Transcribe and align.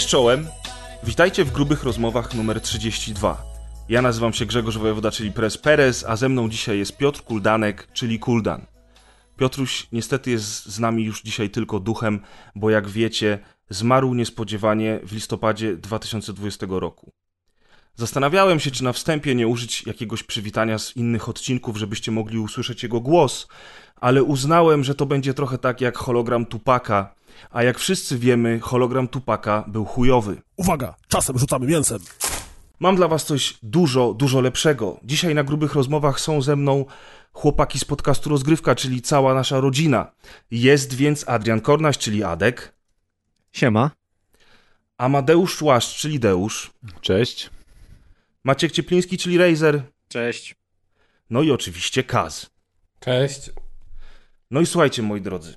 Cześć 0.00 0.10
czołem! 0.10 0.46
Witajcie 1.02 1.44
w 1.44 1.52
grubych 1.52 1.84
rozmowach 1.84 2.34
numer 2.34 2.60
32. 2.60 3.42
Ja 3.88 4.02
nazywam 4.02 4.32
się 4.32 4.46
Grzegorz 4.46 4.78
Wojewoda, 4.78 5.10
czyli 5.10 5.32
Prez 5.32 5.58
Perez, 5.58 6.04
a 6.08 6.16
ze 6.16 6.28
mną 6.28 6.48
dzisiaj 6.48 6.78
jest 6.78 6.96
Piotr 6.96 7.22
Kuldanek, 7.22 7.88
czyli 7.92 8.18
Kuldan. 8.18 8.66
Piotruś 9.36 9.86
niestety 9.92 10.30
jest 10.30 10.66
z 10.66 10.78
nami 10.78 11.04
już 11.04 11.22
dzisiaj 11.22 11.50
tylko 11.50 11.80
duchem, 11.80 12.20
bo 12.54 12.70
jak 12.70 12.88
wiecie, 12.88 13.38
zmarł 13.70 14.14
niespodziewanie 14.14 15.00
w 15.02 15.12
listopadzie 15.12 15.76
2020 15.76 16.66
roku. 16.70 17.12
Zastanawiałem 17.94 18.60
się, 18.60 18.70
czy 18.70 18.84
na 18.84 18.92
wstępie 18.92 19.34
nie 19.34 19.48
użyć 19.48 19.86
jakiegoś 19.86 20.22
przywitania 20.22 20.78
z 20.78 20.96
innych 20.96 21.28
odcinków, 21.28 21.76
żebyście 21.76 22.12
mogli 22.12 22.38
usłyszeć 22.38 22.82
jego 22.82 23.00
głos, 23.00 23.48
ale 23.96 24.22
uznałem, 24.22 24.84
że 24.84 24.94
to 24.94 25.06
będzie 25.06 25.34
trochę 25.34 25.58
tak 25.58 25.80
jak 25.80 25.98
hologram 25.98 26.46
Tupaka, 26.46 27.14
a 27.50 27.62
jak 27.62 27.78
wszyscy 27.78 28.18
wiemy, 28.18 28.60
hologram 28.60 29.08
Tupaka 29.08 29.64
był 29.68 29.84
chujowy. 29.84 30.42
Uwaga, 30.56 30.94
czasem 31.08 31.38
rzucamy 31.38 31.66
mięsem. 31.66 31.98
Mam 32.80 32.96
dla 32.96 33.08
was 33.08 33.24
coś 33.24 33.58
dużo, 33.62 34.14
dużo 34.14 34.40
lepszego. 34.40 35.00
Dzisiaj 35.04 35.34
na 35.34 35.44
grubych 35.44 35.74
rozmowach 35.74 36.20
są 36.20 36.42
ze 36.42 36.56
mną 36.56 36.84
chłopaki 37.32 37.78
z 37.78 37.84
podcastu 37.84 38.30
Rozgrywka, 38.30 38.74
czyli 38.74 39.02
cała 39.02 39.34
nasza 39.34 39.60
rodzina. 39.60 40.12
Jest 40.50 40.94
więc 40.94 41.28
Adrian 41.28 41.60
Kornaś, 41.60 41.98
czyli 41.98 42.24
Adek. 42.24 42.74
Siema. 43.52 43.90
Amadeusz 44.98 45.62
Łaszcz, 45.62 46.00
czyli 46.00 46.20
Deusz. 46.20 46.70
Cześć. 47.00 47.50
Maciek 48.44 48.72
Ciepliński, 48.72 49.18
czyli 49.18 49.38
Razer. 49.38 49.82
Cześć. 50.08 50.56
No 51.30 51.42
i 51.42 51.50
oczywiście 51.50 52.02
Kaz. 52.04 52.50
Cześć. 53.00 53.50
No 54.50 54.60
i 54.60 54.66
słuchajcie, 54.66 55.02
moi 55.02 55.20
drodzy. 55.20 55.54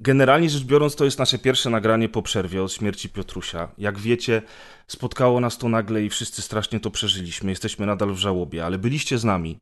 Generalnie 0.00 0.50
rzecz 0.50 0.64
biorąc, 0.64 0.96
to 0.96 1.04
jest 1.04 1.18
nasze 1.18 1.38
pierwsze 1.38 1.70
nagranie 1.70 2.08
po 2.08 2.22
przerwie 2.22 2.62
od 2.62 2.72
śmierci 2.72 3.08
Piotrusia. 3.08 3.68
Jak 3.78 3.98
wiecie, 3.98 4.42
spotkało 4.86 5.40
nas 5.40 5.58
to 5.58 5.68
nagle 5.68 6.02
i 6.02 6.10
wszyscy 6.10 6.42
strasznie 6.42 6.80
to 6.80 6.90
przeżyliśmy. 6.90 7.50
Jesteśmy 7.50 7.86
nadal 7.86 8.12
w 8.12 8.18
żałobie, 8.18 8.64
ale 8.64 8.78
byliście 8.78 9.18
z 9.18 9.24
nami. 9.24 9.58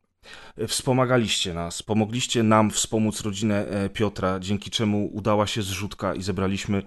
Wspomagaliście 0.67 1.53
nas, 1.53 1.83
pomogliście 1.83 2.43
nam 2.43 2.71
wspomóc 2.71 3.21
rodzinę 3.21 3.67
e, 3.67 3.89
Piotra, 3.89 4.39
dzięki 4.39 4.71
czemu 4.71 5.09
udała 5.13 5.47
się 5.47 5.61
zrzutka 5.61 6.15
i 6.15 6.21
zebraliśmy 6.21 6.83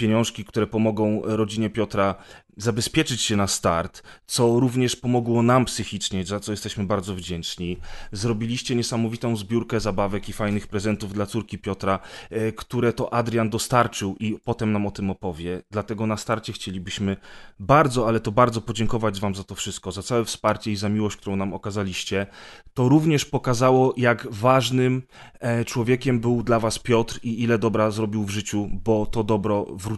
pieniążki, 0.00 0.44
które 0.44 0.66
pomogą 0.66 1.22
rodzinie 1.24 1.70
Piotra 1.70 2.14
zabezpieczyć 2.56 3.22
się 3.22 3.36
na 3.36 3.46
start, 3.46 4.02
co 4.26 4.60
również 4.60 4.96
pomogło 4.96 5.42
nam 5.42 5.64
psychicznie, 5.64 6.24
za 6.24 6.40
co 6.40 6.52
jesteśmy 6.52 6.84
bardzo 6.84 7.14
wdzięczni. 7.14 7.76
Zrobiliście 8.12 8.76
niesamowitą 8.76 9.36
zbiórkę 9.36 9.80
zabawek 9.80 10.28
i 10.28 10.32
fajnych 10.32 10.66
prezentów 10.66 11.12
dla 11.12 11.26
córki 11.26 11.58
Piotra, 11.58 11.98
e, 12.30 12.52
które 12.52 12.92
to 12.92 13.14
Adrian 13.14 13.50
dostarczył 13.50 14.16
i 14.20 14.38
potem 14.44 14.72
nam 14.72 14.86
o 14.86 14.90
tym 14.90 15.10
opowie. 15.10 15.62
Dlatego 15.70 16.06
na 16.06 16.16
starcie 16.16 16.52
chcielibyśmy 16.52 17.16
bardzo, 17.58 18.08
ale 18.08 18.20
to 18.20 18.32
bardzo 18.32 18.60
podziękować 18.60 19.20
Wam 19.20 19.34
za 19.34 19.44
to 19.44 19.54
wszystko, 19.54 19.92
za 19.92 20.02
całe 20.02 20.24
wsparcie 20.24 20.72
i 20.72 20.76
za 20.76 20.88
miłość, 20.88 21.16
którą 21.16 21.36
nam 21.36 21.54
okazaliście. 21.54 22.26
To 22.74 22.88
również 22.88 23.24
pokazało, 23.24 23.94
jak 23.96 24.26
ważnym 24.30 25.02
e, 25.40 25.64
człowiekiem 25.64 26.20
był 26.20 26.42
dla 26.42 26.60
Was 26.60 26.78
Piotr 26.78 27.20
i 27.22 27.42
ile 27.42 27.58
dobra 27.58 27.90
zrobił 27.90 28.24
w 28.24 28.30
życiu, 28.30 28.68
bo 28.72 29.06
to 29.06 29.24
dobro 29.24 29.66
wróciło 29.70 29.89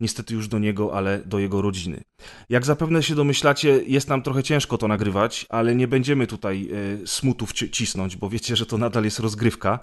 niestety 0.00 0.34
już 0.34 0.48
do 0.48 0.58
niego, 0.58 0.94
ale 0.94 1.18
do 1.24 1.38
jego 1.38 1.62
rodziny. 1.62 2.00
Jak 2.48 2.64
zapewne 2.64 3.02
się 3.02 3.14
domyślacie, 3.14 3.80
jest 3.86 4.08
nam 4.08 4.22
trochę 4.22 4.42
ciężko 4.42 4.78
to 4.78 4.88
nagrywać, 4.88 5.46
ale 5.48 5.74
nie 5.74 5.88
będziemy 5.88 6.26
tutaj 6.26 6.68
e, 7.02 7.06
smutów 7.06 7.52
cisnąć, 7.52 8.16
bo 8.16 8.28
wiecie, 8.28 8.56
że 8.56 8.66
to 8.66 8.78
nadal 8.78 9.04
jest 9.04 9.18
rozgrywka. 9.18 9.78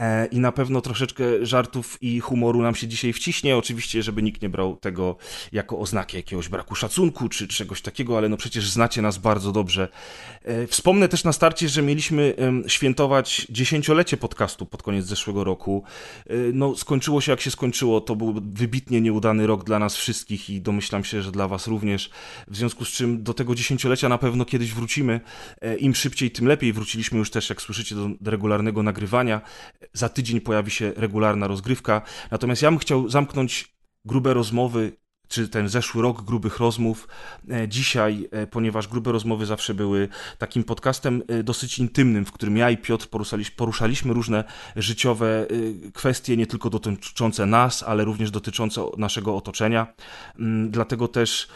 E, 0.00 0.26
I 0.26 0.40
na 0.40 0.52
pewno 0.52 0.80
troszeczkę 0.80 1.24
żartów 1.46 1.98
i 2.00 2.20
humoru 2.20 2.62
nam 2.62 2.74
się 2.74 2.88
dzisiaj 2.88 3.12
wciśnie. 3.12 3.56
Oczywiście, 3.56 4.02
żeby 4.02 4.22
nikt 4.22 4.42
nie 4.42 4.48
brał 4.48 4.76
tego 4.76 5.16
jako 5.52 5.78
oznaki 5.78 6.16
jakiegoś 6.16 6.48
braku 6.48 6.74
szacunku 6.74 7.28
czy 7.28 7.48
czegoś 7.48 7.82
takiego, 7.82 8.18
ale 8.18 8.28
no 8.28 8.36
przecież 8.36 8.70
znacie 8.70 9.02
nas 9.02 9.18
bardzo 9.18 9.52
dobrze. 9.52 9.88
E, 10.44 10.66
wspomnę 10.66 11.08
też 11.08 11.24
na 11.24 11.32
starcie, 11.32 11.68
że 11.68 11.82
mieliśmy 11.82 12.34
świętować 12.66 13.46
dziesięciolecie 13.50 14.16
podcastu 14.16 14.66
pod 14.66 14.82
koniec 14.82 15.06
zeszłego 15.06 15.44
roku. 15.44 15.84
E, 16.26 16.34
no, 16.52 16.76
skończyło 16.76 17.20
się 17.20 17.32
jak 17.32 17.40
się 17.40 17.50
skończyło. 17.50 18.00
To 18.00 18.16
był 18.16 18.34
wybitnie 18.34 19.00
nieudany 19.00 19.46
rok 19.46 19.64
dla 19.64 19.78
nas 19.78 19.96
wszystkich 19.96 20.50
i 20.50 20.60
domyślam 20.60 21.04
się, 21.04 21.22
że 21.22 21.32
dla 21.32 21.48
Was 21.48 21.66
również. 21.66 22.10
W 22.48 22.56
związku 22.56 22.84
z 22.84 22.88
czym 22.88 23.22
do 23.22 23.34
tego 23.34 23.54
dziesięciolecia 23.54 24.08
na 24.08 24.18
pewno 24.18 24.44
kiedyś 24.44 24.72
wrócimy. 24.72 25.20
Im 25.78 25.94
szybciej, 25.94 26.30
tym 26.30 26.46
lepiej. 26.46 26.72
Wróciliśmy 26.72 27.18
już 27.18 27.30
też, 27.30 27.48
jak 27.50 27.62
słyszycie, 27.62 27.94
do 27.94 28.30
regularnego 28.30 28.82
nagrywania. 28.82 29.40
Za 29.94 30.08
tydzień 30.08 30.40
pojawi 30.40 30.70
się 30.70 30.92
regularna 30.96 31.46
rozgrywka. 31.46 32.02
Natomiast 32.30 32.62
ja 32.62 32.70
bym 32.70 32.78
chciał 32.78 33.08
zamknąć 33.08 33.74
grube 34.04 34.34
rozmowy 34.34 34.92
czy 35.34 35.48
ten 35.48 35.68
zeszły 35.68 36.02
rok 36.02 36.22
grubych 36.22 36.58
rozmów 36.58 37.08
e, 37.50 37.68
dzisiaj, 37.68 38.28
e, 38.30 38.46
ponieważ 38.46 38.88
grube 38.88 39.12
rozmowy 39.12 39.46
zawsze 39.46 39.74
były 39.74 40.08
takim 40.38 40.64
podcastem 40.64 41.22
e, 41.28 41.42
dosyć 41.42 41.78
intymnym, 41.78 42.24
w 42.24 42.32
którym 42.32 42.56
ja 42.56 42.70
i 42.70 42.76
Piotr 42.76 43.08
poruszaliśmy, 43.56 44.14
różne 44.14 44.44
życiowe 44.76 45.46
kwestie, 45.94 46.36
nie 46.36 46.46
tylko 46.46 46.70
dotyczące 46.70 47.46
nas, 47.46 47.82
ale 47.82 48.04
również 48.04 48.30
dotyczące 48.30 48.84
naszego 48.96 49.36
otoczenia. 49.36 49.86
Mm, 50.38 50.70
dlatego 50.70 51.08
też 51.08 51.48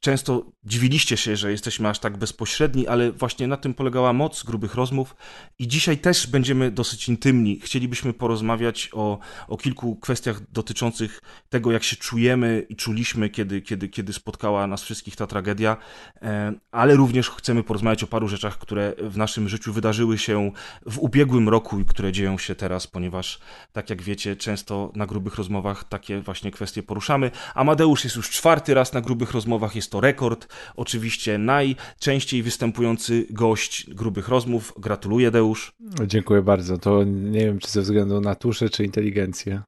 często 0.00 0.44
dziwiliście 0.64 1.16
się, 1.16 1.36
że 1.36 1.50
jesteśmy 1.50 1.88
aż 1.88 1.98
tak 1.98 2.16
bezpośredni, 2.16 2.86
ale 2.86 3.12
właśnie 3.12 3.46
na 3.46 3.56
tym 3.56 3.74
polegała 3.74 4.12
moc 4.12 4.42
grubych 4.42 4.74
rozmów 4.74 5.16
i 5.58 5.68
dzisiaj 5.68 5.98
też 5.98 6.26
będziemy 6.26 6.70
dosyć 6.70 7.08
intymni. 7.08 7.60
Chcielibyśmy 7.60 8.12
porozmawiać 8.12 8.90
o, 8.92 9.18
o 9.48 9.56
kilku 9.56 9.96
kwestiach 9.96 10.50
dotyczących 10.50 11.22
tego, 11.48 11.72
jak 11.72 11.82
się 11.82 11.96
czujemy 11.96 12.66
i 12.68 12.76
czuliśmy, 12.86 13.28
kiedy, 13.28 13.62
kiedy, 13.62 13.88
kiedy 13.88 14.12
spotkała 14.12 14.66
nas 14.66 14.82
wszystkich 14.82 15.16
ta 15.16 15.26
tragedia, 15.26 15.76
e, 16.22 16.52
ale 16.70 16.96
również 16.96 17.30
chcemy 17.30 17.62
porozmawiać 17.62 18.02
o 18.02 18.06
paru 18.06 18.28
rzeczach, 18.28 18.58
które 18.58 18.94
w 18.98 19.16
naszym 19.16 19.48
życiu 19.48 19.72
wydarzyły 19.72 20.18
się 20.18 20.50
w 20.86 20.98
ubiegłym 20.98 21.48
roku 21.48 21.80
i 21.80 21.84
które 21.84 22.12
dzieją 22.12 22.38
się 22.38 22.54
teraz, 22.54 22.86
ponieważ, 22.86 23.38
tak 23.72 23.90
jak 23.90 24.02
wiecie, 24.02 24.36
często 24.36 24.92
na 24.94 25.06
grubych 25.06 25.34
rozmowach 25.34 25.84
takie 25.84 26.20
właśnie 26.20 26.50
kwestie 26.50 26.82
poruszamy. 26.82 27.30
Amadeusz 27.54 28.04
jest 28.04 28.16
już 28.16 28.30
czwarty 28.30 28.74
raz 28.74 28.92
na 28.92 29.00
grubych 29.00 29.32
rozmowach, 29.32 29.76
jest 29.76 29.90
to 29.90 30.00
rekord. 30.00 30.48
Oczywiście 30.76 31.38
najczęściej 31.38 32.42
występujący 32.42 33.26
gość 33.30 33.90
grubych 33.94 34.28
rozmów. 34.28 34.72
Gratuluję, 34.78 35.30
Deusz. 35.30 35.72
Dziękuję 36.06 36.42
bardzo. 36.42 36.78
To 36.78 37.04
nie 37.04 37.40
wiem, 37.40 37.58
czy 37.58 37.70
ze 37.70 37.82
względu 37.82 38.20
na 38.20 38.34
tuszę, 38.34 38.68
czy 38.68 38.84
inteligencję. 38.84 39.62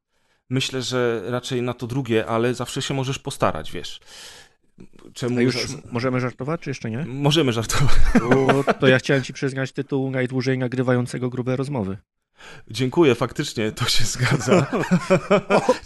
Myślę, 0.50 0.82
że 0.82 1.22
raczej 1.26 1.62
na 1.62 1.75
to 1.75 1.86
drugie, 1.86 2.26
ale 2.26 2.54
zawsze 2.54 2.82
się 2.82 2.94
możesz 2.94 3.19
postarać, 3.19 3.72
wiesz. 3.72 4.00
Czemu 5.14 5.38
A 5.38 5.42
już 5.42 5.56
możemy 5.92 6.20
żartować, 6.20 6.60
czy 6.60 6.70
jeszcze 6.70 6.91
nie? 6.91 7.04
Możemy 7.06 7.53
żartować. 7.53 7.94
to 8.81 8.88
ja 8.88 8.98
chciałem 8.98 9.22
ci 9.22 9.32
przyznać 9.32 9.72
tytuł 9.72 10.10
najdłużej 10.10 10.58
nagrywającego 10.58 11.28
grube 11.28 11.56
rozmowy. 11.56 11.97
Dziękuję, 12.70 13.14
faktycznie 13.14 13.72
to 13.72 13.84
się 13.84 14.04
zgadza. 14.04 14.66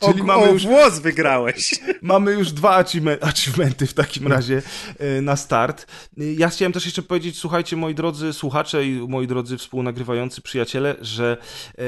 o, 0.01 0.07
Czyli 0.07 0.21
o, 0.21 0.25
mamy 0.25 0.53
już 0.53 0.67
włos 0.67 0.99
wygrałeś. 0.99 1.75
Mamy 2.03 2.33
już 2.33 2.53
dwa 2.53 2.85
achievementy 3.21 3.87
w 3.87 3.95
takim 3.95 4.27
razie 4.27 4.63
e, 4.99 5.21
na 5.21 5.37
start. 5.37 5.87
Ja 6.17 6.49
chciałem 6.49 6.73
też 6.73 6.85
jeszcze 6.85 7.03
powiedzieć, 7.03 7.39
słuchajcie, 7.39 7.77
moi 7.77 7.95
drodzy 7.95 8.33
słuchacze 8.33 8.87
i 8.87 9.09
moi 9.09 9.27
drodzy 9.27 9.59
współnagrywający 9.59 10.43
przyjaciele, 10.43 10.97
że 11.01 11.37
e, 11.79 11.83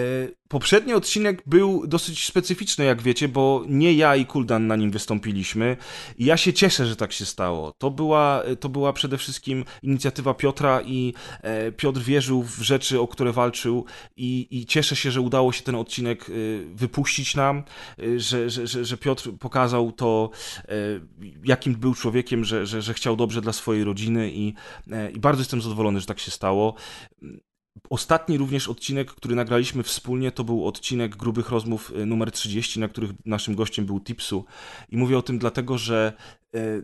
Poprzedni 0.49 0.95
odcinek 0.95 1.43
był 1.47 1.87
dosyć 1.87 2.27
specyficzny, 2.27 2.85
jak 2.85 3.03
wiecie, 3.03 3.29
bo 3.29 3.65
nie 3.69 3.93
ja 3.93 4.17
i 4.17 4.27
Kuldan 4.27 4.67
na 4.67 4.77
nim 4.77 4.91
wystąpiliśmy. 4.91 5.77
I 6.19 6.25
ja 6.25 6.37
się 6.37 6.53
cieszę, 6.53 6.87
że 6.87 6.97
tak 6.97 7.13
się 7.13 7.27
stało. 7.27 7.73
To 7.79 7.91
była, 7.91 8.43
to 8.61 8.69
była 8.69 8.93
przede 8.93 9.19
wszystkim 9.19 9.65
inicjatywa 9.83 10.35
Piotra 10.35 10.81
i 10.83 11.15
e, 11.43 11.73
Piotr 11.73 12.01
wierzył 12.01 12.43
w 12.43 12.59
rzeczy, 12.59 13.01
o 13.01 13.09
które 13.09 13.33
walczył 13.33 13.85
i, 14.17 14.47
i 14.51 14.67
cieszę 14.67 14.97
się, 14.97 15.11
że 15.11 15.21
udało 15.21 15.53
się 15.53 15.63
ten 15.63 15.75
odcinek 15.75 16.31
e, 16.31 16.33
wypuścić 16.75 17.37
nam, 17.37 17.63
e, 17.99 18.21
że, 18.21 18.51
że, 18.51 18.85
że, 18.85 18.97
Piotr 18.97 19.31
pokazał 19.41 19.93
to, 19.93 20.31
e, 20.59 20.65
jakim 21.45 21.75
był 21.75 21.95
człowiekiem, 21.95 22.45
że, 22.45 22.67
że, 22.67 22.83
że 22.83 22.95
chciał 22.95 23.17
dobrze 23.17 23.41
dla 23.41 23.53
swojej 23.53 23.85
rodziny 23.85 24.31
i, 24.33 24.55
e, 24.91 25.11
i 25.11 25.21
bardzo 25.21 25.41
jestem 25.41 25.63
zadowolony, 25.63 26.01
że 26.01 26.07
tak 26.07 26.19
się 26.19 26.31
stało. 26.31 26.75
Ostatni 27.91 28.39
również 28.39 28.69
odcinek, 28.69 29.11
który 29.11 29.35
nagraliśmy 29.35 29.83
wspólnie, 29.83 30.33
to 30.33 30.45
był 30.45 30.67
odcinek 30.67 31.17
grubych 31.17 31.49
rozmów 31.49 31.93
e, 31.97 32.07
numer 32.07 32.33
30, 32.33 32.81
na 32.81 32.89
których 32.89 33.11
naszym 33.25 33.55
gościem 33.55 33.87
był 33.87 34.01
Tipsu. 34.01 34.45
I 34.89 34.97
mówię 34.97 35.19
o 35.19 35.23
tym 35.23 35.39
dlatego, 35.39 35.79
że 35.79 36.13
e, 36.55 36.83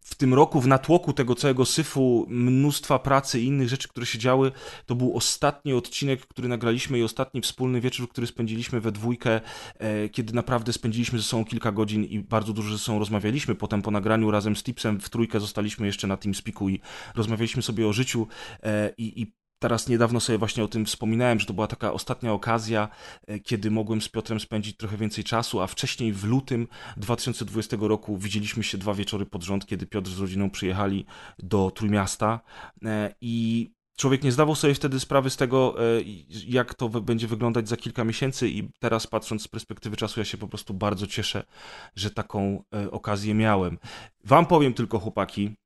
w 0.00 0.14
tym 0.14 0.34
roku, 0.34 0.60
w 0.60 0.66
natłoku 0.66 1.12
tego 1.12 1.34
całego 1.34 1.64
syfu, 1.64 2.26
mnóstwa 2.28 2.98
pracy 2.98 3.40
i 3.40 3.46
innych 3.46 3.68
rzeczy, 3.68 3.88
które 3.88 4.06
się 4.06 4.18
działy, 4.18 4.52
to 4.86 4.94
był 4.94 5.16
ostatni 5.16 5.72
odcinek, 5.72 6.26
który 6.26 6.48
nagraliśmy 6.48 6.98
i 6.98 7.02
ostatni 7.02 7.40
wspólny 7.40 7.80
wieczór, 7.80 8.08
który 8.08 8.26
spędziliśmy 8.26 8.80
we 8.80 8.92
dwójkę, 8.92 9.40
e, 9.78 10.08
kiedy 10.08 10.34
naprawdę 10.34 10.72
spędziliśmy 10.72 11.18
ze 11.18 11.24
sobą 11.24 11.44
kilka 11.44 11.72
godzin 11.72 12.04
i 12.04 12.20
bardzo 12.20 12.52
dużo 12.52 12.72
ze 12.72 12.78
sobą 12.78 12.98
rozmawialiśmy. 12.98 13.54
Potem 13.54 13.82
po 13.82 13.90
nagraniu 13.90 14.30
razem 14.30 14.56
z 14.56 14.62
Tipsem 14.62 15.00
w 15.00 15.10
trójkę 15.10 15.40
zostaliśmy 15.40 15.86
jeszcze 15.86 16.06
na 16.06 16.16
TeamSpeaku 16.16 16.68
i 16.68 16.80
rozmawialiśmy 17.14 17.62
sobie 17.62 17.88
o 17.88 17.92
życiu 17.92 18.26
i, 18.98 19.22
i 19.22 19.39
teraz 19.60 19.88
niedawno 19.88 20.20
sobie 20.20 20.38
właśnie 20.38 20.64
o 20.64 20.68
tym 20.68 20.86
wspominałem, 20.86 21.40
że 21.40 21.46
to 21.46 21.52
była 21.52 21.66
taka 21.66 21.92
ostatnia 21.92 22.32
okazja, 22.32 22.88
e, 23.26 23.38
kiedy 23.38 23.70
mogłem 23.70 24.00
z 24.00 24.08
Piotrem 24.08 24.40
spędzić 24.40 24.76
trochę 24.76 24.96
więcej 24.96 25.24
czasu, 25.24 25.60
a 25.60 25.66
wcześniej 25.66 26.12
w 26.12 26.24
lutym 26.24 26.68
2020 26.96 27.76
roku 27.88 28.18
widzieliśmy 28.18 28.62
się 28.62 28.78
dwa 28.78 28.94
wieczory 28.94 29.26
pod 29.26 29.42
rząd, 29.42 29.66
kiedy 29.66 29.86
Piotr 29.86 30.10
z 30.10 30.18
rodziną 30.18 30.50
przyjechali 30.50 31.06
do 31.38 31.70
Trójmiasta 31.70 32.40
e, 32.84 33.14
i 33.20 33.70
człowiek 33.96 34.24
nie 34.24 34.32
zdawał 34.32 34.54
sobie 34.54 34.74
wtedy 34.74 35.00
sprawy 35.00 35.30
z 35.30 35.36
tego, 35.36 35.76
e, 35.78 36.02
jak 36.46 36.74
to 36.74 36.88
będzie 36.88 37.26
wyglądać 37.26 37.68
za 37.68 37.76
kilka 37.76 38.04
miesięcy 38.04 38.48
i 38.48 38.68
teraz 38.78 39.06
patrząc 39.06 39.42
z 39.42 39.48
perspektywy 39.48 39.96
czasu, 39.96 40.20
ja 40.20 40.24
się 40.24 40.38
po 40.38 40.48
prostu 40.48 40.74
bardzo 40.74 41.06
cieszę, 41.06 41.44
że 41.96 42.10
taką 42.10 42.64
okazję 42.90 43.34
miałem. 43.34 43.78
Wam 44.24 44.46
powiem 44.46 44.74
tylko, 44.74 44.98
chłopaki, 44.98 45.56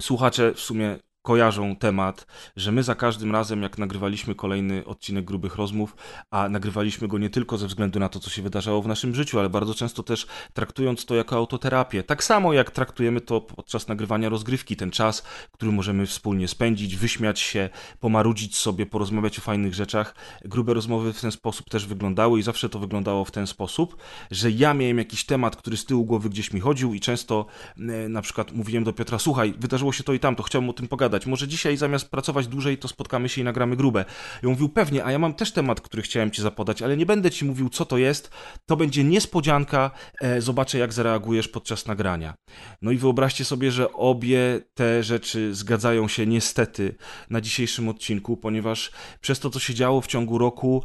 słuchacze 0.00 0.54
w 0.54 0.60
sumie 0.60 0.98
kojarzą 1.22 1.76
temat, 1.76 2.26
że 2.56 2.72
my 2.72 2.82
za 2.82 2.94
każdym 2.94 3.32
razem, 3.32 3.62
jak 3.62 3.78
nagrywaliśmy 3.78 4.34
kolejny 4.34 4.84
odcinek 4.84 5.24
grubych 5.24 5.56
rozmów, 5.56 5.96
a 6.30 6.48
nagrywaliśmy 6.48 7.08
go 7.08 7.18
nie 7.18 7.30
tylko 7.30 7.58
ze 7.58 7.66
względu 7.66 8.00
na 8.00 8.08
to, 8.08 8.20
co 8.20 8.30
się 8.30 8.42
wydarzało 8.42 8.82
w 8.82 8.86
naszym 8.86 9.14
życiu, 9.14 9.38
ale 9.38 9.50
bardzo 9.50 9.74
często 9.74 10.02
też 10.02 10.26
traktując 10.52 11.04
to 11.04 11.14
jako 11.14 11.36
autoterapię. 11.36 12.02
Tak 12.02 12.24
samo 12.24 12.52
jak 12.52 12.70
traktujemy 12.70 13.20
to 13.20 13.40
podczas 13.40 13.88
nagrywania 13.88 14.28
rozgrywki, 14.28 14.76
ten 14.76 14.90
czas, 14.90 15.22
który 15.52 15.72
możemy 15.72 16.06
wspólnie 16.06 16.48
spędzić, 16.48 16.96
wyśmiać 16.96 17.40
się, 17.40 17.70
pomarudzić 18.00 18.56
sobie, 18.56 18.86
porozmawiać 18.86 19.38
o 19.38 19.42
fajnych 19.42 19.74
rzeczach. 19.74 20.14
Grube 20.44 20.74
rozmowy 20.74 21.12
w 21.12 21.20
ten 21.20 21.32
sposób 21.32 21.70
też 21.70 21.86
wyglądały 21.86 22.38
i 22.38 22.42
zawsze 22.42 22.68
to 22.68 22.78
wyglądało 22.78 23.24
w 23.24 23.30
ten 23.30 23.46
sposób, 23.46 23.96
że 24.30 24.50
ja 24.50 24.74
miałem 24.74 24.98
jakiś 24.98 25.24
temat, 25.24 25.56
który 25.56 25.76
z 25.76 25.84
tyłu 25.84 26.04
głowy 26.04 26.30
gdzieś 26.30 26.52
mi 26.52 26.60
chodził 26.60 26.94
i 26.94 27.00
często 27.00 27.46
e, 27.78 27.82
na 28.08 28.22
przykład 28.22 28.52
mówiłem 28.52 28.84
do 28.84 28.92
Piotra, 28.92 29.18
słuchaj, 29.18 29.54
wydarzyło 29.58 29.92
się 29.92 30.04
to 30.04 30.12
i 30.12 30.18
tamto, 30.18 30.42
chciałbym 30.42 30.70
o 30.70 30.72
tym 30.72 30.88
pogadać 30.88 31.11
pogadać. 31.12 31.26
Może 31.26 31.48
dzisiaj 31.48 31.76
zamiast 31.76 32.10
pracować 32.10 32.46
dłużej, 32.48 32.78
to 32.78 32.88
spotkamy 32.88 33.28
się 33.28 33.40
i 33.40 33.44
nagramy 33.44 33.76
grube. 33.76 34.04
I 34.42 34.46
on 34.46 34.52
mówił, 34.52 34.68
pewnie, 34.68 35.04
a 35.04 35.12
ja 35.12 35.18
mam 35.18 35.34
też 35.34 35.52
temat, 35.52 35.80
który 35.80 36.02
chciałem 36.02 36.30
ci 36.30 36.42
zapodać, 36.42 36.82
ale 36.82 36.96
nie 36.96 37.06
będę 37.06 37.30
ci 37.30 37.44
mówił, 37.44 37.68
co 37.68 37.84
to 37.84 37.98
jest. 37.98 38.30
To 38.66 38.76
będzie 38.76 39.04
niespodzianka, 39.04 39.90
e, 40.20 40.40
zobaczę, 40.40 40.78
jak 40.78 40.92
zareagujesz 40.92 41.48
podczas 41.48 41.86
nagrania. 41.86 42.34
No 42.82 42.90
i 42.90 42.96
wyobraźcie 42.96 43.44
sobie, 43.44 43.70
że 43.70 43.92
obie 43.92 44.60
te 44.74 45.02
rzeczy 45.02 45.54
zgadzają 45.54 46.08
się 46.08 46.26
niestety 46.26 46.94
na 47.30 47.40
dzisiejszym 47.40 47.88
odcinku, 47.88 48.36
ponieważ 48.36 48.90
przez 49.20 49.40
to, 49.40 49.50
co 49.50 49.58
się 49.58 49.74
działo 49.74 50.00
w 50.00 50.06
ciągu 50.06 50.38
roku 50.38 50.82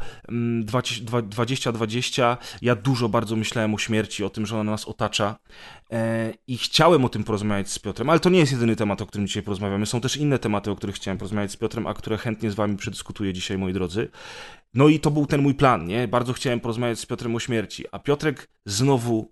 2020, 0.53 2.25
mm, 2.25 2.37
ja 2.61 2.75
dużo 2.75 3.09
bardzo 3.09 3.35
myślałem 3.35 3.73
o 3.73 3.77
śmierci, 3.77 4.23
o 4.23 4.29
tym, 4.29 4.45
że 4.45 4.59
ona 4.59 4.71
nas 4.71 4.85
otacza. 4.85 5.35
E, 5.91 6.33
I 6.47 6.57
chciałem 6.57 7.05
o 7.05 7.09
tym 7.09 7.23
porozmawiać 7.23 7.71
z 7.71 7.79
Piotrem, 7.79 8.09
ale 8.09 8.19
to 8.19 8.29
nie 8.29 8.39
jest 8.39 8.51
jedyny 8.51 8.75
temat, 8.75 9.01
o 9.01 9.05
którym 9.05 9.27
dzisiaj 9.27 9.43
porozmawiamy. 9.43 9.85
Są 9.85 10.01
też 10.01 10.17
inne 10.17 10.39
tematy, 10.39 10.71
o 10.71 10.75
których 10.75 10.95
chciałem 10.95 11.17
porozmawiać 11.17 11.51
z 11.51 11.57
Piotrem, 11.57 11.87
a 11.87 11.93
które 11.93 12.17
chętnie 12.17 12.51
z 12.51 12.55
wami 12.55 12.77
przedyskutuję 12.77 13.33
dzisiaj, 13.33 13.57
moi 13.57 13.73
drodzy. 13.73 14.09
No 14.73 14.87
i 14.87 14.99
to 14.99 15.11
był 15.11 15.25
ten 15.25 15.41
mój 15.41 15.55
plan, 15.55 15.85
nie? 15.85 16.07
Bardzo 16.07 16.33
chciałem 16.33 16.59
porozmawiać 16.59 16.99
z 16.99 17.05
Piotrem 17.05 17.35
o 17.35 17.39
śmierci, 17.39 17.85
a 17.91 17.99
Piotrek 17.99 18.49
znowu 18.65 19.31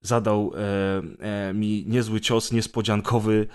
zadał 0.00 0.52
e, 0.54 1.48
e, 1.48 1.54
mi 1.54 1.84
niezły 1.86 2.20
cios 2.20 2.52
niespodziankowy, 2.52 3.46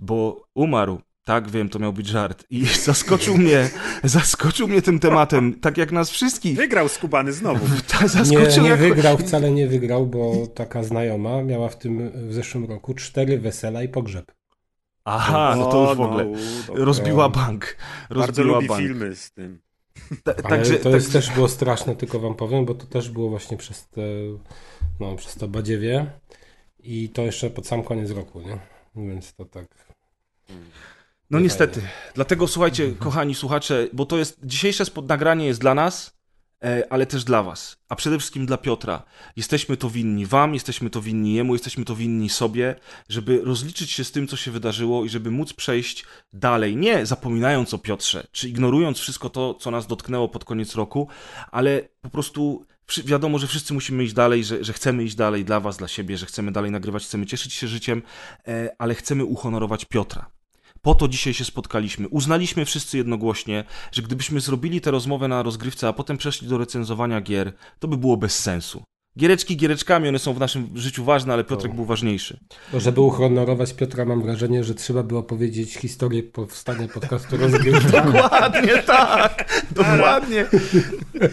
bo 0.00 0.46
umarł. 0.54 1.00
Tak, 1.24 1.50
wiem, 1.50 1.68
to 1.68 1.78
miał 1.78 1.92
być 1.92 2.06
żart. 2.06 2.44
I 2.50 2.66
zaskoczył 2.84 3.38
mnie, 3.38 3.70
zaskoczył 4.04 4.68
mnie 4.68 4.82
tym 4.82 4.98
tematem, 4.98 5.60
tak 5.60 5.78
jak 5.78 5.92
nas 5.92 6.10
wszystkich. 6.10 6.56
Wygrał 6.56 6.88
skubany 6.88 7.32
znowu. 7.32 7.66
Ta, 7.90 8.08
zaskoczył 8.08 8.62
nie, 8.62 8.70
nie 8.70 8.76
wygrał, 8.76 9.18
wcale 9.18 9.50
nie 9.50 9.66
wygrał, 9.66 10.06
bo 10.06 10.46
taka 10.46 10.82
znajoma 10.82 11.42
miała 11.42 11.68
w 11.68 11.78
tym 11.78 12.10
w 12.28 12.34
zeszłym 12.34 12.64
roku 12.64 12.94
cztery 12.94 13.38
wesela 13.38 13.82
i 13.82 13.88
pogrzeb. 13.88 14.32
Aha, 15.04 15.54
no 15.58 15.66
to 15.66 15.88
już 15.88 15.96
w 15.96 16.00
ogóle. 16.00 16.24
No, 16.68 16.84
rozbiła 16.84 17.28
bank. 17.28 17.76
Rozbiła 18.10 18.26
Bardzo 18.26 18.42
lubi 18.42 18.68
bank. 18.68 18.80
filmy 18.80 19.16
z 19.16 19.32
tym. 19.32 19.60
Ta, 20.24 20.34
także, 20.34 20.74
to 20.74 20.90
jest, 20.90 21.06
tak... 21.06 21.22
też 21.22 21.30
było 21.30 21.48
straszne, 21.48 21.96
tylko 21.96 22.20
wam 22.20 22.34
powiem, 22.34 22.64
bo 22.64 22.74
to 22.74 22.86
też 22.86 23.10
było 23.10 23.28
właśnie 23.30 23.56
przez 23.56 23.88
te, 23.88 24.02
no, 25.00 25.16
przez 25.16 25.34
to 25.34 25.48
badziewie 25.48 26.06
i 26.78 27.08
to 27.08 27.22
jeszcze 27.22 27.50
pod 27.50 27.66
sam 27.66 27.82
koniec 27.82 28.10
roku, 28.10 28.40
nie? 28.40 28.58
Więc 28.96 29.34
to 29.34 29.44
tak... 29.44 29.66
No 31.34 31.40
niestety. 31.40 31.80
Dlatego 32.14 32.48
słuchajcie, 32.48 32.92
kochani 32.98 33.34
słuchacze, 33.34 33.88
bo 33.92 34.06
to 34.06 34.18
jest 34.18 34.40
dzisiejsze 34.44 34.84
nagranie 35.08 35.46
jest 35.46 35.60
dla 35.60 35.74
nas, 35.74 36.18
e, 36.64 36.92
ale 36.92 37.06
też 37.06 37.24
dla 37.24 37.42
was, 37.42 37.76
a 37.88 37.96
przede 37.96 38.18
wszystkim 38.18 38.46
dla 38.46 38.56
Piotra. 38.56 39.02
Jesteśmy 39.36 39.76
to 39.76 39.90
winni 39.90 40.26
wam, 40.26 40.54
jesteśmy 40.54 40.90
to 40.90 41.02
winni 41.02 41.34
jemu, 41.34 41.52
jesteśmy 41.54 41.84
to 41.84 41.96
winni 41.96 42.28
sobie, 42.28 42.74
żeby 43.08 43.40
rozliczyć 43.44 43.90
się 43.90 44.04
z 44.04 44.12
tym, 44.12 44.28
co 44.28 44.36
się 44.36 44.50
wydarzyło 44.50 45.04
i 45.04 45.08
żeby 45.08 45.30
móc 45.30 45.52
przejść 45.52 46.04
dalej, 46.32 46.76
nie 46.76 47.06
zapominając 47.06 47.74
o 47.74 47.78
Piotrze, 47.78 48.26
czy 48.32 48.48
ignorując 48.48 48.98
wszystko 48.98 49.30
to, 49.30 49.54
co 49.54 49.70
nas 49.70 49.86
dotknęło 49.86 50.28
pod 50.28 50.44
koniec 50.44 50.74
roku, 50.74 51.08
ale 51.50 51.82
po 52.00 52.10
prostu 52.10 52.66
wiadomo, 53.04 53.38
że 53.38 53.46
wszyscy 53.46 53.74
musimy 53.74 54.04
iść 54.04 54.14
dalej, 54.14 54.44
że, 54.44 54.64
że 54.64 54.72
chcemy 54.72 55.04
iść 55.04 55.14
dalej 55.14 55.44
dla 55.44 55.60
was, 55.60 55.76
dla 55.76 55.88
siebie, 55.88 56.16
że 56.16 56.26
chcemy 56.26 56.52
dalej 56.52 56.70
nagrywać, 56.70 57.04
chcemy 57.04 57.26
cieszyć 57.26 57.52
się 57.52 57.68
życiem, 57.68 58.02
e, 58.48 58.76
ale 58.78 58.94
chcemy 58.94 59.24
uhonorować 59.24 59.84
Piotra. 59.84 60.33
Po 60.84 60.94
to 60.94 61.08
dzisiaj 61.08 61.34
się 61.34 61.44
spotkaliśmy. 61.44 62.08
Uznaliśmy 62.08 62.64
wszyscy 62.64 62.96
jednogłośnie, 62.96 63.64
że 63.92 64.02
gdybyśmy 64.02 64.40
zrobili 64.40 64.80
tę 64.80 64.90
rozmowę 64.90 65.28
na 65.28 65.42
rozgrywce, 65.42 65.88
a 65.88 65.92
potem 65.92 66.16
przeszli 66.16 66.48
do 66.48 66.58
recenzowania 66.58 67.20
gier, 67.20 67.52
to 67.78 67.88
by 67.88 67.96
było 67.96 68.16
bez 68.16 68.38
sensu. 68.38 68.82
Giereczki 69.18 69.56
giereczkami, 69.56 70.08
one 70.08 70.18
są 70.18 70.34
w 70.34 70.38
naszym 70.38 70.70
życiu 70.74 71.04
ważne, 71.04 71.32
ale 71.32 71.44
Piotrek 71.44 71.72
o. 71.72 71.74
był 71.74 71.84
ważniejszy. 71.84 72.40
Żeby 72.74 73.00
uhonorować 73.00 73.72
Piotra, 73.72 74.04
mam 74.04 74.22
wrażenie, 74.22 74.64
że 74.64 74.74
trzeba 74.74 75.02
było 75.02 75.22
powiedzieć 75.22 75.74
historię 75.74 76.22
powstania 76.22 76.88
podcastu 76.88 77.36
rozgrywki. 77.36 77.92
Dokładnie 78.12 78.82
tak! 78.86 79.44
Dokładnie. 79.70 80.46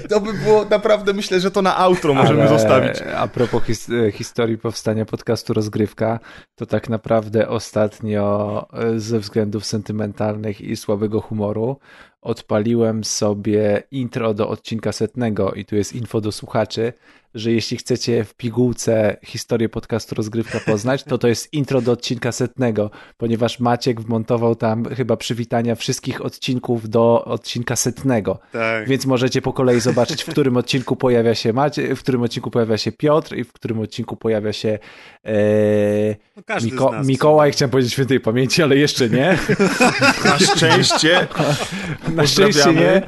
To 0.09 0.21
by 0.21 0.33
było 0.33 0.65
naprawdę, 0.65 1.13
myślę, 1.13 1.39
że 1.39 1.51
to 1.51 1.61
na 1.61 1.77
outro 1.77 2.13
możemy 2.13 2.41
ale 2.41 2.49
zostawić. 2.49 3.01
A 3.15 3.27
propos 3.27 3.63
his 3.63 3.87
historii 4.13 4.57
powstania 4.57 5.05
podcastu 5.05 5.53
Rozgrywka, 5.53 6.19
to 6.55 6.65
tak 6.65 6.89
naprawdę 6.89 7.49
ostatnio 7.49 8.67
e, 8.73 8.99
ze 8.99 9.19
względów 9.19 9.65
sentymentalnych 9.65 10.61
i 10.61 10.75
słabego 10.75 11.21
humoru 11.21 11.77
odpaliłem 12.21 13.03
sobie 13.03 13.83
intro 13.91 14.33
do 14.33 14.49
odcinka 14.49 14.91
setnego 14.91 15.51
i 15.51 15.65
tu 15.65 15.75
jest 15.75 15.93
info 15.93 16.21
do 16.21 16.31
słuchaczy 16.31 16.93
że 17.35 17.51
jeśli 17.51 17.77
chcecie 17.77 18.23
w 18.23 18.33
pigułce 18.33 19.17
historię 19.25 19.69
podcastu 19.69 20.15
Rozgrywka 20.15 20.59
poznać, 20.59 21.03
to 21.03 21.17
to 21.17 21.27
jest 21.27 21.53
intro 21.53 21.81
do 21.81 21.91
odcinka 21.91 22.31
setnego, 22.31 22.91
ponieważ 23.17 23.59
Maciek 23.59 24.01
wmontował 24.01 24.55
tam 24.55 24.85
chyba 24.85 25.17
przywitania 25.17 25.75
wszystkich 25.75 26.25
odcinków 26.25 26.89
do 26.89 27.25
odcinka 27.25 27.75
setnego. 27.75 28.39
Tak. 28.51 28.87
Więc 28.87 29.05
możecie 29.05 29.41
po 29.41 29.53
kolei 29.53 29.79
zobaczyć, 29.79 30.23
w 30.23 30.29
którym 30.29 30.57
odcinku 30.57 30.95
pojawia 30.95 31.35
się 31.35 31.53
Maciek, 31.53 31.95
w 31.95 31.99
którym 31.99 32.21
odcinku 32.21 32.51
pojawia 32.51 32.77
się 32.77 32.91
Piotr 32.91 33.35
i 33.35 33.43
w 33.43 33.53
którym 33.53 33.79
odcinku 33.79 34.15
pojawia 34.15 34.53
się 34.53 34.79
e, 35.25 35.31
no 36.35 36.55
Miko 36.63 36.91
Mikołaj, 37.03 37.51
chciałem 37.51 37.69
powiedzieć 37.69 37.93
świętej 37.93 38.19
pamięci, 38.19 38.63
ale 38.63 38.77
jeszcze 38.77 39.09
nie. 39.09 39.37
Na 40.25 40.39
szczęście. 40.39 41.27
Na 42.15 42.27
szczęście 42.27 42.73
nie. 42.73 43.01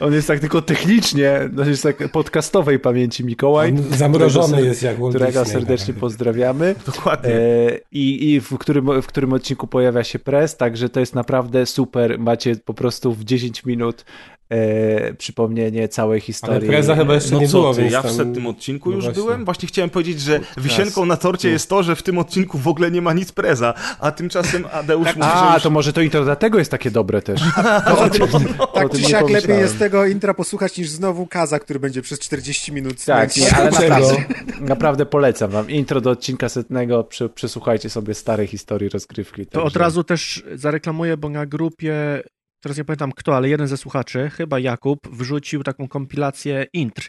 On 0.00 0.12
jest 0.12 0.28
tak 0.28 0.40
tylko 0.40 0.62
technicznie, 0.62 1.50
on 1.60 1.68
jest 1.68 1.82
tak 1.82 2.08
podcastowej 2.12 2.78
pamięci 2.78 3.24
Mikołaj, 3.24 3.65
Zamrożony 3.90 4.46
którego, 4.46 4.68
jest 4.68 4.82
jak 4.82 5.00
Walt 5.00 5.14
Którego 5.14 5.40
Disney, 5.40 5.52
serdecznie 5.52 5.94
tak. 5.94 6.00
pozdrawiamy. 6.00 6.74
Dokładnie. 6.96 7.30
E, 7.30 7.78
I 7.92 8.32
i 8.32 8.40
w, 8.40 8.58
którym, 8.58 9.02
w 9.02 9.06
którym 9.06 9.32
odcinku 9.32 9.66
pojawia 9.66 10.04
się 10.04 10.18
press, 10.18 10.56
także 10.56 10.88
to 10.88 11.00
jest 11.00 11.14
naprawdę 11.14 11.66
super. 11.66 12.18
Macie 12.18 12.56
po 12.56 12.74
prostu 12.74 13.12
w 13.12 13.24
10 13.24 13.64
minut 13.64 14.04
e, 14.48 15.14
przypomnienie 15.14 15.88
całej 15.88 16.20
historii. 16.20 16.58
Ale 16.58 16.68
preza 16.68 16.96
chyba 16.96 17.14
jeszcze 17.14 17.34
no 17.34 17.40
nie 17.40 17.48
było, 17.48 17.74
Ja 17.90 18.02
w 18.02 18.12
setnym 18.12 18.46
odcinku 18.46 18.90
no 18.90 18.96
już 18.96 19.04
właśnie. 19.04 19.22
byłem. 19.22 19.44
Właśnie 19.44 19.68
chciałem 19.68 19.90
powiedzieć, 19.90 20.20
że 20.20 20.40
wisienką 20.56 21.06
na 21.06 21.16
torcie 21.16 21.50
jest 21.50 21.68
to, 21.68 21.82
że 21.82 21.96
w 21.96 22.02
tym 22.02 22.18
odcinku 22.18 22.58
w 22.58 22.68
ogóle 22.68 22.90
nie 22.90 23.02
ma 23.02 23.12
nic 23.12 23.32
preza, 23.32 23.74
a 24.00 24.10
tymczasem 24.10 24.64
Adeusz 24.72 25.06
tak, 25.06 25.16
mówi, 25.16 25.28
A, 25.32 25.54
już... 25.54 25.62
to 25.62 25.70
może 25.70 25.92
to 25.92 26.00
intro 26.00 26.24
dlatego 26.24 26.58
jest 26.58 26.70
takie 26.70 26.90
dobre 26.90 27.22
też. 27.22 27.40
No, 27.86 27.98
o 27.98 28.08
tym, 28.08 28.26
no, 28.58 28.66
tak 28.66 28.90
czy 28.90 29.02
siak 29.02 29.30
lepiej 29.30 29.58
jest 29.58 29.78
tego 29.78 30.06
intra 30.06 30.34
posłuchać 30.34 30.78
niż 30.78 30.88
znowu 30.88 31.26
Kaza, 31.26 31.58
który 31.58 31.80
będzie 31.80 32.02
przez 32.02 32.18
40 32.18 32.72
minut 32.72 33.04
Tak, 33.04 33.36
nie, 33.36 33.56
ale 33.56 33.70
naprawdę, 33.70 34.24
naprawdę 34.60 35.06
polecam 35.06 35.50
wam. 35.50 35.70
Intro 35.70 36.00
do 36.00 36.10
odcinka 36.10 36.48
setnego, 36.48 37.08
przesłuchajcie 37.34 37.90
sobie 37.90 38.14
stare 38.14 38.46
historii 38.46 38.88
rozgrywki. 38.88 39.46
To 39.46 39.64
od 39.64 39.76
razu 39.76 40.04
też 40.04 40.44
zareklamuję, 40.54 41.16
bo 41.16 41.28
na 41.28 41.46
grupie 41.46 42.22
teraz 42.66 42.78
nie 42.78 42.84
pamiętam 42.84 43.12
kto, 43.12 43.36
ale 43.36 43.48
jeden 43.48 43.66
ze 43.66 43.76
słuchaczy, 43.76 44.30
chyba 44.30 44.58
Jakub, 44.58 45.08
wrzucił 45.08 45.62
taką 45.62 45.88
kompilację 45.88 46.66
intr. 46.72 47.08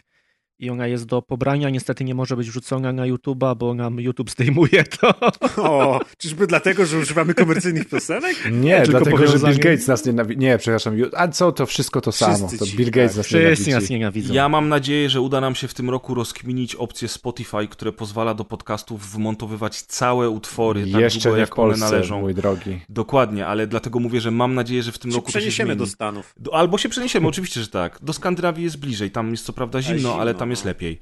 I 0.58 0.70
ona 0.70 0.86
jest 0.86 1.04
do 1.04 1.22
pobrania. 1.22 1.70
Niestety 1.70 2.04
nie 2.04 2.14
może 2.14 2.36
być 2.36 2.48
wrzucona 2.48 2.92
na 2.92 3.02
YouTube'a, 3.02 3.56
bo 3.56 3.74
nam 3.74 4.00
YouTube 4.00 4.30
zdejmuje 4.30 4.84
to. 4.84 5.14
O, 5.56 6.00
czyżby 6.18 6.46
dlatego, 6.46 6.86
że 6.86 6.98
używamy 6.98 7.34
komercyjnych 7.34 7.88
piosenek? 7.88 8.36
Nie, 8.52 8.76
tylko 8.82 8.90
dlatego, 8.90 9.26
że 9.26 9.38
Bill 9.38 9.58
Gates 9.58 9.86
nas 9.86 10.06
nienawidzi. 10.06 10.40
Nie, 10.40 10.58
przepraszam. 10.58 10.96
A 11.16 11.28
co, 11.28 11.52
to 11.52 11.66
wszystko 11.66 12.00
to 12.00 12.12
samo. 12.12 12.50
To 12.58 12.64
Bill 12.76 12.90
Gates 12.90 13.10
tak. 13.10 13.16
nas 13.16 13.26
Wszyscy 13.26 13.70
nas 13.70 13.90
nienawidzą. 13.90 14.34
Ja 14.34 14.48
mam 14.48 14.68
nadzieję, 14.68 15.10
że 15.10 15.20
uda 15.20 15.40
nam 15.40 15.54
się 15.54 15.68
w 15.68 15.74
tym 15.74 15.90
roku 15.90 16.14
rozkminić 16.14 16.74
opcję 16.74 17.08
Spotify, 17.08 17.68
które 17.70 17.92
pozwala 17.92 18.34
do 18.34 18.44
podcastów 18.44 19.10
wmontowywać 19.10 19.82
całe 19.82 20.30
utwory 20.30 20.86
tak 20.92 21.00
Jeszcze 21.00 21.28
długo, 21.28 21.36
jak 21.36 21.48
w 21.48 21.54
Polsce, 21.54 21.84
one 21.84 21.92
należą. 21.92 22.20
mój 22.20 22.34
drogi. 22.34 22.80
Dokładnie, 22.88 23.46
ale 23.46 23.66
dlatego 23.66 23.98
mówię, 23.98 24.20
że 24.20 24.30
mam 24.30 24.54
nadzieję, 24.54 24.82
że 24.82 24.92
w 24.92 24.98
tym 24.98 25.10
się 25.10 25.16
roku 25.16 25.28
przeniesiemy 25.28 25.72
to 25.72 25.78
do 25.78 25.86
się 25.86 25.92
Stanów. 25.92 26.34
Albo 26.52 26.78
się 26.78 26.88
przeniesiemy, 26.88 27.28
oczywiście, 27.28 27.60
że 27.60 27.68
tak. 27.68 27.98
Do 28.02 28.12
Skandynawii 28.12 28.64
jest 28.64 28.76
bliżej, 28.76 29.10
tam 29.10 29.30
jest 29.30 29.44
co 29.44 29.52
prawda 29.52 29.82
zimno, 29.82 29.98
zimno 29.98 30.20
ale 30.20 30.34
tam 30.34 30.47
jest 30.50 30.64
no. 30.64 30.70
lepiej. 30.70 31.00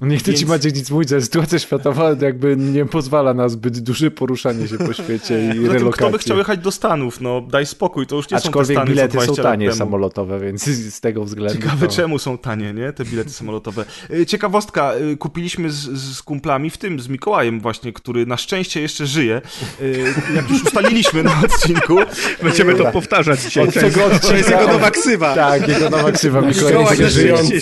Nie 0.00 0.18
chcę 0.18 0.30
Więc... 0.30 0.40
ci 0.40 0.46
Maciek 0.46 0.74
nic 0.74 0.90
mówić, 0.90 1.12
ale 1.12 1.20
sytuacja 1.22 1.58
światowa 1.58 2.10
jakby 2.20 2.56
nie 2.56 2.86
pozwala 2.86 3.34
na 3.34 3.48
zbyt 3.48 3.78
duże 3.78 4.10
poruszanie 4.10 4.68
się 4.68 4.78
po 4.78 4.92
świecie 5.02 5.54
i 5.56 5.68
relokację. 5.68 5.92
Kto 5.92 6.10
by 6.10 6.18
chciał 6.18 6.38
jechać 6.38 6.60
do 6.60 6.70
Stanów? 6.70 7.20
No 7.20 7.40
daj 7.40 7.66
spokój, 7.66 8.06
to 8.06 8.16
już 8.16 8.30
nie 8.30 8.36
Aczkolwiek 8.36 8.66
są 8.66 8.74
te 8.74 8.74
Stany 8.74 8.90
bilety 8.90 9.20
są 9.26 9.34
tanie 9.34 9.72
samolotowe, 9.72 10.40
więc 10.40 10.64
z 10.94 11.00
tego 11.00 11.24
względu. 11.24 11.62
Ciekawe 11.62 11.86
to... 11.86 11.92
czemu 11.92 12.18
są 12.18 12.38
tanie, 12.38 12.72
nie? 12.72 12.92
Te 12.92 13.04
bilety 13.04 13.30
samolotowe. 13.30 13.84
E, 14.10 14.26
ciekawostka, 14.26 14.92
e, 14.92 15.16
kupiliśmy 15.16 15.70
z, 15.70 15.76
z 16.16 16.22
kumplami, 16.22 16.70
w 16.70 16.78
tym 16.78 17.00
z 17.00 17.08
Mikołajem 17.08 17.60
właśnie, 17.60 17.92
który 17.92 18.26
na 18.26 18.36
szczęście 18.36 18.80
jeszcze 18.80 19.06
żyje. 19.06 19.42
E, 19.80 20.34
jak 20.34 20.50
już 20.50 20.62
ustaliliśmy 20.62 21.22
na 21.22 21.40
odcinku. 21.44 21.96
Będziemy 22.42 22.74
to 22.74 22.92
powtarzać 22.92 23.40
dzisiaj. 23.42 23.68
Od 23.68 23.74
tego 23.74 24.04
odcinka. 24.04 24.28
To 24.28 24.36
jest 24.36 24.50
jego 24.50 24.66
nowa 24.66 24.90
ksywa. 24.90 25.34
Tak, 25.34 25.68
jego 25.68 25.90
nowa 25.90 26.12
ksywa. 26.12 26.40
Mikołaj 26.48 26.98
jeszcze 26.98 27.10
żyjący. 27.10 27.60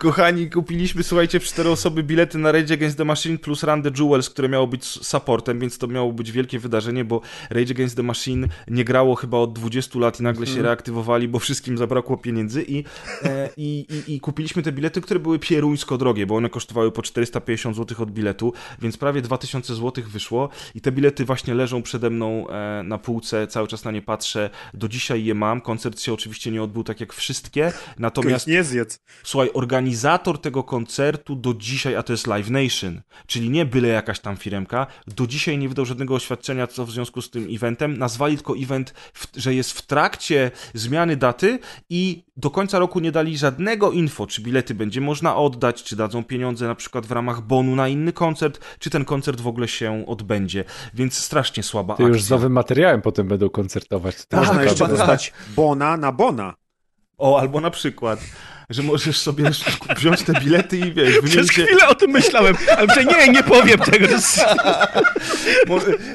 Kochani, 0.00 0.50
kupiliśmy, 0.50 1.02
słuchajcie, 1.02 1.40
w 1.40 1.44
cztery 1.44 1.70
osoby 1.70 2.02
bilety 2.02 2.38
na 2.38 2.52
Rage 2.52 2.74
Against 2.74 2.98
the 2.98 3.04
Machine 3.04 3.38
plus 3.38 3.62
Run 3.62 3.82
the 3.82 3.90
Jewels, 3.98 4.30
które 4.30 4.48
miało 4.48 4.66
być 4.66 4.84
supportem, 4.84 5.60
więc 5.60 5.78
to 5.78 5.86
miało 5.86 6.12
być 6.12 6.32
wielkie 6.32 6.58
wydarzenie, 6.58 7.04
bo 7.04 7.20
Rage 7.50 7.74
Against 7.74 7.96
the 7.96 8.02
Machine 8.02 8.48
nie 8.68 8.84
grało 8.84 9.14
chyba 9.14 9.38
od 9.38 9.52
20 9.52 9.98
lat 9.98 10.20
i 10.20 10.22
nagle 10.22 10.46
się 10.46 10.50
mhm. 10.50 10.66
reaktywowali, 10.66 11.28
bo 11.28 11.38
wszystkim 11.38 11.78
zabrakło 11.78 12.16
pieniędzy 12.16 12.64
i, 12.68 12.84
e, 13.22 13.48
i, 13.56 13.86
i, 13.90 14.14
i, 14.14 14.20
kupiliśmy 14.20 14.62
te 14.62 14.72
bilety, 14.72 15.00
które 15.00 15.20
były 15.20 15.38
pieruńsko 15.38 15.98
drogie, 15.98 16.26
bo 16.26 16.36
one 16.36 16.50
kosztowały 16.50 16.92
po 16.92 17.02
450 17.02 17.76
zł 17.76 18.02
od 18.02 18.10
biletu, 18.10 18.52
więc 18.82 18.96
prawie 18.96 19.22
2000 19.22 19.74
zł 19.74 20.04
wyszło 20.08 20.48
i 20.74 20.80
te 20.80 20.92
bilety 20.92 21.24
właśnie 21.24 21.54
leżą 21.54 21.82
przede 21.82 22.10
mną 22.10 22.48
e, 22.48 22.82
na 22.82 22.98
półce, 22.98 23.46
cały 23.46 23.68
czas 23.68 23.84
na 23.84 23.90
nie 23.90 24.02
patrzę, 24.02 24.50
do 24.74 24.88
dzisiaj 24.88 25.24
je 25.24 25.34
mam, 25.34 25.60
koncert 25.60 26.00
się 26.00 26.12
oczywiście 26.12 26.50
nie 26.50 26.62
odbył 26.62 26.84
tak 26.84 27.00
jak 27.00 27.12
wszystkie, 27.12 27.72
natomiast... 27.98 28.46
Nie 28.46 28.64
zjedz. 28.64 29.00
Słuchaj, 29.22 29.50
organizator 29.90 30.40
tego 30.40 30.64
koncertu 30.64 31.36
do 31.36 31.54
dzisiaj, 31.54 31.96
a 31.96 32.02
to 32.02 32.12
jest 32.12 32.26
Live 32.26 32.50
Nation, 32.50 33.00
czyli 33.26 33.50
nie 33.50 33.66
byle 33.66 33.88
jakaś 33.88 34.20
tam 34.20 34.36
firemka, 34.36 34.86
do 35.06 35.26
dzisiaj 35.26 35.58
nie 35.58 35.68
wydał 35.68 35.84
żadnego 35.84 36.14
oświadczenia, 36.14 36.66
co 36.66 36.86
w 36.86 36.90
związku 36.90 37.22
z 37.22 37.30
tym 37.30 37.48
eventem. 37.50 37.96
Nazwali 37.98 38.36
tylko 38.36 38.54
event, 38.56 38.94
w, 39.14 39.26
że 39.36 39.54
jest 39.54 39.72
w 39.72 39.82
trakcie 39.82 40.50
zmiany 40.74 41.16
daty 41.16 41.58
i 41.88 42.24
do 42.36 42.50
końca 42.50 42.78
roku 42.78 43.00
nie 43.00 43.12
dali 43.12 43.38
żadnego 43.38 43.92
info, 43.92 44.26
czy 44.26 44.42
bilety 44.42 44.74
będzie 44.74 45.00
można 45.00 45.36
oddać, 45.36 45.82
czy 45.82 45.96
dadzą 45.96 46.24
pieniądze 46.24 46.66
na 46.66 46.74
przykład 46.74 47.06
w 47.06 47.12
ramach 47.12 47.40
bonu 47.40 47.76
na 47.76 47.88
inny 47.88 48.12
koncert, 48.12 48.60
czy 48.78 48.90
ten 48.90 49.04
koncert 49.04 49.40
w 49.40 49.46
ogóle 49.46 49.68
się 49.68 50.04
odbędzie. 50.06 50.64
Więc 50.94 51.18
strasznie 51.18 51.62
słaba 51.62 51.94
Ty 51.94 52.02
akcja. 52.02 52.08
już 52.08 52.22
z 52.22 52.30
nowym 52.30 52.52
materiałem 52.52 53.02
potem 53.02 53.28
będą 53.28 53.48
koncertować. 53.48 54.16
Można 54.32 54.54
tak, 54.54 54.64
jeszcze 54.64 54.88
dostać 54.88 55.32
bona 55.56 55.96
na 55.96 56.12
bona. 56.12 56.54
O, 57.18 57.40
albo 57.40 57.60
na 57.60 57.70
przykład 57.70 58.20
że 58.70 58.82
możesz 58.82 59.18
sobie 59.18 59.50
wziąć 59.96 60.22
te 60.22 60.32
bilety 60.32 60.78
i 60.78 60.92
wiesz, 60.92 61.14
wymienić 61.14 61.30
Przez 61.32 61.50
chwilę 61.50 61.88
o 61.88 61.94
tym 61.94 62.10
myślałem, 62.10 62.56
ale 62.76 62.94
że 62.94 63.04
nie, 63.04 63.28
nie 63.28 63.42
powiem 63.42 63.78
tego. 63.78 64.06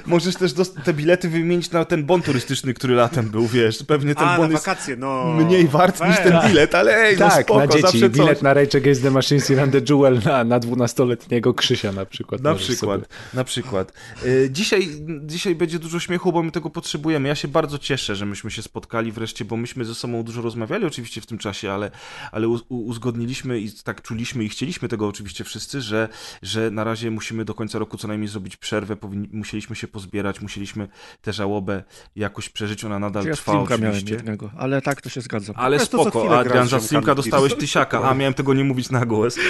możesz 0.06 0.36
też 0.36 0.54
te 0.84 0.94
bilety 0.94 1.30
wymienić 1.30 1.72
na 1.72 1.86
ten 1.86 2.06
bon 2.06 2.22
turystyczny, 2.22 2.74
który 2.74 2.96
latem 2.96 3.30
był, 3.30 3.48
wiesz, 3.48 3.84
pewnie 3.84 4.16
ten 4.16 4.28
A, 4.28 4.38
bon 4.38 4.52
na 4.52 4.58
wakacje, 4.58 4.96
no. 4.96 5.26
mniej 5.26 5.68
wart 5.68 6.02
niż 6.08 6.18
ten 6.18 6.40
bilet, 6.48 6.76
ale 6.76 6.98
ej, 6.98 7.18
no 7.18 7.30
tak, 7.30 7.44
spoko, 7.44 7.60
na 7.60 7.68
dzieci, 7.68 8.10
bilet 8.10 8.38
coś. 8.38 8.42
na 8.42 8.54
Rage 8.54 8.78
Against 8.78 9.04
the 9.04 9.12
Machines 9.12 9.50
i 9.50 9.56
the 9.56 9.82
Jewel 9.90 10.20
na, 10.26 10.44
na 10.44 10.60
12-letniego 10.60 11.54
Krzysia 11.54 11.92
na 11.92 12.06
przykład. 12.06 12.42
Na 12.42 12.56
przykład, 12.56 13.02
sobie. 13.02 13.16
na 13.34 13.44
przykład. 13.44 13.94
Y, 14.26 14.50
dzisiaj, 14.52 14.88
dzisiaj 15.22 15.56
będzie 15.56 15.80
dużo 15.80 16.00
śmiechu, 16.00 16.32
bo 16.32 16.44
my 16.44 16.52
tego 16.52 16.70
potrzebujemy. 16.70 17.28
Ja 17.28 17.36
się 17.36 17.48
bardzo 17.48 17.78
cieszę, 17.80 18.16
że 18.16 18.26
myśmy 18.26 18.52
się 18.52 18.62
spotkali 18.62 19.12
wreszcie, 19.12 19.46
bo 19.46 19.58
myśmy 19.58 19.86
ze 19.86 19.96
sobą 19.96 20.24
dużo 20.24 20.42
rozmawiali 20.42 20.86
oczywiście 20.86 21.22
w 21.22 21.26
tym 21.26 21.38
czasie, 21.38 21.72
ale, 21.72 21.92
ale 22.32 22.45
uzgodniliśmy 22.70 23.60
i 23.60 23.72
tak 23.72 24.02
czuliśmy 24.02 24.44
i 24.44 24.50
chcieliśmy 24.50 24.88
tego 24.88 25.08
oczywiście 25.08 25.44
wszyscy, 25.44 25.82
że, 25.82 26.10
że 26.42 26.72
na 26.72 26.84
razie 26.84 27.12
musimy 27.12 27.46
do 27.46 27.54
końca 27.54 27.80
roku 27.80 27.98
co 27.98 28.08
najmniej 28.08 28.28
zrobić 28.28 28.58
przerwę, 28.58 28.96
powinni, 28.96 29.30
musieliśmy 29.32 29.76
się 29.76 29.88
pozbierać, 29.88 30.42
musieliśmy 30.42 30.88
tę 31.22 31.34
żałobę 31.34 31.84
jakoś 32.16 32.50
przeżyć, 32.50 32.84
ona 32.84 33.00
nadal 33.00 33.26
ja 33.26 33.34
trwa 33.34 33.60
oczywiście. 33.60 34.14
jednego, 34.14 34.52
ale 34.58 34.82
tak 34.82 35.02
to 35.02 35.10
się 35.10 35.22
zgadza. 35.22 35.54
Ale 35.56 35.80
spoko, 35.80 36.40
Adrian, 36.40 36.68
za 36.68 36.80
streamka 36.80 37.16
dostałeś 37.16 37.56
tysiaka, 37.56 38.10
a 38.10 38.14
miałem 38.14 38.34
tego 38.34 38.54
nie 38.54 38.64
mówić 38.64 38.90
na 38.90 39.06
głos. 39.06 39.36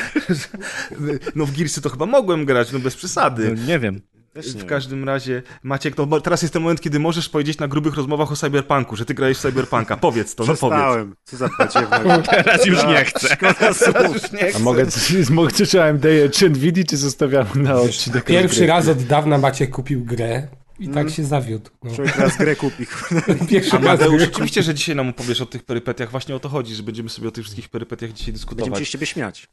No 1.35 1.45
w 1.45 1.51
Gearsy 1.51 1.81
to 1.81 1.89
chyba 1.89 2.05
mogłem 2.05 2.45
grać, 2.45 2.71
no 2.71 2.79
bez 2.79 2.95
przesady. 2.95 3.55
No, 3.55 3.67
nie 3.67 3.79
wiem 3.79 4.01
w 4.35 4.65
każdym 4.65 5.03
razie, 5.03 5.43
Maciek, 5.63 5.95
to 5.95 6.21
teraz 6.21 6.41
jest 6.41 6.53
ten 6.53 6.61
moment, 6.61 6.81
kiedy 6.81 6.99
możesz 6.99 7.29
powiedzieć 7.29 7.57
na 7.57 7.67
grubych 7.67 7.95
rozmowach 7.95 8.31
o 8.31 8.35
Cyberpunku, 8.35 8.95
że 8.95 9.05
ty 9.05 9.13
grałeś 9.13 9.37
w 9.37 9.41
Cyberpunka. 9.41 9.97
Powiedz 10.05 10.35
to, 10.35 10.45
no 10.45 10.55
powiedz. 10.55 11.15
Co 11.23 11.37
za 11.37 11.49
teraz 12.31 12.65
już 12.65 12.85
nie 12.87 13.05
chcę. 13.05 13.37
teraz 13.37 13.83
już 14.13 14.31
nie 14.31 14.47
chcę. 14.47 14.55
A 14.55 14.59
mogę, 14.59 14.85
mogę 15.29 15.51
czy 15.51 15.83
AMD 15.83 16.05
czy 16.31 16.49
Nvidia, 16.49 16.83
czy 16.83 16.97
zostawiamy 16.97 17.49
na 17.55 17.75
odcinek? 17.75 18.23
Pierwszy 18.23 18.67
raz 18.67 18.87
od 18.87 19.03
dawna 19.03 19.37
Maciek 19.37 19.71
kupił 19.71 20.05
grę. 20.05 20.47
I 20.79 20.87
tak 20.87 20.97
mm. 20.97 21.09
się 21.09 21.23
zawiódł. 21.23 21.69
No. 21.83 21.95
Człowiek 21.95 22.17
raz 22.17 22.37
grę 22.37 22.55
kupi. 22.55 22.85
Pierwszy 23.49 23.75
Amadeusz, 23.77 24.23
oczywiście, 24.23 24.63
że 24.63 24.73
dzisiaj 24.73 24.95
nam 24.95 25.09
opowiesz 25.09 25.41
o 25.41 25.45
tych 25.45 25.63
perypetiach. 25.63 26.11
Właśnie 26.11 26.35
o 26.35 26.39
to 26.39 26.49
chodzi, 26.49 26.75
że 26.75 26.83
będziemy 26.83 27.09
sobie 27.09 27.27
o 27.27 27.31
tych 27.31 27.43
wszystkich 27.43 27.69
perypetiach 27.69 28.11
dzisiaj 28.11 28.33
dyskutować. 28.33 28.69
Będziemy 28.69 28.85
się 28.85 28.89
z 28.89 28.91
ciebie 28.91 29.05
śmiać. 29.05 29.47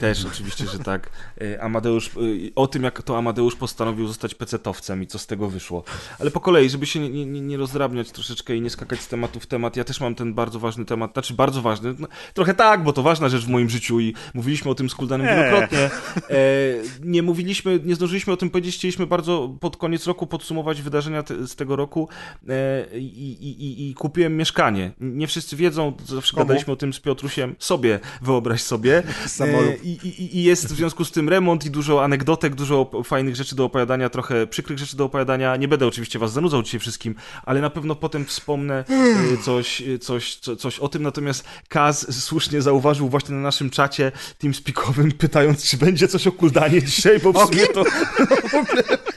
Też 0.00 0.24
oczywiście, 0.24 0.66
że 0.66 0.78
tak. 0.78 1.10
E, 1.40 1.62
Amadeusz, 1.62 2.08
e, 2.08 2.10
o 2.54 2.66
tym 2.66 2.82
jak 2.82 3.02
to 3.02 3.18
Amadeusz 3.18 3.56
postanowił 3.56 4.06
zostać 4.06 4.34
pecetowcem 4.34 5.02
i 5.02 5.06
co 5.06 5.18
z 5.18 5.26
tego 5.26 5.50
wyszło. 5.50 5.84
Ale 6.18 6.30
po 6.30 6.40
kolei, 6.40 6.70
żeby 6.70 6.86
się 6.86 7.00
nie, 7.00 7.26
nie, 7.26 7.40
nie 7.40 7.56
rozdrabniać 7.56 8.10
troszeczkę 8.10 8.56
i 8.56 8.60
nie 8.60 8.70
skakać 8.70 9.00
z 9.00 9.08
tematu 9.08 9.40
w 9.40 9.46
temat, 9.46 9.76
ja 9.76 9.84
też 9.84 10.00
mam 10.00 10.14
ten 10.14 10.34
bardzo 10.34 10.58
ważny 10.58 10.84
temat, 10.84 11.12
znaczy 11.12 11.34
bardzo 11.34 11.62
ważny, 11.62 11.94
no, 11.98 12.08
trochę 12.34 12.54
tak, 12.54 12.84
bo 12.84 12.92
to 12.92 13.02
ważna 13.02 13.28
rzecz 13.28 13.44
w 13.44 13.48
moim 13.48 13.70
życiu 13.70 14.00
i 14.00 14.14
mówiliśmy 14.34 14.70
o 14.70 14.74
tym 14.74 14.90
z 14.90 14.94
Kuldanem 14.94 15.26
wielokrotnie. 15.26 15.90
E, 16.30 16.40
nie 17.02 17.22
mówiliśmy, 17.22 17.80
nie 17.84 17.94
zdążyliśmy 17.94 18.32
o 18.32 18.36
tym 18.36 18.50
powiedzieć, 18.50 18.74
chcieliśmy 18.74 19.06
bardzo 19.06 19.56
pod 19.60 19.76
koniec 19.76 20.06
roku 20.06 20.26
podsumować 20.26 20.82
wydarzenia 20.82 21.22
te, 21.22 21.46
z 21.46 21.56
tego 21.56 21.76
roku 21.76 22.08
e, 22.48 22.98
i, 22.98 23.30
i, 23.30 23.90
i, 23.90 23.94
kupiłem 23.94 24.36
mieszkanie. 24.36 24.92
Nie 25.00 25.26
wszyscy 25.26 25.56
wiedzą, 25.56 25.92
zawsze 26.06 26.34
Komu? 26.34 26.46
gadaliśmy 26.46 26.72
o 26.72 26.76
tym 26.76 26.92
z 26.92 27.00
Piotrusiem, 27.00 27.56
sobie, 27.58 28.00
wyobraź 28.22 28.62
sobie. 28.62 29.02
Samolub 29.26 29.84
i, 29.84 29.89
i, 29.92 30.38
i, 30.38 30.42
jest 30.42 30.66
w 30.66 30.76
związku 30.76 31.04
z 31.04 31.10
tym 31.10 31.28
remont 31.28 31.66
i 31.66 31.70
dużo 31.70 32.04
anegdotek, 32.04 32.54
dużo 32.54 32.90
fajnych 33.04 33.36
rzeczy 33.36 33.56
do 33.56 33.64
opowiadania, 33.64 34.08
trochę 34.08 34.46
przykrych 34.46 34.78
rzeczy 34.78 34.96
do 34.96 35.04
opowiadania. 35.04 35.56
Nie 35.56 35.68
będę 35.68 35.86
oczywiście 35.86 36.18
was 36.18 36.32
zanudzał 36.32 36.62
dzisiaj 36.62 36.80
wszystkim, 36.80 37.14
ale 37.44 37.60
na 37.60 37.70
pewno 37.70 37.94
potem 37.94 38.24
wspomnę 38.24 38.84
coś, 39.44 39.80
y, 39.80 39.98
coś, 39.98 40.36
coś, 40.36 40.58
coś 40.58 40.78
o 40.78 40.88
tym. 40.88 41.02
Natomiast 41.02 41.44
Kaz 41.68 42.24
słusznie 42.24 42.62
zauważył 42.62 43.08
właśnie 43.08 43.34
na 43.34 43.40
naszym 43.40 43.70
czacie 43.70 44.12
teamspeakowym, 44.38 45.12
pytając, 45.12 45.64
czy 45.70 45.76
będzie 45.76 46.08
coś 46.08 46.26
o 46.26 46.32
Kuldanie 46.32 46.82
dzisiaj, 46.82 47.20
bo 47.20 47.32
w 47.32 47.46
sumie 47.46 47.66
to... 47.66 47.84
No 48.52 49.09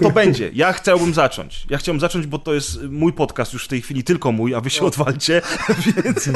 to 0.00 0.10
będzie. 0.10 0.50
Ja 0.54 0.72
chciałbym 0.72 1.14
zacząć. 1.14 1.66
Ja 1.70 1.78
chciałbym 1.78 2.00
zacząć, 2.00 2.26
bo 2.26 2.38
to 2.38 2.54
jest 2.54 2.82
mój 2.82 3.12
podcast 3.12 3.52
już 3.52 3.64
w 3.64 3.68
tej 3.68 3.82
chwili, 3.82 4.04
tylko 4.04 4.32
mój, 4.32 4.54
a 4.54 4.60
wy 4.60 4.70
się 4.70 4.84
odwalcie, 4.84 5.42
więc, 6.04 6.28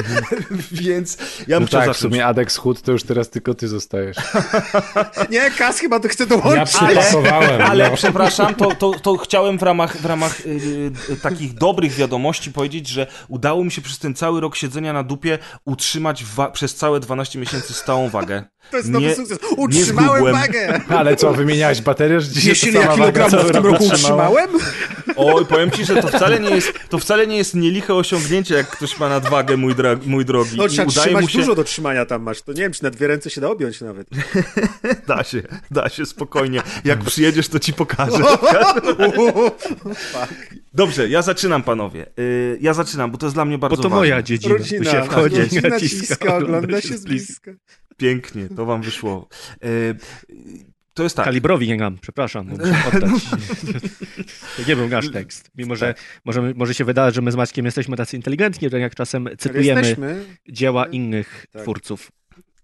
więc 0.73 1.19
ja 1.49 1.61
no 1.61 1.67
tak, 1.67 1.81
zacząć. 1.81 1.97
w 1.97 2.01
sumie 2.01 2.27
Adex 2.27 2.57
Hood 2.57 2.83
to 2.83 2.93
już 2.93 3.03
teraz 3.03 3.31
tylko 3.31 3.55
ty 3.55 3.69
zostajesz. 3.69 4.17
Nie, 5.31 5.51
Kas 5.51 5.79
chyba 5.79 6.01
to 6.01 6.09
chce 6.09 6.27
dołączyć. 6.27 6.81
Ja 7.25 7.37
ale, 7.37 7.65
ale 7.65 7.91
no. 7.91 7.97
przepraszam, 7.97 8.55
to, 8.55 8.75
to, 8.75 8.93
to 8.93 9.17
chciałem 9.17 9.59
w 9.59 9.63
ramach, 9.63 9.97
w 9.97 10.05
ramach 10.05 10.47
yy, 10.47 11.17
takich 11.23 11.55
dobrych 11.55 11.93
wiadomości 11.93 12.53
powiedzieć, 12.53 12.89
że 12.89 13.07
udało 13.29 13.65
mi 13.65 13.73
się 13.73 13.83
przez 13.83 13.99
ten 13.99 14.15
cały 14.15 14.41
rok 14.41 14.57
siedzenia 14.57 14.93
na 14.93 15.03
dupie 15.03 15.39
utrzymać 15.65 16.25
przez 16.53 16.75
całe 16.75 17.01
12 17.01 17.39
miesięcy 17.39 17.75
stałą 17.75 18.09
wagę. 18.09 18.45
To 18.71 18.77
jest 18.77 18.89
nowy 18.89 19.07
nie, 19.07 19.15
sukces. 19.15 19.39
Utrzymałem 19.57 20.33
wagę! 20.33 20.81
Ale 20.99 21.17
co, 21.17 21.33
wymieniałeś 21.33 21.81
baterię? 21.83 22.21
Że 22.21 22.41
Wiesz, 22.41 22.65
ile 22.65 22.81
ja 22.81 22.89
kilogramów 22.95 23.49
w 23.49 23.53
tym 23.53 23.67
roku 23.67 23.85
utrzymałem? 23.85 24.51
Oj, 25.17 25.47
powiem 25.47 25.71
ci, 25.71 25.85
że 25.85 26.03
to 26.03 26.09
wcale 26.09 26.41
nie 26.41 26.51
jest, 26.51 26.73
to 26.89 26.99
wcale 26.99 27.27
nie 27.27 27.37
jest 27.37 27.55
nieliche 27.55 27.95
osiągnięcie, 27.95 28.55
jak 28.55 28.71
ktoś 28.71 28.99
ma 28.99 29.09
nadwagę, 29.09 29.57
mój, 29.57 29.75
dra, 29.75 29.97
mój 30.07 30.25
drogi. 30.25 30.57
No 30.57 30.69
trzeba 30.69 30.91
trzymać 30.91 31.23
mu 31.23 31.29
się... 31.29 31.39
dużo 31.39 31.55
do 31.55 31.65
trzymania 31.65 32.07
tam 32.07 32.23
masz. 32.23 32.43
To 32.43 32.53
nie 32.53 32.61
wiem, 32.61 32.73
czy 32.73 32.83
na 32.83 32.91
dwie 32.91 33.07
ręce 33.07 33.31
się 33.31 33.41
da 33.41 33.49
objąć 33.51 33.81
nawet. 33.81 34.09
da 35.09 35.25
się, 35.25 35.43
da 35.71 35.89
się, 35.89 36.07
spokojnie. 36.07 36.63
Jak 36.85 37.05
przyjedziesz, 37.05 37.49
to 37.49 37.59
ci 37.59 37.73
pokażę. 37.73 38.19
Dobrze, 40.77 41.09
ja 41.09 41.23
zaczynam, 41.23 41.63
panowie. 41.63 42.07
Yy, 42.17 42.59
ja 42.61 42.75
zaczynam, 42.75 43.11
bo 43.11 43.19
to 43.19 43.27
jest 43.27 43.37
dla 43.37 43.45
mnie 43.45 43.59
bardzo 43.59 43.77
ważne. 43.77 43.83
Bo 43.83 43.89
to 43.89 43.97
ważne. 43.97 44.11
moja 44.11 44.23
dziedzina. 44.23 44.55
Rodzina, 44.55 44.85
tu 44.85 44.91
się 44.91 45.05
wchodzi, 45.05 45.37
rodzina 45.37 45.69
naciska, 45.69 46.37
ogląda 46.37 46.81
się 46.81 46.99
z 46.99 47.05
bliska. 47.05 47.51
Pięknie, 47.97 48.49
to 48.57 48.67
wam 48.67 48.83
wyszło. 48.83 49.29
Yy, 49.63 49.97
to 50.95 51.03
jest 51.03 51.17
tak. 51.17 51.25
Kalibrowi 51.25 51.69
nie 51.69 51.77
mam, 51.77 51.99
przepraszam, 51.99 52.49
muszę 52.49 52.63
oddać. 52.95 53.11
to 54.57 54.63
nie 54.69 54.77
był 54.77 54.89
nasz 54.89 55.11
tekst. 55.11 55.51
Mimo, 55.55 55.77
że 55.77 55.95
może, 56.25 56.53
może 56.57 56.75
się 56.75 56.85
wydawać, 56.85 57.15
że 57.15 57.23
my 57.23 57.33
z 57.33 57.37
Maćkiem 57.37 57.65
jesteśmy 57.65 57.97
tacy 57.97 58.17
inteligentni, 58.17 58.71
że 58.71 58.81
jak 58.81 58.95
czasem 58.95 59.29
cytujemy 59.39 59.97
dzieła 60.49 60.87
innych 60.87 61.47
tak. 61.53 61.63
twórców. 61.63 62.13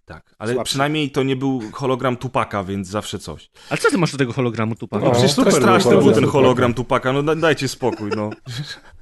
Tak, 0.04 0.34
ale 0.38 0.52
Słabszy. 0.52 0.70
przynajmniej 0.70 1.10
to 1.10 1.22
nie 1.22 1.36
był 1.36 1.62
hologram 1.72 2.16
Tupaka, 2.16 2.64
więc 2.64 2.88
zawsze 2.88 3.18
coś. 3.18 3.50
Ale 3.70 3.78
co 3.78 3.90
ty 3.90 3.98
masz 3.98 4.12
do 4.12 4.18
tego 4.18 4.32
hologramu 4.32 4.74
Tupaka? 4.74 5.04
No, 5.04 5.10
przecież 5.10 5.34
to 5.34 5.50
straszny 5.52 5.96
był 5.96 6.12
ten 6.12 6.26
hologram 6.26 6.74
Tupaka, 6.74 7.12
no 7.12 7.36
dajcie 7.36 7.68
spokój, 7.68 8.10
no. 8.16 8.30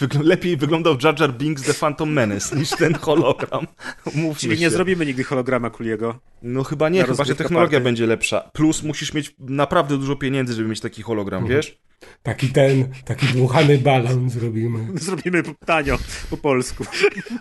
Wygl 0.00 0.18
lepiej 0.22 0.56
wyglądał 0.56 0.96
Jar 1.02 1.20
Jar 1.20 1.34
Binks 1.34 1.62
The 1.62 1.74
Phantom 1.74 2.12
Menace 2.12 2.56
niż 2.56 2.70
ten 2.70 2.94
hologram. 2.94 3.66
Mówmy 4.14 4.40
Czyli 4.40 4.60
nie 4.60 4.70
zrobimy 4.70 5.06
nigdy 5.06 5.24
holograma 5.24 5.70
Kuliego? 5.70 6.18
No 6.42 6.64
chyba 6.64 6.88
nie, 6.88 7.04
chyba 7.04 7.24
że 7.24 7.34
technologia 7.34 7.70
party. 7.70 7.84
będzie 7.84 8.06
lepsza. 8.06 8.40
Plus 8.40 8.82
musisz 8.82 9.14
mieć 9.14 9.34
naprawdę 9.38 9.98
dużo 9.98 10.16
pieniędzy, 10.16 10.54
żeby 10.54 10.68
mieć 10.68 10.80
taki 10.80 11.02
hologram, 11.02 11.42
mhm. 11.42 11.56
wiesz? 11.56 11.78
Taki 12.22 12.48
ten, 12.48 12.88
taki 13.04 13.26
dmuchany 13.26 13.78
balon 13.78 14.30
zrobimy. 14.30 14.86
Zrobimy 15.00 15.42
tanio, 15.66 15.98
po 16.30 16.36
polsku. 16.36 16.84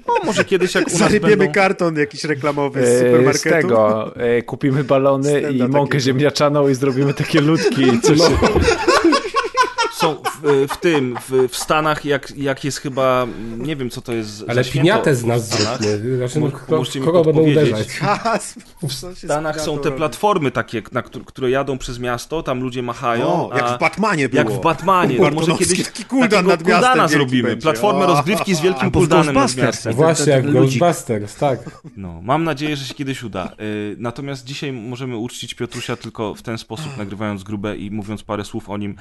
O, 0.07 0.25
może 0.25 0.45
kiedyś 0.45 0.75
jak 0.75 0.87
u 0.87 0.89
nas 0.89 0.99
Zarybiemy 0.99 1.37
będą... 1.37 1.53
karton 1.53 1.97
jakiś 1.97 2.23
reklamowy 2.23 2.85
z 2.85 2.99
supermarketu. 2.99 3.39
Z 3.39 3.61
tego, 3.61 4.15
e, 4.15 4.41
kupimy 4.41 4.83
balony 4.83 5.41
i 5.41 5.59
mąkę 5.59 5.79
takiego. 5.81 5.99
ziemniaczaną 5.99 6.69
i 6.69 6.75
zrobimy 6.75 7.13
takie 7.13 7.41
ludki. 7.41 7.85
Coś... 8.03 8.19
No 8.19 8.29
są 10.15 10.23
w, 10.43 10.67
w 10.73 10.77
tym, 10.77 11.17
w, 11.29 11.47
w, 11.49 11.57
Stanach, 11.57 12.05
jak, 12.05 12.37
jak 12.37 12.63
jest 12.63 12.77
chyba, 12.77 13.27
nie 13.57 13.75
wiem 13.75 13.89
co 13.89 14.01
to 14.01 14.13
jest 14.13 14.43
Ale 14.47 14.63
piniatę 14.63 15.15
z 15.15 15.25
nas 15.25 15.49
zróbmy. 15.49 16.17
Znaczy, 16.17 16.39
no, 16.99 17.05
kogo 17.05 17.23
będą 17.23 17.41
uderzać? 17.41 17.87
W 18.83 18.93
Stanach 19.25 19.61
są 19.61 19.79
te 19.79 19.91
platformy 19.91 20.51
takie, 20.51 20.81
na, 20.91 21.01
które 21.01 21.49
jadą 21.49 21.77
przez 21.77 21.99
miasto, 21.99 22.43
tam 22.43 22.61
ludzie 22.61 22.83
machają. 22.83 23.49
O, 23.49 23.57
jak 23.57 23.77
w 23.77 23.79
Batmanie 23.79 24.29
było. 24.29 24.43
Jak 24.43 24.51
w 24.51 24.61
Batmanie. 24.61 25.17
To 25.17 25.31
może 25.31 25.51
kiedyś 25.51 25.83
taki 25.85 26.05
kuldan 26.05 26.47
nad 26.47 26.65
miastem 26.65 27.09
zrobimy. 27.09 27.49
Będzie. 27.49 27.63
Platformę 27.63 28.05
rozgrywki 28.05 28.55
z 28.55 28.61
wielkim 28.61 28.91
kuldanem 28.91 29.35
nad 29.35 29.55
miastem. 29.55 29.93
Właśnie, 29.93 30.33
jak 30.33 30.51
Ghostbusters, 30.51 31.35
tak. 31.35 31.59
No, 31.97 32.21
mam 32.21 32.43
nadzieję, 32.43 32.75
że 32.75 32.85
się 32.85 32.93
kiedyś 32.93 33.23
uda. 33.23 33.51
Y, 33.61 33.95
natomiast 33.99 34.45
dzisiaj 34.45 34.73
możemy 34.73 35.17
uczcić 35.17 35.53
Piotrusia 35.53 35.95
tylko 35.95 36.35
w 36.35 36.41
ten 36.41 36.57
sposób, 36.57 36.97
nagrywając 36.97 37.43
grube 37.43 37.77
i 37.77 37.91
mówiąc 37.91 38.23
parę 38.23 38.45
słów 38.45 38.69
o 38.69 38.77
nim. 38.77 38.95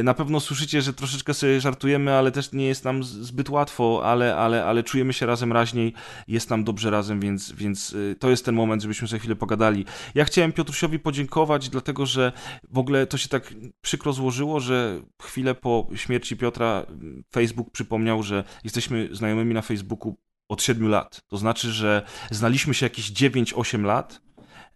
Y, 0.00 0.02
na 0.02 0.14
pewno 0.14 0.40
słyszycie, 0.48 0.82
że 0.82 0.92
troszeczkę 0.92 1.34
sobie 1.34 1.60
żartujemy, 1.60 2.12
ale 2.14 2.32
też 2.32 2.52
nie 2.52 2.66
jest 2.66 2.84
nam 2.84 3.04
zbyt 3.04 3.50
łatwo, 3.50 4.02
ale, 4.04 4.36
ale, 4.36 4.64
ale 4.64 4.82
czujemy 4.82 5.12
się 5.12 5.26
razem 5.26 5.52
raźniej, 5.52 5.92
jest 6.28 6.50
nam 6.50 6.64
dobrze 6.64 6.90
razem, 6.90 7.20
więc, 7.20 7.52
więc 7.52 7.92
y, 7.92 8.16
to 8.18 8.30
jest 8.30 8.44
ten 8.44 8.54
moment, 8.54 8.82
żebyśmy 8.82 9.08
sobie 9.08 9.20
chwilę 9.20 9.36
pogadali. 9.36 9.84
Ja 10.14 10.24
chciałem 10.24 10.52
Piotrusiowi 10.52 10.98
podziękować, 10.98 11.68
dlatego 11.68 12.06
że 12.06 12.32
w 12.70 12.78
ogóle 12.78 13.06
to 13.06 13.18
się 13.18 13.28
tak 13.28 13.54
przykro 13.80 14.12
złożyło, 14.12 14.60
że 14.60 15.00
chwilę 15.22 15.54
po 15.54 15.86
śmierci 15.94 16.36
Piotra 16.36 16.86
Facebook 17.32 17.70
przypomniał, 17.70 18.22
że 18.22 18.44
jesteśmy 18.64 19.08
znajomymi 19.12 19.54
na 19.54 19.62
Facebooku 19.62 20.16
od 20.48 20.62
7 20.62 20.88
lat. 20.88 21.20
To 21.26 21.36
znaczy, 21.36 21.72
że 21.72 22.02
znaliśmy 22.30 22.74
się 22.74 22.86
jakieś 22.86 23.12
9-8 23.12 23.82
lat. 23.82 24.27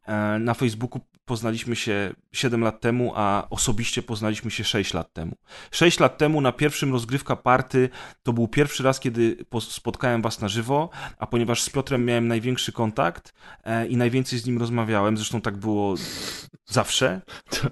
E, 0.06 0.38
na 0.38 0.54
Facebooku 0.54 1.00
poznaliśmy 1.24 1.76
się 1.76 2.14
7 2.32 2.60
lat 2.60 2.80
temu, 2.80 3.12
a 3.14 3.46
osobiście 3.50 4.02
poznaliśmy 4.02 4.50
się 4.50 4.64
6 4.64 4.94
lat 4.94 5.12
temu. 5.12 5.32
6 5.70 6.00
lat 6.00 6.18
temu 6.18 6.40
na 6.40 6.52
pierwszym 6.52 6.92
rozgrywka 6.92 7.36
party 7.36 7.88
to 8.22 8.32
był 8.32 8.48
pierwszy 8.48 8.82
raz, 8.82 9.00
kiedy 9.00 9.36
spotkałem 9.60 10.22
was 10.22 10.40
na 10.40 10.48
żywo, 10.48 10.90
a 11.18 11.26
ponieważ 11.26 11.62
z 11.62 11.70
Piotrem 11.70 12.04
miałem 12.04 12.28
największy 12.28 12.72
kontakt 12.72 13.34
e, 13.64 13.86
i 13.86 13.96
najwięcej 13.96 14.38
z 14.38 14.46
nim 14.46 14.58
rozmawiałem, 14.58 15.16
zresztą 15.16 15.40
tak 15.40 15.56
było 15.56 15.94
zawsze, 16.66 17.20
to, 17.50 17.68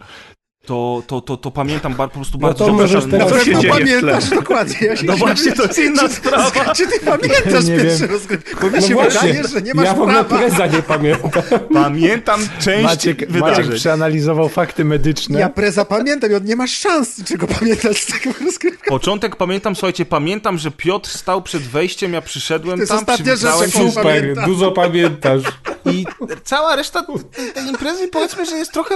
to, 0.66 1.20
to, 1.20 1.36
to 1.36 1.50
pamiętam 1.50 1.94
po 1.94 2.08
prostu 2.08 2.38
no 2.38 2.48
bardzo 2.48 2.66
to 2.66 2.72
dobrze. 2.72 3.00
No 3.18 3.26
to 3.26 3.44
się 3.44 3.68
pamiętasz 3.68 4.30
dokładnie. 4.30 4.86
Ja 4.86 4.94
no 5.04 5.16
właśnie, 5.16 5.52
to 5.52 5.62
jest 5.62 5.78
inna 5.78 6.08
sprawa. 6.08 6.74
Czy 6.74 6.86
ty 6.86 7.00
pamiętasz 7.00 7.64
nie 7.64 7.76
pierwszy 7.76 8.06
rozgrywkę? 8.06 8.56
Bo 8.60 8.66
mi 8.66 8.72
no 8.72 8.80
się 8.80 8.94
właśnie, 8.94 9.32
wydaje, 9.32 9.48
że 9.48 9.62
nie 9.62 9.74
masz 9.74 9.84
Ja 9.84 9.94
w 9.94 10.00
ogóle 10.00 10.24
preza 10.24 10.66
nie 10.66 10.82
pamiętam. 10.82 11.42
Pamiętam 11.72 12.40
część 12.58 12.84
Maciek, 12.84 13.32
wydarzeń. 13.32 13.64
Maciek 13.64 13.74
przeanalizował 13.74 14.48
fakty 14.48 14.84
medyczne. 14.84 15.40
Ja 15.40 15.48
preza 15.48 15.84
pamiętam 15.84 16.32
i 16.32 16.34
on 16.34 16.44
nie 16.44 16.56
masz 16.56 16.78
szans 16.78 17.24
czego 17.24 17.46
pamiętać 17.46 17.98
z 17.98 18.06
tego 18.06 18.34
rozgrywka. 18.44 18.90
Początek 18.90 19.36
pamiętam, 19.36 19.76
słuchajcie, 19.76 20.04
pamiętam, 20.04 20.58
że 20.58 20.70
Piotr 20.70 21.10
stał 21.10 21.42
przed 21.42 21.62
wejściem, 21.62 22.12
ja 22.12 22.20
przyszedłem 22.22 22.80
to 22.80 22.86
tam, 22.86 22.98
ostatnia 22.98 23.36
rzecz, 23.36 23.72
Super, 23.72 24.04
pamiętam. 24.04 24.44
dużo 24.44 24.72
pamiętasz. 24.72 25.42
I 25.86 26.06
cała 26.44 26.76
reszta 26.76 27.06
tej 27.54 27.66
imprezy 27.66 28.08
powiedzmy, 28.08 28.46
że 28.46 28.56
jest 28.56 28.72
trochę, 28.72 28.94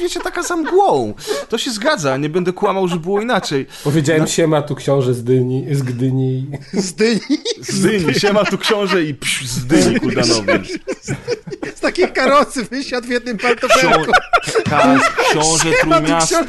wiecie, 0.00 0.20
taka 0.20 0.42
za 0.42 0.56
To 1.48 1.58
się 1.58 1.70
zgadza, 1.70 2.16
nie 2.16 2.28
będę 2.28 2.52
kłamał, 2.52 2.88
że 2.88 2.96
było 2.96 3.20
inaczej. 3.20 3.66
Powiedziałem 3.84 4.22
no. 4.22 4.28
siema 4.28 4.62
tu 4.62 4.74
książę 4.74 5.14
z 5.14 5.24
Dyni. 5.24 5.66
Z 5.70 5.82
Gdyni. 5.82 6.50
Z 6.72 6.92
Dyni? 6.94 7.20
Z 7.60 7.80
Dyni, 7.80 8.14
siema 8.14 8.44
tu 8.44 8.58
książę 8.58 9.02
i 9.02 9.14
psz, 9.14 9.46
z 9.46 9.66
Dyni 9.66 10.00
kuldanowej. 10.00 10.60
Z 11.74 11.80
takiej 11.80 12.12
karocy 12.12 12.64
wysiadł 12.64 13.06
w 13.06 13.10
jednym 13.10 13.38
paltofelku. 13.38 14.12
Książę 15.30 15.70
Trójmiasta. 15.80 16.44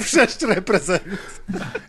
Wrzeszcz 0.00 0.42
reprezent. 0.42 1.02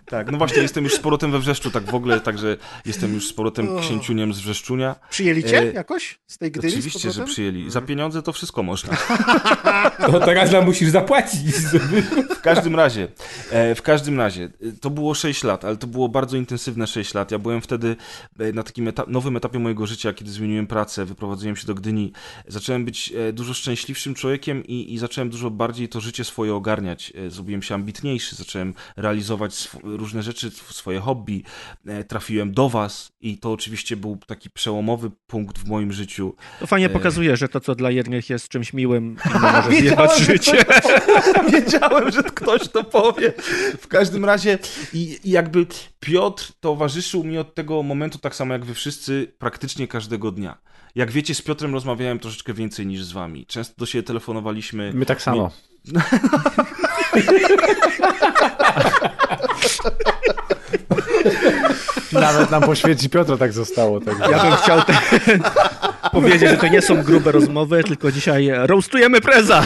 Tak, 0.06 0.32
no 0.32 0.38
właśnie, 0.38 0.62
jestem 0.62 0.84
już 0.84 0.94
z 0.94 1.00
powrotem 1.00 1.32
we 1.32 1.40
Wrzeszczu, 1.40 1.72
tak 1.72 1.84
w 1.84 1.96
ogóle, 1.96 2.20
także 2.20 2.58
jestem 2.86 3.14
już 3.14 3.28
z 3.28 3.34
powrotem 3.34 3.80
księciuniem 3.80 4.34
z 4.34 4.40
Wrzeszczunia. 4.40 4.96
Przyjęli 5.10 5.44
cię 5.44 5.60
e... 5.60 5.74
jakoś 5.74 6.20
z 6.28 6.38
tej 6.38 6.52
Gdyni? 6.52 6.74
Oczywiście, 6.74 7.12
że 7.12 7.24
przyjęli. 7.26 7.72
Za 7.72 7.82
pieniądze 7.82 8.22
to 8.22 8.34
wszystko 8.34 8.64
można. 8.64 8.98
No 10.12 10.20
teraz 10.20 10.45
nam 10.52 10.66
musisz 10.66 10.90
zapłacić. 10.90 11.56
W 12.36 12.42
każdym 12.42 12.76
razie, 12.76 13.08
e, 13.52 13.76
w 13.76 13.82
każdym 13.82 14.18
razie, 14.18 14.44
e, 14.44 14.72
to 14.82 14.90
było 14.90 15.14
6 15.14 15.44
lat, 15.44 15.66
ale 15.66 15.78
to 15.78 15.88
było 15.88 16.10
bardzo 16.10 16.38
intensywne 16.38 16.88
6 16.88 17.14
lat. 17.14 17.32
Ja 17.32 17.40
byłem 17.40 17.62
wtedy 17.62 17.96
e, 18.40 18.54
na 18.54 18.64
takim 18.64 18.88
etap, 18.88 19.08
nowym 19.08 19.38
etapie 19.38 19.60
mojego 19.60 19.88
życia, 19.88 20.14
kiedy 20.14 20.32
zmieniłem 20.32 20.68
pracę, 20.68 21.06
wyprowadziłem 21.06 21.56
się 21.56 21.68
do 21.68 21.76
Gdyni. 21.76 22.12
Zacząłem 22.48 22.86
być 22.86 23.14
dużo 23.34 23.54
szczęśliwszym 23.54 24.16
człowiekiem 24.16 24.66
i, 24.66 24.94
i 24.94 24.98
zacząłem 24.98 25.30
dużo 25.30 25.52
bardziej 25.52 25.90
to 25.90 26.02
życie 26.02 26.24
swoje 26.24 26.56
ogarniać. 26.56 27.14
Zrobiłem 27.28 27.62
się 27.62 27.76
ambitniejszy, 27.76 28.36
zacząłem 28.36 28.74
realizować 28.98 29.70
różne 29.84 30.24
rzeczy, 30.24 30.52
swoje 30.52 31.00
hobby. 31.00 31.44
Trafiłem 32.08 32.54
do 32.54 32.70
was 32.70 33.12
i 33.22 33.38
to 33.38 33.52
oczywiście 33.52 33.98
był 33.98 34.18
taki 34.28 34.50
przełomowy 34.50 35.12
punkt 35.28 35.60
w 35.60 35.68
moim 35.68 35.92
życiu. 35.92 36.36
To 36.60 36.68
fajnie 36.68 36.90
pokazuje, 36.90 37.38
że 37.38 37.48
to, 37.48 37.60
co 37.60 37.76
dla 37.76 37.92
jednych 37.92 38.30
jest 38.30 38.50
czymś 38.50 38.74
miłym, 38.74 39.18
może 39.42 39.72
zjebać 39.80 40.22
Wiedziałem, 41.52 42.12
że 42.12 42.24
ktoś 42.24 42.68
to 42.68 42.84
powie. 42.84 43.34
W 43.82 43.88
każdym 43.88 44.26
razie 44.26 44.60
i, 44.94 45.20
i 45.24 45.30
jakby 45.30 45.66
Piotr 46.00 46.52
towarzyszył 46.60 47.24
mi 47.24 47.38
od 47.38 47.56
tego 47.56 47.84
momentu, 47.84 48.18
tak 48.18 48.36
samo 48.36 48.54
jak 48.54 48.66
wy 48.66 48.74
wszyscy, 48.74 49.34
praktycznie 49.38 49.88
każdego 49.88 50.32
dnia. 50.32 50.58
Jak 50.96 51.12
wiecie, 51.12 51.36
z 51.36 51.42
Piotrem 51.42 51.74
rozmawiałem 51.74 52.20
troszeczkę 52.20 52.54
więcej 52.54 52.86
niż 52.88 53.04
z 53.04 53.12
wami. 53.12 53.46
Często 53.46 53.74
do 53.78 53.86
siebie 53.86 54.04
telefonowaliśmy. 54.04 54.92
My 54.94 55.06
tak 55.06 55.22
samo. 55.22 55.52
Nawet 62.12 62.52
nam 62.52 62.64
po 62.64 62.76
śmierci 62.76 63.10
Piotra 63.10 63.38
tak 63.38 63.54
zostało. 63.54 64.02
Tak. 64.02 64.20
Ja 64.32 64.44
bym 64.44 64.56
chciał 64.56 64.82
te... 64.82 64.94
powiedzieć, 66.22 66.50
że 66.50 66.58
to 66.58 66.68
nie 66.68 66.82
są 66.82 67.04
grube 67.04 67.32
rozmowy, 67.32 67.84
tylko 67.84 68.12
dzisiaj 68.12 68.52
roastujemy 68.54 69.22
preza. 69.22 69.64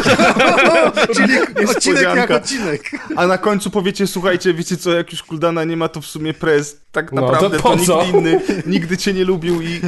Czyli 1.15 1.33
odcinek 1.69 2.15
jak 2.15 2.31
odcinek. 2.31 2.91
A 3.15 3.27
na 3.27 3.37
końcu 3.37 3.69
powiecie, 3.69 4.07
słuchajcie, 4.07 4.53
wiecie 4.53 4.77
co, 4.77 4.93
jak 4.93 5.11
już 5.11 5.23
Kuldana 5.23 5.63
nie 5.63 5.77
ma, 5.77 5.87
to 5.87 6.01
w 6.01 6.05
sumie 6.05 6.33
prez 6.33 6.81
tak 6.91 7.11
naprawdę 7.11 7.57
no, 7.57 7.63
to, 7.63 7.75
to 7.75 7.75
nikt 7.75 8.13
inny 8.13 8.41
nigdy 8.65 8.97
cię 8.97 9.13
nie 9.13 9.25
lubił 9.25 9.61
i 9.61 9.81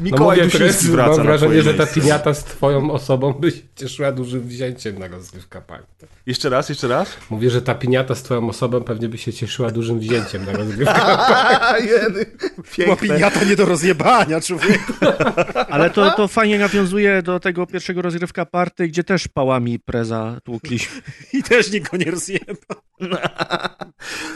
Mikołaj 0.00 0.38
no 0.38 0.44
mówię, 0.44 0.58
Dusiński 0.58 0.88
wraca 0.88 1.16
Mam 1.16 1.26
wrażenie, 1.26 1.62
że 1.62 1.74
ta 1.74 1.86
piniata 1.86 2.34
z 2.34 2.44
twoją 2.44 2.90
osobą 2.90 3.32
by 3.32 3.50
się 3.50 3.62
cieszyła 3.76 4.12
dużym 4.12 4.40
wzięciem 4.48 4.98
na 4.98 5.08
rozgrywka 5.08 5.60
party. 5.60 6.06
Jeszcze 6.26 6.48
raz, 6.48 6.68
jeszcze 6.68 6.88
raz? 6.88 7.16
Mówię, 7.30 7.50
że 7.50 7.62
ta 7.62 7.74
piniata 7.74 8.14
z 8.14 8.22
twoją 8.22 8.48
osobą 8.48 8.80
pewnie 8.80 9.08
by 9.08 9.18
się 9.18 9.32
cieszyła 9.32 9.70
dużym 9.70 9.98
wzięciem 9.98 10.44
na 10.44 10.52
rozgrywka 10.52 10.94
party. 11.30 12.26
Bo 12.86 12.96
piniata 12.96 13.44
nie 13.44 13.56
do 13.56 13.64
rozjebania, 13.64 14.40
człowieku. 14.40 14.92
Ale 15.70 15.90
to, 15.90 16.10
to 16.10 16.28
fajnie 16.28 16.58
nawiązuje 16.58 17.22
do 17.22 17.40
tego 17.40 17.66
pierwszego 17.66 18.02
rozgrywka 18.02 18.46
party, 18.46 18.88
gdzie 18.88 19.04
też 19.04 19.28
pałami 19.28 19.78
preza 19.78 20.40
tłukliśmy. 20.44 21.02
I 21.32 21.42
też 21.42 21.72
nikt 21.72 21.90
go 21.90 21.96
nie 21.96 22.10
rozjebał. 22.10 22.80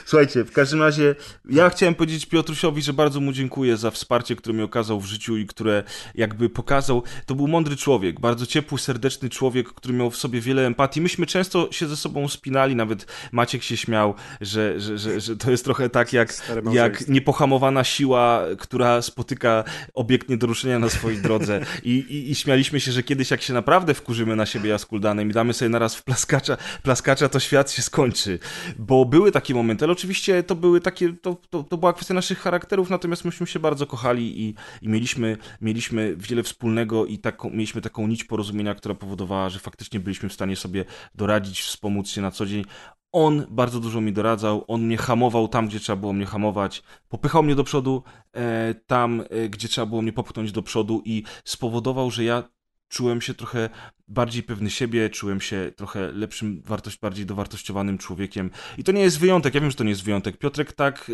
Słuchajcie, 0.05 0.45
w 0.45 0.53
każdym 0.53 0.83
razie 0.83 1.15
ja 1.51 1.71
chciałem 1.71 1.95
powiedzieć 1.95 2.27
Piotrusiowi, 2.27 2.83
że 2.83 2.93
bardzo 2.93 3.21
mu 3.21 3.33
dziękuję 3.33 3.77
za 3.77 3.91
wsparcie, 3.91 4.37
które 4.37 4.55
mi 4.55 4.63
okazał 4.63 5.01
w 5.01 5.07
życiu 5.07 5.37
i 5.37 5.47
które 5.55 5.83
jakby 6.15 6.51
pokazał. 6.51 7.03
To 7.27 7.35
był 7.35 7.49
mądry 7.49 7.77
człowiek, 7.77 8.21
bardzo 8.21 8.47
ciepły, 8.47 8.79
serdeczny 8.79 9.29
człowiek, 9.29 9.69
który 9.69 9.95
miał 9.95 10.11
w 10.11 10.17
sobie 10.17 10.41
wiele 10.41 10.67
empatii. 10.67 11.01
Myśmy 11.01 11.27
często 11.27 11.69
się 11.73 11.89
ze 11.89 11.97
sobą 11.97 12.29
spinali, 12.29 12.77
nawet 12.77 13.07
Maciek 13.33 13.63
się 13.63 13.77
śmiał, 13.77 14.15
że, 14.41 14.81
że, 14.81 14.99
że, 14.99 15.21
że 15.21 15.37
to 15.37 15.51
jest 15.51 15.65
trochę 15.65 15.91
tak 15.91 16.13
jak, 16.13 16.35
jak 16.73 17.09
niepohamowana 17.09 17.85
siła, 17.85 18.43
która 18.59 19.03
spotyka 19.03 19.65
obiekt 19.95 20.29
niedoruszenia 20.29 20.79
na 20.79 20.89
swojej 20.89 21.23
drodze. 21.23 21.61
I, 21.83 21.91
i, 21.91 22.31
I 22.31 22.35
śmialiśmy 22.35 22.81
się, 22.81 22.93
że 22.93 23.03
kiedyś 23.03 23.31
jak 23.31 23.43
się 23.43 23.53
naprawdę 23.53 23.95
wkurzymy 23.95 24.37
na 24.37 24.47
siebie 24.47 24.71
Jaskuldanem 24.71 25.31
i 25.31 25.33
damy 25.33 25.53
sobie 25.53 25.69
naraz 25.69 25.97
w 25.97 26.05
plaskacza, 26.05 26.57
plaskacza, 26.83 27.29
to 27.29 27.41
świat 27.41 27.73
się 27.73 27.83
skończy. 27.83 28.39
Bo 28.79 29.05
były 29.05 29.33
takie 29.33 29.55
momenty, 29.55 29.85
ale 29.85 29.93
oczywiście 29.93 30.43
to 30.43 30.55
były 30.55 30.81
takie, 30.81 31.13
to, 31.13 31.37
to, 31.51 31.63
to 31.63 31.77
była 31.77 31.93
kwestia 31.93 32.15
naszych 32.15 32.39
charakterów, 32.39 32.91
natomiast 32.91 33.25
myśmy 33.25 33.47
się 33.47 33.59
bardzo 33.59 33.87
kochali 33.87 34.43
i, 34.43 34.55
i 34.83 34.89
mieliśmy, 34.89 35.37
mieliśmy 35.61 36.17
wiele 36.17 36.43
wspólnego 36.43 37.07
i 37.07 37.19
taką, 37.19 37.51
mieliśmy 37.51 37.81
taką 37.81 38.07
nić 38.07 38.25
porozumienia, 38.25 38.75
która 38.75 38.95
powodowała, 38.95 39.49
że 39.49 39.59
faktycznie 39.59 40.01
byliśmy 40.01 40.29
w 40.29 40.33
stanie 40.33 40.57
sobie 40.57 40.85
doradzić, 41.15 41.61
wspomóc 41.61 42.09
się 42.09 42.23
na 42.23 42.31
co 42.31 42.47
dzień. 42.47 42.65
On 43.13 43.47
bardzo 43.51 43.81
dużo 43.81 44.01
mi 44.01 44.13
doradzał, 44.13 44.65
on 44.69 44.83
mnie 44.83 44.97
hamował 44.97 45.49
tam, 45.49 45.67
gdzie 45.67 45.81
trzeba 45.81 45.97
było 45.97 46.13
mnie 46.13 46.27
hamować, 46.27 46.83
popychał 47.09 47.43
mnie 47.43 47.55
do 47.55 47.65
przodu 47.65 48.03
e, 48.33 48.75
tam, 48.87 49.25
e, 49.31 49.49
gdzie 49.49 49.69
trzeba 49.69 49.87
było 49.87 50.03
mnie 50.03 50.13
popchnąć 50.13 50.53
do 50.53 50.63
przodu 50.63 51.03
i 51.05 51.23
spowodował, 51.45 52.11
że 52.11 52.25
ja 52.25 52.43
czułem 52.89 53.21
się 53.21 53.35
trochę 53.35 53.71
bardziej 54.09 54.43
pewny 54.43 54.71
siebie, 54.71 55.11
czułem 55.11 55.41
się 55.41 55.73
trochę 55.77 56.13
lepszym, 56.13 56.63
wartość, 56.67 56.99
bardziej 56.99 57.27
dowartościowanym 57.27 57.99
człowiekiem. 57.99 58.51
I 58.79 58.85
to 58.85 58.93
nie 58.93 59.03
jest 59.03 59.19
wyjątek, 59.19 59.55
ja 59.55 59.61
wiem, 59.61 59.71
że 59.71 59.77
to 59.77 59.85
nie 59.85 59.91
jest 59.91 60.05
wyjątek. 60.05 60.39
Piotrek 60.39 60.73
tak 60.73 61.11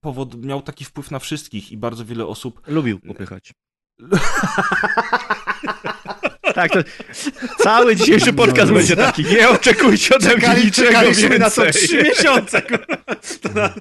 powod, 0.00 0.44
miał 0.44 0.62
taki 0.62 0.84
wpływ 0.84 1.10
na 1.10 1.18
wszystkich 1.18 1.72
i 1.72 1.76
bardzo 1.76 2.04
wiele 2.04 2.26
osób... 2.26 2.60
Lubił 2.66 2.98
popychać. 3.00 3.52
tak, 6.54 6.72
to 6.72 6.78
cały 7.58 7.96
dzisiejszy 7.96 8.32
podcast 8.32 8.70
no, 8.70 8.76
będzie 8.76 8.96
taki. 8.96 9.24
Nie 9.24 9.48
oczekujcie 9.48 10.16
ode 10.16 10.36
mnie 10.36 10.64
niczego 10.64 10.88
Czekaliśmy 10.88 11.38
na 11.38 11.50
to 11.50 11.70
trzy 11.70 12.02
miesiące. 12.02 12.62
Na... 13.54 13.74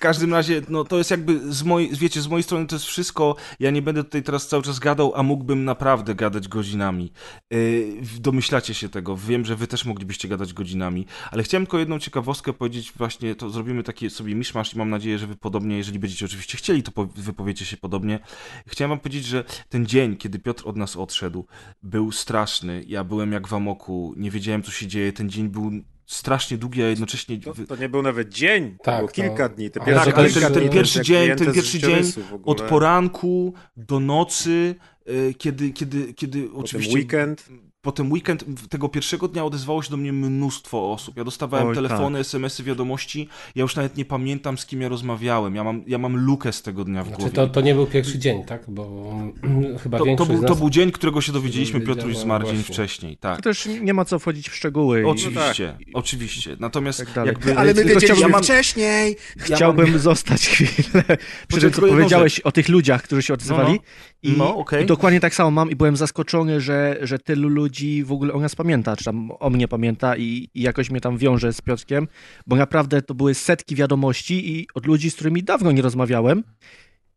Każdym 0.00 0.34
razie, 0.34 0.62
no 0.68 0.84
to 0.84 0.98
jest 0.98 1.10
jakby 1.10 1.52
z 1.52 1.62
mojej, 1.62 1.90
wiecie, 1.96 2.20
z 2.20 2.28
mojej 2.28 2.42
strony 2.42 2.66
to 2.66 2.76
jest 2.76 2.86
wszystko. 2.86 3.36
Ja 3.60 3.70
nie 3.70 3.82
będę 3.82 4.04
tutaj 4.04 4.22
teraz 4.22 4.48
cały 4.48 4.62
czas 4.62 4.78
gadał, 4.78 5.12
a 5.14 5.22
mógłbym 5.22 5.64
naprawdę 5.64 6.14
gadać 6.14 6.48
godzinami. 6.48 7.12
Yy, 7.50 7.96
domyślacie 8.20 8.74
się 8.74 8.88
tego. 8.88 9.16
Wiem, 9.16 9.44
że 9.44 9.56
wy 9.56 9.66
też 9.66 9.84
moglibyście 9.84 10.28
gadać 10.28 10.52
godzinami, 10.52 11.06
ale 11.30 11.42
chciałem 11.42 11.66
tylko 11.66 11.78
jedną 11.78 11.98
ciekawostkę 11.98 12.52
powiedzieć 12.52 12.92
właśnie, 12.96 13.34
to 13.34 13.50
zrobimy 13.50 13.82
taki 13.82 14.10
sobie 14.10 14.34
miszmasz 14.34 14.74
i 14.74 14.78
mam 14.78 14.90
nadzieję, 14.90 15.18
że 15.18 15.26
wy 15.26 15.36
podobnie, 15.36 15.76
jeżeli 15.76 15.98
będziecie 15.98 16.26
oczywiście 16.26 16.58
chcieli, 16.58 16.82
to 16.82 17.06
wypowiecie 17.16 17.64
się 17.64 17.76
podobnie. 17.76 18.18
Chciałem 18.66 18.88
wam 18.88 19.00
powiedzieć, 19.00 19.24
że 19.24 19.44
ten 19.68 19.86
dzień, 19.86 20.16
kiedy 20.16 20.38
Piotr 20.38 20.68
od 20.68 20.76
nas 20.76 20.96
odszedł, 20.96 21.46
był 21.82 22.12
straszny. 22.12 22.84
Ja 22.86 23.04
byłem 23.04 23.32
jak 23.32 23.48
w 23.48 23.54
amoku, 23.54 24.14
nie 24.16 24.30
wiedziałem, 24.30 24.62
co 24.62 24.70
się 24.70 24.86
dzieje. 24.86 25.12
Ten 25.12 25.30
dzień 25.30 25.48
był 25.48 25.70
strasznie 26.10 26.58
długi, 26.58 26.82
a 26.82 26.86
jednocześnie... 26.86 27.40
To, 27.40 27.54
to 27.68 27.76
nie 27.76 27.88
był 27.88 28.02
nawet 28.02 28.28
dzień, 28.28 28.76
to 28.78 28.84
tak, 28.84 28.98
było 28.98 29.08
kilka 29.08 29.48
to... 29.48 29.54
dni. 29.54 29.70
Te 29.70 29.80
tak, 29.80 29.88
ale 30.18 30.30
ten, 30.30 30.52
ten 30.52 30.68
pierwszy 30.68 31.00
dzień, 31.00 31.36
ten 31.36 31.52
pierwszy 31.52 31.78
dzień 31.78 32.04
od 32.44 32.62
poranku 32.62 33.54
do 33.76 34.00
nocy, 34.00 34.74
e, 35.06 35.34
kiedy, 35.34 35.70
kiedy, 35.70 36.14
kiedy 36.14 36.42
Potem 36.42 36.60
oczywiście... 36.60 36.94
weekend 36.94 37.48
potem 37.82 38.12
weekend 38.12 38.44
tego 38.68 38.88
pierwszego 38.88 39.28
dnia 39.28 39.44
odezwało 39.44 39.82
się 39.82 39.90
do 39.90 39.96
mnie 39.96 40.12
mnóstwo 40.12 40.92
osób. 40.92 41.16
Ja 41.16 41.24
dostawałem 41.24 41.68
Oj, 41.68 41.74
telefony, 41.74 42.18
tak. 42.18 42.26
smsy, 42.26 42.62
wiadomości. 42.62 43.28
Ja 43.54 43.62
już 43.62 43.76
nawet 43.76 43.96
nie 43.96 44.04
pamiętam, 44.04 44.58
z 44.58 44.66
kim 44.66 44.80
ja 44.80 44.88
rozmawiałem. 44.88 45.54
Ja 45.54 45.64
mam, 45.64 45.82
ja 45.86 45.98
mam 45.98 46.16
lukę 46.16 46.52
z 46.52 46.62
tego 46.62 46.84
dnia 46.84 47.02
w 47.02 47.06
znaczy, 47.06 47.20
głowie. 47.20 47.34
To, 47.34 47.46
to 47.46 47.60
nie 47.60 47.74
był 47.74 47.86
pierwszy 47.86 48.18
dzień, 48.18 48.44
tak? 48.44 48.64
Bo 48.68 49.12
chyba 49.82 49.98
to, 49.98 50.04
to, 50.16 50.26
był, 50.26 50.44
to 50.44 50.56
był 50.56 50.70
dzień, 50.70 50.92
którego 50.92 51.20
się 51.20 51.32
dowiedzieliśmy, 51.32 51.80
Piotruś 51.80 52.16
zmarł 52.16 52.46
dzień 52.46 52.62
wcześniej. 52.62 53.16
Tak. 53.16 53.36
To 53.36 53.42
też 53.42 53.68
nie 53.80 53.94
ma 53.94 54.04
co 54.04 54.18
wchodzić 54.18 54.48
w 54.48 54.54
szczegóły. 54.54 55.06
Oczywiście, 55.06 55.66
no 55.66 55.84
tak. 55.84 55.88
oczywiście. 55.94 56.56
Natomiast 56.60 57.04
tak 57.14 57.26
jakby... 57.26 57.58
Ale 57.58 57.74
my 57.74 57.84
wiedzieliśmy 57.84 58.20
ja 58.20 58.28
mam... 58.28 58.42
wcześniej! 58.42 59.16
Chciałbym 59.38 59.86
ja 59.86 59.92
mam... 59.92 60.00
zostać 60.00 60.48
chwilę 60.48 61.04
przy 61.48 61.60
tym, 61.60 61.72
co 61.72 61.80
powiedziałeś 61.80 62.40
o 62.40 62.52
tych 62.52 62.68
ludziach, 62.68 63.02
którzy 63.02 63.22
się 63.22 63.34
odzywali. 63.34 63.72
No, 63.72 63.78
no. 63.78 64.09
I, 64.22 64.32
no, 64.38 64.56
okay. 64.56 64.82
I 64.82 64.86
dokładnie 64.86 65.20
tak 65.20 65.34
samo 65.34 65.50
mam 65.50 65.70
i 65.70 65.76
byłem 65.76 65.96
zaskoczony, 65.96 66.60
że, 66.60 66.96
że 67.02 67.18
tylu 67.18 67.48
ludzi 67.48 68.04
w 68.04 68.12
ogóle 68.12 68.32
o 68.32 68.40
nas 68.40 68.56
pamięta, 68.56 68.96
czy 68.96 69.04
tam 69.04 69.30
o 69.38 69.50
mnie 69.50 69.68
pamięta 69.68 70.16
i, 70.16 70.48
i 70.54 70.62
jakoś 70.62 70.90
mnie 70.90 71.00
tam 71.00 71.18
wiąże 71.18 71.52
z 71.52 71.60
Piotrkiem, 71.60 72.08
bo 72.46 72.56
naprawdę 72.56 73.02
to 73.02 73.14
były 73.14 73.34
setki 73.34 73.76
wiadomości 73.76 74.52
i 74.52 74.66
od 74.74 74.86
ludzi, 74.86 75.10
z 75.10 75.14
którymi 75.14 75.42
dawno 75.42 75.72
nie 75.72 75.82
rozmawiałem 75.82 76.44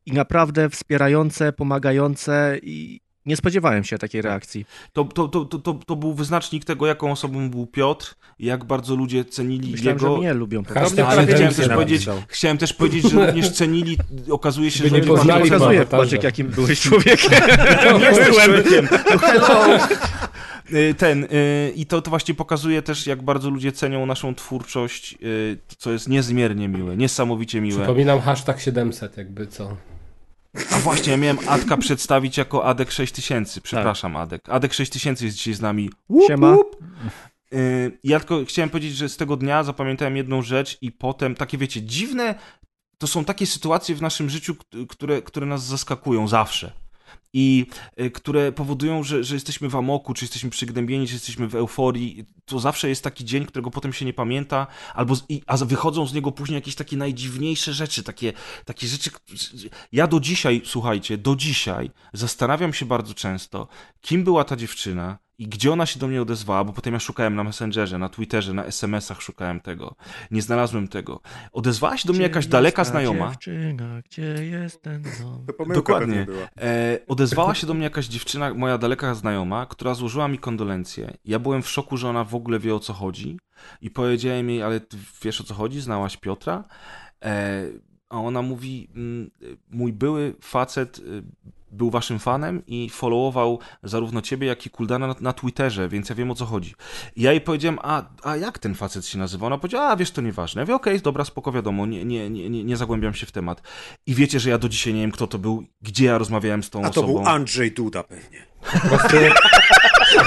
i 0.06 0.12
naprawdę 0.12 0.70
wspierające, 0.70 1.54
pomagające 1.54 2.60
i, 2.64 3.00
nie 3.26 3.38
spodziewałem 3.38 3.84
się 3.84 3.98
takiej 3.98 4.22
reakcji. 4.22 4.66
To, 4.94 5.04
to, 5.04 5.28
to, 5.28 5.46
to, 5.46 5.74
to 5.74 5.96
był 5.96 6.14
wyznacznik 6.14 6.66
tego, 6.66 6.88
jaką 6.88 7.12
osobą 7.12 7.50
był 7.50 7.68
Piotr, 7.68 8.16
jak 8.40 8.64
bardzo 8.64 8.96
ludzie 8.96 9.26
cenili 9.26 9.72
Myślałem, 9.72 9.98
jego... 10.00 10.14
że 10.14 10.20
mnie 10.20 10.34
lubią. 10.34 10.64
Po 10.64 10.74
prostu. 10.74 11.06
Ale 11.06 11.28
chciałem 11.28 11.54
też, 11.54 11.70
powiedzieć, 11.70 12.06
chciałem 12.28 12.58
też 12.58 12.74
powiedzieć, 12.74 13.12
że 13.12 13.26
również 13.26 13.52
cenili, 13.52 13.98
okazuje 14.32 14.72
się, 14.72 14.90
że... 14.90 14.92
Nie 14.92 15.02
poznali 15.02 15.50
pokazuje, 15.50 15.86
Paczek, 15.86 16.24
jakim 16.24 16.48
byłeś 16.48 16.82
człowiekiem. 16.90 17.32
nie 18.00 18.12
byłem 18.12 18.34
człowiekiem. 18.34 18.88
Hello! 18.88 19.80
Y, 20.74 20.94
ten, 20.98 21.24
y, 21.24 21.74
i 21.76 21.86
to, 21.86 22.02
to 22.02 22.10
właśnie 22.10 22.34
pokazuje 22.34 22.82
też, 22.82 23.08
jak 23.08 23.22
bardzo 23.24 23.50
ludzie 23.50 23.72
cenią 23.72 24.06
naszą 24.06 24.36
twórczość, 24.36 25.18
y, 25.24 25.58
co 25.78 25.92
jest 25.92 26.10
niezmiernie 26.10 26.68
miłe, 26.68 26.98
niesamowicie 26.98 27.62
miłe. 27.62 27.78
Przypominam 27.78 28.22
hashtag 28.22 28.62
700, 28.62 29.18
jakby 29.18 29.48
co. 29.48 29.78
A 30.72 30.80
właśnie, 30.80 31.12
ja 31.12 31.18
miałem 31.18 31.38
Adka 31.48 31.78
przedstawić 31.78 32.38
jako 32.38 32.66
Adek 32.66 32.92
6000. 32.92 33.62
Przepraszam, 33.62 34.14
tak. 34.14 34.22
Adek. 34.22 34.50
Adek 34.50 34.74
6000 34.74 35.26
jest 35.26 35.38
dzisiaj 35.38 35.54
z 35.54 35.62
nami. 35.62 35.90
Łup, 36.10 36.28
Siema. 36.28 36.56
Łup. 36.56 36.78
Ja 38.04 38.20
tylko 38.20 38.46
chciałem 38.46 38.70
powiedzieć, 38.70 38.96
że 38.96 39.10
z 39.10 39.18
tego 39.18 39.38
dnia 39.38 39.64
zapamiętałem 39.64 40.18
jedną 40.18 40.42
rzecz 40.42 40.78
i 40.82 40.92
potem 40.92 41.36
takie, 41.36 41.58
wiecie, 41.58 41.82
dziwne, 41.82 42.36
to 42.98 43.08
są 43.08 43.26
takie 43.26 43.46
sytuacje 43.46 43.96
w 43.96 44.02
naszym 44.02 44.30
życiu, 44.30 44.56
które, 44.90 45.22
które 45.22 45.46
nas 45.46 45.64
zaskakują 45.66 46.28
zawsze 46.28 46.83
i 47.34 47.66
y, 48.02 48.12
które 48.12 48.52
powodują, 48.52 49.04
że, 49.04 49.24
że 49.24 49.36
jesteśmy 49.36 49.70
w 49.70 49.76
amoku, 49.76 50.14
czy 50.14 50.26
jesteśmy 50.26 50.50
przygnębieni, 50.50 51.08
czy 51.08 51.14
jesteśmy 51.14 51.48
w 51.48 51.56
euforii. 51.56 52.26
To 52.46 52.60
zawsze 52.60 52.90
jest 52.90 53.04
taki 53.04 53.26
dzień, 53.26 53.46
którego 53.46 53.72
potem 53.72 53.94
się 53.94 54.06
nie 54.06 54.14
pamięta, 54.14 54.68
albo 54.94 55.16
z, 55.16 55.24
a 55.48 55.58
wychodzą 55.58 56.08
z 56.08 56.14
niego 56.14 56.32
później 56.32 56.56
jakieś 56.56 56.76
takie 56.76 56.98
najdziwniejsze 56.98 57.74
rzeczy, 57.74 58.04
takie, 58.04 58.34
takie 58.66 58.88
rzeczy. 58.88 59.10
Ja 59.92 60.08
do 60.08 60.20
dzisiaj, 60.20 60.62
słuchajcie, 60.66 61.18
do 61.18 61.36
dzisiaj 61.36 61.92
zastanawiam 62.14 62.74
się 62.74 62.86
bardzo 62.86 63.14
często, 63.14 63.68
kim 64.02 64.24
była 64.24 64.44
ta 64.44 64.56
dziewczyna, 64.56 65.23
i 65.44 65.48
gdzie 65.48 65.72
ona 65.72 65.86
się 65.86 66.00
do 66.00 66.08
mnie 66.08 66.22
odezwała, 66.22 66.64
bo 66.64 66.74
potem 66.74 66.94
ja 66.94 67.00
szukałem 67.00 67.36
na 67.36 67.44
Messengerze, 67.44 67.98
na 67.98 68.10
Twitterze, 68.10 68.54
na 68.54 68.66
SMS-ach 68.66 69.22
szukałem 69.22 69.60
tego. 69.60 69.96
Nie 70.32 70.42
znalazłem 70.42 70.88
tego. 70.88 71.22
Odezwała 71.52 71.98
się 71.98 72.08
do 72.08 72.14
mnie 72.14 72.22
jakaś 72.22 72.48
daleka 72.48 72.84
znajoma. 72.84 73.32
Dziewczyna, 73.32 74.02
gdzie 74.02 74.46
jest 74.46 74.82
ten 74.82 75.04
dom? 75.04 75.46
Dokładnie. 75.74 76.28
E, 76.62 77.00
odezwała 77.08 77.56
się 77.56 77.68
do 77.68 77.74
mnie 77.74 77.84
jakaś 77.84 78.08
dziewczyna, 78.08 78.54
moja 78.54 78.78
daleka 78.78 79.16
znajoma, 79.16 79.66
która 79.66 79.94
złożyła 79.94 80.28
mi 80.28 80.40
kondolencje. 80.40 81.18
Ja 81.26 81.40
byłem 81.40 81.62
w 81.62 81.70
szoku, 81.70 81.98
że 81.98 82.10
ona 82.10 82.24
w 82.24 82.36
ogóle 82.36 82.60
wie 82.60 82.76
o 82.76 82.80
co 82.80 82.94
chodzi 82.94 83.40
i 83.82 83.90
powiedziałem 83.90 84.50
jej, 84.50 84.64
ale 84.64 84.80
ty 84.80 84.98
wiesz 85.24 85.42
o 85.42 85.44
co 85.44 85.54
chodzi? 85.54 85.82
Znałaś 85.82 86.18
Piotra? 86.18 86.64
E, 87.26 87.64
a 88.10 88.18
ona 88.18 88.42
mówi, 88.42 88.90
mm, 88.96 89.32
mój 89.70 89.94
były 89.94 90.36
facet 90.42 91.00
y, 91.00 91.24
był 91.74 91.90
waszym 91.90 92.20
fanem 92.20 92.66
i 92.68 92.90
followował 92.90 93.60
zarówno 93.84 94.22
ciebie, 94.22 94.48
jak 94.48 94.66
i 94.66 94.70
Kuldana 94.70 95.08
na, 95.08 95.16
na 95.22 95.34
Twitterze, 95.34 95.90
więc 95.90 96.10
ja 96.10 96.16
wiem 96.16 96.32
o 96.32 96.36
co 96.36 96.46
chodzi. 96.46 96.74
I 97.16 97.22
ja 97.22 97.32
jej 97.32 97.42
powiedziałem, 97.42 97.80
a, 97.82 98.04
a 98.24 98.36
jak 98.36 98.60
ten 98.60 98.76
facet 98.76 99.06
się 99.06 99.18
nazywa? 99.18 99.48
Ona 99.48 99.58
powiedziała, 99.58 99.88
a 99.88 99.96
wiesz, 99.96 100.12
to 100.12 100.22
nieważne. 100.22 100.62
Ja 100.62 100.66
mówię, 100.66 100.76
okej, 100.76 100.94
okay, 100.94 101.04
dobra, 101.04 101.26
spoko, 101.26 101.52
wiadomo, 101.52 101.86
nie, 101.86 102.06
nie, 102.06 102.30
nie, 102.30 102.64
nie 102.64 102.78
zagłębiam 102.78 103.14
się 103.14 103.26
w 103.26 103.32
temat. 103.32 103.62
I 104.06 104.16
wiecie, 104.16 104.40
że 104.40 104.50
ja 104.50 104.58
do 104.58 104.70
dzisiaj 104.70 104.94
nie 104.94 105.02
wiem, 105.02 105.12
kto 105.12 105.28
to 105.28 105.40
był, 105.40 105.64
gdzie 105.82 106.06
ja 106.06 106.18
rozmawiałem 106.18 106.64
z 106.64 106.70
tą 106.70 106.84
a 106.86 106.90
osobą. 106.90 107.08
A 107.08 107.14
to 107.14 107.24
był 107.24 107.34
Andrzej 107.34 107.72
Duda 107.72 108.04
pewnie. 108.04 108.46
Po 108.74 108.80
prostu... 108.80 109.18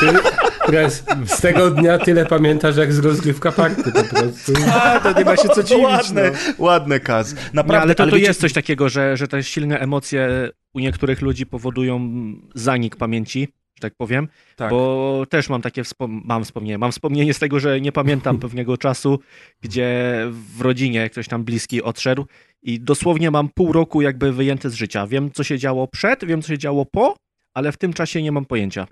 Ty, 0.00 0.90
z 1.26 1.40
tego 1.40 1.70
dnia 1.70 1.98
tyle 1.98 2.26
pamiętasz 2.26 2.76
jak 2.76 2.92
z 2.92 2.98
rozgrywka 2.98 3.52
party 3.52 3.92
po 3.92 4.16
prostu. 4.16 4.52
A, 4.72 5.00
to 5.00 5.18
nie 5.18 5.24
ma 5.24 5.36
się 5.36 5.48
co 5.48 5.62
dziwić. 5.68 5.84
Ładne, 5.84 6.30
no. 6.30 6.54
ładne 6.64 7.00
Kaz. 7.00 7.34
Naprawdę, 7.34 7.72
nie, 7.72 7.82
ale 7.82 7.94
to, 7.94 8.02
ale 8.02 8.10
to 8.10 8.16
wiecie... 8.16 8.28
jest 8.28 8.40
coś 8.40 8.52
takiego, 8.52 8.88
że, 8.88 9.16
że 9.16 9.28
te 9.28 9.42
silne 9.42 9.78
emocje 9.78 10.50
u 10.74 10.80
niektórych 10.80 11.22
ludzi 11.22 11.46
powodują 11.46 12.10
zanik 12.54 12.96
pamięci, 12.96 13.48
że 13.74 13.80
tak 13.80 13.94
powiem, 13.94 14.28
tak. 14.56 14.70
bo 14.70 15.26
też 15.30 15.48
mam 15.48 15.62
takie 15.62 15.84
wspom 15.84 16.22
mam 16.24 16.44
wspomnienie, 16.44 16.78
mam 16.78 16.92
wspomnienie 16.92 17.34
z 17.34 17.38
tego, 17.38 17.60
że 17.60 17.80
nie 17.80 17.92
pamiętam 17.92 18.38
pewnego 18.38 18.76
czasu, 18.76 19.18
gdzie 19.60 20.20
w 20.56 20.60
rodzinie 20.60 21.10
ktoś 21.10 21.28
tam 21.28 21.44
bliski 21.44 21.82
odszedł 21.82 22.26
i 22.62 22.80
dosłownie 22.80 23.30
mam 23.30 23.48
pół 23.48 23.72
roku 23.72 24.02
jakby 24.02 24.32
wyjęte 24.32 24.70
z 24.70 24.74
życia. 24.74 25.06
Wiem, 25.06 25.30
co 25.30 25.44
się 25.44 25.58
działo 25.58 25.88
przed, 25.88 26.24
wiem, 26.24 26.42
co 26.42 26.48
się 26.48 26.58
działo 26.58 26.86
po, 26.86 27.16
ale 27.54 27.72
w 27.72 27.76
tym 27.76 27.92
czasie 27.92 28.22
nie 28.22 28.32
mam 28.32 28.44
pojęcia. 28.44 28.86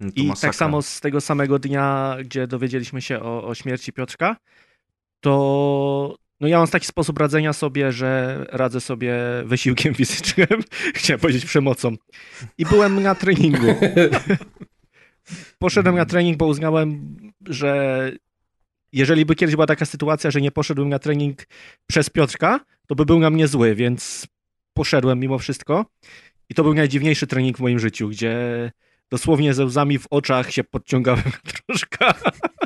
No 0.00 0.10
I 0.16 0.26
masakra. 0.26 0.48
tak 0.48 0.56
samo 0.56 0.82
z 0.82 1.00
tego 1.00 1.20
samego 1.20 1.58
dnia, 1.58 2.16
gdzie 2.24 2.46
dowiedzieliśmy 2.46 3.02
się 3.02 3.20
o, 3.20 3.44
o 3.44 3.54
śmierci 3.54 3.92
Piotrka, 3.92 4.36
to 5.20 6.16
no 6.40 6.48
ja 6.48 6.58
mam 6.58 6.68
taki 6.68 6.86
sposób 6.86 7.18
radzenia 7.18 7.52
sobie, 7.52 7.92
że 7.92 8.40
radzę 8.52 8.80
sobie 8.80 9.14
wysiłkiem 9.44 9.94
fizycznym, 10.00 10.46
chciałem 10.94 11.20
powiedzieć 11.20 11.44
przemocą. 11.44 11.96
I 12.58 12.66
byłem 12.66 13.02
na 13.02 13.14
treningu. 13.14 13.66
Poszedłem 15.58 15.96
na 15.96 16.06
trening, 16.06 16.36
bo 16.36 16.46
uznałem, 16.46 17.16
że 17.46 18.12
jeżeli 18.92 19.26
by 19.26 19.34
kiedyś 19.34 19.54
była 19.54 19.66
taka 19.66 19.84
sytuacja, 19.84 20.30
że 20.30 20.40
nie 20.40 20.50
poszedłem 20.50 20.88
na 20.88 20.98
trening 20.98 21.46
przez 21.86 22.10
Piotrka, 22.10 22.60
to 22.86 22.94
by 22.94 23.04
był 23.04 23.18
na 23.18 23.30
mnie 23.30 23.48
zły, 23.48 23.74
więc 23.74 24.26
poszedłem 24.74 25.20
mimo 25.20 25.38
wszystko. 25.38 25.86
I 26.48 26.54
to 26.54 26.62
był 26.62 26.74
najdziwniejszy 26.74 27.26
trening 27.26 27.56
w 27.56 27.60
moim 27.60 27.78
życiu, 27.78 28.08
gdzie 28.08 28.36
dosłownie 29.10 29.54
ze 29.54 29.64
łzami 29.64 29.98
w 29.98 30.06
oczach 30.10 30.52
się 30.52 30.64
podciągałem 30.64 31.32
troszkę. 31.66 32.14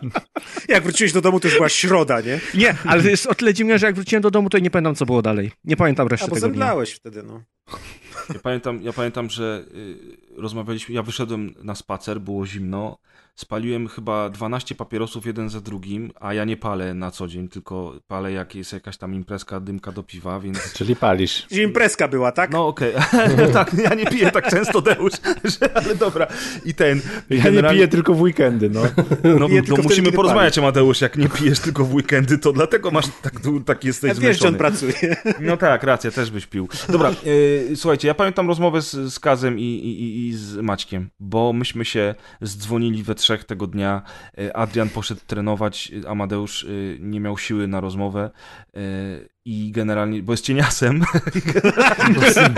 Jak 0.68 0.82
wróciłeś 0.82 1.12
do 1.12 1.20
domu, 1.20 1.40
to 1.40 1.48
już 1.48 1.56
była 1.56 1.68
środa, 1.68 2.20
nie? 2.20 2.40
Nie, 2.54 2.74
ale 2.84 3.10
jest 3.10 3.26
o 3.26 3.34
tyle 3.34 3.54
dziwne, 3.54 3.78
że 3.78 3.86
jak 3.86 3.94
wróciłem 3.94 4.22
do 4.22 4.30
domu, 4.30 4.50
to 4.50 4.58
nie 4.58 4.70
pamiętam, 4.70 4.94
co 4.94 5.06
było 5.06 5.22
dalej. 5.22 5.52
Nie 5.64 5.76
pamiętam 5.76 6.08
reszty 6.08 6.26
A, 6.26 6.28
bo 6.28 6.34
tego 6.34 6.48
dnia. 6.48 6.74
wtedy, 6.96 7.22
no. 7.22 7.42
Ja 8.34 8.40
pamiętam, 8.42 8.82
ja 8.82 8.92
pamiętam 8.92 9.30
że 9.30 9.64
y, 9.74 9.96
rozmawialiśmy, 10.36 10.94
ja 10.94 11.02
wyszedłem 11.02 11.54
na 11.62 11.74
spacer, 11.74 12.20
było 12.20 12.46
zimno, 12.46 12.98
spaliłem 13.34 13.88
chyba 13.88 14.30
12 14.30 14.74
papierosów 14.74 15.26
jeden 15.26 15.48
za 15.48 15.60
drugim, 15.60 16.12
a 16.20 16.34
ja 16.34 16.44
nie 16.44 16.56
palę 16.56 16.94
na 16.94 17.10
co 17.10 17.28
dzień, 17.28 17.48
tylko 17.48 17.94
palę 18.06 18.32
jak 18.32 18.54
jest 18.54 18.72
jakaś 18.72 18.96
tam 18.96 19.14
imprezka, 19.14 19.60
dymka 19.60 19.92
do 19.92 20.02
piwa, 20.02 20.40
więc... 20.40 20.58
Czyli 20.78 20.96
palisz. 20.96 21.46
Że 21.50 21.62
imprezka 21.62 22.08
była, 22.08 22.32
tak? 22.32 22.50
No 22.52 22.66
okej, 22.66 22.94
okay. 22.96 23.52
tak, 23.52 23.74
ja 23.74 23.94
nie 23.94 24.06
piję 24.06 24.30
tak 24.30 24.50
często, 24.50 24.80
Deusz, 24.80 25.12
że, 25.44 25.76
ale 25.76 25.94
dobra. 25.94 26.26
I 26.64 26.74
ten... 26.74 27.00
Ja 27.30 27.42
generalnie... 27.42 27.60
nie 27.62 27.74
piję 27.74 27.88
tylko 27.88 28.14
w 28.14 28.20
weekendy, 28.20 28.70
no. 28.70 28.82
No, 29.24 29.38
no 29.38 29.48
musimy 29.90 30.12
porozmawiać, 30.12 30.58
Mateusz, 30.58 31.00
jak 31.00 31.16
nie 31.16 31.28
pijesz 31.28 31.60
tylko 31.60 31.84
w 31.84 31.94
weekendy, 31.94 32.38
to 32.38 32.52
dlatego 32.52 32.90
masz 32.90 33.04
tak, 33.22 33.34
tak 33.66 33.84
jesteś 33.84 34.08
ja 34.08 34.20
wiesz, 34.20 34.42
on 34.42 34.54
pracuje. 34.54 34.94
No 35.40 35.56
tak, 35.56 35.82
racja, 35.82 36.10
też 36.10 36.30
byś 36.30 36.46
pił. 36.46 36.68
Dobra, 36.88 37.10
yy, 37.24 37.76
słuchajcie, 37.76 38.08
ja 38.08 38.14
pamiętam 38.14 38.48
rozmowę 38.48 38.82
z, 38.82 39.14
z 39.14 39.20
Kazem 39.20 39.58
i, 39.58 39.62
i, 39.62 40.26
i 40.28 40.34
z 40.34 40.56
Maćkiem, 40.56 41.10
bo 41.20 41.52
myśmy 41.52 41.84
się 41.84 42.14
zdzwonili 42.40 43.02
we 43.02 43.14
trzech 43.14 43.44
tego 43.44 43.66
dnia. 43.66 44.02
E, 44.38 44.56
Adrian 44.56 44.88
poszedł 44.88 45.20
trenować, 45.26 45.92
Amadeusz 46.08 46.64
e, 46.64 46.68
nie 47.00 47.20
miał 47.20 47.38
siły 47.38 47.68
na 47.68 47.80
rozmowę 47.80 48.30
i 49.44 49.72
generalnie, 49.72 50.22
bo 50.22 50.32
jest 50.32 50.44
cieniasem. 50.44 51.02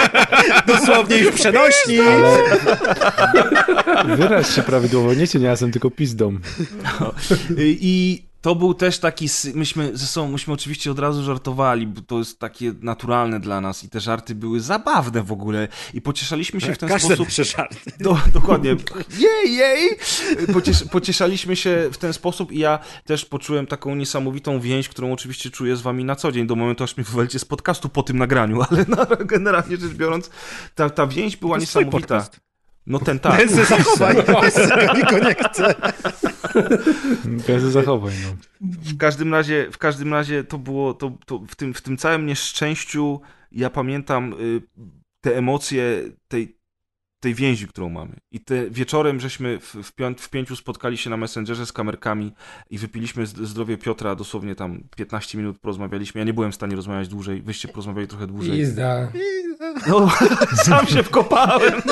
Dosłownie 0.67 1.17
już 1.17 1.35
przenośni. 1.35 2.01
Ale... 2.01 2.39
Wyraź 4.17 4.55
się 4.55 4.63
prawidłowo, 4.63 5.15
nie 5.15 5.29
cieniasem, 5.29 5.73
tylko 5.73 5.91
pizdą. 5.91 6.39
No. 7.01 7.15
I 7.59 8.23
to 8.43 8.55
był 8.55 8.75
też 8.75 8.99
taki, 8.99 9.29
myśmy 9.55 9.91
ze 9.97 10.07
sobą, 10.07 10.29
myśmy 10.29 10.55
oczywiście 10.55 10.91
od 10.91 10.99
razu 10.99 11.23
żartowali, 11.23 11.87
bo 11.87 12.01
to 12.01 12.19
jest 12.19 12.39
takie 12.39 12.75
naturalne 12.81 13.41
dla 13.41 13.61
nas 13.61 13.85
i 13.85 13.89
te 13.89 14.01
żarty 14.01 14.35
były 14.35 14.61
zabawne 14.61 15.23
w 15.23 15.33
ogóle 15.33 15.69
i 15.95 16.01
pocieszaliśmy 16.01 16.61
się 16.61 16.75
w 16.75 16.79
ten 16.79 16.89
Każdy 16.89 17.15
sposób. 17.15 17.45
żarty. 17.47 17.77
Do, 18.01 18.19
dokładnie. 18.33 18.77
Jej, 19.19 19.57
jej! 19.57 19.91
Pociesz, 20.53 20.85
pocieszaliśmy 20.85 21.57
się 21.57 21.89
w 21.93 21.99
ten 21.99 22.13
sposób 22.13 22.53
i 22.53 22.59
ja 22.59 22.79
też 23.05 23.25
poczułem 23.25 23.67
taką 23.67 23.95
niesamowitą 23.95 24.61
więź, 24.61 24.89
którą 24.89 25.13
oczywiście 25.13 25.51
czuję 25.51 25.77
z 25.77 25.83
wami 25.83 26.05
na 26.05 26.17
co 26.17 26.33
dzień, 26.33 26.47
do 26.47 26.57
momentu 26.57 26.85
aż 26.85 26.97
mnie 26.97 27.05
wywalicie 27.05 27.39
z 27.39 27.45
podcastu 27.45 27.89
po 27.89 28.03
tym 28.03 28.19
nagraniu, 28.19 28.63
ale 28.71 28.85
no, 28.89 29.07
generalnie 29.25 29.77
rzecz 29.77 29.93
biorąc, 29.93 30.31
ta, 30.75 30.91
ta 30.91 31.07
więź 31.07 31.37
była 31.37 31.59
niesamowita. 31.59 32.27
No 32.87 32.99
ten 32.99 33.19
tak. 33.25 33.37
Ten 33.39 33.49
se 33.49 33.65
zachowaj, 33.65 34.15
go 35.11 35.19
nie 35.19 35.35
chce. 35.35 35.75
Ten 37.47 37.61
se 37.61 37.71
zachowaj, 37.71 38.15
no. 38.25 38.37
W 38.61 38.99
każdym 38.99 39.35
razie, 39.35 39.71
w 39.71 39.79
każdym 39.79 40.13
razie 40.15 40.45
to 40.45 40.59
było, 40.59 40.95
to, 40.95 41.13
to 41.27 41.39
w, 41.39 41.55
tym, 41.55 41.75
w 41.75 41.83
tym 41.83 41.97
całym 41.97 42.27
nieszczęściu 42.27 43.21
ja 43.53 43.71
pamiętam 43.71 44.35
y, 44.41 44.63
te 45.21 45.37
emocje 45.37 46.03
tej, 46.29 46.59
tej 47.23 47.35
więzi, 47.35 47.69
którą 47.69 47.89
mamy. 47.89 48.17
I 48.33 48.41
te 48.41 48.71
wieczorem 48.71 49.21
żeśmy 49.21 49.59
w, 49.59 49.75
w, 49.75 49.93
pią 49.93 50.15
w 50.15 50.31
pięciu 50.31 50.57
spotkali 50.57 50.99
się 50.99 51.11
na 51.11 51.17
Messengerze 51.17 51.67
z 51.67 51.73
kamerkami 51.73 52.33
i 52.71 52.79
wypiliśmy 52.79 53.27
zdrowie 53.27 53.79
Piotra, 53.79 54.15
dosłownie 54.15 54.55
tam 54.55 54.81
15 54.97 55.39
minut 55.39 55.59
porozmawialiśmy. 55.59 56.19
Ja 56.19 56.25
nie 56.25 56.35
byłem 56.35 56.53
w 56.53 56.55
stanie 56.55 56.77
rozmawiać 56.77 57.09
dłużej, 57.09 57.43
wyście 57.43 57.69
porozmawiali 57.69 58.09
trochę 58.09 58.27
dłużej. 58.27 58.59
Izda. 58.59 59.13
No, 59.89 60.11
sam 60.67 60.87
się 60.87 61.03
wkopałem. 61.03 61.83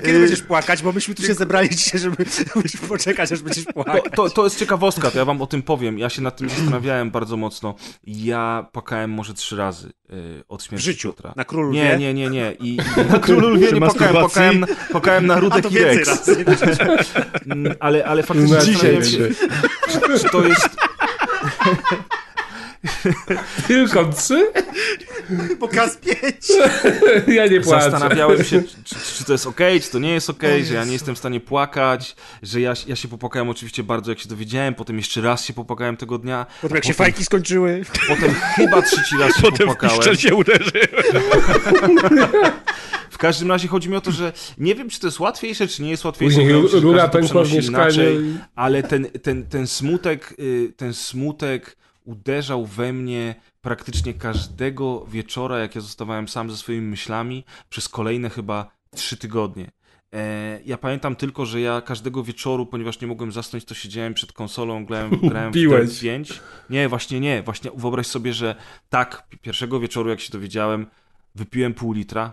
Kiedy 0.00 0.18
będziesz 0.18 0.42
płakać? 0.42 0.82
Bo 0.82 0.92
myśmy 0.92 1.14
tu 1.14 1.22
się 1.22 1.34
zebrali 1.34 1.70
dzisiaj, 1.70 2.00
żeby, 2.00 2.16
żeby 2.72 2.88
poczekać, 2.88 3.32
aż 3.32 3.42
będziesz 3.42 3.64
płakać. 3.64 4.04
To, 4.04 4.10
to, 4.10 4.30
to, 4.30 4.44
jest 4.44 4.58
ciekawostka, 4.58 5.10
to 5.10 5.18
ja 5.18 5.24
wam 5.24 5.42
o 5.42 5.46
tym 5.46 5.62
powiem. 5.62 5.98
Ja 5.98 6.08
się 6.08 6.22
nad 6.22 6.36
tym 6.36 6.48
zastanawiałem 6.48 7.10
bardzo 7.20 7.36
mocno. 7.36 7.74
Ja 8.06 8.66
płakałem 8.72 9.10
może 9.10 9.34
trzy 9.34 9.56
razy 9.56 9.92
yy, 10.08 10.44
od 10.48 10.62
śmierci 10.62 10.82
w 10.82 10.84
życiu, 10.84 11.08
Piotra. 11.12 11.32
Na 11.36 11.44
Królu 11.44 11.72
Nie, 11.72 11.98
nie, 11.98 12.14
nie, 12.14 12.30
nie. 12.30 12.52
I, 12.60 12.76
i 12.76 12.78
na 13.12 13.18
Królu 13.18 13.48
Lwie 13.48 13.72
nie 13.72 13.80
płakałem, 13.80 14.14
płakałem, 14.14 14.66
płakałem 14.90 15.26
na 15.26 15.40
Rudek 15.40 15.72
i 15.72 15.78
Rex. 15.78 16.30
Ale, 17.80 18.04
ale 18.04 18.22
faktycznie... 18.22 18.58
Dzisiaj 18.60 18.98
czy, 19.02 19.34
czy 20.20 20.30
to 20.30 20.46
jest... 20.46 20.68
Tylko 23.68 24.04
trzy? 24.12 24.52
Pokaz 25.60 25.96
pięć. 25.96 26.46
ja 27.38 27.46
nie 27.46 27.60
płaczę. 27.60 27.90
Zastanawiałem 27.90 28.44
się, 28.44 28.62
czy, 28.84 28.94
czy, 29.16 29.24
to 29.24 29.32
jest 29.32 29.46
ok, 29.46 29.60
czy 29.82 29.90
to 29.90 29.98
nie 29.98 30.12
jest 30.12 30.30
ok, 30.30 30.42
że 30.64 30.74
ja 30.74 30.84
nie 30.84 30.92
jestem 30.92 31.14
w 31.14 31.18
stanie 31.18 31.40
płakać, 31.40 32.16
że 32.42 32.60
ja, 32.60 32.74
ja 32.86 32.96
się 32.96 33.08
popłakałem 33.08 33.48
oczywiście 33.48 33.82
bardzo, 33.82 34.10
jak 34.10 34.18
się 34.18 34.28
dowiedziałem, 34.28 34.74
potem 34.74 34.96
jeszcze 34.96 35.20
raz 35.20 35.44
się 35.44 35.52
popłakałem 35.52 35.96
tego 35.96 36.18
dnia. 36.18 36.46
Potem 36.62 36.74
jak 36.76 36.82
potem, 36.82 36.82
się 36.82 36.94
fajki 36.94 37.24
skończyły. 37.24 37.82
Potem 38.08 38.34
chyba 38.34 38.82
trzeci 38.82 39.16
raz 39.18 39.36
się 39.36 39.42
potem 39.42 39.58
popłakałem. 39.58 39.96
Potem 39.96 40.16
się 40.16 40.34
uderzyły. 40.34 40.88
W 43.10 43.18
każdym 43.18 43.48
razie 43.48 43.68
chodzi 43.68 43.88
mi 43.88 43.96
o 43.96 44.00
to, 44.00 44.12
że 44.12 44.32
nie 44.58 44.74
wiem, 44.74 44.88
czy 44.90 45.00
to 45.00 45.06
jest 45.06 45.20
łatwiejsze, 45.20 45.68
czy 45.68 45.82
nie 45.82 45.90
jest 45.90 46.04
łatwiejsze. 46.04 46.36
Później 46.36 46.80
rura 46.80 47.08
pękła 47.08 47.44
w 47.44 47.52
mieszkaniu. 47.52 48.02
Ale 48.54 48.82
ten, 48.82 49.06
ten, 49.22 49.46
ten 49.46 49.66
smutek, 49.66 50.34
y, 50.38 50.72
ten 50.76 50.94
smutek 50.94 51.76
uderzał 52.10 52.66
we 52.66 52.92
mnie 52.92 53.34
praktycznie 53.60 54.14
każdego 54.14 55.06
wieczora, 55.06 55.58
jak 55.58 55.74
ja 55.74 55.80
zostawałem 55.80 56.28
sam 56.28 56.50
ze 56.50 56.56
swoimi 56.56 56.86
myślami, 56.86 57.44
przez 57.68 57.88
kolejne 57.88 58.30
chyba 58.30 58.70
trzy 58.90 59.16
tygodnie. 59.16 59.70
E, 60.14 60.60
ja 60.64 60.78
pamiętam 60.78 61.16
tylko, 61.16 61.46
że 61.46 61.60
ja 61.60 61.80
każdego 61.80 62.24
wieczoru, 62.24 62.66
ponieważ 62.66 63.00
nie 63.00 63.06
mogłem 63.06 63.32
zasnąć, 63.32 63.64
to 63.64 63.74
siedziałem 63.74 64.14
przed 64.14 64.32
konsolą, 64.32 64.84
grałem, 64.84 65.10
grałem 65.30 65.52
w 65.52 66.00
5. 66.00 66.40
Nie, 66.70 66.88
właśnie 66.88 67.20
nie. 67.20 67.42
Właśnie 67.42 67.70
wyobraź 67.76 68.06
sobie, 68.06 68.34
że 68.34 68.54
tak, 68.88 69.28
pierwszego 69.42 69.80
wieczoru, 69.80 70.10
jak 70.10 70.20
się 70.20 70.32
dowiedziałem, 70.32 70.86
wypiłem 71.34 71.74
pół 71.74 71.92
litra, 71.92 72.32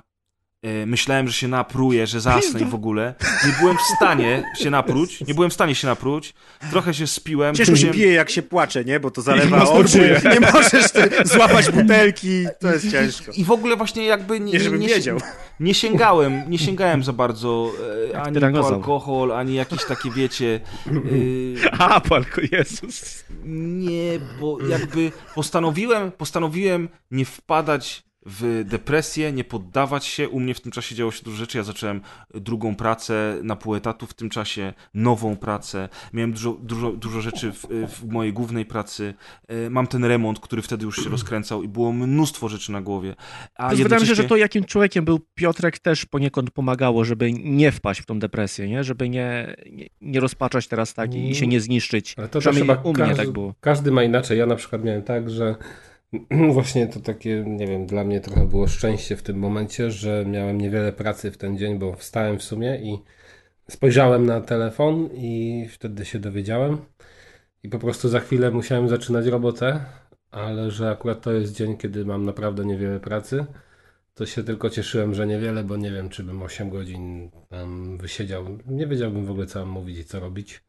myślałem, 0.85 1.27
że 1.27 1.33
się 1.33 1.47
napruję, 1.47 2.07
że 2.07 2.21
zasnę 2.21 2.59
i 2.61 2.65
w 2.65 2.75
ogóle. 2.75 3.13
Nie 3.45 3.53
byłem 3.59 3.77
w 3.77 3.81
stanie 3.81 4.43
się 4.57 4.69
napruć. 4.69 5.21
Nie 5.21 5.33
byłem 5.33 5.49
w 5.49 5.53
stanie 5.53 5.75
się 5.75 5.87
napruć. 5.87 6.33
Trochę 6.71 6.93
się 6.93 7.07
spiłem. 7.07 7.55
Ciężko 7.55 7.75
się 7.75 7.91
pije, 7.91 8.13
jak 8.13 8.29
się 8.29 8.41
płacze, 8.41 8.85
nie? 8.85 8.99
Bo 8.99 9.11
to 9.11 9.21
zalewa 9.21 9.69
oczy. 9.69 10.21
Nie 10.33 10.51
możesz 10.51 10.91
ty 10.91 11.09
złapać 11.25 11.71
butelki. 11.71 12.45
To 12.59 12.73
jest 12.73 12.91
ciężko. 12.91 13.31
I 13.31 13.43
w 13.43 13.51
ogóle 13.51 13.75
właśnie 13.75 14.05
jakby... 14.05 14.39
Nie, 14.39 14.53
nie 14.53 14.59
żebym 14.59 14.79
nie, 14.79 14.87
wiedział. 14.87 15.17
Nie 15.59 15.73
sięgałem, 15.73 16.43
nie 16.49 16.57
sięgałem 16.57 17.03
za 17.03 17.13
bardzo 17.13 17.71
e, 18.13 18.21
ani 18.21 18.39
po 18.39 18.67
alkohol, 18.67 19.31
ani 19.31 19.55
jakieś 19.55 19.85
takie, 19.85 20.11
wiecie... 20.11 20.59
E, 20.87 21.71
A, 21.79 22.01
po 22.01 22.15
alkohol, 22.15 22.49
Jezus. 22.51 23.23
Nie, 23.45 24.19
bo 24.39 24.67
jakby 24.67 25.11
postanowiłem, 25.35 26.11
postanowiłem 26.11 26.89
nie 27.11 27.25
wpadać 27.25 28.06
w 28.29 28.63
depresję, 28.65 29.31
nie 29.31 29.43
poddawać 29.43 30.05
się. 30.05 30.29
U 30.29 30.39
mnie 30.39 30.53
w 30.53 30.61
tym 30.61 30.71
czasie 30.71 30.95
działo 30.95 31.11
się 31.11 31.23
dużo 31.23 31.37
rzeczy. 31.37 31.57
Ja 31.57 31.63
zacząłem 31.63 32.01
drugą 32.33 32.75
pracę 32.75 33.37
na 33.43 33.55
pół 33.55 33.75
etatu 33.75 34.07
w 34.07 34.13
tym 34.13 34.29
czasie, 34.29 34.73
nową 34.93 35.35
pracę. 35.35 35.89
Miałem 36.13 36.33
dużo, 36.33 36.51
dużo, 36.61 36.91
dużo 36.91 37.21
rzeczy 37.21 37.51
w, 37.51 37.67
w 37.87 38.07
mojej 38.07 38.33
głównej 38.33 38.65
pracy. 38.65 39.13
E, 39.47 39.69
mam 39.69 39.87
ten 39.87 40.05
remont, 40.05 40.39
który 40.39 40.61
wtedy 40.61 40.85
już 40.85 41.03
się 41.03 41.09
rozkręcał 41.09 41.63
i 41.63 41.67
było 41.67 41.93
mnóstwo 41.93 42.49
rzeczy 42.49 42.71
na 42.71 42.81
głowie. 42.81 43.15
A 43.55 43.63
jednocześnie... 43.63 43.83
Wydaje 43.83 44.01
mi 44.01 44.07
się, 44.07 44.15
że 44.15 44.23
to 44.23 44.37
jakim 44.37 44.63
człowiekiem 44.63 45.05
był 45.05 45.19
Piotrek 45.35 45.79
też 45.79 46.05
poniekąd 46.05 46.51
pomagało, 46.51 47.05
żeby 47.05 47.33
nie 47.33 47.71
wpaść 47.71 48.01
w 48.01 48.05
tą 48.05 48.19
depresję, 48.19 48.69
nie? 48.69 48.83
żeby 48.83 49.09
nie, 49.09 49.55
nie, 49.71 49.87
nie 50.01 50.19
rozpaczać 50.19 50.67
teraz 50.67 50.93
tak 50.93 51.13
i 51.13 51.35
się 51.35 51.47
nie 51.47 51.61
zniszczyć. 51.61 52.15
Ale 52.17 52.27
to 52.27 52.41
też 52.41 52.55
chyba 52.55 52.73
u 52.73 52.93
mnie 52.93 52.97
każdy, 52.97 53.15
tak 53.15 53.29
było. 53.29 53.55
Każdy 53.61 53.91
ma 53.91 54.03
inaczej. 54.03 54.39
Ja 54.39 54.45
na 54.45 54.55
przykład 54.55 54.83
miałem 54.83 55.03
tak, 55.03 55.29
że 55.29 55.55
Właśnie 56.53 56.87
to 56.87 56.99
takie, 56.99 57.43
nie 57.47 57.67
wiem, 57.67 57.85
dla 57.85 58.03
mnie 58.03 58.21
trochę 58.21 58.47
było 58.47 58.67
szczęście 58.67 59.15
w 59.15 59.23
tym 59.23 59.37
momencie, 59.37 59.91
że 59.91 60.25
miałem 60.25 60.61
niewiele 60.61 60.93
pracy 60.93 61.31
w 61.31 61.37
ten 61.37 61.57
dzień, 61.57 61.79
bo 61.79 61.95
wstałem 61.95 62.39
w 62.39 62.43
sumie 62.43 62.77
i 62.77 62.97
spojrzałem 63.69 64.25
na 64.25 64.41
telefon 64.41 65.09
i 65.13 65.65
wtedy 65.69 66.05
się 66.05 66.19
dowiedziałem. 66.19 66.77
I 67.63 67.69
po 67.69 67.79
prostu 67.79 68.09
za 68.09 68.19
chwilę 68.19 68.51
musiałem 68.51 68.89
zaczynać 68.89 69.25
robotę, 69.25 69.85
ale 70.31 70.71
że 70.71 70.89
akurat 70.89 71.21
to 71.21 71.31
jest 71.31 71.53
dzień, 71.53 71.77
kiedy 71.77 72.05
mam 72.05 72.25
naprawdę 72.25 72.65
niewiele 72.65 72.99
pracy, 72.99 73.45
to 74.13 74.25
się 74.25 74.43
tylko 74.43 74.69
cieszyłem, 74.69 75.13
że 75.13 75.27
niewiele, 75.27 75.63
bo 75.63 75.77
nie 75.77 75.91
wiem, 75.91 76.09
czy 76.09 76.23
bym 76.23 76.43
8 76.43 76.69
godzin 76.69 77.31
tam 77.49 77.97
wysiedział. 77.97 78.45
Nie 78.67 78.87
wiedziałbym 78.87 79.25
w 79.25 79.31
ogóle, 79.31 79.47
co 79.47 79.59
mam 79.59 79.69
mówić 79.69 79.97
i 79.97 80.05
co 80.05 80.19
robić. 80.19 80.63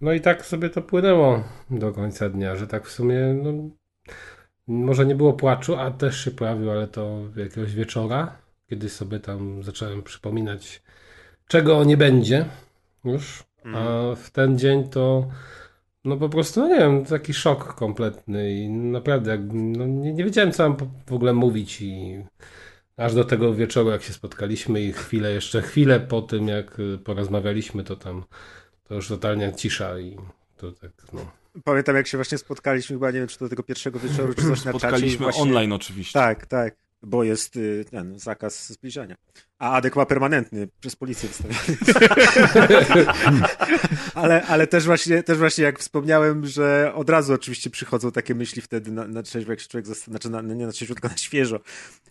No 0.00 0.12
i 0.12 0.20
tak 0.20 0.46
sobie 0.46 0.70
to 0.70 0.82
płynęło 0.82 1.44
do 1.70 1.92
końca 1.92 2.28
dnia, 2.28 2.56
że 2.56 2.66
tak 2.66 2.86
w 2.86 2.90
sumie, 2.90 3.34
no, 3.42 3.70
może 4.66 5.06
nie 5.06 5.14
było 5.14 5.32
płaczu, 5.32 5.76
a 5.76 5.90
też 5.90 6.24
się 6.24 6.30
pojawił, 6.30 6.70
ale 6.70 6.88
to 6.88 7.20
jakiegoś 7.36 7.74
wieczora, 7.74 8.36
kiedy 8.68 8.88
sobie 8.88 9.20
tam 9.20 9.62
zacząłem 9.62 10.02
przypominać, 10.02 10.82
czego 11.48 11.84
nie 11.84 11.96
będzie 11.96 12.44
już. 13.04 13.44
A 13.64 13.68
mhm. 13.68 14.16
w 14.16 14.30
ten 14.30 14.58
dzień 14.58 14.88
to 14.88 15.28
no 16.04 16.16
po 16.16 16.28
prostu, 16.28 16.60
no 16.60 16.68
nie 16.68 16.78
wiem, 16.78 17.04
taki 17.04 17.34
szok 17.34 17.74
kompletny 17.74 18.52
i 18.52 18.68
naprawdę 18.68 19.38
no 19.52 19.86
nie, 19.86 20.12
nie 20.12 20.24
wiedziałem, 20.24 20.52
co 20.52 20.68
mam 20.68 20.76
w 21.06 21.12
ogóle 21.12 21.32
mówić 21.32 21.82
i 21.82 22.24
aż 22.96 23.14
do 23.14 23.24
tego 23.24 23.54
wieczoru, 23.54 23.90
jak 23.90 24.02
się 24.02 24.12
spotkaliśmy 24.12 24.82
i 24.82 24.92
chwilę, 24.92 25.32
jeszcze 25.32 25.62
chwilę 25.62 26.00
po 26.00 26.22
tym, 26.22 26.48
jak 26.48 26.76
porozmawialiśmy, 27.04 27.84
to 27.84 27.96
tam 27.96 28.24
to 28.88 28.94
już 28.94 29.08
totalnie 29.08 29.52
cisza 29.52 29.98
i 29.98 30.16
to 30.56 30.72
tak, 30.72 30.90
no. 31.12 31.39
Pamiętam, 31.64 31.96
jak 31.96 32.06
się 32.06 32.18
właśnie 32.18 32.38
spotkaliśmy, 32.38 32.96
chyba 32.96 33.10
nie 33.10 33.18
wiem, 33.18 33.28
czy 33.28 33.38
do 33.38 33.48
tego 33.48 33.62
pierwszego 33.62 33.98
wieczoru, 33.98 34.34
czy 34.34 34.42
coś 34.42 34.64
na. 34.64 34.70
Spotkaliśmy 34.72 35.24
właśnie... 35.24 35.42
online 35.42 35.72
oczywiście. 35.72 36.18
Tak, 36.18 36.46
tak 36.46 36.74
bo 37.02 37.24
jest 37.24 37.56
y, 37.56 37.84
ten 37.90 38.18
zakaz 38.18 38.72
zbliżania. 38.72 39.16
A 39.58 39.72
Adek 39.72 39.96
ma 39.96 40.06
permanentny, 40.06 40.68
przez 40.80 40.96
policję 40.96 41.28
wystawiony. 41.28 41.76
ale, 44.14 44.42
ale 44.42 44.66
też, 44.66 44.84
właśnie, 44.84 45.22
też 45.22 45.38
właśnie 45.38 45.64
jak 45.64 45.78
wspomniałem, 45.78 46.46
że 46.46 46.92
od 46.94 47.10
razu 47.10 47.32
oczywiście 47.32 47.70
przychodzą 47.70 48.12
takie 48.12 48.34
myśli 48.34 48.62
wtedy 48.62 48.90
na, 48.92 49.08
na 49.08 49.22
trzeźwo, 49.22 49.52
jak 49.52 49.60
się 49.60 49.68
człowiek 49.68 49.86
zastanawia, 49.86 50.22
znaczy 50.22 50.30
na, 50.30 50.54
nie 50.54 50.66
na 50.66 50.72
trzeźwo, 50.72 50.94
tylko 50.94 51.08
na 51.08 51.16
świeżo, 51.16 51.60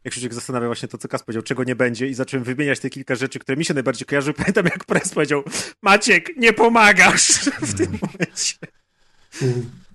jak 0.03 0.13
się 0.13 0.19
człowiek 0.19 0.33
zastanawia 0.33 0.67
właśnie 0.67 0.87
to, 0.87 0.97
co 0.97 1.07
Kas 1.07 1.23
powiedział, 1.23 1.43
czego 1.43 1.63
nie 1.63 1.75
będzie 1.75 2.07
i 2.07 2.13
zacząłem 2.13 2.43
wymieniać 2.43 2.79
te 2.79 2.89
kilka 2.89 3.15
rzeczy, 3.15 3.39
które 3.39 3.57
mi 3.57 3.65
się 3.65 3.73
najbardziej 3.73 4.05
kojarzyły. 4.05 4.33
Pamiętam, 4.43 4.65
jak 4.65 4.85
press 4.85 5.09
powiedział, 5.13 5.43
Maciek, 5.81 6.37
nie 6.37 6.53
pomagasz 6.53 7.31
w 7.61 7.77
tym 7.77 7.99
momencie. 8.01 8.55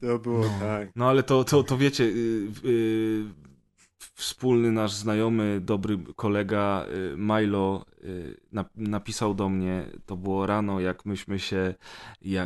To 0.01 0.19
było 0.19 0.41
no, 0.41 0.59
tak. 0.61 0.89
No 0.97 1.09
ale 1.09 1.23
to, 1.23 1.45
to, 1.45 1.63
to 1.63 1.79
wiecie, 1.79 2.05
yy, 2.05 2.49
yy 2.65 3.25
wspólny 4.15 4.73
nasz 4.73 4.93
znajomy, 4.93 5.61
dobry 5.61 5.99
kolega 6.17 6.87
y, 7.13 7.17
Milo 7.17 7.87
y, 8.05 8.37
napisał 8.77 9.35
do 9.35 9.49
mnie, 9.49 9.85
to 10.07 10.17
było 10.17 10.47
rano, 10.47 10.81
jak 10.81 11.07
myśmy 11.07 11.39
się, 11.39 11.75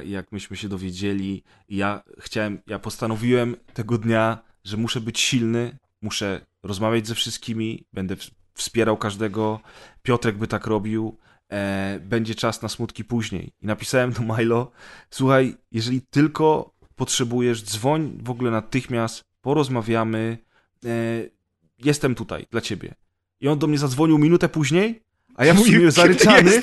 jak 0.04 0.32
myśmy 0.32 0.56
się 0.56 0.68
dowiedzieli. 0.68 1.42
Ja 1.68 2.02
chciałem, 2.18 2.60
ja 2.66 2.78
postanowiłem 2.78 3.56
tego 3.74 3.98
dnia, 3.98 4.38
że 4.64 4.76
muszę 4.76 5.00
być 5.00 5.20
silny, 5.20 5.78
muszę 6.02 6.40
rozmawiać 6.62 7.06
ze 7.06 7.14
wszystkimi, 7.14 7.84
będę 7.92 8.16
wspierał 8.54 8.96
każdego. 8.96 9.60
Piotrek 10.02 10.36
by 10.36 10.46
tak 10.46 10.66
robił. 10.66 11.18
E, 11.52 12.00
będzie 12.02 12.34
czas 12.34 12.62
na 12.62 12.68
smutki 12.68 13.04
później. 13.04 13.52
I 13.62 13.66
napisałem 13.66 14.12
do 14.12 14.20
Milo, 14.22 14.70
słuchaj, 15.10 15.56
jeżeli 15.72 16.02
tylko 16.02 16.77
potrzebujesz, 16.98 17.62
dzwoń 17.62 18.18
w 18.22 18.30
ogóle 18.30 18.50
natychmiast, 18.50 19.24
porozmawiamy. 19.40 20.38
E, 20.84 20.88
jestem 21.78 22.14
tutaj 22.14 22.46
dla 22.50 22.60
ciebie. 22.60 22.94
I 23.40 23.48
on 23.48 23.58
do 23.58 23.66
mnie 23.66 23.78
zadzwonił 23.78 24.18
minutę 24.18 24.48
później, 24.48 25.02
a 25.34 25.44
ja 25.44 25.54
w 25.54 25.58
sumie 25.58 25.90
zaryczany. 25.90 26.50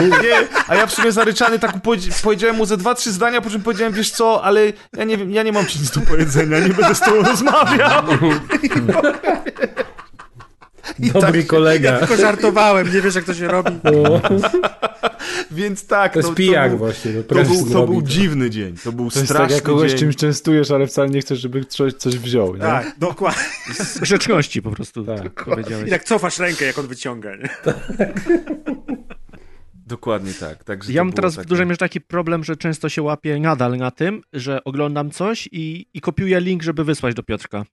Nie, 0.00 0.08
nie, 0.08 0.48
a 0.68 0.74
ja 0.74 0.86
w 0.86 0.94
sumie 0.94 1.12
zaryczany 1.12 1.58
tak 1.58 1.74
powiedziałem 2.22 2.56
mu 2.56 2.66
ze 2.66 2.76
dwa, 2.76 2.94
trzy 2.94 3.12
zdania, 3.12 3.40
po 3.40 3.50
czym 3.50 3.62
powiedziałem, 3.62 3.92
wiesz 3.92 4.10
co, 4.10 4.44
ale 4.44 4.72
ja 4.96 5.04
nie 5.04 5.16
wiem, 5.16 5.30
ja 5.30 5.42
nie 5.42 5.52
mam 5.52 5.66
ci 5.66 5.78
nic 5.78 5.90
do 5.90 6.00
powiedzenia, 6.00 6.60
nie 6.60 6.74
będę 6.74 6.94
z 6.94 7.00
tobą 7.00 7.22
rozmawiał. 7.22 8.04
I 10.98 11.10
Dobry 11.10 11.42
tak, 11.42 11.46
kolega. 11.46 11.90
Ja 11.90 11.98
tylko 11.98 12.16
żartowałem, 12.16 12.94
nie 12.94 13.00
wiesz 13.00 13.14
jak 13.14 13.24
to 13.24 13.34
się 13.34 13.48
robi. 13.48 13.72
No. 13.84 14.20
Więc 15.50 15.86
tak. 15.86 16.12
To 16.12 16.18
jest 16.18 16.28
to, 16.28 16.34
pijak 16.34 16.64
to 16.64 16.68
był, 16.68 16.78
właśnie. 16.78 17.12
To, 17.12 17.34
to 17.34 17.44
był, 17.44 17.70
to 17.70 17.86
był 17.86 18.02
dziwny 18.02 18.50
dzień. 18.50 18.76
To 18.84 18.92
był 18.92 19.10
to 19.10 19.10
straszny 19.10 19.34
jest 19.34 19.38
tak, 19.42 19.50
jak 19.50 19.62
kogoś 19.62 19.90
dzień. 19.90 19.98
czymś 19.98 20.16
częstujesz, 20.16 20.70
ale 20.70 20.86
wcale 20.86 21.08
nie 21.08 21.20
chcesz, 21.20 21.40
żeby 21.40 21.64
coś, 21.64 21.92
coś 21.92 22.18
wziął. 22.18 22.54
Nie? 22.54 22.60
Tak, 22.60 22.94
dokładnie. 22.98 23.42
Z 23.74 23.98
grzeczności 23.98 24.62
po 24.62 24.70
prostu. 24.70 25.04
Tak. 25.04 25.46
I 25.86 25.90
tak 25.90 26.04
cofasz 26.04 26.38
rękę, 26.38 26.64
jak 26.64 26.78
on 26.78 26.86
wyciąga. 26.86 27.36
Nie? 27.36 27.48
Dokładnie 29.86 30.32
tak. 30.34 30.64
Także 30.64 30.92
ja 30.92 31.04
mam 31.04 31.12
teraz 31.12 31.34
takie... 31.34 31.46
w 31.46 31.48
dużej 31.48 31.66
mierze 31.66 31.78
taki 31.78 32.00
problem, 32.00 32.44
że 32.44 32.56
często 32.56 32.88
się 32.88 33.02
łapię 33.02 33.40
nadal 33.40 33.76
na 33.76 33.90
tym, 33.90 34.22
że 34.32 34.64
oglądam 34.64 35.10
coś 35.10 35.48
i, 35.52 35.86
i 35.94 36.00
kopiuję 36.00 36.40
link, 36.40 36.62
żeby 36.62 36.84
wysłać 36.84 37.14
do 37.14 37.22
Piotrka. 37.22 37.64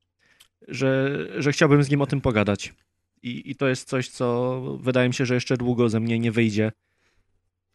Że, 0.68 1.20
że 1.38 1.52
chciałbym 1.52 1.84
z 1.84 1.90
nim 1.90 2.02
o 2.02 2.08
tym 2.08 2.22
pogadać. 2.22 2.74
I, 3.24 3.52
I 3.52 3.56
to 3.56 3.68
jest 3.68 3.90
coś, 3.90 4.10
co 4.10 4.62
wydaje 4.80 5.08
mi 5.08 5.14
się, 5.14 5.26
że 5.26 5.34
jeszcze 5.34 5.58
długo 5.58 5.90
ze 5.90 6.00
mnie 6.00 6.20
nie 6.20 6.32
wyjdzie. 6.32 6.72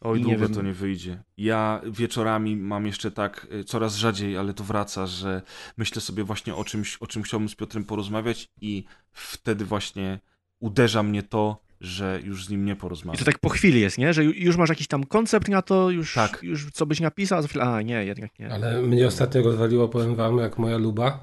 Oj, 0.00 0.20
długo 0.20 0.38
wiem. 0.38 0.54
to 0.54 0.62
nie 0.62 0.72
wyjdzie. 0.72 1.22
Ja 1.36 1.80
wieczorami 1.86 2.56
mam 2.56 2.86
jeszcze 2.86 3.10
tak, 3.10 3.46
y, 3.52 3.64
coraz 3.64 3.96
rzadziej, 3.96 4.36
ale 4.36 4.54
to 4.54 4.64
wraca, 4.64 5.06
że 5.06 5.42
myślę 5.76 6.00
sobie 6.00 6.24
właśnie 6.24 6.54
o 6.54 6.64
czymś, 6.64 6.96
o 6.96 7.06
czym 7.06 7.22
chciałbym 7.22 7.48
z 7.48 7.54
Piotrem 7.54 7.84
porozmawiać 7.84 8.48
i 8.60 8.84
wtedy 9.12 9.64
właśnie 9.64 10.20
uderza 10.60 11.02
mnie 11.02 11.22
to, 11.22 11.62
że 11.80 12.20
już 12.24 12.46
z 12.46 12.50
nim 12.50 12.64
nie 12.64 12.76
porozmawiam. 12.76 13.14
I 13.14 13.18
to 13.18 13.24
tak 13.24 13.38
po 13.38 13.48
chwili 13.48 13.80
jest, 13.80 13.98
nie? 13.98 14.12
Że 14.12 14.24
już 14.24 14.56
masz 14.56 14.68
jakiś 14.68 14.86
tam 14.86 15.04
koncept 15.04 15.48
na 15.48 15.62
to, 15.62 15.90
już, 15.90 16.14
tak. 16.14 16.38
już 16.42 16.70
co 16.70 16.86
byś 16.86 17.00
napisał, 17.00 17.38
a 17.38 17.42
za 17.42 17.48
chwilę, 17.48 17.64
a 17.64 17.82
nie, 17.82 18.04
jednak 18.04 18.38
nie. 18.38 18.52
Ale 18.52 18.82
mnie 18.82 19.06
ostatnio 19.06 19.42
rozwaliło, 19.42 19.88
powiem 19.88 20.16
wam, 20.16 20.38
jak 20.38 20.58
moja 20.58 20.78
luba. 20.78 21.20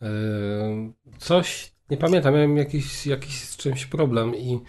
Yy, 0.00 0.08
coś 1.18 1.73
nie 1.90 1.96
pamiętam, 1.96 2.34
miałem 2.34 2.56
jakiś, 2.56 3.06
jakiś 3.06 3.40
z 3.40 3.56
czymś 3.56 3.86
problem 3.86 4.36
i 4.36 4.60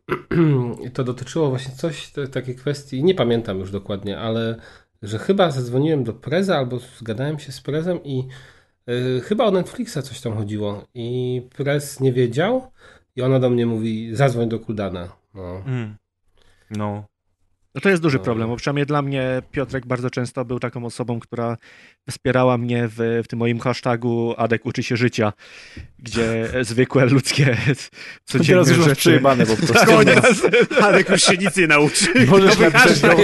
to 0.94 1.04
dotyczyło 1.04 1.50
właśnie 1.50 1.74
coś, 1.74 2.12
takiej 2.32 2.54
kwestii, 2.54 3.04
nie 3.04 3.14
pamiętam 3.14 3.58
już 3.58 3.70
dokładnie, 3.70 4.18
ale 4.18 4.56
że 5.02 5.18
chyba 5.18 5.50
zadzwoniłem 5.50 6.04
do 6.04 6.12
Preza 6.12 6.56
albo 6.56 6.78
zgadałem 6.78 7.38
się 7.38 7.52
z 7.52 7.60
Prezem 7.60 8.04
i 8.04 8.28
yy, 8.86 9.20
chyba 9.20 9.44
o 9.44 9.50
Netflixa 9.50 10.02
coś 10.02 10.20
tam 10.20 10.34
chodziło 10.36 10.84
i 10.94 11.42
Prez 11.56 12.00
nie 12.00 12.12
wiedział 12.12 12.70
i 13.16 13.22
ona 13.22 13.40
do 13.40 13.50
mnie 13.50 13.66
mówi 13.66 14.16
zadzwoń 14.16 14.48
do 14.48 14.58
Kuldana. 14.58 15.08
No. 15.34 15.62
Mm. 15.66 15.96
no. 16.70 17.04
No 17.74 17.80
to 17.80 17.88
jest 17.88 18.02
duży 18.02 18.18
no. 18.18 18.24
problem, 18.24 18.48
bo 18.48 18.56
przynajmniej 18.56 18.86
dla 18.86 19.02
mnie 19.02 19.42
Piotrek 19.50 19.86
bardzo 19.86 20.10
często 20.10 20.44
był 20.44 20.60
taką 20.60 20.84
osobą, 20.84 21.20
która 21.20 21.56
wspierała 22.10 22.58
mnie 22.58 22.88
w, 22.88 23.20
w 23.24 23.28
tym 23.28 23.38
moim 23.38 23.58
hashtagu 23.58 24.34
Adek 24.36 24.66
uczy 24.66 24.82
się 24.82 24.96
życia, 24.96 25.32
gdzie 26.02 26.48
zwykłe 26.60 27.04
ludzkie 27.04 27.56
codzienne 28.24 28.64
Teraz 28.64 28.84
rzeczy... 28.84 28.96
przejebane 28.96 29.46
po 29.46 29.56
prostu. 29.56 29.74
Tak, 29.74 30.82
Adek 30.82 31.08
już 31.08 31.22
się 31.22 31.36
nic 31.36 31.56
nie 31.56 31.66
nauczy. 31.66 32.06
Możesz 32.26 32.58
napisać, 32.58 33.00
do, 33.00 33.16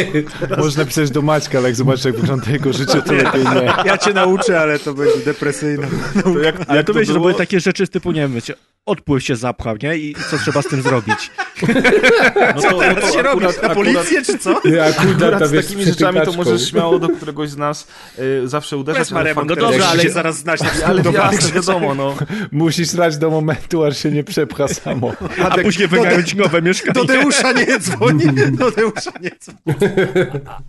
możesz 0.57 0.77
napisać 0.77 1.11
do 1.11 1.23
Maćka, 1.23 1.59
ale 1.59 1.69
jak 1.69 1.77
zobaczysz 1.77 2.05
jak 2.05 2.17
wygląda 2.17 2.51
jego 2.51 2.73
życie, 2.73 3.03
to 3.03 3.12
lepiej 3.12 3.45
nie. 3.45 3.73
Ja 3.85 3.99
cię 3.99 4.12
nauczę, 4.12 4.61
ale 4.61 4.79
to 4.79 4.95
będzie 4.95 5.19
depresyjne. 5.25 5.89
To 6.25 6.39
jak, 6.39 6.57
ale 6.69 6.77
jak 6.77 6.87
to, 6.87 6.93
to 6.93 6.99
wiecie, 6.99 7.12
to 7.12 7.21
były 7.21 7.35
takie 7.35 7.61
rzeczy 7.61 7.89
typu, 7.89 8.12
nie 8.12 8.21
wiem, 8.21 8.33
wiecie, 8.33 8.55
odpływ 8.87 9.25
się 9.25 9.37
zapchał, 9.37 9.77
nie? 9.83 9.97
I 9.97 10.15
co 10.31 10.39
trzeba 10.39 10.62
z 10.62 10.67
tym 10.67 10.83
zrobić? 10.83 11.31
No 12.57 12.62
to, 12.62 12.71
no 12.71 13.01
to 13.01 13.12
się 13.12 13.23
robi? 13.23 13.47
Na 13.62 13.75
policję, 13.75 14.23
czy 14.25 14.39
co? 14.39 14.61
Nie, 14.65 14.85
akurat, 14.85 15.23
akurat 15.23 15.49
z 15.49 15.53
takimi 15.53 15.85
rzeczami 15.85 16.21
to 16.25 16.33
możesz 16.33 16.71
śmiało 16.71 16.99
do 16.99 17.09
któregoś 17.09 17.51
z 17.51 17.57
nas 17.57 17.89
y, 18.19 18.49
zawsze 18.49 18.77
uderzać. 18.77 19.12
Ale 19.12 19.35
no 19.35 19.45
dobra, 19.45 19.87
ale 19.87 20.11
zaraz 20.11 20.39
znać 20.39 20.61
na 20.61 20.87
Ale 20.87 21.03
jasne, 21.12 21.53
wiadomo, 21.53 21.95
no. 21.95 22.17
Musisz 22.66 22.94
rać 22.94 23.16
do 23.16 23.31
momentu, 23.31 23.85
aż 23.85 23.98
się 23.98 24.11
nie 24.11 24.24
przepcha 24.24 24.68
samo. 24.68 25.12
A, 25.42 25.48
A 25.48 25.59
później 25.59 25.88
wynająć 25.88 26.35
nowe 26.35 26.62
mieszkanie. 26.62 26.92
Do 26.92 27.05
Deusza 27.05 27.52
nie 27.52 27.79
dzwoni. 27.79 28.24
Do 28.59 28.70
Deusza 28.70 29.12
nie 29.20 29.31
dzwoni. 29.40 29.79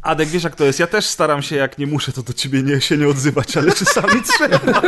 Adek, 0.01 0.29
wiesz 0.29 0.43
jak 0.43 0.55
to 0.55 0.65
jest? 0.65 0.79
Ja 0.79 0.87
też 0.87 1.05
staram 1.05 1.41
się, 1.41 1.55
jak 1.55 1.77
nie 1.77 1.87
muszę, 1.87 2.11
to 2.11 2.23
do 2.23 2.33
ciebie 2.33 2.63
nie, 2.63 2.81
się 2.81 2.97
nie 2.97 3.07
odzywać, 3.07 3.57
ale 3.57 3.71
czasami 3.71 4.21
trzeba. 4.37 4.81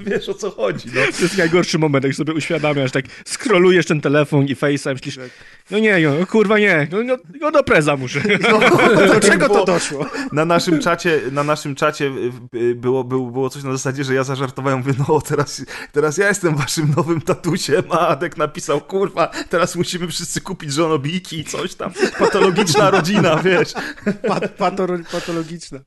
Wiesz 0.00 0.28
o 0.28 0.34
co 0.34 0.50
chodzi, 0.50 0.88
no. 0.94 1.00
To 1.16 1.22
jest 1.22 1.38
najgorszy 1.38 1.78
moment, 1.78 2.04
jak 2.04 2.14
sobie 2.14 2.32
uświadamiasz, 2.32 2.90
tak 2.90 3.04
scrollujesz 3.26 3.86
ten 3.86 4.00
telefon 4.00 4.44
i 4.46 4.56
face'a 4.56 4.92
myślisz, 4.92 5.16
tak. 5.16 5.30
No 5.70 5.78
nie, 5.78 5.98
no, 5.98 6.26
kurwa 6.26 6.58
nie, 6.58 6.88
no, 6.92 7.02
no, 7.02 7.16
no 7.40 7.50
do 7.50 7.62
preza 7.62 7.96
muszę. 7.96 8.20
No, 8.52 9.06
do 9.06 9.20
czego 9.20 9.48
to 9.48 9.64
doszło? 9.64 10.06
Na 10.32 10.44
naszym 10.44 10.80
czacie, 10.80 11.20
na 11.32 11.44
naszym 11.44 11.74
czacie 11.74 12.10
było, 12.74 13.04
było, 13.04 13.30
było 13.30 13.50
coś 13.50 13.62
na 13.62 13.72
zasadzie, 13.72 14.04
że 14.04 14.14
ja 14.14 14.24
zażartowałem, 14.24 14.78
mówię, 14.78 14.92
no 15.08 15.20
teraz, 15.20 15.64
teraz 15.92 16.18
ja 16.18 16.28
jestem 16.28 16.56
waszym 16.56 16.94
nowym 16.96 17.20
tatusiem, 17.20 17.82
a 17.90 18.08
Adek 18.08 18.36
napisał, 18.36 18.80
kurwa, 18.80 19.26
teraz 19.26 19.76
musimy 19.76 20.08
wszyscy 20.08 20.40
kupić 20.40 20.72
żonobijki 20.72 21.38
i 21.38 21.44
coś 21.44 21.74
tam, 21.74 21.92
patologiczna 22.18 22.90
rodzina, 22.90 23.36
wiesz. 23.36 23.72
Pat, 24.28 24.54
patologiczna. 25.12 25.80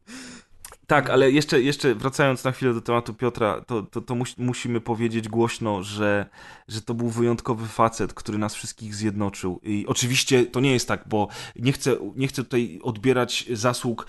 Tak, 0.91 1.10
ale 1.10 1.32
jeszcze, 1.32 1.62
jeszcze 1.62 1.95
wracając 1.95 2.43
na 2.43 2.51
chwilę 2.51 2.73
do 2.73 2.82
tematu 2.82 3.13
Piotra, 3.13 3.62
to, 3.62 3.84
to, 3.84 4.01
to 4.01 4.15
musimy 4.38 4.82
powiedzieć 4.82 5.30
głośno, 5.30 5.84
że, 5.84 6.30
że 6.67 6.82
to 6.82 6.93
był 6.93 7.10
wyjątkowy 7.10 7.67
facet, 7.67 8.13
który 8.13 8.38
nas 8.38 8.55
wszystkich 8.55 8.95
zjednoczył. 8.95 9.59
I 9.63 9.86
oczywiście 9.88 10.45
to 10.45 10.59
nie 10.59 10.74
jest 10.74 10.88
tak, 10.88 11.03
bo 11.07 11.28
nie 11.55 11.72
chcę, 11.72 11.95
nie 12.15 12.28
chcę 12.28 12.43
tutaj 12.43 12.80
odbierać 12.84 13.45
zasług 13.51 14.07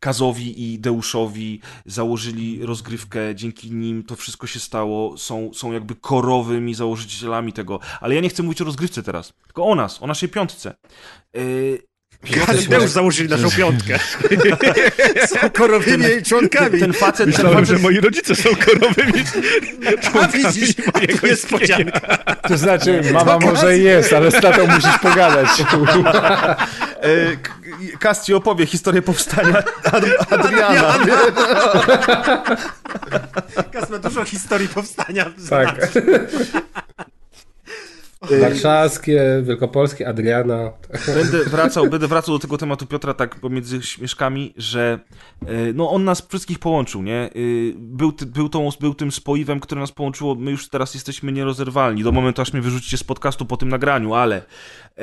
Kazowi 0.00 0.74
i 0.74 0.78
Deuszowi 0.78 1.60
założyli 1.84 2.66
rozgrywkę, 2.66 3.34
dzięki 3.34 3.72
nim 3.72 4.02
to 4.02 4.16
wszystko 4.16 4.46
się 4.46 4.60
stało, 4.60 5.18
są, 5.18 5.50
są 5.54 5.72
jakby 5.72 5.94
korowymi 5.94 6.74
założycielami 6.74 7.52
tego. 7.52 7.80
Ale 8.00 8.14
ja 8.14 8.20
nie 8.20 8.28
chcę 8.28 8.42
mówić 8.42 8.62
o 8.62 8.64
rozgrywce 8.64 9.02
teraz, 9.02 9.32
tylko 9.46 9.66
o 9.66 9.74
nas, 9.74 10.02
o 10.02 10.06
naszej 10.06 10.28
piątce. 10.28 10.76
Yy, 11.34 11.85
Już 12.80 12.90
założyli 12.90 13.28
naszą 13.28 13.50
piątkę. 13.50 13.98
są 15.26 15.50
korowymi 15.50 16.04
ten, 16.04 16.24
członkami. 16.24 16.80
Ten 16.80 16.92
facet... 16.92 17.26
Myślałem, 17.26 17.56
ten 17.56 17.64
facet... 17.66 17.76
że 17.76 17.82
moi 17.82 18.00
rodzice 18.00 18.36
są 18.36 18.50
korowymi 18.56 19.24
członkami 20.10 20.44
A 20.46 20.52
widzisz, 20.52 20.74
mojego 20.94 21.26
niespodzianka. 21.26 22.16
To 22.48 22.56
znaczy, 22.56 23.02
mama 23.12 23.38
to 23.38 23.46
może 23.46 23.78
jest, 23.78 24.12
ale 24.12 24.30
z 24.30 24.40
tatą 24.40 24.66
musisz 24.66 24.98
pogadać. 24.98 25.48
Kas 27.98 28.26
ci 28.26 28.34
opowie 28.34 28.66
historię 28.66 29.02
powstania 29.02 29.62
Ad 29.84 30.04
Adriana. 30.32 30.98
Kas 33.72 33.90
ma 33.90 33.98
dużo 33.98 34.24
historii 34.24 34.68
powstania. 34.68 35.30
Tak. 35.50 35.88
Warszawskie, 38.40 39.42
Wielkopolskie, 39.42 40.08
Adriana. 40.08 40.72
Będę 41.06 41.44
wracał, 41.44 41.86
będę 41.90 42.08
wracał 42.08 42.34
do 42.34 42.38
tego 42.38 42.58
tematu 42.58 42.86
Piotra 42.86 43.14
tak 43.14 43.34
pomiędzy 43.34 43.82
śmieszkami, 43.82 44.54
że 44.56 44.98
e, 45.46 45.46
no 45.74 45.90
on 45.90 46.04
nas 46.04 46.26
wszystkich 46.28 46.58
połączył, 46.58 47.02
nie? 47.02 47.20
E, 47.20 47.30
był, 47.74 48.12
był, 48.26 48.48
tą, 48.48 48.68
był 48.80 48.94
tym 48.94 49.12
spoiwem, 49.12 49.60
które 49.60 49.80
nas 49.80 49.92
połączyło. 49.92 50.34
My 50.34 50.50
już 50.50 50.68
teraz 50.68 50.94
jesteśmy 50.94 51.32
nierozerwalni 51.32 52.02
do 52.02 52.12
momentu, 52.12 52.42
aż 52.42 52.52
mnie 52.52 52.62
wyrzucicie 52.62 52.96
z 52.96 53.04
podcastu 53.04 53.46
po 53.46 53.56
tym 53.56 53.68
nagraniu, 53.68 54.14
ale... 54.14 54.42
E, 54.98 55.02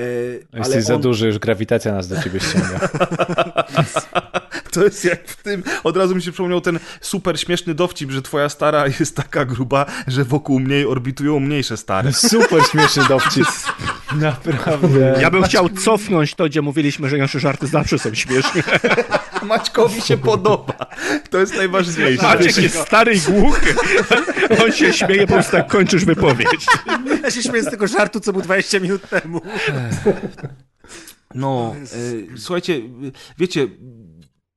Jesteś 0.53 0.73
ale 0.73 0.81
za 0.81 0.95
on... 0.95 1.01
duży, 1.01 1.27
już 1.27 1.39
grawitacja 1.39 1.93
nas 1.93 2.07
do 2.07 2.21
ciebie 2.21 2.39
ściąga. 2.39 2.79
to 4.73 4.83
jest 4.83 5.05
jak 5.05 5.27
w 5.27 5.43
tym, 5.43 5.63
od 5.83 5.97
razu 5.97 6.15
mi 6.15 6.21
się 6.21 6.31
przypomniał 6.31 6.61
ten 6.61 6.79
super 7.01 7.39
śmieszny 7.39 7.73
dowcip, 7.73 8.11
że 8.11 8.21
twoja 8.21 8.49
stara 8.49 8.85
jest 8.99 9.15
taka 9.15 9.45
gruba, 9.45 9.85
że 10.07 10.23
wokół 10.23 10.59
mniej 10.59 10.85
orbitują 10.85 11.39
mniejsze 11.39 11.77
stare. 11.77 12.13
Super 12.13 12.63
śmieszny 12.71 13.03
dowcip. 13.09 13.45
Naprawdę. 14.15 15.17
Ja 15.21 15.31
bym 15.31 15.43
chciał 15.43 15.69
cofnąć 15.69 16.35
to, 16.35 16.45
gdzie 16.45 16.61
mówiliśmy, 16.61 17.09
że 17.09 17.17
nasze 17.17 17.39
żarty 17.39 17.67
zawsze 17.67 17.99
są 17.99 18.13
śmieszne. 18.13 18.63
Maćkowi 19.43 20.01
się 20.01 20.17
podoba. 20.17 20.85
To 21.29 21.39
jest 21.39 21.55
najważniejsze. 21.55 22.23
Maciek 22.23 22.57
jest 22.57 22.79
stary 22.79 23.13
i 23.13 23.19
głuchy. 23.19 23.75
On 24.63 24.71
się 24.71 24.93
śmieje, 24.93 25.27
po 25.27 25.33
prostu 25.33 25.51
tak 25.51 25.67
kończysz 25.67 26.05
wypowiedź. 26.05 26.65
Ja 27.23 27.31
się 27.31 27.43
śmieję 27.43 27.63
z 27.63 27.69
tego 27.69 27.87
żartu, 27.87 28.19
co 28.19 28.33
był 28.33 28.41
20 28.41 28.79
minut 28.79 29.09
temu. 29.09 29.41
No, 31.35 31.75
e, 32.33 32.37
słuchajcie, 32.37 32.81
wiecie, 33.37 33.67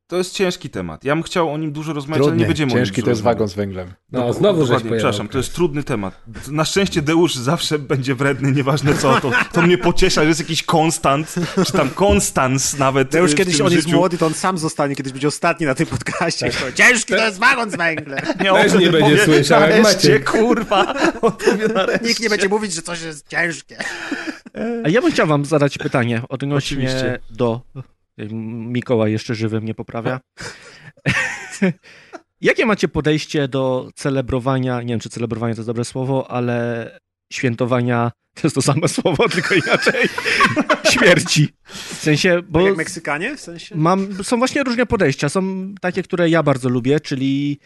to 0.06 0.16
jest 0.16 0.34
ciężki 0.34 0.70
temat. 0.70 1.04
Ja 1.04 1.14
bym 1.14 1.22
chciał 1.22 1.52
o 1.52 1.58
nim 1.58 1.72
dużo 1.72 1.92
rozmawiać, 1.92 2.18
Trudny. 2.22 2.32
ale 2.32 2.40
nie 2.40 2.46
będziemy 2.46 2.72
Ciężki 2.72 3.02
to 3.02 3.10
jest 3.10 3.22
wagon 3.22 3.48
z 3.48 3.54
węglem. 3.54 3.88
No, 4.12 4.20
no 4.20 4.32
znowu 4.32 4.62
dokładnie, 4.62 4.90
przepraszam, 4.90 5.28
to 5.28 5.38
jest 5.38 5.54
trudny 5.54 5.82
temat. 5.82 6.22
Na 6.50 6.64
szczęście 6.64 7.02
Deusz 7.02 7.34
zawsze 7.34 7.78
będzie 7.78 8.14
wredny, 8.14 8.52
nieważne 8.52 8.94
co, 8.94 9.20
to, 9.20 9.30
to 9.52 9.62
mnie 9.62 9.78
pociesza, 9.78 10.22
że 10.22 10.28
jest 10.28 10.40
jakiś 10.40 10.62
konstant, 10.62 11.34
czy 11.66 11.72
tam 11.72 11.90
konstans 11.90 12.78
nawet. 12.78 13.08
Deusz 13.10 13.34
kiedyś 13.34 13.60
on 13.60 13.72
jest 13.72 13.88
młody, 13.92 14.18
to 14.18 14.26
on 14.26 14.34
sam 14.34 14.58
zostanie, 14.58 14.96
kiedyś 14.96 15.12
będzie 15.12 15.28
ostatni 15.28 15.66
na 15.66 15.74
tym 15.74 15.86
podcaście. 15.86 16.50
Tak. 16.50 16.74
Ciężki 16.74 17.14
to 17.14 17.24
jest 17.24 17.38
wagon 17.38 17.70
z 17.70 17.76
węglem. 17.76 18.18
Nie, 18.40 18.50
Też 18.52 18.74
nie 18.74 18.90
będzie 18.90 19.24
słyszał, 19.24 19.60
jak 19.60 19.82
macie. 19.82 20.20
kurwa, 20.20 20.94
Nikt 22.02 22.20
nie 22.20 22.30
będzie 22.30 22.48
mówić, 22.48 22.72
że 22.72 22.82
coś 22.82 23.02
jest 23.02 23.28
ciężkie. 23.28 23.78
A 24.84 24.88
ja 24.88 25.02
bym 25.02 25.12
chciał 25.12 25.26
wam 25.26 25.44
zadać 25.44 25.78
pytanie 25.78 26.22
odnośnie 26.28 26.76
Oczywiście. 26.76 27.18
do 27.30 27.60
Mikołaj 28.18 29.12
jeszcze 29.12 29.34
żywy 29.34 29.60
mnie 29.60 29.74
poprawia. 29.74 30.20
Jakie 32.40 32.66
macie 32.66 32.88
podejście 32.88 33.48
do 33.48 33.90
celebrowania, 33.94 34.82
nie 34.82 34.88
wiem 34.88 35.00
czy 35.00 35.08
celebrowanie 35.08 35.54
to 35.54 35.60
jest 35.60 35.68
dobre 35.68 35.84
słowo, 35.84 36.30
ale 36.30 36.90
świętowania, 37.32 38.12
to 38.34 38.40
jest 38.44 38.54
to 38.54 38.62
samo 38.62 38.88
słowo, 38.98 39.28
tylko 39.28 39.54
inaczej, 39.54 40.08
śmierci. 40.92 41.48
W 41.64 41.94
sensie, 41.94 42.42
bo... 42.48 42.58
Tak 42.58 42.68
jak 42.68 42.76
Meksykanie? 42.76 43.36
W 43.36 43.40
sensie? 43.40 43.76
Mam, 43.76 44.24
są 44.24 44.38
właśnie 44.38 44.62
różne 44.62 44.86
podejścia. 44.86 45.28
Są 45.28 45.74
takie, 45.80 46.02
które 46.02 46.30
ja 46.30 46.42
bardzo 46.42 46.68
lubię, 46.68 47.00
czyli 47.00 47.58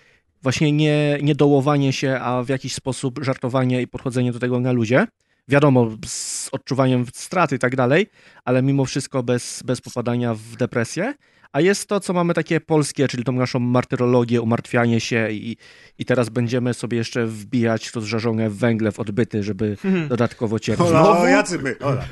właśnie 0.42 0.72
nie, 0.72 1.18
nie 1.22 1.34
dołowanie 1.34 1.92
się, 1.92 2.18
a 2.20 2.42
w 2.42 2.48
jakiś 2.48 2.74
sposób 2.74 3.18
żartowanie 3.22 3.82
i 3.82 3.86
podchodzenie 3.86 4.32
do 4.32 4.38
tego 4.38 4.60
na 4.60 4.72
ludzie 4.72 5.06
wiadomo, 5.50 5.90
z 6.06 6.48
odczuwaniem 6.52 7.06
straty 7.14 7.56
i 7.56 7.58
tak 7.58 7.76
dalej, 7.76 8.06
ale 8.44 8.62
mimo 8.62 8.84
wszystko 8.84 9.22
bez, 9.22 9.62
bez 9.62 9.80
popadania 9.80 10.34
w 10.34 10.56
depresję. 10.56 11.14
A 11.52 11.60
jest 11.60 11.88
to, 11.88 12.00
co 12.00 12.12
mamy 12.12 12.34
takie 12.34 12.60
polskie, 12.60 13.08
czyli 13.08 13.24
tą 13.24 13.32
naszą 13.32 13.58
martyrologię, 13.58 14.40
umartwianie 14.40 15.00
się 15.00 15.30
i, 15.30 15.56
i 15.98 16.04
teraz 16.04 16.28
będziemy 16.28 16.74
sobie 16.74 16.98
jeszcze 16.98 17.26
wbijać 17.26 17.94
rozżarzone 17.94 18.50
węgle 18.50 18.92
w 18.92 19.00
odbyty, 19.00 19.42
żeby 19.42 19.76
hmm. 19.76 20.08
dodatkowo 20.08 20.58
cierpieć. 20.58 20.86
Ola, 20.86 21.30
jacy 21.30 21.58
my? 21.58 21.78
Ola. 21.78 22.04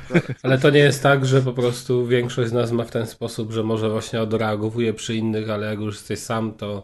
Ale 0.43 0.57
to 0.57 0.69
nie 0.69 0.79
jest 0.79 1.03
tak, 1.03 1.25
że 1.25 1.41
po 1.41 1.53
prostu 1.53 2.07
większość 2.07 2.49
z 2.49 2.53
nas 2.53 2.71
ma 2.71 2.83
w 2.83 2.91
ten 2.91 3.07
sposób, 3.07 3.51
że 3.51 3.63
może 3.63 3.89
właśnie 3.89 4.21
odreagowuje 4.21 4.93
przy 4.93 5.15
innych, 5.15 5.49
ale 5.49 5.67
jak 5.67 5.79
już 5.79 5.95
jesteś 5.95 6.19
sam, 6.19 6.51
to 6.51 6.83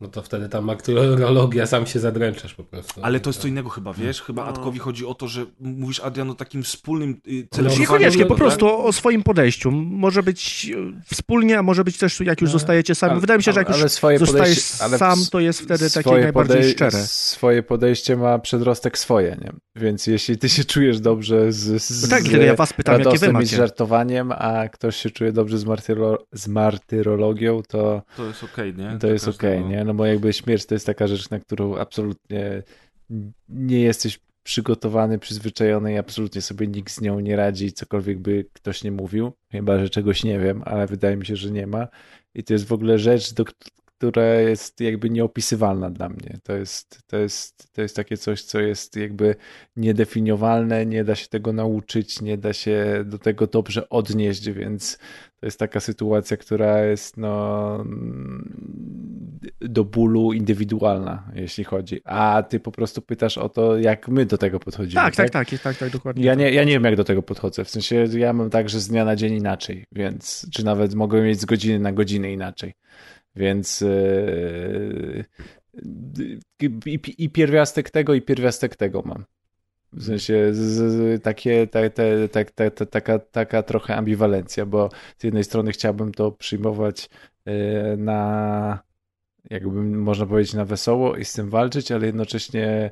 no 0.00 0.08
to 0.08 0.22
wtedy 0.22 0.48
ta 0.48 0.60
makturologia 0.60 1.66
sam 1.66 1.86
się 1.86 2.00
zadręczasz 2.00 2.54
po 2.54 2.64
prostu. 2.64 3.00
Ale 3.02 3.20
to 3.20 3.30
jest 3.30 3.40
co 3.40 3.48
innego 3.48 3.68
chyba, 3.68 3.92
wiesz? 3.92 4.22
Chyba 4.22 4.42
no. 4.44 4.48
Adkowi 4.48 4.78
chodzi 4.78 5.06
o 5.06 5.14
to, 5.14 5.28
że 5.28 5.46
mówisz 5.60 6.00
Adrian 6.00 6.30
o 6.30 6.34
takim 6.34 6.62
wspólnym 6.62 7.10
y, 7.10 7.48
celebrowaniu. 7.50 7.80
Niekoniecznie, 7.80 8.26
po 8.26 8.34
prostu 8.34 8.66
tak? 8.66 8.74
o, 8.74 8.84
o, 8.84 8.92
swoim 8.92 9.22
podejściu. 9.22 9.70
Może 9.70 10.22
być 10.22 10.70
y, 10.74 11.14
wspólnie, 11.14 11.58
a 11.58 11.62
może 11.62 11.84
być 11.84 11.98
też 11.98 12.20
jak 12.20 12.40
już 12.40 12.50
no. 12.50 12.52
zostajecie 12.52 12.94
sami. 12.94 13.10
Ale, 13.10 13.20
Wydaje 13.20 13.38
mi 13.38 13.44
się, 13.44 13.52
że 13.52 13.60
jak 13.60 13.68
już 13.68 13.90
zostajesz 14.18 14.58
sam, 14.98 15.18
to 15.30 15.40
jest 15.40 15.60
wtedy 15.60 15.90
takie 15.90 16.10
najbardziej 16.10 16.56
podej- 16.56 16.72
szczere. 16.72 17.06
Swoje 17.06 17.62
podejście 17.62 18.16
ma 18.16 18.38
przedrostek 18.38 18.98
swoje, 18.98 19.36
nie? 19.40 19.52
Więc 19.76 20.06
jeśli 20.06 20.38
ty 20.38 20.48
się 20.48 20.64
czujesz 20.64 21.00
dobrze 21.00 21.52
z, 21.52 21.82
z 21.82 22.02
no 22.02 22.08
tak, 22.08 22.22
z 22.22 22.32
ja 22.32 22.54
was 22.54 22.72
pytam, 22.72 23.00
jakie 23.00 23.18
wy 23.18 23.32
macie. 23.32 23.56
i 23.56 23.58
żartowaniem, 23.58 24.32
a 24.32 24.68
ktoś 24.68 24.96
się 24.96 25.10
czuje 25.10 25.32
dobrze 25.32 25.58
z, 25.58 25.64
martyro- 25.64 26.18
z 26.32 26.48
martyrologią, 26.48 27.62
to... 27.68 28.02
To 28.16 28.24
jest 28.24 28.44
okej, 28.44 28.70
okay, 28.70 28.92
nie? 28.92 28.98
To 28.98 29.06
jest 29.06 29.28
okej, 29.28 29.58
okay, 29.58 29.70
nie? 29.70 29.87
No 29.88 29.94
bo 29.94 30.06
jakby 30.06 30.32
śmierć 30.32 30.66
to 30.66 30.74
jest 30.74 30.86
taka 30.86 31.06
rzecz, 31.06 31.30
na 31.30 31.40
którą 31.40 31.76
absolutnie 31.76 32.62
nie 33.48 33.80
jesteś 33.80 34.20
przygotowany, 34.42 35.18
przyzwyczajony 35.18 35.92
i 35.92 35.98
absolutnie 35.98 36.42
sobie 36.42 36.66
nikt 36.66 36.92
z 36.92 37.00
nią 37.00 37.20
nie 37.20 37.36
radzi, 37.36 37.72
cokolwiek 37.72 38.18
by 38.18 38.46
ktoś 38.52 38.84
nie 38.84 38.92
mówił, 38.92 39.32
chyba, 39.52 39.78
że 39.78 39.90
czegoś 39.90 40.24
nie 40.24 40.38
wiem, 40.38 40.62
ale 40.64 40.86
wydaje 40.86 41.16
mi 41.16 41.26
się, 41.26 41.36
że 41.36 41.50
nie 41.50 41.66
ma. 41.66 41.88
I 42.34 42.44
to 42.44 42.52
jest 42.52 42.66
w 42.66 42.72
ogóle 42.72 42.98
rzecz, 42.98 43.34
do, 43.34 43.44
która 43.98 44.24
jest 44.24 44.80
jakby 44.80 45.10
nieopisywalna 45.10 45.90
dla 45.90 46.08
mnie. 46.08 46.38
To 46.42 46.56
jest, 46.56 47.02
to, 47.06 47.16
jest, 47.16 47.72
to 47.72 47.82
jest 47.82 47.96
takie 47.96 48.16
coś, 48.16 48.42
co 48.42 48.60
jest 48.60 48.96
jakby 48.96 49.34
niedefiniowalne, 49.76 50.86
nie 50.86 51.04
da 51.04 51.14
się 51.14 51.28
tego 51.28 51.52
nauczyć, 51.52 52.20
nie 52.20 52.38
da 52.38 52.52
się 52.52 53.04
do 53.06 53.18
tego 53.18 53.46
dobrze 53.46 53.88
odnieść, 53.88 54.50
więc 54.50 54.98
to 55.40 55.46
jest 55.46 55.58
taka 55.58 55.80
sytuacja, 55.80 56.36
która 56.36 56.84
jest 56.84 57.16
no, 57.16 57.84
do 59.60 59.84
bólu 59.84 60.32
indywidualna, 60.32 61.30
jeśli 61.34 61.64
chodzi. 61.64 62.00
A 62.04 62.42
ty 62.48 62.60
po 62.60 62.72
prostu 62.72 63.02
pytasz 63.02 63.38
o 63.38 63.48
to, 63.48 63.78
jak 63.78 64.08
my 64.08 64.26
do 64.26 64.38
tego 64.38 64.60
podchodzimy. 64.60 65.02
Tak, 65.02 65.16
tak, 65.16 65.30
tak, 65.30 65.50
tak, 65.50 65.60
tak, 65.60 65.76
tak 65.76 65.90
dokładnie. 65.90 66.24
Ja 66.24 66.34
nie, 66.34 66.52
ja 66.52 66.64
nie 66.64 66.72
wiem, 66.72 66.84
jak 66.84 66.96
do 66.96 67.04
tego 67.04 67.22
podchodzę. 67.22 67.64
W 67.64 67.70
sensie 67.70 68.06
ja 68.12 68.32
mam 68.32 68.50
tak, 68.50 68.68
że 68.68 68.80
z 68.80 68.88
dnia 68.88 69.04
na 69.04 69.16
dzień 69.16 69.34
inaczej, 69.34 69.84
więc 69.92 70.46
czy 70.52 70.64
nawet 70.64 70.94
mogę 70.94 71.22
mieć 71.22 71.40
z 71.40 71.44
godziny 71.44 71.78
na 71.78 71.92
godzinę 71.92 72.32
inaczej. 72.32 72.74
Więc 73.38 73.80
yy, 73.80 75.24
i, 76.86 77.00
i 77.18 77.30
pierwiastek 77.30 77.90
tego, 77.90 78.14
i 78.14 78.22
pierwiastek 78.22 78.76
tego 78.76 79.02
mam. 79.04 79.24
W 79.92 80.04
sensie 80.04 80.54
z, 80.54 80.58
z, 80.58 81.22
takie, 81.22 81.66
taka, 82.90 83.18
taka 83.18 83.62
trochę 83.62 83.96
ambiwalencja, 83.96 84.66
bo 84.66 84.90
z 85.18 85.24
jednej 85.24 85.44
strony 85.44 85.72
chciałbym 85.72 86.12
to 86.12 86.32
przyjmować 86.32 87.10
yy, 87.46 87.52
na, 87.96 88.82
jakby 89.50 89.82
można 89.82 90.26
powiedzieć, 90.26 90.54
na 90.54 90.64
wesoło 90.64 91.16
i 91.16 91.24
z 91.24 91.32
tym 91.32 91.50
walczyć, 91.50 91.92
ale 91.92 92.06
jednocześnie 92.06 92.90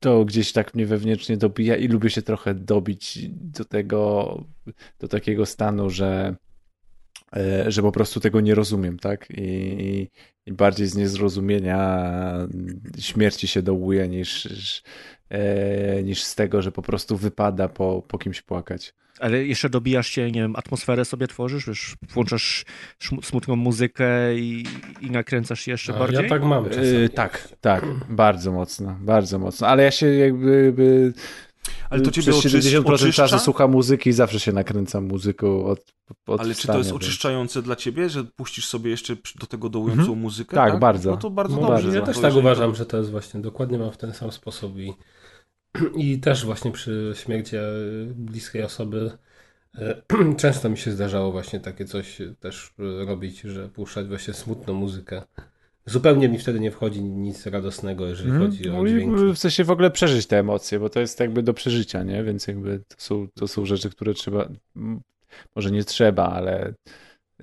to 0.00 0.24
gdzieś 0.24 0.52
tak 0.52 0.74
mnie 0.74 0.86
wewnętrznie 0.86 1.36
dobija 1.36 1.76
i 1.76 1.88
lubię 1.88 2.10
się 2.10 2.22
trochę 2.22 2.54
dobić 2.54 3.18
do 3.30 3.64
tego, 3.64 4.44
do 4.98 5.08
takiego 5.08 5.46
stanu, 5.46 5.90
że 5.90 6.36
E, 6.36 6.53
że 7.66 7.82
po 7.82 7.92
prostu 7.92 8.20
tego 8.20 8.40
nie 8.40 8.54
rozumiem, 8.54 8.98
tak? 8.98 9.26
I, 9.30 10.08
i 10.46 10.52
bardziej 10.52 10.86
z 10.86 10.96
niezrozumienia 10.96 12.08
śmierci 12.98 13.48
się 13.48 13.62
dołuje 13.62 14.08
niż, 14.08 14.48
e, 15.28 16.02
niż 16.02 16.22
z 16.22 16.34
tego, 16.34 16.62
że 16.62 16.72
po 16.72 16.82
prostu 16.82 17.16
wypada 17.16 17.68
po, 17.68 18.02
po 18.08 18.18
kimś 18.18 18.42
płakać. 18.42 18.94
Ale 19.20 19.44
jeszcze 19.44 19.70
dobijasz 19.70 20.08
się, 20.08 20.30
nie 20.30 20.40
wiem, 20.40 20.56
atmosferę 20.56 21.04
sobie 21.04 21.26
tworzysz, 21.26 21.66
wiesz, 21.66 21.96
włączasz 22.10 22.64
smutną 23.22 23.56
muzykę 23.56 24.34
i, 24.34 24.64
i 25.00 25.10
nakręcasz 25.10 25.60
się 25.60 25.70
jeszcze 25.70 25.94
A, 25.94 25.98
bardziej? 25.98 26.22
Ja 26.22 26.28
tak 26.28 26.42
mam 26.42 26.64
czasami. 26.68 26.86
Yy, 26.86 27.08
tak, 27.08 27.48
tak, 27.60 27.84
bardzo 28.08 28.52
mocno, 28.52 28.98
bardzo 29.00 29.38
mocno. 29.38 29.66
Ale 29.66 29.82
ja 29.82 29.90
się 29.90 30.06
jakby... 30.06 31.12
Ale 31.94 32.02
to 32.02 32.10
ciebie 32.10 32.32
przez 32.32 32.52
70% 32.52 32.94
oczyszcza? 32.94 33.28
czasu 33.28 33.44
słucha 33.44 33.68
muzyki 33.68 34.10
i 34.10 34.12
zawsze 34.12 34.40
się 34.40 34.52
nakręca 34.52 35.00
muzyką 35.00 35.64
od, 35.64 35.94
od 36.26 36.40
Ale 36.40 36.54
czy 36.54 36.66
to 36.66 36.78
jest 36.78 36.92
oczyszczające 36.92 37.58
więc... 37.58 37.66
dla 37.66 37.76
ciebie, 37.76 38.08
że 38.08 38.24
puścisz 38.24 38.66
sobie 38.66 38.90
jeszcze 38.90 39.16
do 39.40 39.46
tego 39.46 39.68
dołującą 39.68 40.02
mhm. 40.02 40.18
muzykę? 40.18 40.56
Tak, 40.56 40.70
tak, 40.70 40.80
bardzo. 40.80 41.10
No 41.10 41.16
to 41.16 41.30
bardzo 41.30 41.60
no 41.60 41.68
dobrze. 41.68 41.98
Ja 41.98 42.02
też 42.02 42.18
tak 42.18 42.34
uważam, 42.34 42.70
to... 42.70 42.76
że 42.76 42.86
to 42.86 42.96
jest 42.96 43.10
właśnie, 43.10 43.40
dokładnie 43.40 43.78
mam 43.78 43.92
w 43.92 43.96
ten 43.96 44.12
sam 44.14 44.32
sposób 44.32 44.78
i, 44.78 44.92
i 46.04 46.18
też 46.18 46.44
właśnie 46.44 46.70
przy 46.70 47.12
śmierci 47.16 47.56
bliskiej 48.14 48.62
osoby 48.62 49.10
e, 49.74 50.02
często 50.36 50.68
mi 50.68 50.78
się 50.78 50.92
zdarzało 50.92 51.32
właśnie 51.32 51.60
takie 51.60 51.84
coś 51.84 52.18
też 52.40 52.74
robić, 53.06 53.40
że 53.40 53.68
puszczać 53.68 54.08
właśnie 54.08 54.34
smutną 54.34 54.74
muzykę. 54.74 55.22
Zupełnie 55.86 56.28
mi 56.28 56.38
wtedy 56.38 56.60
nie 56.60 56.70
wchodzi 56.70 57.02
nic 57.02 57.46
radosnego, 57.46 58.06
jeżeli 58.06 58.30
hmm. 58.30 58.50
chodzi 58.50 58.70
o 58.70 58.72
no 58.72 58.88
dźwięki. 58.88 59.32
W 59.34 59.38
sensie 59.38 59.64
w 59.64 59.70
ogóle 59.70 59.90
przeżyć 59.90 60.26
te 60.26 60.38
emocje, 60.38 60.80
bo 60.80 60.88
to 60.88 61.00
jest 61.00 61.20
jakby 61.20 61.42
do 61.42 61.54
przeżycia, 61.54 62.02
nie? 62.02 62.24
Więc 62.24 62.46
jakby 62.46 62.78
to 62.88 62.96
są, 62.98 63.28
to 63.34 63.48
są 63.48 63.66
rzeczy, 63.66 63.90
które 63.90 64.14
trzeba, 64.14 64.48
może 65.56 65.70
nie 65.70 65.84
trzeba, 65.84 66.28
ale 66.28 66.74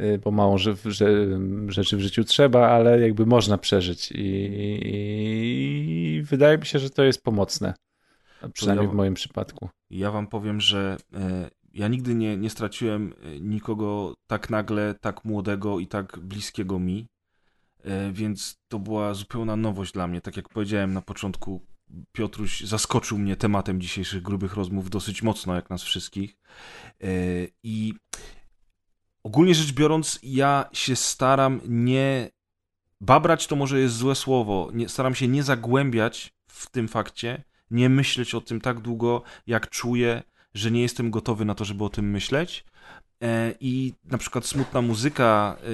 y, 0.02 0.20
bo 0.24 0.32
mało 0.32 0.58
że, 0.58 0.76
że, 0.86 1.28
rzeczy 1.68 1.98
w 1.98 2.00
życiu 2.00 2.24
trzeba, 2.24 2.68
ale 2.68 3.00
jakby 3.00 3.26
można 3.26 3.58
przeżyć 3.58 4.12
i, 4.12 4.50
i 4.86 6.22
wydaje 6.24 6.58
mi 6.58 6.66
się, 6.66 6.80
że 6.80 6.90
to 6.90 7.04
jest 7.04 7.24
pomocne. 7.24 7.74
Przynajmniej 8.54 8.88
ja, 8.88 8.94
w 8.94 8.96
moim 8.96 9.14
przypadku. 9.14 9.70
Ja 9.90 10.12
wam 10.12 10.28
powiem, 10.28 10.62
że 10.62 10.98
e, 11.14 11.50
ja 11.74 11.88
nigdy 11.88 12.16
nie, 12.16 12.38
nie 12.38 12.50
straciłem 12.50 13.14
nikogo 13.42 14.14
tak 14.28 14.50
nagle, 14.50 14.96
tak 15.02 15.26
młodego 15.26 15.80
i 15.80 15.88
tak 15.88 16.20
bliskiego 16.20 16.80
mi. 16.80 17.08
E, 17.84 18.12
więc 18.12 18.62
to 18.68 18.80
była 18.80 19.14
zupełna 19.14 19.56
nowość 19.56 19.94
dla 19.94 20.08
mnie. 20.08 20.22
Tak 20.22 20.38
jak 20.38 20.50
powiedziałem 20.50 20.94
na 20.94 21.02
początku, 21.02 21.66
Piotruś 22.12 22.62
zaskoczył 22.62 23.18
mnie 23.18 23.36
tematem 23.36 23.82
dzisiejszych 23.82 24.22
grubych 24.22 24.54
rozmów 24.54 24.90
dosyć 24.90 25.24
mocno, 25.24 25.56
jak 25.56 25.70
nas 25.70 25.84
wszystkich. 25.84 26.38
E, 27.04 27.08
I 27.64 27.94
ogólnie 29.24 29.56
rzecz 29.56 29.72
biorąc, 29.72 30.20
ja 30.24 30.70
się 30.74 30.96
staram 30.96 31.62
nie. 31.68 32.30
Babrać 33.02 33.48
to 33.48 33.56
może 33.56 33.80
jest 33.80 33.96
złe 33.96 34.16
słowo. 34.16 34.70
Nie, 34.74 34.90
staram 34.90 35.16
się 35.16 35.28
nie 35.28 35.44
zagłębiać 35.44 36.34
w 36.48 36.70
tym 36.70 36.88
fakcie, 36.88 37.44
nie 37.72 37.90
myśleć 37.90 38.36
o 38.36 38.42
tym 38.42 38.62
tak 38.62 38.80
długo, 38.80 39.24
jak 39.48 39.70
czuję, 39.70 40.24
że 40.54 40.72
nie 40.72 40.82
jestem 40.82 41.12
gotowy 41.12 41.46
na 41.46 41.56
to, 41.56 41.66
żeby 41.66 41.84
o 41.84 41.90
tym 41.90 42.10
myśleć, 42.10 42.66
I 43.60 43.94
na 44.06 44.18
przykład 44.18 44.46
smutna 44.46 44.82
muzyka, 44.82 45.58
e, 45.60 45.66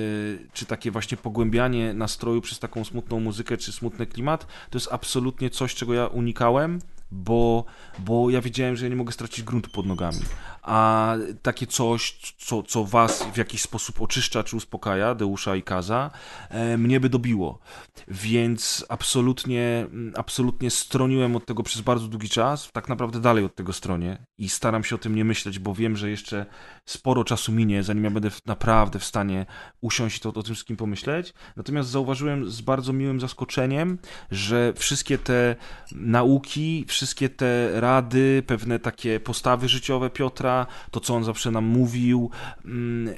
czy 0.54 0.66
takie 0.66 0.91
właśnie 0.91 1.18
pogłębianie 1.18 1.93
nastroju 1.93 2.41
przez 2.41 2.60
taką 2.60 2.84
smutną 2.84 3.20
muzykę, 3.20 3.58
czy 3.58 3.72
smutny 3.72 4.08
klimat, 4.08 4.48
to 4.70 4.78
jest 4.78 4.88
absolutnie 4.91 5.50
coś, 5.50 5.76
czego 5.76 5.93
ja 5.93 6.08
unikałem, 6.08 6.80
bo, 7.12 7.66
bo 8.00 8.30
ja 8.30 8.41
wiedziałem, 8.41 8.76
że 8.76 8.86
ja 8.86 8.89
nie 8.89 8.95
mogę 8.95 9.12
stracić 9.12 9.45
gruntu 9.45 9.70
pod 9.70 9.86
nogami. 9.86 10.20
A 10.68 11.15
takie 11.41 11.68
coś, 11.68 12.18
co, 12.38 12.63
co 12.63 12.86
was 12.86 13.24
w 13.34 13.38
jakiś 13.38 13.61
sposób 13.61 14.01
oczyszcza 14.01 14.43
czy 14.43 14.55
uspokaja, 14.55 15.15
Deusza 15.15 15.55
i 15.55 15.63
Kaza, 15.63 16.11
e, 16.49 16.78
mnie 16.78 16.99
by 16.99 17.09
dobiło. 17.09 17.59
Więc 18.07 18.86
absolutnie, 18.89 19.88
absolutnie 20.15 20.72
stroniłem 20.72 21.36
od 21.36 21.45
tego 21.45 21.63
przez 21.63 21.82
bardzo 21.82 22.07
długi 22.07 22.30
czas, 22.30 22.70
tak 22.74 22.89
naprawdę 22.89 23.20
dalej 23.20 23.45
od 23.45 23.55
tego 23.55 23.74
stronie 23.74 24.26
i 24.38 24.49
staram 24.49 24.84
się 24.84 24.95
o 24.95 24.97
tym 24.97 25.15
nie 25.15 25.26
myśleć, 25.26 25.59
bo 25.59 25.74
wiem, 25.74 25.97
że 25.97 26.09
jeszcze 26.09 26.45
sporo 26.86 27.24
czasu 27.24 27.51
minie, 27.51 27.84
zanim 27.84 28.03
ja 28.03 28.11
będę 28.11 28.30
naprawdę 28.45 28.99
w 28.99 29.05
stanie 29.05 29.45
usiąść 29.82 30.18
i 30.18 30.20
to, 30.20 30.30
o 30.30 30.43
tym 30.43 30.53
wszystkim 30.53 30.78
pomyśleć. 30.78 31.34
Natomiast 31.55 31.89
zauważyłem 31.89 32.49
z 32.49 32.61
bardzo 32.61 32.93
miłym 32.93 33.20
zaskoczeniem, 33.20 33.97
że 34.32 34.74
wszystkie 34.74 35.18
te 35.18 35.55
nauki, 35.91 36.86
wszystkie 36.88 37.30
te 37.30 37.82
rady, 37.82 38.43
pewne 38.47 38.80
takie 38.80 39.20
postawy 39.20 39.70
życiowe 39.70 40.09
Piotra, 40.09 40.57
to 40.91 40.99
co 40.99 41.16
on 41.16 41.24
zawsze 41.24 41.51
nam 41.51 41.66
mówił, 41.66 42.30
mm, 42.66 43.16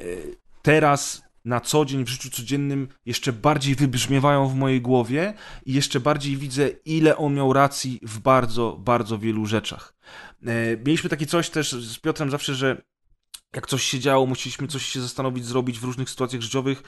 teraz 0.62 1.30
na 1.46 1.60
co 1.60 1.86
dzień, 1.86 2.06
w 2.06 2.10
życiu 2.10 2.30
codziennym 2.30 2.88
jeszcze 3.06 3.34
bardziej 3.34 3.76
wybrzmiewają 3.76 4.48
w 4.48 4.56
mojej 4.56 4.82
głowie 4.82 5.34
i 5.66 5.74
jeszcze 5.74 6.00
bardziej 6.00 6.38
widzę, 6.38 6.70
ile 6.86 7.18
on 7.18 7.34
miał 7.34 7.54
racji 7.54 8.00
w 8.04 8.20
bardzo, 8.20 8.78
bardzo 8.80 9.18
wielu 9.18 9.46
rzeczach. 9.46 9.94
E, 10.46 10.78
mieliśmy 10.78 11.10
takie 11.10 11.26
coś 11.26 11.50
też 11.50 11.72
z 11.72 12.00
Piotrem 12.00 12.30
zawsze, 12.30 12.56
że 12.56 12.82
jak 13.56 13.68
coś 13.68 13.84
się 13.84 14.00
działo, 14.00 14.26
musieliśmy 14.26 14.68
coś 14.68 14.86
się 14.86 15.02
zastanowić, 15.02 15.46
zrobić 15.46 15.80
w 15.80 15.84
różnych 15.84 16.10
sytuacjach 16.10 16.42
życiowych, 16.42 16.84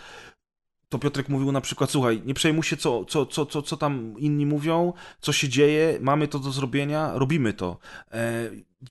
to 0.89 0.99
Piotrek 0.99 1.29
mówił 1.29 1.51
na 1.51 1.61
przykład, 1.61 1.91
słuchaj, 1.91 2.21
nie 2.25 2.33
przejmuj 2.33 2.63
się, 2.63 2.77
co, 2.77 3.05
co, 3.05 3.25
co, 3.25 3.45
co, 3.45 3.61
co 3.61 3.77
tam 3.77 4.13
inni 4.17 4.45
mówią, 4.45 4.93
co 5.21 5.33
się 5.33 5.49
dzieje, 5.49 5.97
mamy 6.01 6.27
to 6.27 6.39
do 6.39 6.51
zrobienia, 6.51 7.11
robimy 7.13 7.53
to. 7.53 7.77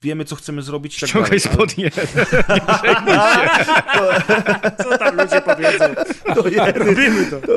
Wiemy, 0.01 0.25
co 0.25 0.35
chcemy 0.35 0.61
zrobić 0.61 0.99
tak 0.99 1.09
Ściągaj 1.09 1.29
dalej. 1.29 1.39
spodnie. 1.39 1.91
Co 4.83 4.97
tam 4.97 5.17
ludzie 5.17 5.41
powiedzą? 5.41 5.85
To 6.35 6.47
je, 6.47 6.71
robimy 6.71 7.25
to. 7.25 7.41
to. 7.41 7.47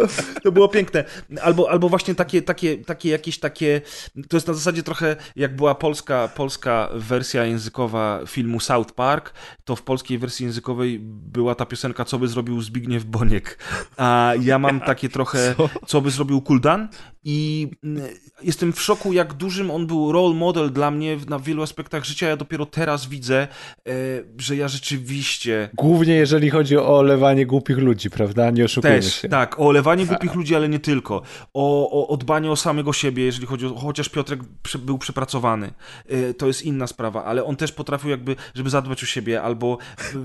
to. 0.42 0.52
było 0.52 0.68
piękne. 0.68 1.04
Albo, 1.42 1.70
albo 1.70 1.88
właśnie 1.88 2.14
takie, 2.14 2.42
takie, 2.42 2.78
takie 2.78 3.08
jakieś 3.10 3.38
takie, 3.38 3.80
to 4.28 4.36
jest 4.36 4.46
na 4.46 4.54
zasadzie 4.54 4.82
trochę 4.82 5.16
jak 5.36 5.56
była 5.56 5.74
polska, 5.74 6.28
polska 6.28 6.88
wersja 6.94 7.44
językowa 7.44 8.20
filmu 8.26 8.60
South 8.60 8.92
Park, 8.92 9.32
to 9.64 9.76
w 9.76 9.82
polskiej 9.82 10.18
wersji 10.18 10.46
językowej 10.46 10.98
była 11.02 11.54
ta 11.54 11.66
piosenka, 11.66 12.04
co 12.04 12.18
by 12.18 12.28
zrobił 12.28 12.62
Zbigniew 12.62 13.04
Boniek. 13.04 13.58
A 13.96 14.32
ja 14.40 14.58
mam 14.58 14.80
takie 14.90 15.08
trochę, 15.08 15.54
co, 15.56 15.70
co 15.86 16.00
by 16.00 16.10
zrobił 16.10 16.40
Kuldan 16.42 16.88
i 17.24 17.68
mm, 17.84 18.02
jestem 18.42 18.72
w 18.72 18.82
szoku, 18.82 19.12
jak 19.12 19.32
dużym 19.32 19.70
on 19.70 19.86
był 19.86 20.12
role 20.12 20.34
model 20.34 20.72
dla 20.72 20.90
mnie 20.90 21.16
na 21.28 21.38
wielu 21.38 21.62
aspektach 21.62 22.04
życia. 22.04 22.28
Ja 22.28 22.36
dopiero 22.36 22.66
teraz 22.66 23.06
widzę, 23.06 23.48
e, 23.88 23.92
że 24.38 24.56
ja 24.56 24.68
rzeczywiście. 24.68 25.68
Głównie 25.74 26.14
jeżeli 26.14 26.50
chodzi 26.50 26.76
o 26.76 26.98
olewanie 26.98 27.46
głupich 27.46 27.78
ludzi, 27.78 28.10
prawda? 28.10 28.50
Nie 28.50 28.64
oszukujmy 28.64 28.96
Też, 28.96 29.14
się. 29.14 29.28
Tak, 29.28 29.60
o 29.60 29.66
olewanie 29.66 30.06
głupich 30.06 30.34
ludzi, 30.34 30.54
ale 30.54 30.68
nie 30.68 30.78
tylko. 30.78 31.22
O, 31.54 31.90
o, 31.90 32.08
o 32.08 32.16
dbanie 32.16 32.50
o 32.50 32.56
samego 32.56 32.92
siebie, 32.92 33.24
jeżeli 33.24 33.46
chodzi 33.46 33.66
o. 33.66 33.74
Chociaż 33.74 34.08
Piotrek 34.08 34.40
był 34.78 34.98
przepracowany, 34.98 35.70
e, 36.08 36.34
to 36.34 36.46
jest 36.46 36.62
inna 36.62 36.86
sprawa, 36.86 37.24
ale 37.24 37.44
on 37.44 37.56
też 37.56 37.72
potrafił, 37.72 38.10
jakby, 38.10 38.36
żeby 38.54 38.70
zadbać 38.70 39.02
o 39.02 39.06
siebie, 39.06 39.42
albo. 39.42 39.78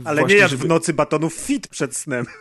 Ale 0.06 0.22
właśnie, 0.22 0.36
nie 0.36 0.42
jak 0.42 0.50
żeby... 0.50 0.64
w 0.64 0.68
nocy 0.68 0.94
batonów 0.94 1.34
fit 1.34 1.68
przed 1.68 1.96
snem. 1.96 2.26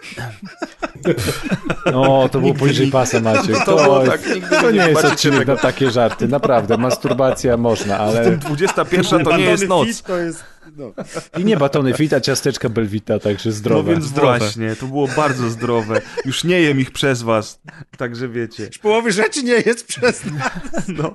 No, 1.93 2.29
to 2.29 2.41
było 2.41 2.55
poniżej 2.55 2.91
pasa, 2.91 3.21
Maciek. 3.21 3.57
To, 3.57 3.65
to, 3.77 3.85
było 3.85 4.07
tak, 4.07 4.21
to 4.51 4.71
nie 4.71 4.89
jest 4.89 5.05
odcinek 5.05 5.47
na 5.47 5.57
takie 5.57 5.91
żarty, 5.91 6.29
naprawdę. 6.29 6.77
Masturbacja 6.77 7.57
można, 7.57 7.99
ale... 7.99 8.37
21 8.37 9.25
to 9.25 9.37
nie 9.37 9.45
jest 9.45 9.69
noc. 9.69 10.03
To 10.03 10.17
jest 10.17 10.45
no. 10.79 10.93
I 11.39 11.45
nie 11.45 11.57
batony 11.57 11.95
fita, 11.95 12.21
ciasteczka 12.21 12.69
belwita, 12.69 13.19
także 13.19 13.53
zdrowe. 13.53 13.91
No 13.91 13.97
więc 13.97 14.11
zdrowe. 14.11 14.39
właśnie, 14.39 14.77
to 14.77 14.87
było 14.87 15.09
bardzo 15.09 15.51
zdrowe. 15.51 16.01
Już 16.25 16.45
nie 16.45 16.61
jem 16.61 16.81
ich 16.81 16.91
przez 16.91 17.23
was, 17.23 17.61
także 17.97 18.29
wiecie. 18.29 18.65
Już 18.65 18.79
połowy 18.79 19.13
rzeczy 19.13 19.43
nie 19.43 19.63
jest 19.67 19.87
przez 19.87 20.25
nas. 20.25 20.51
No. 20.89 21.15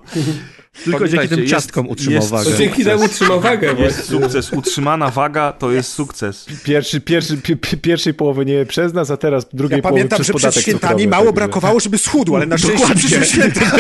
Tylko 0.84 1.08
dzięki 1.08 1.28
tym 1.28 1.48
ciastkom 1.48 1.90
utrzymał 1.90 2.28
wagę. 2.28 2.58
Dzięki 2.58 2.84
temu 2.84 3.04
utrzymał 3.04 3.42
wagę. 3.42 3.76
Jest 3.78 4.06
sukces. 4.06 4.54
Utrzymana 4.54 5.10
waga 5.10 5.52
to 5.52 5.72
jest 5.72 5.92
sukces. 5.92 6.46
Pierwszy, 6.64 7.02
pierwszy, 7.02 7.38
pierwszej 7.82 8.14
połowy 8.14 8.46
nie 8.46 8.66
przez 8.66 8.94
nas, 8.94 9.12
a 9.12 9.18
teraz 9.18 9.46
drugiej 9.54 9.78
ja 9.78 9.82
połowy 9.82 10.00
pamiętam, 10.00 10.18
przez 10.22 10.28
że 10.28 10.34
przed 10.34 10.56
świętami 10.56 11.04
cukrowy, 11.04 11.08
mało 11.08 11.34
brakowało, 11.34 11.80
żeby 11.80 11.98
schudł, 11.98 12.36
ale 12.36 12.46
na 12.46 12.58
szczęście 12.58 12.96
przyszły 12.96 13.26
święta. 13.26 13.62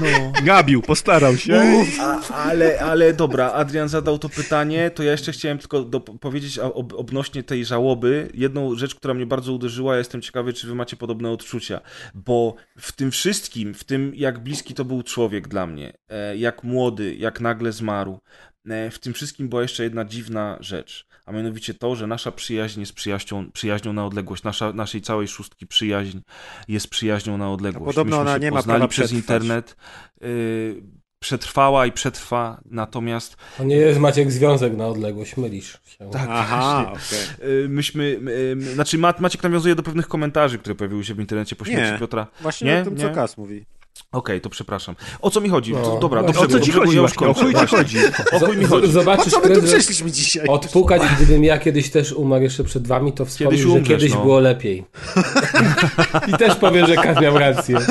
No. 0.00 0.32
Gabił, 0.44 0.82
postarał 0.82 1.36
się. 1.36 1.84
A, 2.00 2.34
ale, 2.34 2.80
ale 2.80 3.12
dobra, 3.12 3.52
Adrian 3.52 3.88
zadał 4.00 4.18
to 4.18 4.28
pytanie, 4.28 4.90
to 4.90 5.02
ja 5.02 5.12
jeszcze 5.12 5.32
chciałem 5.32 5.58
tylko 5.58 5.82
do, 5.82 6.00
powiedzieć 6.00 6.58
ob, 6.58 6.92
odnośnie 6.92 7.42
tej 7.42 7.64
żałoby. 7.64 8.30
Jedną 8.34 8.74
rzecz, 8.74 8.94
która 8.94 9.14
mnie 9.14 9.26
bardzo 9.26 9.52
uderzyła, 9.52 9.96
jestem 9.96 10.22
ciekawy, 10.22 10.52
czy 10.52 10.66
wy 10.66 10.74
macie 10.74 10.96
podobne 10.96 11.30
odczucia, 11.30 11.80
bo 12.14 12.54
w 12.78 12.92
tym 12.92 13.10
wszystkim, 13.10 13.74
w 13.74 13.84
tym 13.84 14.12
jak 14.14 14.38
bliski 14.38 14.74
to 14.74 14.84
był 14.84 15.02
człowiek 15.02 15.48
dla 15.48 15.66
mnie, 15.66 15.92
e, 16.08 16.36
jak 16.36 16.64
młody, 16.64 17.14
jak 17.14 17.40
nagle 17.40 17.72
zmarł, 17.72 18.20
e, 18.68 18.90
w 18.90 18.98
tym 18.98 19.12
wszystkim 19.12 19.48
była 19.48 19.62
jeszcze 19.62 19.82
jedna 19.82 20.04
dziwna 20.04 20.56
rzecz, 20.60 21.06
a 21.26 21.32
mianowicie 21.32 21.74
to, 21.74 21.96
że 21.96 22.06
nasza 22.06 22.32
przyjaźń 22.32 22.80
jest 22.80 22.92
przyjaźnią, 22.92 23.50
przyjaźnią 23.52 23.92
na 23.92 24.06
odległość, 24.06 24.42
nasza, 24.42 24.72
naszej 24.72 25.00
całej 25.00 25.28
szóstki 25.28 25.66
przyjaźń 25.66 26.18
jest 26.68 26.88
przyjaźnią 26.88 27.38
na 27.38 27.52
odległość. 27.52 27.84
A 27.84 27.90
podobno 27.90 28.16
Myśmy 28.16 28.30
ona 28.30 28.38
nie 28.38 28.50
ma 28.50 28.62
prawa 28.62 28.88
przez 28.88 29.10
przetrwać. 29.10 29.22
internet. 29.22 29.76
Y, 30.22 30.99
przetrwała 31.20 31.86
i 31.86 31.92
przetrwa, 31.92 32.60
natomiast... 32.70 33.36
To 33.58 33.64
nie 33.64 33.76
jest 33.76 34.00
Maciek 34.00 34.32
związek 34.32 34.76
na 34.76 34.86
odległość, 34.86 35.36
mylisz 35.36 35.72
się. 35.72 36.10
Tak, 36.10 36.28
Aha, 36.30 36.92
okay. 36.92 37.68
Myśmy, 37.68 38.20
znaczy 38.74 38.98
Maciek 38.98 39.42
nawiązuje 39.42 39.74
do 39.74 39.82
pewnych 39.82 40.08
komentarzy, 40.08 40.58
które 40.58 40.74
pojawiły 40.74 41.04
się 41.04 41.14
w 41.14 41.20
internecie 41.20 41.56
po 41.56 41.64
śmierci 41.64 41.92
nie, 41.92 41.98
Piotra. 41.98 42.26
właśnie 42.40 42.70
nie? 42.70 42.80
o 42.80 42.84
tym, 42.84 42.94
nie? 42.94 43.00
co 43.00 43.10
Kas 43.10 43.38
mówi. 43.38 43.64
Okej, 44.12 44.18
okay, 44.36 44.40
to 44.40 44.50
przepraszam. 44.50 44.94
O 45.20 45.30
co 45.30 45.40
mi 45.40 45.48
chodzi? 45.48 45.72
No, 45.72 45.98
dobra, 45.98 46.22
dobrze, 46.22 46.40
o 46.40 46.46
co 46.46 46.60
ci 46.60 46.72
chodzi? 46.72 46.96
Już 46.96 47.12
o 47.12 47.34
chuj 47.34 47.54
ci 47.54 47.66
chodzi? 47.66 47.98
O 48.32 48.38
chuj 48.38 48.56
mi 48.56 48.64
chodzi? 48.64 48.92
Zobaczysz, 48.92 49.34
po 49.34 49.40
co 49.40 49.48
my 49.48 49.54
tu 49.54 49.62
przyszliśmy 49.62 50.10
dzisiaj? 50.10 50.46
Odpukać, 50.46 51.02
gdybym 51.16 51.44
ja 51.44 51.58
kiedyś 51.58 51.90
też 51.90 52.12
umarł 52.12 52.42
jeszcze 52.42 52.64
przed 52.64 52.86
wami, 52.86 53.12
to 53.12 53.24
wspomnę, 53.24 53.56
umrzesz, 53.56 53.72
że 53.72 53.80
kiedyś 53.80 54.14
no. 54.14 54.20
było 54.20 54.40
lepiej. 54.40 54.84
I 56.28 56.32
też 56.32 56.56
powiem, 56.56 56.86
że 56.86 56.94
Kas 56.94 57.20
miał 57.20 57.38
rację. 57.38 57.78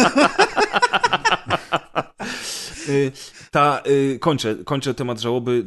Y, 2.90 3.12
ta, 3.52 3.82
y, 3.88 4.20
kończę, 4.20 4.56
kończę 4.56 4.94
temat 4.94 5.20
żałoby, 5.20 5.64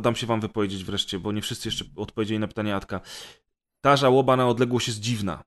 dam 0.00 0.16
się 0.16 0.26
wam 0.26 0.40
wypowiedzieć 0.40 0.84
wreszcie, 0.84 1.18
bo 1.18 1.32
nie 1.32 1.42
wszyscy 1.42 1.68
jeszcze 1.68 1.84
odpowiedzieli 1.96 2.40
na 2.40 2.48
pytanie 2.48 2.76
Atka. 2.76 3.00
Ta 3.80 3.96
żałoba 3.96 4.36
na 4.36 4.48
odległość 4.48 4.88
jest 4.88 5.00
dziwna. 5.00 5.42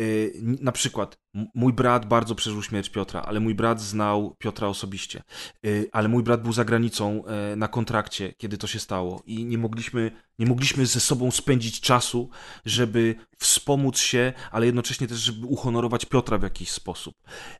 Y, 0.00 0.32
na 0.42 0.72
przykład, 0.72 1.18
mój 1.54 1.72
brat 1.72 2.06
bardzo 2.06 2.34
przeżył 2.34 2.62
śmierć 2.62 2.90
Piotra, 2.90 3.22
ale 3.22 3.40
mój 3.40 3.54
brat 3.54 3.80
znał 3.80 4.36
Piotra 4.38 4.68
osobiście. 4.68 5.22
Y, 5.66 5.88
ale 5.92 6.08
mój 6.08 6.22
brat 6.22 6.42
był 6.42 6.52
za 6.52 6.64
granicą 6.64 7.24
e, 7.24 7.56
na 7.56 7.68
kontrakcie, 7.68 8.32
kiedy 8.32 8.58
to 8.58 8.66
się 8.66 8.78
stało, 8.78 9.22
i 9.26 9.44
nie 9.44 9.58
mogliśmy, 9.58 10.10
nie 10.38 10.46
mogliśmy 10.46 10.86
ze 10.86 11.00
sobą 11.00 11.30
spędzić 11.30 11.80
czasu, 11.80 12.30
żeby 12.64 13.14
wspomóc 13.38 13.98
się, 13.98 14.32
ale 14.50 14.66
jednocześnie 14.66 15.06
też, 15.06 15.18
żeby 15.18 15.46
uhonorować 15.46 16.04
Piotra 16.04 16.38
w 16.38 16.42
jakiś 16.42 16.70
sposób. 16.70 17.14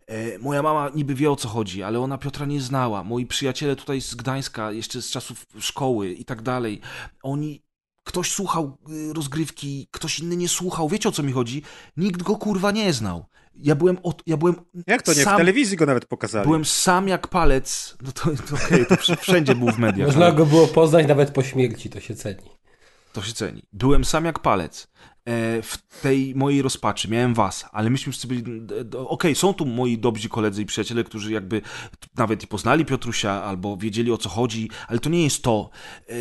E, 0.07 0.39
moja 0.39 0.63
mama 0.63 0.91
niby 0.95 1.15
wie 1.15 1.31
o 1.31 1.37
co 1.37 1.49
chodzi, 1.49 1.83
ale 1.83 2.01
ona 2.01 2.19
Piotra 2.19 2.47
nie 2.47 2.61
znała. 2.61 3.05
Moi 3.05 3.27
przyjaciele 3.27 3.77
tutaj 3.77 4.01
z 4.01 4.15
Gdańska, 4.15 4.73
jeszcze 4.73 5.03
z 5.03 5.11
czasów 5.11 5.47
szkoły 5.59 6.13
i 6.13 6.25
tak 6.25 6.43
dalej, 6.43 6.81
oni 7.23 7.63
Ktoś 8.05 8.31
słuchał 8.31 8.79
y, 8.91 9.13
rozgrywki, 9.13 9.89
ktoś 9.91 10.19
inny 10.19 10.37
nie 10.37 10.49
słuchał. 10.49 10.89
Wiecie 10.89 11.09
o 11.09 11.13
co 11.13 11.23
mi 11.23 11.33
chodzi? 11.33 11.63
Nikt 11.97 12.23
go 12.23 12.37
kurwa 12.37 12.71
nie 12.71 12.93
znał. 12.93 13.27
Ja 13.55 13.75
byłem. 13.75 13.99
Od, 14.03 14.23
ja 14.27 14.37
byłem 14.37 14.55
jak 14.87 15.03
to 15.03 15.15
nie? 15.15 15.25
Sam, 15.25 15.35
w 15.35 15.39
telewizji 15.39 15.77
go 15.77 15.87
nawet 15.87 16.07
pokazali. 16.07 16.47
Byłem 16.47 16.65
sam 16.65 17.09
jak 17.09 17.29
palec. 17.29 17.97
No 18.03 18.13
to, 18.13 18.23
to 18.23 18.55
okej, 18.55 18.83
okay, 18.83 18.97
to 18.97 19.17
wszędzie 19.23 19.55
był 19.55 19.69
w 19.69 19.79
mediach. 19.79 20.07
Można 20.07 20.27
ale... 20.27 20.35
go 20.35 20.47
było 20.47 20.67
poznać 20.67 21.09
nawet 21.09 21.31
po 21.31 21.43
śmierci, 21.43 21.91
to 21.91 22.01
się 22.01 22.15
ceni. 22.15 22.51
To 23.13 23.23
się 23.23 23.33
ceni. 23.33 23.63
Byłem 23.73 24.05
sam 24.05 24.25
jak 24.25 24.39
palec. 24.39 24.89
E, 25.29 25.63
w 25.63 25.79
tej 26.03 26.35
mojej 26.35 26.63
rozpaczy. 26.63 27.11
Miałem 27.11 27.35
was, 27.35 27.65
ale 27.73 27.91
myśmy 27.91 28.13
wszyscy 28.13 28.29
byli. 28.29 28.43
Okej, 28.43 29.07
okay, 29.07 29.35
są 29.35 29.55
tu 29.55 29.67
moi 29.67 29.99
dobrzy 29.99 30.29
koledzy 30.29 30.63
i 30.63 30.67
przyjaciele, 30.67 31.05
którzy 31.05 31.33
jakby 31.33 31.63
nawet 32.17 32.43
i 32.43 32.47
poznali 32.47 32.85
Piotrusia, 32.85 33.43
albo 33.43 33.77
wiedzieli 33.77 34.13
o 34.13 34.19
co 34.19 34.29
chodzi, 34.29 34.71
ale 34.89 34.99
to 34.99 35.11
nie 35.11 35.25
jest 35.25 35.43
to. 35.43 35.71
E, 36.09 36.15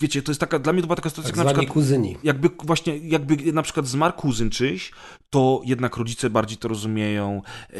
wiecie, 0.00 0.22
to 0.22 0.30
jest 0.30 0.40
taka, 0.40 0.58
dla 0.58 0.72
mnie 0.72 0.82
to 0.82 0.86
była 0.86 0.96
taka 0.96 1.10
sytuacja, 1.10 1.34
tak 1.34 1.44
na 1.44 1.52
przykład. 1.52 1.74
kuzyni. 1.74 2.16
Jakby 2.22 2.50
właśnie, 2.64 2.98
jakby 2.98 3.52
na 3.52 3.62
przykład 3.62 3.86
zmarł 3.86 4.12
kuzyn 4.12 4.50
czyś, 4.50 4.92
to 5.30 5.62
jednak 5.64 5.96
rodzice 5.96 6.30
bardziej 6.30 6.58
to 6.58 6.68
rozumieją. 6.68 7.42
E, 7.70 7.78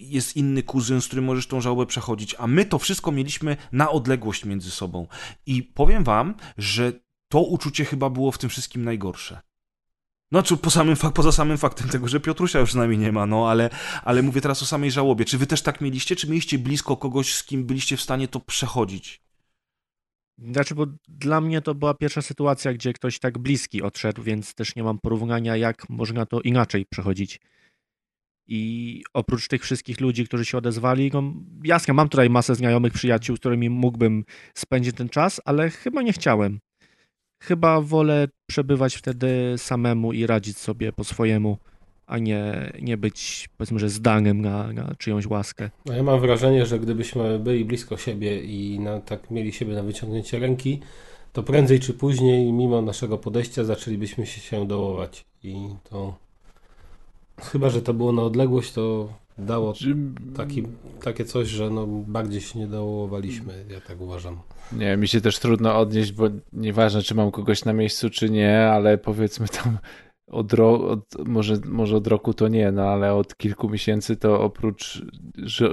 jest 0.00 0.36
inny 0.36 0.62
kuzyn, 0.62 1.00
z 1.00 1.06
którym 1.06 1.24
możesz 1.24 1.46
tą 1.46 1.60
żałobę 1.60 1.86
przechodzić, 1.86 2.34
a 2.38 2.46
my 2.46 2.64
to 2.64 2.78
wszystko 2.78 3.12
mieliśmy 3.12 3.56
na 3.72 3.90
odległość 3.90 4.44
między 4.44 4.70
sobą. 4.70 5.06
I 5.46 5.62
powiem 5.62 6.04
wam, 6.04 6.34
że 6.58 6.92
to 7.28 7.40
uczucie 7.40 7.84
chyba 7.84 8.10
było 8.10 8.32
w 8.32 8.38
tym 8.38 8.50
wszystkim 8.50 8.84
najgorsze. 8.84 9.49
Znaczy, 10.32 10.56
po 10.56 10.70
samym, 10.70 10.96
poza 11.14 11.32
samym 11.32 11.58
faktem 11.58 11.88
tego, 11.88 12.08
że 12.08 12.20
Piotrusia 12.20 12.58
już 12.58 12.72
z 12.72 12.74
nami 12.74 12.98
nie 12.98 13.12
ma, 13.12 13.26
no 13.26 13.50
ale, 13.50 13.70
ale 14.04 14.22
mówię 14.22 14.40
teraz 14.40 14.62
o 14.62 14.66
samej 14.66 14.90
żałobie. 14.90 15.24
Czy 15.24 15.38
wy 15.38 15.46
też 15.46 15.62
tak 15.62 15.80
mieliście? 15.80 16.16
Czy 16.16 16.28
mieliście 16.28 16.58
blisko 16.58 16.96
kogoś, 16.96 17.34
z 17.34 17.44
kim 17.44 17.66
byliście 17.66 17.96
w 17.96 18.00
stanie 18.00 18.28
to 18.28 18.40
przechodzić? 18.40 19.22
Znaczy, 20.38 20.74
bo 20.74 20.86
dla 21.08 21.40
mnie 21.40 21.60
to 21.60 21.74
była 21.74 21.94
pierwsza 21.94 22.22
sytuacja, 22.22 22.72
gdzie 22.72 22.92
ktoś 22.92 23.18
tak 23.18 23.38
bliski 23.38 23.82
odszedł, 23.82 24.22
więc 24.22 24.54
też 24.54 24.76
nie 24.76 24.82
mam 24.82 24.98
porównania, 24.98 25.56
jak 25.56 25.88
można 25.88 26.26
to 26.26 26.40
inaczej 26.40 26.86
przechodzić. 26.86 27.40
I 28.46 29.02
oprócz 29.14 29.48
tych 29.48 29.62
wszystkich 29.62 30.00
ludzi, 30.00 30.24
którzy 30.24 30.44
się 30.44 30.58
odezwali, 30.58 31.10
no 31.14 31.22
jasne, 31.64 31.94
mam 31.94 32.08
tutaj 32.08 32.30
masę 32.30 32.54
znajomych, 32.54 32.92
przyjaciół, 32.92 33.36
z 33.36 33.40
którymi 33.40 33.70
mógłbym 33.70 34.24
spędzić 34.54 34.96
ten 34.96 35.08
czas, 35.08 35.40
ale 35.44 35.70
chyba 35.70 36.02
nie 36.02 36.12
chciałem 36.12 36.60
chyba 37.40 37.80
wolę 37.80 38.28
przebywać 38.46 38.94
wtedy 38.94 39.54
samemu 39.56 40.12
i 40.12 40.26
radzić 40.26 40.58
sobie 40.58 40.92
po 40.92 41.04
swojemu, 41.04 41.58
a 42.06 42.18
nie, 42.18 42.72
nie 42.82 42.96
być, 42.96 43.48
powiedzmy, 43.56 43.78
że 43.78 43.88
zdanym 43.88 44.40
na, 44.40 44.72
na 44.72 44.94
czyjąś 44.98 45.26
łaskę. 45.26 45.70
No 45.86 45.94
ja 45.94 46.02
mam 46.02 46.20
wrażenie, 46.20 46.66
że 46.66 46.78
gdybyśmy 46.78 47.38
byli 47.38 47.64
blisko 47.64 47.96
siebie 47.96 48.42
i 48.42 48.80
na, 48.80 49.00
tak 49.00 49.30
mieli 49.30 49.52
siebie 49.52 49.74
na 49.74 49.82
wyciągnięcie 49.82 50.38
ręki, 50.38 50.80
to 51.32 51.42
prędzej 51.42 51.80
czy 51.80 51.94
później, 51.94 52.52
mimo 52.52 52.82
naszego 52.82 53.18
podejścia, 53.18 53.64
zaczęlibyśmy 53.64 54.26
się 54.26 54.66
dołować. 54.66 55.24
I 55.42 55.56
to 55.90 56.14
chyba, 57.42 57.70
że 57.70 57.82
to 57.82 57.94
było 57.94 58.12
na 58.12 58.22
odległość, 58.22 58.72
to 58.72 59.08
dało 59.38 59.74
taki, 60.36 60.62
takie 61.02 61.24
coś, 61.24 61.48
że 61.48 61.70
no 61.70 61.86
bardziej 61.86 62.40
się 62.40 62.58
nie 62.58 62.66
dołowaliśmy, 62.66 63.64
ja 63.70 63.80
tak 63.80 64.00
uważam. 64.00 64.40
Nie, 64.72 64.96
mi 64.96 65.08
się 65.08 65.20
też 65.20 65.38
trudno 65.38 65.78
odnieść, 65.78 66.12
bo 66.12 66.24
nieważne, 66.52 67.02
czy 67.02 67.14
mam 67.14 67.30
kogoś 67.30 67.64
na 67.64 67.72
miejscu, 67.72 68.10
czy 68.10 68.30
nie, 68.30 68.66
ale 68.66 68.98
powiedzmy 68.98 69.48
tam 69.48 69.78
od, 70.30 70.52
ro, 70.52 70.88
od, 70.88 71.28
może, 71.28 71.56
może 71.64 71.96
od 71.96 72.06
roku 72.06 72.34
to 72.34 72.48
nie, 72.48 72.72
no 72.72 72.82
ale 72.82 73.14
od 73.14 73.36
kilku 73.36 73.68
miesięcy 73.68 74.16
to 74.16 74.40
oprócz 74.40 75.02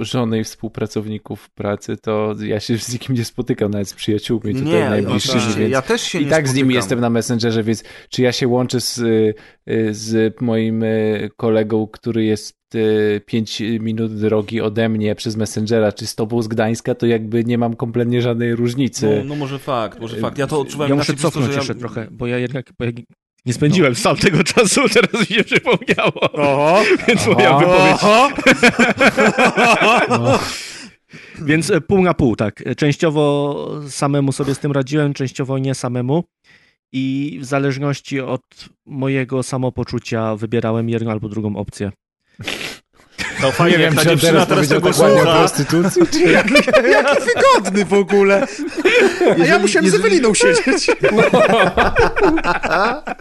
żony 0.00 0.40
i 0.40 0.44
współpracowników 0.44 1.50
pracy, 1.50 1.96
to 1.96 2.34
ja 2.40 2.60
się 2.60 2.78
z 2.78 2.92
nikim 2.92 3.16
nie 3.16 3.24
spotykam, 3.24 3.70
nawet 3.70 3.88
z 3.88 3.94
przyjaciółmi 3.94 4.54
tutaj 4.54 4.72
nie, 4.72 4.90
najbliższymi. 4.90 5.42
No, 5.48 5.56
więc 5.56 5.72
ja 5.72 5.82
też 5.82 6.02
się 6.02 6.18
I 6.18 6.22
tak 6.22 6.30
spotykam. 6.30 6.52
z 6.52 6.54
nimi 6.54 6.74
jestem 6.74 7.00
na 7.00 7.10
Messengerze, 7.10 7.62
więc 7.62 7.84
czy 8.10 8.22
ja 8.22 8.32
się 8.32 8.48
łączę 8.48 8.80
z, 8.80 8.98
y, 8.98 9.34
z 9.90 10.40
moim 10.40 10.82
y, 10.82 11.30
kolegą, 11.36 11.86
który 11.86 12.24
jest 12.24 12.58
5 13.26 13.60
y, 13.60 13.80
minut 13.80 14.14
drogi 14.14 14.60
ode 14.60 14.88
mnie 14.88 15.14
przez 15.14 15.36
Messengera, 15.36 15.92
czy 15.92 16.06
z 16.06 16.14
tobą 16.14 16.42
z 16.42 16.48
Gdańska, 16.48 16.94
to 16.94 17.06
jakby 17.06 17.44
nie 17.44 17.58
mam 17.58 17.76
kompletnie 17.76 18.22
żadnej 18.22 18.54
różnicy. 18.54 19.16
No, 19.18 19.24
no 19.24 19.36
może 19.36 19.58
fakt, 19.58 20.00
może 20.00 20.16
fakt. 20.16 20.38
Ja 20.38 20.46
to 20.46 20.60
odczuwam 20.60 20.88
Ja 20.88 20.94
muszę 20.94 21.14
cofnąć 21.14 21.54
jeszcze 21.54 21.72
ja... 21.72 21.78
trochę, 21.78 22.08
bo 22.10 22.26
ja 22.26 22.38
jednak, 22.38 22.72
bo 22.78 22.84
ja 22.84 22.92
nie 23.48 23.54
spędziłem 23.54 23.94
sam 23.94 24.16
tego 24.16 24.44
czasu, 24.44 24.88
teraz 24.94 25.30
mi 25.30 25.36
się 25.36 25.44
przypomniało. 25.44 26.32
Oho, 26.32 26.82
Więc 27.08 27.26
moja 27.26 27.58
wypowiedź. 27.58 28.00
No. 30.08 30.38
Więc 31.42 31.70
e, 31.70 31.80
pół 31.80 32.02
na 32.02 32.14
pół, 32.14 32.36
tak. 32.36 32.62
Częściowo 32.76 33.80
samemu 33.88 34.32
sobie 34.32 34.54
z 34.54 34.58
tym 34.58 34.72
radziłem, 34.72 35.14
częściowo 35.14 35.58
nie 35.58 35.74
samemu. 35.74 36.24
I 36.92 37.38
w 37.40 37.44
zależności 37.44 38.20
od 38.20 38.42
mojego 38.86 39.42
samopoczucia 39.42 40.36
wybierałem 40.36 40.88
jedną 40.88 41.10
albo 41.10 41.28
drugą 41.28 41.56
opcję. 41.56 41.92
To 43.40 43.52
fajnie, 43.52 43.78
nie 43.78 43.84
wiem, 43.84 43.94
ta 43.94 44.04
dziewczyna 44.04 44.46
teraz 44.46 44.68
tego 44.68 44.92
słucha. 44.92 45.38
prostytucji, 45.38 46.02
czy 46.12 46.20
jak, 46.20 46.50
Jaki 46.90 47.16
wygodny 47.22 47.84
w 47.84 47.92
ogóle. 47.92 48.46
A 49.42 49.44
ja 49.44 49.58
musiałem 49.58 49.84
jeżeli... 49.84 49.90
z 49.90 49.94
Eweliną 49.94 50.34
siedzieć. 50.34 50.86
No. 51.12 51.22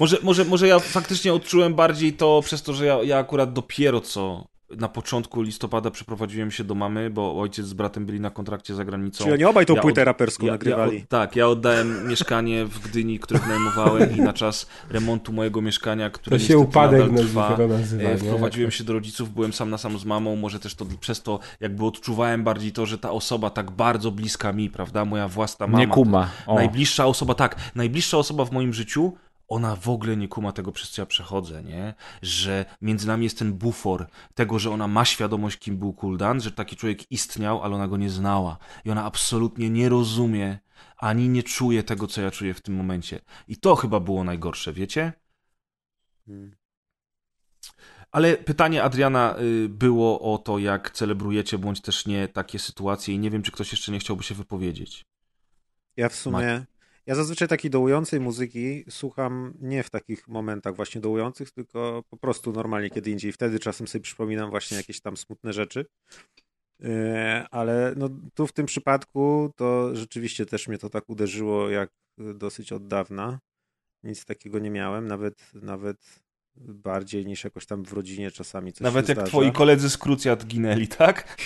może, 0.00 0.18
może, 0.22 0.44
może 0.44 0.68
ja 0.68 0.78
faktycznie 0.78 1.32
odczułem 1.32 1.74
bardziej 1.74 2.12
to 2.12 2.42
przez 2.44 2.62
to, 2.62 2.72
że 2.72 2.86
ja, 2.86 2.98
ja 3.02 3.18
akurat 3.18 3.52
dopiero 3.52 4.00
co 4.00 4.47
na 4.76 4.88
początku 4.88 5.42
listopada 5.42 5.90
przeprowadziłem 5.90 6.50
się 6.50 6.64
do 6.64 6.74
mamy, 6.74 7.10
bo 7.10 7.40
ojciec 7.40 7.66
z 7.66 7.72
bratem 7.72 8.06
byli 8.06 8.20
na 8.20 8.30
kontrakcie 8.30 8.74
za 8.74 8.84
granicą. 8.84 9.24
Czyli 9.24 9.34
oni 9.34 9.44
obaj 9.44 9.66
tą 9.66 9.74
ja 9.74 9.82
płytę 9.82 10.00
od... 10.00 10.06
raperską 10.06 10.46
ja, 10.46 10.52
nagrywali. 10.52 10.98
Ja 10.98 11.06
tak, 11.08 11.36
ja 11.36 11.48
oddałem 11.48 11.98
mieszkanie 12.08 12.64
w 12.64 12.78
Gdyni, 12.78 13.18
które 13.18 13.40
wynajmowałem 13.40 14.16
i 14.16 14.20
na 14.20 14.32
czas 14.32 14.66
remontu 14.90 15.32
mojego 15.32 15.62
mieszkania, 15.62 16.10
które 16.10 16.38
to 16.38 16.44
się 16.44 16.58
upadek 16.58 17.14
trwa, 17.16 17.56
nazywa, 17.68 18.02
e, 18.02 18.18
wprowadziłem 18.18 18.70
się 18.70 18.84
do 18.84 18.92
rodziców, 18.92 19.34
byłem 19.34 19.52
sam 19.52 19.70
na 19.70 19.78
sam 19.78 19.98
z 19.98 20.04
mamą, 20.04 20.36
może 20.36 20.60
też 20.60 20.74
to 20.74 20.86
przez 21.00 21.22
to 21.22 21.38
jakby 21.60 21.84
odczuwałem 21.84 22.44
bardziej 22.44 22.72
to, 22.72 22.86
że 22.86 22.98
ta 22.98 23.10
osoba 23.10 23.50
tak 23.50 23.70
bardzo 23.70 24.10
bliska 24.10 24.52
mi, 24.52 24.70
prawda, 24.70 25.04
moja 25.04 25.28
własna 25.28 25.66
mama. 25.66 25.78
Nie 25.78 25.86
kuma. 25.86 26.30
Najbliższa 26.48 27.06
osoba, 27.06 27.34
tak, 27.34 27.56
najbliższa 27.74 28.18
osoba 28.18 28.44
w 28.44 28.52
moim 28.52 28.72
życiu 28.72 29.12
ona 29.48 29.76
w 29.76 29.88
ogóle 29.88 30.16
nie 30.16 30.28
kuma 30.28 30.52
tego, 30.52 30.72
przez 30.72 30.90
co 30.90 31.02
ja 31.02 31.06
przechodzę, 31.06 31.62
nie? 31.62 31.94
Że 32.22 32.64
między 32.80 33.06
nami 33.06 33.24
jest 33.24 33.38
ten 33.38 33.52
bufor 33.52 34.06
tego, 34.34 34.58
że 34.58 34.70
ona 34.70 34.88
ma 34.88 35.04
świadomość, 35.04 35.58
kim 35.58 35.78
był 35.78 35.92
Kuldan, 35.92 36.40
że 36.40 36.52
taki 36.52 36.76
człowiek 36.76 37.12
istniał, 37.12 37.62
ale 37.62 37.74
ona 37.74 37.88
go 37.88 37.96
nie 37.96 38.10
znała. 38.10 38.58
I 38.84 38.90
ona 38.90 39.04
absolutnie 39.04 39.70
nie 39.70 39.88
rozumie, 39.88 40.58
ani 40.96 41.28
nie 41.28 41.42
czuje 41.42 41.82
tego, 41.82 42.06
co 42.06 42.20
ja 42.20 42.30
czuję 42.30 42.54
w 42.54 42.60
tym 42.60 42.74
momencie. 42.74 43.20
I 43.48 43.56
to 43.56 43.76
chyba 43.76 44.00
było 44.00 44.24
najgorsze, 44.24 44.72
wiecie? 44.72 45.12
Hmm. 46.26 46.56
Ale 48.10 48.36
pytanie 48.36 48.82
Adriana 48.82 49.36
y, 49.38 49.68
było 49.68 50.34
o 50.34 50.38
to, 50.38 50.58
jak 50.58 50.90
celebrujecie, 50.90 51.58
bądź 51.58 51.80
też 51.80 52.06
nie, 52.06 52.28
takie 52.28 52.58
sytuacje 52.58 53.14
i 53.14 53.18
nie 53.18 53.30
wiem, 53.30 53.42
czy 53.42 53.52
ktoś 53.52 53.72
jeszcze 53.72 53.92
nie 53.92 53.98
chciałby 53.98 54.22
się 54.22 54.34
wypowiedzieć. 54.34 55.04
Ja 55.96 56.08
w 56.08 56.14
sumie... 56.14 56.66
Ja 57.08 57.14
zazwyczaj 57.14 57.48
takiej 57.48 57.70
dołującej 57.70 58.20
muzyki 58.20 58.84
słucham 58.90 59.54
nie 59.60 59.82
w 59.82 59.90
takich 59.90 60.28
momentach 60.28 60.76
właśnie 60.76 61.00
dołujących, 61.00 61.50
tylko 61.50 62.02
po 62.10 62.16
prostu 62.16 62.52
normalnie 62.52 62.90
kiedy 62.90 63.10
indziej. 63.10 63.32
Wtedy 63.32 63.58
czasem 63.58 63.88
sobie 63.88 64.02
przypominam 64.02 64.50
właśnie 64.50 64.76
jakieś 64.76 65.00
tam 65.00 65.16
smutne 65.16 65.52
rzeczy. 65.52 65.86
E, 66.84 67.46
ale 67.50 67.94
no, 67.96 68.08
tu 68.34 68.46
w 68.46 68.52
tym 68.52 68.66
przypadku 68.66 69.52
to 69.56 69.96
rzeczywiście 69.96 70.46
też 70.46 70.68
mnie 70.68 70.78
to 70.78 70.90
tak 70.90 71.08
uderzyło 71.08 71.70
jak 71.70 71.90
dosyć 72.18 72.72
od 72.72 72.86
dawna. 72.86 73.38
Nic 74.02 74.24
takiego 74.24 74.58
nie 74.58 74.70
miałem, 74.70 75.06
nawet, 75.06 75.50
nawet 75.54 76.20
bardziej 76.56 77.26
niż 77.26 77.44
jakoś 77.44 77.66
tam 77.66 77.84
w 77.84 77.92
rodzinie 77.92 78.30
czasami 78.30 78.72
coś 78.72 78.80
Nawet 78.80 79.08
jak 79.08 79.16
zdarza. 79.16 79.28
twoi 79.28 79.52
koledzy 79.52 79.90
z 79.90 79.98
Krucjat 79.98 80.46
ginęli, 80.46 80.88
tak? 80.88 81.24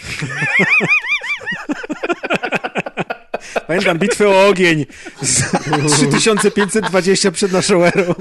Pamiętam 3.72 3.98
bitwę 3.98 4.28
o 4.28 4.48
ogień 4.48 4.86
z 5.22 5.42
3520 5.92 7.30
przed 7.30 7.52
naszą 7.52 7.84
erą. 7.84 8.14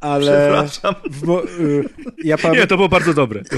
Ale. 0.00 0.32
Przepraszam. 0.32 0.94
W, 1.10 1.30
y, 1.60 1.84
ja 2.24 2.36
Nie, 2.52 2.66
to 2.66 2.76
było 2.76 2.88
bardzo 2.88 3.14
dobre. 3.14 3.42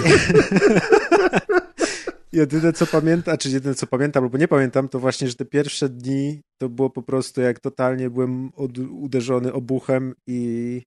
Jedyne 2.33 2.73
co 2.73 2.87
pamiętam, 2.87 3.39
czy 3.39 3.49
jedyne 3.49 3.75
co 3.75 3.87
pamiętam, 3.87 4.25
albo 4.25 4.39
nie 4.39 4.49
pamiętam, 4.49 4.89
to 4.89 4.99
właśnie, 4.99 5.29
że 5.29 5.35
te 5.35 5.45
pierwsze 5.45 5.89
dni 5.89 6.41
to 6.59 6.69
było 6.69 6.91
po 6.91 7.03
prostu 7.03 7.41
jak 7.41 7.61
totalnie 7.61 8.11
byłem 8.11 8.51
od, 8.57 8.79
uderzony 8.79 9.53
obuchem 9.53 10.15
i 10.27 10.83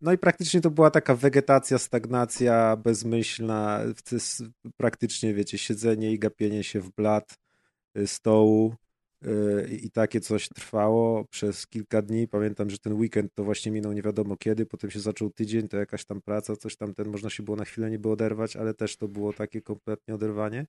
no 0.00 0.12
i 0.12 0.18
praktycznie 0.18 0.60
to 0.60 0.70
była 0.70 0.90
taka 0.90 1.14
wegetacja, 1.14 1.78
stagnacja 1.78 2.76
bezmyślna, 2.76 3.80
praktycznie 4.76 5.34
wiecie, 5.34 5.58
siedzenie 5.58 6.12
i 6.12 6.18
gapienie 6.18 6.64
się 6.64 6.80
w 6.80 6.90
blat 6.90 7.41
stołu 8.06 8.74
y, 9.26 9.68
i 9.82 9.90
takie 9.90 10.20
coś 10.20 10.48
trwało 10.48 11.24
przez 11.24 11.66
kilka 11.66 12.02
dni. 12.02 12.28
Pamiętam, 12.28 12.70
że 12.70 12.78
ten 12.78 12.92
weekend 12.92 13.34
to 13.34 13.44
właśnie 13.44 13.72
minął 13.72 13.92
nie 13.92 14.02
wiadomo 14.02 14.36
kiedy, 14.36 14.66
potem 14.66 14.90
się 14.90 15.00
zaczął 15.00 15.30
tydzień, 15.30 15.68
to 15.68 15.76
jakaś 15.76 16.04
tam 16.04 16.20
praca, 16.20 16.56
coś 16.56 16.76
tam, 16.76 16.94
ten 16.94 17.08
można 17.08 17.30
się 17.30 17.42
było 17.42 17.56
na 17.56 17.64
chwilę 17.64 17.90
niby 17.90 18.10
oderwać, 18.10 18.56
ale 18.56 18.74
też 18.74 18.96
to 18.96 19.08
było 19.08 19.32
takie 19.32 19.62
kompletnie 19.62 20.14
oderwanie. 20.14 20.66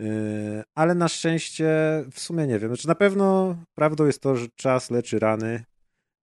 Y, 0.00 0.62
ale 0.74 0.94
na 0.94 1.08
szczęście 1.08 1.68
w 2.12 2.20
sumie 2.20 2.46
nie 2.46 2.58
wiem. 2.58 2.68
Znaczy 2.68 2.88
na 2.88 2.94
pewno 2.94 3.56
prawdą 3.74 4.06
jest 4.06 4.20
to, 4.20 4.36
że 4.36 4.46
czas 4.56 4.90
leczy 4.90 5.18
rany 5.18 5.64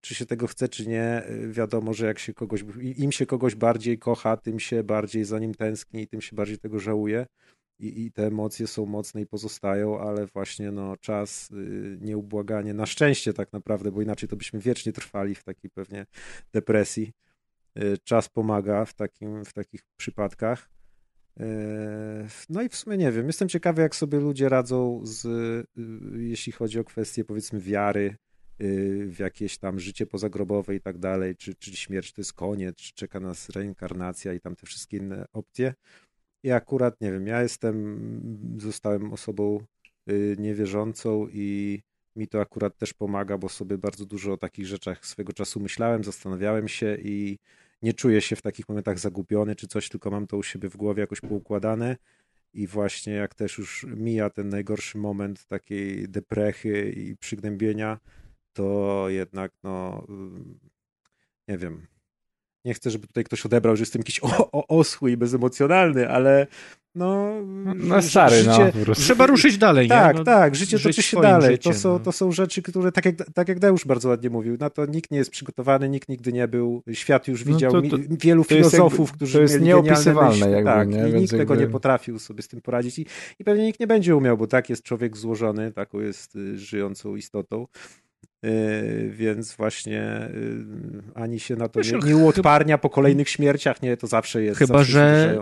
czy 0.04 0.14
się 0.14 0.26
tego 0.26 0.46
chce, 0.46 0.68
czy 0.68 0.86
nie, 0.86 1.22
y, 1.30 1.52
wiadomo, 1.52 1.94
że 1.94 2.06
jak 2.06 2.18
się 2.18 2.34
kogoś, 2.34 2.64
im 2.96 3.12
się 3.12 3.26
kogoś 3.26 3.54
bardziej 3.54 3.98
kocha, 3.98 4.36
tym 4.36 4.60
się 4.60 4.84
bardziej 4.84 5.24
za 5.24 5.38
nim 5.38 5.54
tęskni 5.54 6.02
i 6.02 6.08
tym 6.08 6.20
się 6.20 6.36
bardziej 6.36 6.58
tego 6.58 6.78
żałuje. 6.78 7.26
I, 7.82 8.04
I, 8.04 8.12
te 8.12 8.26
emocje 8.26 8.66
są 8.66 8.86
mocne 8.86 9.20
i 9.20 9.26
pozostają, 9.26 10.00
ale 10.00 10.26
właśnie 10.26 10.70
no, 10.70 10.96
czas 10.96 11.50
y, 11.50 11.98
nieubłaganie, 12.00 12.74
na 12.74 12.86
szczęście 12.86 13.32
tak 13.32 13.52
naprawdę, 13.52 13.92
bo 13.92 14.02
inaczej 14.02 14.28
to 14.28 14.36
byśmy 14.36 14.60
wiecznie 14.60 14.92
trwali 14.92 15.34
w 15.34 15.44
takiej 15.44 15.70
pewnie 15.70 16.06
depresji. 16.52 17.12
Y, 17.78 17.98
czas 18.04 18.28
pomaga 18.28 18.84
w, 18.84 18.94
takim, 18.94 19.44
w 19.44 19.52
takich 19.52 19.82
przypadkach. 19.96 20.70
No 22.48 22.62
i 22.62 22.68
w 22.68 22.76
sumie 22.76 22.96
nie 22.96 23.12
wiem, 23.12 23.26
jestem 23.26 23.48
ciekawy, 23.48 23.82
jak 23.82 23.96
sobie 23.96 24.20
ludzie 24.20 24.48
radzą 24.48 25.00
z, 25.04 25.26
jeśli 26.16 26.52
chodzi 26.52 26.78
o 26.78 26.84
kwestie 26.84 27.24
powiedzmy 27.24 27.60
wiary, 27.60 28.16
Y, 28.62 29.06
w 29.08 29.18
jakieś 29.18 29.58
tam 29.58 29.80
życie 29.80 30.06
pozagrobowe 30.06 30.74
i 30.74 30.80
tak 30.80 30.98
dalej, 30.98 31.36
czy, 31.36 31.54
czy 31.54 31.76
śmierć 31.76 32.12
to 32.12 32.20
jest 32.20 32.32
koniec, 32.32 32.76
czy 32.76 32.94
czeka 32.94 33.20
nas 33.20 33.48
reinkarnacja 33.48 34.32
i 34.32 34.40
tam 34.40 34.56
te 34.56 34.66
wszystkie 34.66 34.96
inne 34.96 35.24
opcje. 35.32 35.74
I 36.42 36.50
akurat, 36.50 37.00
nie 37.00 37.12
wiem, 37.12 37.26
ja 37.26 37.42
jestem, 37.42 38.56
zostałem 38.58 39.12
osobą 39.12 39.64
y, 40.10 40.36
niewierzącą 40.38 41.28
i 41.32 41.80
mi 42.16 42.28
to 42.28 42.40
akurat 42.40 42.76
też 42.76 42.94
pomaga, 42.94 43.38
bo 43.38 43.48
sobie 43.48 43.78
bardzo 43.78 44.06
dużo 44.06 44.32
o 44.32 44.36
takich 44.36 44.66
rzeczach 44.66 45.06
swego 45.06 45.32
czasu 45.32 45.60
myślałem, 45.60 46.04
zastanawiałem 46.04 46.68
się 46.68 46.96
i 47.02 47.38
nie 47.82 47.92
czuję 47.92 48.20
się 48.20 48.36
w 48.36 48.42
takich 48.42 48.68
momentach 48.68 48.98
zagubiony 48.98 49.56
czy 49.56 49.66
coś, 49.66 49.88
tylko 49.88 50.10
mam 50.10 50.26
to 50.26 50.36
u 50.36 50.42
siebie 50.42 50.68
w 50.68 50.76
głowie 50.76 51.00
jakoś 51.00 51.20
poukładane. 51.20 51.96
I 52.54 52.66
właśnie 52.66 53.12
jak 53.12 53.34
też 53.34 53.58
już 53.58 53.86
mija 53.96 54.30
ten 54.30 54.48
najgorszy 54.48 54.98
moment 54.98 55.46
takiej 55.46 56.08
deprechy 56.08 56.92
i 56.92 57.16
przygnębienia, 57.16 57.98
to 58.52 59.04
jednak, 59.08 59.52
no, 59.62 60.06
nie 61.48 61.58
wiem, 61.58 61.86
nie 62.64 62.74
chcę, 62.74 62.90
żeby 62.90 63.06
tutaj 63.06 63.24
ktoś 63.24 63.46
odebrał, 63.46 63.76
że 63.76 63.82
jestem 63.82 64.00
jakiś 64.00 64.20
o, 64.22 64.50
o, 64.52 64.66
oschły 64.66 65.10
i 65.10 65.16
bezemocjonalny, 65.16 66.08
ale 66.08 66.46
no... 66.94 67.32
No 67.76 68.02
stary, 68.02 68.44
no, 68.44 68.54
życie, 68.54 68.72
no. 68.88 68.94
Trzeba 68.94 69.26
ruszyć 69.26 69.58
dalej, 69.58 69.88
Tak, 69.88 70.16
no, 70.16 70.24
tak, 70.24 70.54
życie 70.54 70.78
toczy 70.78 71.02
się 71.02 71.20
dalej. 71.20 71.52
Życiem, 71.52 71.72
to, 71.72 71.78
są, 71.78 71.92
no. 71.92 71.98
to 71.98 72.12
są 72.12 72.32
rzeczy, 72.32 72.62
które, 72.62 72.92
tak 72.92 73.04
jak, 73.04 73.14
tak 73.34 73.48
jak 73.48 73.58
Deusz 73.58 73.84
bardzo 73.84 74.08
ładnie 74.08 74.30
mówił, 74.30 74.56
na 74.60 74.70
to 74.70 74.86
nikt 74.86 75.10
nie 75.10 75.18
jest 75.18 75.30
przygotowany, 75.30 75.88
nikt 75.88 76.08
nigdy 76.08 76.32
nie 76.32 76.48
był, 76.48 76.82
świat 76.92 77.28
już 77.28 77.44
no 77.44 77.52
widział 77.52 77.72
no 77.72 77.82
to, 77.82 77.88
to, 77.88 78.04
wielu 78.10 78.44
filozofów, 78.44 79.08
jakby, 79.08 79.16
którzy 79.16 79.38
To 79.38 79.42
jest 79.42 79.60
nieopisywalne 79.60 80.50
jakby, 80.50 80.70
tak, 80.70 80.88
nie? 80.88 80.98
i 80.98 81.02
nikt 81.04 81.14
jakby... 81.14 81.38
tego 81.38 81.54
nie 81.54 81.66
potrafił 81.66 82.18
sobie 82.18 82.42
z 82.42 82.48
tym 82.48 82.60
poradzić 82.60 82.98
i, 82.98 83.06
i 83.38 83.44
pewnie 83.44 83.64
nikt 83.64 83.80
nie 83.80 83.86
będzie 83.86 84.16
umiał, 84.16 84.36
bo 84.36 84.46
tak 84.46 84.70
jest 84.70 84.82
człowiek 84.82 85.16
złożony, 85.16 85.72
taką 85.72 86.00
jest 86.00 86.36
y, 86.36 86.58
żyjącą 86.58 87.16
istotą. 87.16 87.66
Yy, 88.42 89.10
więc 89.10 89.54
właśnie 89.54 90.28
yy, 90.34 91.02
ani 91.14 91.40
się 91.40 91.56
na 91.56 91.68
to 91.68 91.80
nie, 91.80 91.98
nie 92.04 92.16
uodparnia 92.16 92.78
po 92.78 92.90
kolejnych 92.90 93.28
śmierciach, 93.28 93.82
nie, 93.82 93.96
to 93.96 94.06
zawsze 94.06 94.42
jest 94.42 94.58
Chyba, 94.58 94.78
zawsze 94.78 94.92
że 94.92 95.38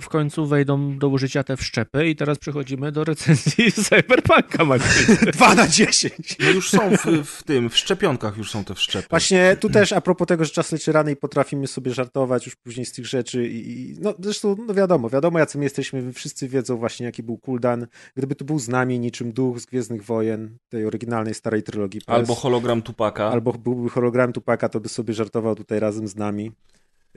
w 0.00 0.08
końcu 0.08 0.46
wejdą 0.46 0.98
do 0.98 1.08
użycia 1.08 1.44
te 1.44 1.56
wszczepy 1.56 2.08
i 2.08 2.16
teraz 2.16 2.38
przechodzimy 2.38 2.92
do 2.92 3.04
recenzji 3.04 3.72
Cyberpunka, 3.84 4.64
Marcin. 4.64 5.16
2 5.32 5.54
na 5.54 5.68
10. 5.68 6.36
No 6.40 6.50
już 6.50 6.70
są 6.70 6.96
w, 6.96 7.04
w, 7.24 7.42
tym, 7.42 7.70
w 7.70 7.76
szczepionkach 7.76 8.36
już 8.36 8.50
są 8.50 8.64
te 8.64 8.74
wszczepy. 8.74 9.06
Właśnie 9.10 9.56
tu 9.60 9.70
też 9.70 9.92
a 9.92 10.00
propos 10.00 10.26
tego, 10.26 10.44
że 10.44 10.50
czas 10.50 10.72
leczy 10.72 10.92
rany 10.92 11.12
i 11.12 11.16
potrafimy 11.16 11.66
sobie 11.66 11.94
żartować 11.94 12.46
już 12.46 12.56
później 12.56 12.86
z 12.86 12.92
tych 12.92 13.06
rzeczy 13.06 13.48
i, 13.48 13.94
no 14.00 14.14
zresztą 14.18 14.56
no 14.66 14.74
wiadomo, 14.74 15.10
wiadomo 15.10 15.38
jacy 15.38 15.58
my 15.58 15.64
jesteśmy, 15.64 16.12
wszyscy 16.12 16.48
wiedzą 16.48 16.76
właśnie 16.76 17.06
jaki 17.06 17.22
był 17.22 17.38
cooldown. 17.38 17.86
Gdyby 18.14 18.34
tu 18.34 18.44
był 18.44 18.58
z 18.58 18.68
nami 18.68 18.98
niczym 18.98 19.32
duch 19.32 19.60
z 19.60 19.66
Gwiezdnych 19.66 20.04
Wojen, 20.04 20.58
tej 20.68 20.86
oryginalnej 20.86 21.34
starej 21.34 21.62
trylogii. 21.62 22.00
Albo 22.06 22.34
hologram 22.34 22.82
Tupaka. 22.82 23.30
Albo 23.30 23.52
byłby 23.52 23.90
hologram 23.90 24.32
Tupaka, 24.32 24.68
to 24.68 24.80
by 24.80 24.88
sobie 24.88 25.14
żartował 25.14 25.54
tutaj 25.54 25.80
razem 25.80 26.08
z 26.08 26.16
nami. 26.16 26.52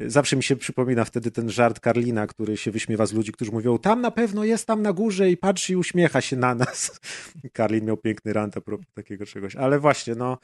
Zawsze 0.08 0.36
mi 0.36 0.43
się 0.43 0.56
przypomina 0.56 1.06
wtedy 1.06 1.32
ten 1.32 1.50
żart 1.50 1.80
Karlina, 1.80 2.28
który 2.28 2.58
się 2.58 2.72
wyśmiewa 2.72 3.06
z 3.06 3.14
ludzi, 3.14 3.32
którzy 3.32 3.52
mówią, 3.52 3.78
tam 3.78 4.02
na 4.02 4.12
pewno 4.12 4.43
jest 4.43 4.68
tam 4.68 4.82
na 4.82 4.93
górze 4.93 5.30
i 5.30 5.38
patrzy 5.38 5.74
i 5.74 5.76
uśmiecha 5.76 6.22
się 6.22 6.36
na 6.36 6.56
nas. 6.56 7.00
Karlin 7.54 7.86
miał 7.86 7.97
piękny 7.97 8.34
rant 8.34 8.58
a 8.58 8.62
propos 8.62 8.86
takiego 8.93 9.26
czegoś, 9.26 9.56
ale 9.56 9.80
właśnie, 9.80 10.16
no... 10.16 10.38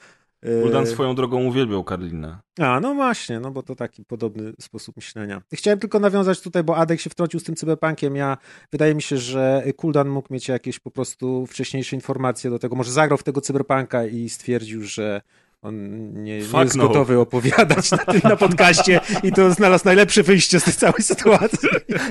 Uldan 0.64 0.84
y, 0.84 0.86
swoją 0.86 1.14
drogą 1.14 1.44
uwielbiał 1.44 1.84
Karlina. 1.84 2.42
A, 2.58 2.80
no 2.80 2.94
właśnie, 2.94 3.40
no 3.40 3.50
bo 3.50 3.62
to 3.62 3.74
taki 3.74 4.04
podobny 4.04 4.52
sposób 4.60 4.96
myślenia. 4.96 5.42
Chciałem 5.54 5.78
tylko 5.78 6.00
nawiązać 6.00 6.40
tutaj, 6.40 6.64
bo 6.64 6.76
Adek 6.76 7.00
się 7.00 7.10
wtrącił 7.10 7.40
z 7.40 7.44
tym 7.44 7.56
cyberpunkiem. 7.56 8.16
Ja, 8.16 8.38
wydaje 8.72 8.94
mi 8.94 9.02
się, 9.02 9.18
że 9.18 9.62
Kuldan 9.76 10.08
mógł 10.08 10.32
mieć 10.32 10.48
jakieś 10.48 10.78
po 10.78 10.90
prostu 10.90 11.46
wcześniejsze 11.46 11.96
informacje 11.96 12.50
do 12.50 12.58
tego. 12.58 12.76
Może 12.76 12.92
zagrał 12.92 13.18
w 13.18 13.22
tego 13.22 13.40
cyberpunka 13.40 14.06
i 14.06 14.28
stwierdził, 14.28 14.82
że 14.82 15.20
on 15.66 16.12
nie, 16.12 16.22
nie 16.22 16.36
jest 16.36 16.76
no. 16.76 16.88
gotowy 16.88 17.18
opowiadać 17.18 17.90
na 17.90 17.98
tym 17.98 18.20
na 18.24 18.36
podcaście 18.36 19.00
i 19.22 19.32
to 19.32 19.50
znalazł 19.50 19.84
najlepsze 19.84 20.22
wyjście 20.22 20.60
z 20.60 20.64
tej 20.64 20.74
całej 20.74 21.02
sytuacji. 21.02 21.68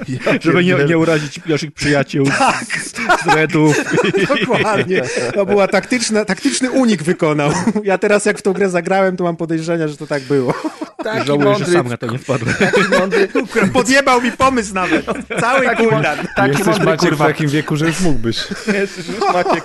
Ja 0.08 0.34
Żeby 0.42 0.64
nie, 0.64 0.76
nie 0.86 0.98
urazić 0.98 1.46
naszych 1.46 1.72
przyjaciół 1.72 2.26
tak, 2.26 2.66
z, 2.84 2.92
tak. 2.92 3.24
z 3.24 3.28
Redów. 3.28 3.78
Dokładnie. 4.40 5.02
To 5.34 5.46
była 5.46 5.68
taktyczna, 5.68 6.26
taktyczny 6.26 6.72
unik 6.72 7.04
wykonał. 7.04 7.52
Ja 7.84 7.98
teraz 7.98 8.26
jak 8.26 8.38
w 8.38 8.42
tą 8.42 8.54
grę 8.54 8.70
zagrałem, 8.70 9.18
to 9.18 9.24
mam 9.24 9.38
podejrzenia, 9.38 9.88
że 9.88 9.98
to 9.98 10.08
tak 10.08 10.24
było. 10.24 10.54
Taki 11.04 11.28
Żałuję, 11.28 11.46
mądry, 11.46 11.66
że 11.66 11.72
sam 11.72 11.88
na 11.88 11.98
to 11.98 12.12
nie 12.12 12.18
wpadłem. 12.18 12.56
Taki 12.56 12.82
mądry. 13.00 13.28
Podjebał 13.74 14.22
mi 14.22 14.32
pomysł 14.32 14.74
nawet. 14.74 15.06
Cały 15.40 15.66
taki, 15.66 15.84
Taki 16.36 16.50
Jesteś 16.50 16.68
mądry, 16.68 16.86
Maciek 16.86 17.10
kurwa. 17.10 17.26
w 17.26 17.28
takim 17.28 17.50
wieku, 17.50 17.76
że 17.76 17.86
już 17.86 18.02
mógłbyś. 18.02 18.38
Jesteś 18.74 19.08
już 19.08 19.20
Maciek 19.20 19.64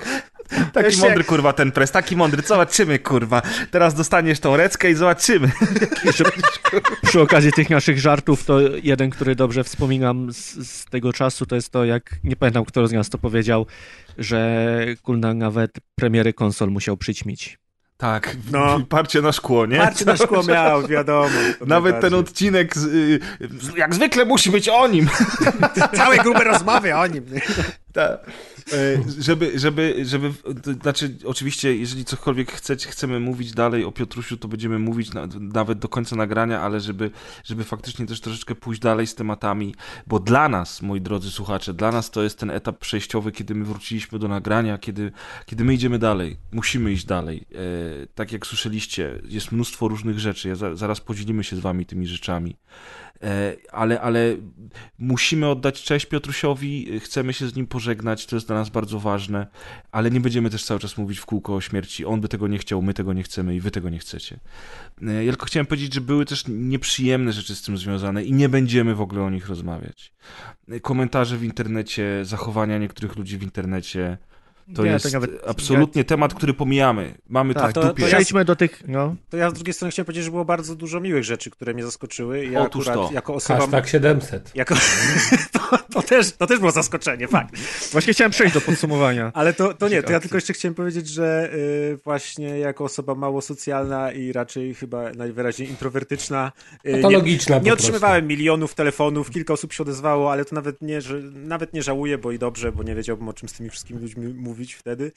Taki 0.73 0.87
Wiesz, 0.87 0.99
mądry, 0.99 1.19
jak... 1.19 1.27
kurwa, 1.27 1.53
ten 1.53 1.73
pres, 1.73 1.91
taki 1.91 2.17
mądry. 2.17 2.43
Zobaczymy, 2.43 2.99
kurwa. 2.99 3.43
Teraz 3.71 3.95
dostaniesz 3.95 4.41
tą 4.41 4.57
reckę 4.57 4.91
i 4.91 4.95
zobaczymy. 4.95 5.51
Przy 7.09 7.21
okazji 7.21 7.53
tych 7.53 7.71
naszych 7.71 7.99
żartów, 7.99 8.45
to 8.45 8.61
jeden, 8.83 9.11
który 9.11 9.35
dobrze 9.35 9.65
wspominam 9.65 10.33
z, 10.33 10.69
z, 10.69 10.85
tego 10.85 11.13
czasu, 11.13 11.47
to 11.47 11.55
jest 11.55 11.71
to, 11.71 11.85
jak, 11.85 12.17
nie 12.25 12.37
pamiętam, 12.37 12.65
kto 12.65 12.87
z 12.89 12.93
nas 12.93 13.09
to 13.09 13.19
powiedział, 13.19 13.67
że 14.19 14.67
Kulna 15.03 15.35
nawet 15.35 15.71
premiery 15.95 16.33
konsol 16.33 16.71
musiał 16.71 16.97
przyćmić. 16.97 17.59
Tak, 18.01 18.37
no. 18.53 18.81
parcie 18.89 19.23
na 19.23 19.33
szkło, 19.33 19.67
nie? 19.67 19.77
Parcie 19.77 20.05
na 20.05 20.17
szkło 20.17 20.43
miał, 20.43 20.87
wiadomo. 20.87 21.29
Nawet 21.67 22.01
ten 22.01 22.15
odcinek, 22.15 22.77
z, 22.77 22.85
y, 22.85 23.21
jak 23.77 23.95
zwykle 23.95 24.25
musi 24.25 24.51
być 24.51 24.69
o 24.69 24.89
nim. 24.89 25.09
Całe 25.97 26.17
grube 26.17 26.45
rozmowy 26.45 26.95
o 26.97 27.07
nim. 27.07 27.25
Tak. 27.93 28.21
E, 28.73 29.03
żeby, 29.19 29.59
żeby, 29.59 30.05
żeby, 30.05 30.33
znaczy 30.83 31.17
oczywiście, 31.25 31.77
jeżeli 31.77 32.05
cokolwiek 32.05 32.53
chcecie, 32.53 32.89
chcemy 32.89 33.21
mówić 33.21 33.53
dalej 33.53 33.85
o 33.85 33.93
Piotrusiu, 33.93 34.37
to 34.37 34.49
będziemy 34.49 34.79
mówić 34.79 35.13
na, 35.13 35.29
nawet 35.41 35.79
do 35.79 35.89
końca 35.89 36.17
nagrania, 36.17 36.61
ale 36.61 36.81
żeby, 36.81 37.11
żeby 37.45 37.65
faktycznie 37.65 38.07
też 38.07 38.21
troszeczkę 38.21 38.55
pójść 38.55 38.81
dalej 38.81 39.07
z 39.07 39.15
tematami, 39.15 39.75
bo 40.07 40.21
dla 40.21 40.49
nas, 40.49 40.83
moi 40.83 41.01
drodzy 41.01 41.31
słuchacze, 41.31 41.75
dla 41.75 41.93
nas 41.93 42.11
to 42.11 42.23
jest 42.23 42.39
ten 42.39 42.51
etap 42.51 42.79
przejściowy, 42.79 43.33
kiedy 43.33 43.55
my 43.55 43.65
wróciliśmy 43.65 44.19
do 44.19 44.29
nagrania, 44.29 44.79
kiedy, 44.79 45.13
kiedy 45.47 45.65
my 45.65 45.75
idziemy 45.75 45.99
dalej, 45.99 46.37
musimy 46.53 46.93
iść 46.93 47.05
dalej. 47.05 47.47
E, 47.53 48.07
tak 48.15 48.33
jak 48.33 48.47
słyszeliście, 48.47 49.21
jest 49.25 49.53
mnóstwo 49.53 49.89
różnych 49.89 50.19
rzeczy, 50.19 50.49
ja 50.49 50.55
za, 50.55 50.77
zaraz 50.77 51.01
podzielimy 51.01 51.45
się 51.45 51.57
z 51.57 51.61
wami 51.61 51.87
tymi 51.87 52.07
rzeczami. 52.07 52.57
E, 53.23 53.57
ale, 53.73 54.01
ale 54.01 54.37
musimy 54.99 55.49
oddać 55.49 55.83
cześć 55.83 56.07
Piotrusiowi, 56.07 57.01
chcemy 57.01 57.33
się 57.33 57.49
z 57.49 57.57
nim 57.57 57.67
pożegnać, 57.67 58.27
to 58.27 58.37
jest 58.37 58.47
dla 58.47 58.57
nas 58.57 58.69
bardzo 58.69 59.01
ważne, 59.01 59.47
ale 59.93 60.11
nie 60.11 60.21
będziemy 60.21 60.51
też 60.51 60.65
cały 60.65 60.81
czas 60.81 60.99
mówić 60.99 61.19
w 61.19 61.27
kółko 61.27 61.55
o 61.55 61.61
śmierci. 61.61 62.05
On 62.05 62.21
by 62.21 62.29
tego 62.29 62.49
nie 62.49 62.59
chciał, 62.59 62.83
my 62.83 62.95
tego 62.95 63.13
nie 63.13 63.23
chcemy 63.23 63.57
i 63.57 63.61
wy 63.61 63.71
tego 63.71 63.89
nie 63.89 63.99
chcecie. 63.99 64.41
E, 65.03 65.25
ja 65.25 65.33
tylko 65.33 65.47
chciałem 65.47 65.67
powiedzieć, 65.67 65.95
że 65.95 66.01
były 66.01 66.25
też 66.25 66.45
nieprzyjemne 66.49 67.33
rzeczy 67.33 67.55
z 67.55 67.63
tym 67.63 67.79
związane 67.79 68.25
i 68.25 68.33
nie 68.33 68.49
będziemy 68.49 68.95
w 68.95 69.01
ogóle 69.01 69.23
o 69.23 69.31
nich 69.31 69.49
rozmawiać. 69.49 70.13
E, 70.69 70.81
komentarze 70.81 71.37
w 71.37 71.45
internecie, 71.45 72.25
zachowania 72.25 72.79
niektórych 72.79 73.17
ludzi 73.17 73.39
w 73.39 73.43
internecie, 73.43 74.19
To 74.75 74.85
nie, 74.85 74.91
jest 74.91 75.05
to 75.05 75.11
nawet, 75.13 75.31
absolutnie 75.47 76.01
ja... 76.01 76.05
temat, 76.05 76.35
który 76.35 76.55
pomijamy. 76.55 77.15
Mamy 77.29 77.55
tak, 77.55 77.73
to, 77.73 77.83
to 77.83 77.95
Przejdźmy 77.95 78.45
do 78.45 78.57
tych, 78.57 78.83
no. 78.89 79.17
To 79.31 79.37
ja 79.37 79.51
z 79.51 79.53
drugiej 79.53 79.75
strony 79.75 79.93
chciałem 79.93 80.07
powiedzieć, 80.07 80.25
że 80.25 80.31
było 80.31 80.45
bardzo 80.45 80.77
dużo 80.77 81.01
miłych 81.01 81.25
rzeczy, 81.25 81.51
które 81.51 81.75
mnie 81.75 81.85
zaskoczyły. 81.85 82.47
Ja 82.47 82.61
Otóż 82.61 82.87
to. 82.87 83.11
Jako 83.13 83.35
osoba... 83.35 83.61
Hashtag 83.61 83.89
700. 83.89 84.51
Jako... 84.55 84.75
to, 85.53 85.79
to, 85.93 86.03
też, 86.03 86.33
to 86.33 86.47
też 86.47 86.59
było 86.59 86.71
zaskoczenie, 86.71 87.29
fakt. 87.29 87.55
Właśnie 87.93 88.13
chciałem 88.13 88.31
przejść 88.31 88.55
do 88.55 88.61
podsumowania. 88.61 89.31
Ale 89.35 89.53
to, 89.53 89.75
to 89.75 89.89
nie, 89.89 90.03
to 90.03 90.13
ja 90.13 90.21
tylko 90.21 90.37
jeszcze 90.37 90.53
chciałem 90.53 90.75
powiedzieć, 90.75 91.09
że 91.09 91.51
y, 91.55 91.99
właśnie 92.05 92.59
jako 92.59 92.85
osoba 92.85 93.15
mało 93.15 93.41
socjalna 93.41 94.13
i 94.13 94.33
raczej 94.33 94.75
chyba 94.75 95.13
najwyraźniej 95.13 95.69
introwertyczna. 95.69 96.53
Y, 96.87 96.93
Patologiczna 96.93 97.57
Nie, 97.57 97.63
nie 97.63 97.73
otrzymywałem 97.73 98.27
milionów 98.27 98.75
telefonów, 98.75 99.31
kilka 99.31 99.53
osób 99.53 99.73
się 99.73 99.83
odezwało, 99.83 100.33
ale 100.33 100.45
to 100.45 100.55
nawet 100.55 100.83
nie, 100.83 101.01
że, 101.01 101.21
nawet 101.23 101.73
nie 101.73 101.83
żałuję, 101.83 102.19
bo 102.19 102.33
i 102.33 102.39
dobrze, 102.39 102.73
bo 102.73 102.83
nie 102.83 102.95
wiedziałbym 102.95 103.29
o 103.29 103.33
czym 103.33 103.49
z 103.49 103.53
tymi 103.53 103.71
wszystkimi 103.71 104.01
ludźmi 104.01 104.35
mówić 104.35 104.60
wtedy. 104.69 105.13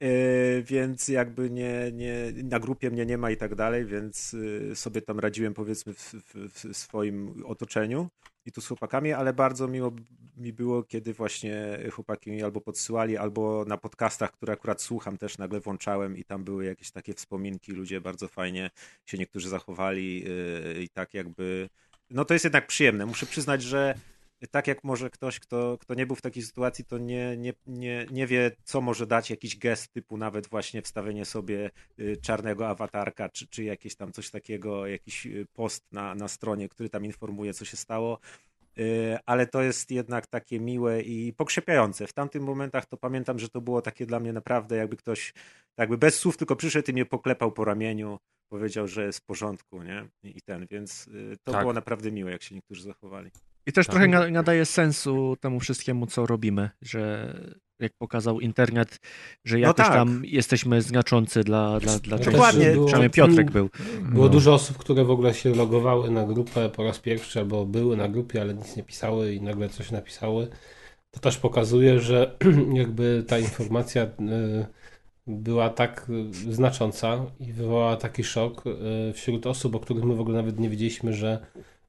Yy, 0.00 0.62
więc 0.62 1.08
jakby 1.08 1.50
nie, 1.50 1.92
nie, 1.92 2.32
na 2.44 2.60
grupie 2.60 2.90
mnie 2.90 3.06
nie 3.06 3.18
ma 3.18 3.30
i 3.30 3.36
tak 3.36 3.54
dalej, 3.54 3.84
więc 3.84 4.32
yy, 4.32 4.76
sobie 4.76 5.02
tam 5.02 5.18
radziłem 5.18 5.54
powiedzmy 5.54 5.94
w, 5.94 5.98
w, 5.98 6.34
w, 6.34 6.76
swoim 6.76 7.44
otoczeniu 7.46 8.08
i 8.46 8.52
tu 8.52 8.60
z 8.60 8.66
chłopakami, 8.66 9.12
ale 9.12 9.32
bardzo 9.32 9.68
miło 9.68 9.92
mi 10.36 10.52
było, 10.52 10.82
kiedy 10.82 11.12
właśnie 11.12 11.78
chłopaki 11.92 12.30
mi 12.30 12.42
albo 12.42 12.60
podsyłali, 12.60 13.16
albo 13.16 13.64
na 13.68 13.76
podcastach, 13.76 14.32
które 14.32 14.52
akurat 14.52 14.82
słucham, 14.82 15.18
też 15.18 15.38
nagle 15.38 15.60
włączałem 15.60 16.16
i 16.16 16.24
tam 16.24 16.44
były 16.44 16.64
jakieś 16.64 16.90
takie 16.90 17.14
wspominki, 17.14 17.72
ludzie 17.72 18.00
bardzo 18.00 18.28
fajnie 18.28 18.70
się 19.06 19.18
niektórzy 19.18 19.48
zachowali 19.48 20.24
yy, 20.24 20.82
i 20.82 20.88
tak 20.88 21.14
jakby, 21.14 21.68
no 22.10 22.24
to 22.24 22.34
jest 22.34 22.44
jednak 22.44 22.66
przyjemne. 22.66 23.06
Muszę 23.06 23.26
przyznać, 23.26 23.62
że 23.62 23.94
tak 24.50 24.66
jak 24.66 24.84
może 24.84 25.10
ktoś, 25.10 25.40
kto, 25.40 25.78
kto 25.80 25.94
nie 25.94 26.06
był 26.06 26.16
w 26.16 26.22
takiej 26.22 26.42
sytuacji, 26.42 26.84
to 26.84 26.98
nie, 26.98 27.36
nie, 27.36 27.52
nie, 27.66 28.06
nie 28.10 28.26
wie, 28.26 28.50
co 28.64 28.80
może 28.80 29.06
dać 29.06 29.30
jakiś 29.30 29.58
gest 29.58 29.92
typu 29.92 30.16
nawet 30.16 30.46
właśnie 30.46 30.82
wstawienie 30.82 31.24
sobie 31.24 31.70
y, 31.98 32.16
czarnego 32.16 32.68
awatarka, 32.68 33.28
czy, 33.28 33.46
czy 33.46 33.64
jakieś 33.64 33.96
tam 33.96 34.12
coś 34.12 34.30
takiego, 34.30 34.86
jakiś 34.86 35.26
y, 35.26 35.46
post 35.52 35.92
na, 35.92 36.14
na 36.14 36.28
stronie, 36.28 36.68
który 36.68 36.88
tam 36.88 37.04
informuje, 37.04 37.54
co 37.54 37.64
się 37.64 37.76
stało. 37.76 38.18
Y, 38.78 39.18
ale 39.26 39.46
to 39.46 39.62
jest 39.62 39.90
jednak 39.90 40.26
takie 40.26 40.60
miłe 40.60 41.02
i 41.02 41.32
pokrzepiające. 41.32 42.06
W 42.06 42.12
tamtych 42.12 42.42
momentach 42.42 42.86
to 42.86 42.96
pamiętam, 42.96 43.38
że 43.38 43.48
to 43.48 43.60
było 43.60 43.82
takie 43.82 44.06
dla 44.06 44.20
mnie 44.20 44.32
naprawdę, 44.32 44.76
jakby 44.76 44.96
ktoś 44.96 45.34
jakby 45.78 45.98
bez 45.98 46.18
słów 46.18 46.36
tylko 46.36 46.56
przyszedł 46.56 46.90
i 46.90 46.92
mnie 46.92 47.06
poklepał 47.06 47.52
po 47.52 47.64
ramieniu, 47.64 48.18
powiedział, 48.48 48.88
że 48.88 49.06
jest 49.06 49.18
w 49.18 49.24
porządku, 49.24 49.82
nie? 49.82 50.08
I 50.22 50.42
ten, 50.42 50.66
więc 50.70 51.10
to 51.44 51.52
tak. 51.52 51.60
było 51.60 51.72
naprawdę 51.72 52.12
miłe, 52.12 52.30
jak 52.30 52.42
się 52.42 52.54
niektórzy 52.54 52.82
zachowali. 52.82 53.30
I 53.66 53.72
też 53.72 53.86
tak. 53.86 53.96
trochę 53.96 54.30
nadaje 54.30 54.64
sensu 54.64 55.36
temu 55.40 55.60
wszystkiemu, 55.60 56.06
co 56.06 56.26
robimy, 56.26 56.70
że 56.82 57.34
jak 57.80 57.92
pokazał 57.98 58.40
internet, 58.40 59.00
że 59.44 59.56
no 59.56 59.60
jakoś 59.60 59.78
no 59.78 59.84
tak. 59.84 59.94
tam 59.94 60.22
jesteśmy 60.24 60.82
znaczący 60.82 61.44
dla, 61.44 61.80
dla, 61.80 61.98
dla 61.98 62.18
czegoś. 62.18 62.34
Dokładnie. 62.34 62.70
Było, 62.70 62.86
Przynajmniej 62.86 63.10
Piotrek 63.10 63.50
był. 63.50 63.70
Było 64.02 64.24
no. 64.24 64.32
dużo 64.32 64.54
osób, 64.54 64.78
które 64.78 65.04
w 65.04 65.10
ogóle 65.10 65.34
się 65.34 65.54
logowały 65.54 66.10
na 66.10 66.24
grupę 66.24 66.68
po 66.68 66.84
raz 66.84 66.98
pierwszy, 66.98 67.38
albo 67.38 67.66
były 67.66 67.96
na 67.96 68.08
grupie, 68.08 68.40
ale 68.40 68.54
nic 68.54 68.76
nie 68.76 68.82
pisały 68.82 69.34
i 69.34 69.40
nagle 69.40 69.68
coś 69.68 69.90
napisały. 69.90 70.48
To 71.10 71.20
też 71.20 71.36
pokazuje, 71.36 72.00
że 72.00 72.36
jakby 72.72 73.24
ta 73.28 73.38
informacja 73.38 74.02
y, 74.02 74.08
była 75.26 75.70
tak 75.70 76.06
znacząca 76.50 77.26
i 77.40 77.52
wywołała 77.52 77.96
taki 77.96 78.24
szok 78.24 78.64
y, 78.66 79.12
wśród 79.12 79.46
osób, 79.46 79.74
o 79.74 79.80
których 79.80 80.04
my 80.04 80.14
w 80.14 80.20
ogóle 80.20 80.36
nawet 80.36 80.60
nie 80.60 80.70
wiedzieliśmy, 80.70 81.12
że, 81.12 81.46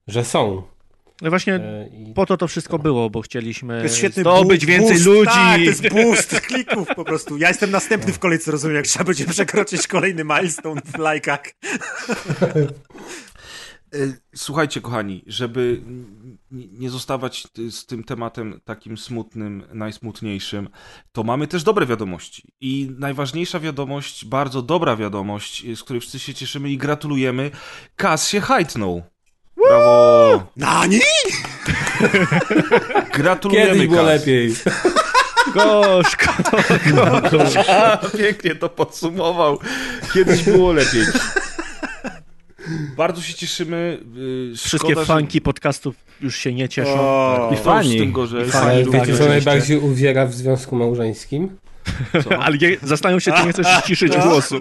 że 0.07 0.25
są. 0.25 0.74
No 1.21 1.29
właśnie 1.29 1.55
e, 1.55 1.87
I... 1.87 2.13
po 2.13 2.25
to 2.25 2.37
to 2.37 2.47
wszystko 2.47 2.79
było, 2.79 3.09
bo 3.09 3.21
chcieliśmy 3.21 3.77
to 3.77 3.83
jest 3.83 3.97
świetny 3.97 4.23
zdobyć 4.23 4.65
więcej 4.65 4.91
boost, 4.91 5.05
ludzi. 5.05 5.25
Tak, 5.25 5.55
to 5.55 5.61
jest 5.61 5.89
boost 5.95 6.41
klików 6.41 6.87
po 6.95 7.05
prostu. 7.05 7.37
Ja 7.37 7.47
jestem 7.47 7.71
następny 7.71 8.13
w 8.13 8.19
kolejce, 8.19 8.51
rozumiem, 8.51 8.75
jak 8.75 8.85
trzeba 8.85 9.05
będzie 9.05 9.25
przekroczyć 9.25 9.87
kolejny 9.87 10.23
milestone 10.23 10.81
w 10.85 10.97
lajkach. 10.97 11.43
E, 13.93 13.97
słuchajcie, 14.35 14.81
kochani, 14.81 15.23
żeby 15.27 15.81
nie 16.51 16.89
zostawać 16.89 17.47
z 17.69 17.85
tym 17.85 18.03
tematem 18.03 18.61
takim 18.63 18.97
smutnym, 18.97 19.63
najsmutniejszym, 19.73 20.69
to 21.11 21.23
mamy 21.23 21.47
też 21.47 21.63
dobre 21.63 21.85
wiadomości. 21.85 22.53
I 22.61 22.91
najważniejsza 22.97 23.59
wiadomość, 23.59 24.25
bardzo 24.25 24.61
dobra 24.61 24.95
wiadomość, 24.95 25.65
z 25.75 25.83
której 25.83 25.99
wszyscy 25.99 26.19
się 26.19 26.33
cieszymy 26.33 26.69
i 26.69 26.77
gratulujemy, 26.77 27.51
Kas 27.95 28.29
się 28.29 28.41
hajtnął. 28.41 29.03
Brawo! 29.69 30.43
Nani? 30.57 30.99
Gratulujemy, 33.17 33.71
Kiedyś 33.71 33.87
było 33.87 34.01
lepiej. 34.01 34.55
Gorzko, 35.53 36.33
gorzko. 37.31 37.63
Pięknie 38.17 38.55
to 38.55 38.69
podsumował. 38.69 39.59
Kiedyś 40.13 40.43
było 40.43 40.71
lepiej. 40.73 41.01
Bardzo 42.97 43.21
się 43.21 43.33
cieszymy. 43.33 43.99
Y, 44.53 44.57
Wszystkie 44.57 44.91
Szkoda, 44.91 45.05
fanki 45.05 45.37
że... 45.37 45.41
podcastów 45.41 45.95
już 46.21 46.35
się 46.37 46.53
nie 46.53 46.69
cieszą. 46.69 46.99
O, 46.99 47.49
I 47.53 47.57
fani. 47.57 47.97
tym 47.97 48.11
gorzej. 48.11 48.47
I 48.47 48.51
fani 48.51 48.85
Wiecie, 48.91 49.17
co 49.17 49.25
najbardziej 49.25 49.77
uwiera 49.77 50.25
w 50.25 50.33
związku 50.33 50.75
małżeńskim? 50.75 51.57
Co? 52.23 52.37
Ale 52.45 52.57
nie, 52.57 52.77
zastanawiam 52.83 53.19
się, 53.19 53.31
czy 53.31 53.45
nie 53.45 53.53
chcesz 53.53 53.67
ściszyć 53.83 54.17
głosu. 54.27 54.59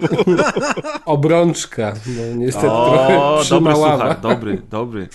Obrączka. 1.05 1.93
No, 2.05 2.35
niestety 2.35 2.71
o, 2.71 2.89
trochę 2.89 3.43
przymałała. 3.43 4.13
Dobry, 4.13 4.21
dobry, 4.21 4.61
dobry. 4.69 5.07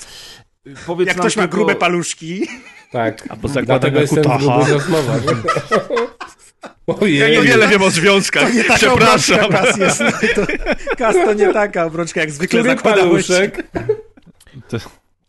Powiedz 0.86 1.08
Jak 1.08 1.16
ktoś 1.16 1.36
ma 1.36 1.46
grube 1.46 1.74
paluszki. 1.74 2.46
Tak, 2.92 3.24
A 3.28 3.36
poza 3.36 3.62
dlatego 3.62 4.00
jestem 4.00 4.24
w 4.24 4.38
grubych 4.38 4.68
rozmowach. 4.68 5.20
Ojej. 6.86 7.18
Ja 7.18 7.28
niewiele 7.28 7.68
wiem 7.68 7.82
o 7.82 7.90
związkach. 7.90 8.48
To 8.48 8.54
nie 8.54 8.64
taka 8.64 8.78
Przepraszam. 8.78 9.50
Kas, 9.50 9.76
jest, 9.76 9.98
to, 10.34 10.42
kas 10.98 11.14
to 11.14 11.32
nie 11.32 11.52
taka 11.52 11.84
obrączka, 11.84 12.20
jak 12.20 12.30
zwykle 12.30 12.60
Który 12.60 12.76
zakładałeś. 12.76 13.26
Paluszek? 13.26 13.66
To... 14.68 14.78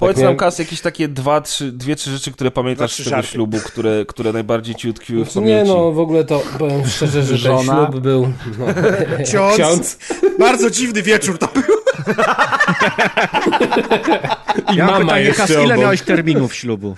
Powiedz 0.01 0.17
tak 0.17 0.25
nam, 0.25 0.37
Kas, 0.37 0.59
jakieś 0.59 0.81
takie 0.81 1.07
dwa, 1.07 1.41
trzy, 1.41 1.71
dwie, 1.71 1.95
trzy 1.95 2.11
rzeczy, 2.11 2.31
które 2.31 2.51
pamiętasz 2.51 2.93
z 2.93 2.97
tego 2.97 3.09
żarty. 3.09 3.27
ślubu, 3.27 3.57
które, 3.65 4.05
które 4.07 4.33
najbardziej 4.33 4.75
ci 4.75 4.89
utkwiły 4.89 5.25
w 5.25 5.33
pamięci. 5.33 5.53
Nie 5.53 5.63
no, 5.75 5.91
w 5.91 5.99
ogóle 5.99 6.23
to 6.23 6.43
powiem 6.59 6.87
szczerze, 6.87 7.23
że 7.23 7.37
Żona. 7.37 7.57
ten 7.57 7.85
ślub 7.91 8.01
był... 8.01 8.33
No, 8.59 8.65
ksiądz. 9.25 9.55
ksiądz. 9.55 9.97
Bardzo 10.39 10.69
dziwny 10.69 11.01
wieczór 11.01 11.37
to 11.37 11.47
był. 11.47 11.63
I 14.73 14.75
ja 14.75 14.85
mama 14.85 14.99
pytanie, 14.99 15.33
Kas, 15.33 15.51
ile 15.65 15.77
miałeś 15.77 16.01
terminów 16.01 16.55
ślubu? 16.55 16.95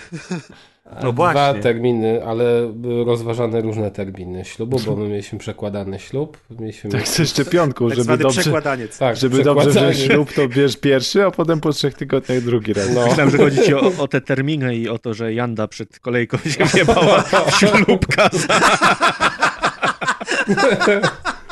No 1.03 1.11
Dwa 1.11 1.33
właśnie. 1.33 1.61
terminy, 1.61 2.25
ale 2.25 2.71
były 2.73 3.05
rozważane 3.05 3.61
różne 3.61 3.91
terminy 3.91 4.45
ślubu, 4.45 4.79
bo 4.85 4.95
my 4.95 5.07
mieliśmy 5.07 5.39
przekładany 5.39 5.99
ślub. 5.99 6.37
Mieliśmy 6.59 6.89
tak 6.89 7.07
ze 7.07 7.25
szczepionką, 7.25 7.89
tak 7.89 7.97
żeby 7.97 8.17
dobrze, 8.17 8.41
przekładaniec. 8.41 8.97
Tak, 8.97 9.17
żeby 9.17 9.43
dobrze 9.43 9.69
wziąć 9.69 9.97
ślub, 9.97 10.33
to 10.33 10.47
bierz 10.47 10.77
pierwszy, 10.77 11.25
a 11.25 11.31
potem 11.31 11.59
po 11.59 11.71
trzech 11.71 11.93
tygodniach 11.93 12.41
drugi 12.41 12.73
raz. 12.73 12.89
No. 12.95 13.05
Myślałem, 13.05 13.29
że 13.29 13.37
chodzi 13.37 13.61
ci 13.61 13.73
o, 13.73 13.91
o 13.97 14.07
te 14.07 14.21
terminy 14.21 14.75
i 14.75 14.89
o 14.89 14.99
to, 14.99 15.13
że 15.13 15.33
Janda 15.33 15.67
przed 15.67 15.99
kolejką 15.99 16.37
się 16.37 16.65
wjebała 16.73 17.23
ślubka. 17.59 18.29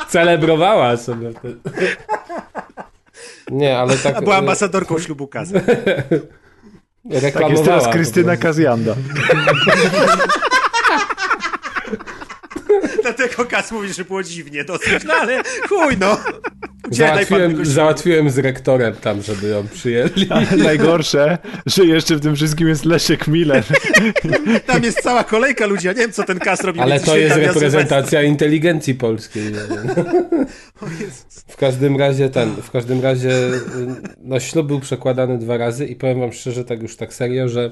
Celebrowała 0.08 0.96
sobie. 0.96 1.30
Nie, 3.50 3.78
ale 3.78 3.96
tak... 3.96 4.20
Była 4.20 4.36
ambasadorką 4.36 4.98
ślubu 4.98 5.26
Kaza. 5.26 5.60
Tak 7.10 7.50
jest 7.50 7.64
teraz 7.64 7.88
Krystyna 7.88 8.36
Kazjanda. 8.36 8.94
Dlatego 13.02 13.44
Kas 13.44 13.72
mówi, 13.72 13.92
że 13.92 14.04
było 14.04 14.22
dziwnie 14.22 14.64
dosyć, 14.64 15.04
no 15.04 15.14
ale 15.14 15.42
chuj 15.68 15.96
no. 16.00 16.18
Załatwiłem, 16.90 17.66
załatwiłem 17.66 18.30
z 18.30 18.38
rektorem 18.38 18.94
tam, 18.94 19.22
żeby 19.22 19.48
ją 19.48 19.68
przyjęli. 19.68 20.26
Ale 20.30 20.46
najgorsze, 20.56 21.38
że 21.66 21.84
jeszcze 21.84 22.16
w 22.16 22.20
tym 22.20 22.36
wszystkim 22.36 22.68
jest 22.68 22.84
Leszek 22.84 23.28
Miller. 23.28 23.64
Tam 24.66 24.82
jest 24.82 25.00
cała 25.00 25.24
kolejka 25.24 25.66
ludzi, 25.66 25.86
ja 25.86 25.92
nie 25.92 25.98
wiem 25.98 26.12
co 26.12 26.22
ten 26.22 26.38
Kas 26.38 26.64
robi. 26.64 26.80
Ale 26.80 27.00
to 27.00 27.16
jest 27.16 27.36
reprezentacja 27.36 28.22
inteligencji 28.22 28.94
polskiej. 28.94 29.52
W 31.48 31.56
każdym 31.56 31.96
razie 31.96 32.30
ten, 32.30 32.56
w 32.62 32.70
każdym 32.70 33.02
razie 33.02 33.30
no 34.22 34.40
ślub 34.40 34.66
był 34.66 34.80
przekładany 34.80 35.38
dwa 35.38 35.56
razy 35.56 35.86
i 35.86 35.96
powiem 35.96 36.20
wam 36.20 36.32
szczerze, 36.32 36.64
tak 36.64 36.82
już 36.82 36.96
tak 36.96 37.14
serio, 37.14 37.48
że 37.48 37.70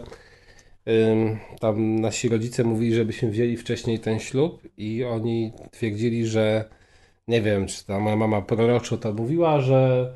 tam 1.60 2.00
nasi 2.00 2.28
rodzice 2.28 2.64
mówili, 2.64 2.94
żebyśmy 2.94 3.30
wzięli 3.30 3.56
wcześniej 3.56 3.98
ten 3.98 4.18
ślub 4.18 4.62
i 4.76 5.04
oni 5.04 5.52
twierdzili, 5.70 6.26
że 6.26 6.64
nie 7.28 7.42
wiem, 7.42 7.66
czy 7.66 7.86
ta 7.86 7.98
moja 7.98 8.16
mama 8.16 8.42
proroczo 8.42 8.98
to 8.98 9.12
mówiła, 9.12 9.60
że 9.60 10.12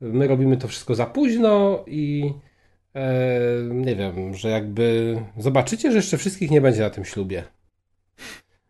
my 0.00 0.28
robimy 0.28 0.56
to 0.56 0.68
wszystko 0.68 0.94
za 0.94 1.06
późno 1.06 1.84
i 1.86 2.32
e, 2.94 3.40
nie 3.70 3.96
wiem, 3.96 4.34
że 4.34 4.48
jakby 4.48 5.16
zobaczycie, 5.36 5.90
że 5.90 5.96
jeszcze 5.96 6.18
wszystkich 6.18 6.50
nie 6.50 6.60
będzie 6.60 6.80
na 6.80 6.90
tym 6.90 7.04
ślubie. 7.04 7.44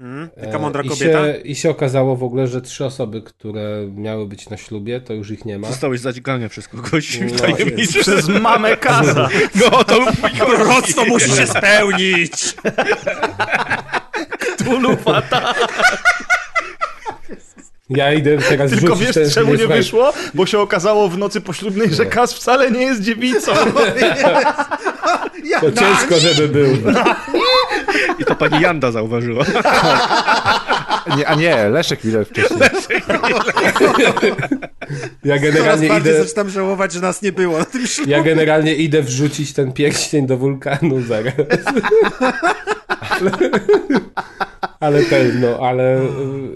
Mm, 0.00 0.30
taka 0.44 0.58
mądra 0.58 0.82
kobieta. 0.82 1.28
I 1.28 1.32
się, 1.32 1.40
I 1.40 1.54
się 1.54 1.70
okazało 1.70 2.16
w 2.16 2.22
ogóle, 2.22 2.46
że 2.46 2.62
trzy 2.62 2.84
osoby, 2.84 3.22
które 3.22 3.88
miały 3.94 4.26
być 4.26 4.48
na 4.50 4.56
ślubie, 4.56 5.00
to 5.00 5.12
już 5.12 5.30
ich 5.30 5.44
nie 5.44 5.58
ma. 5.58 5.68
Zostałeś 5.68 6.00
zadźgane 6.00 6.48
przez 6.48 6.68
kogoś 6.68 7.20
no, 7.20 8.00
Przez 8.00 8.28
mamę 8.28 8.76
Kaza. 8.76 9.28
No 9.70 9.84
to 9.84 10.06
proroctwo 10.46 11.04
musi 11.04 11.30
się 11.30 11.46
spełnić. 11.46 12.54
Tulu 14.64 14.96
fata. 14.96 15.54
Ja 17.90 18.12
idę 18.12 18.38
teraz 18.38 18.70
Tylko 18.70 18.96
wiesz, 18.96 19.14
ten, 19.14 19.30
czemu 19.30 19.54
nie, 19.54 19.66
wyszło? 19.66 20.12
Bo 20.34 20.46
się 20.46 20.58
okazało 20.58 21.08
w 21.08 21.18
nocy 21.18 21.40
poślubnej, 21.40 21.94
że 21.94 22.06
Kas 22.06 22.34
wcale 22.34 22.70
nie 22.70 22.82
jest 22.82 23.02
dziewicą. 23.02 23.52
to 25.60 25.72
ciężko, 25.72 26.18
żeby 26.18 26.48
był. 26.48 26.76
I 28.18 28.24
to 28.24 28.34
pani 28.34 28.60
Janda 28.60 28.92
zauważyła. 28.92 29.44
Nie, 31.16 31.28
a 31.28 31.34
nie, 31.34 31.68
Leszek 31.68 31.98
chwilę 31.98 32.24
wcześniej. 32.24 32.60
Ja 35.24 35.38
generalnie 35.38 35.88
Coraz 35.88 36.02
idę... 36.02 36.24
zaczynam 36.24 36.50
żałować, 36.50 36.92
że 36.92 37.00
nas 37.00 37.22
nie 37.22 37.32
było 37.32 37.58
na 37.58 37.64
tym 37.64 37.86
ślubie. 37.86 38.12
Ja 38.12 38.22
generalnie 38.22 38.74
idę 38.74 39.02
wrzucić 39.02 39.52
ten 39.52 39.72
pierścień 39.72 40.26
do 40.26 40.36
wulkanu 40.36 41.02
zaraz. 41.02 41.34
ale 44.80 45.02
ten, 45.02 45.40
no, 45.40 45.58
ale 45.58 46.00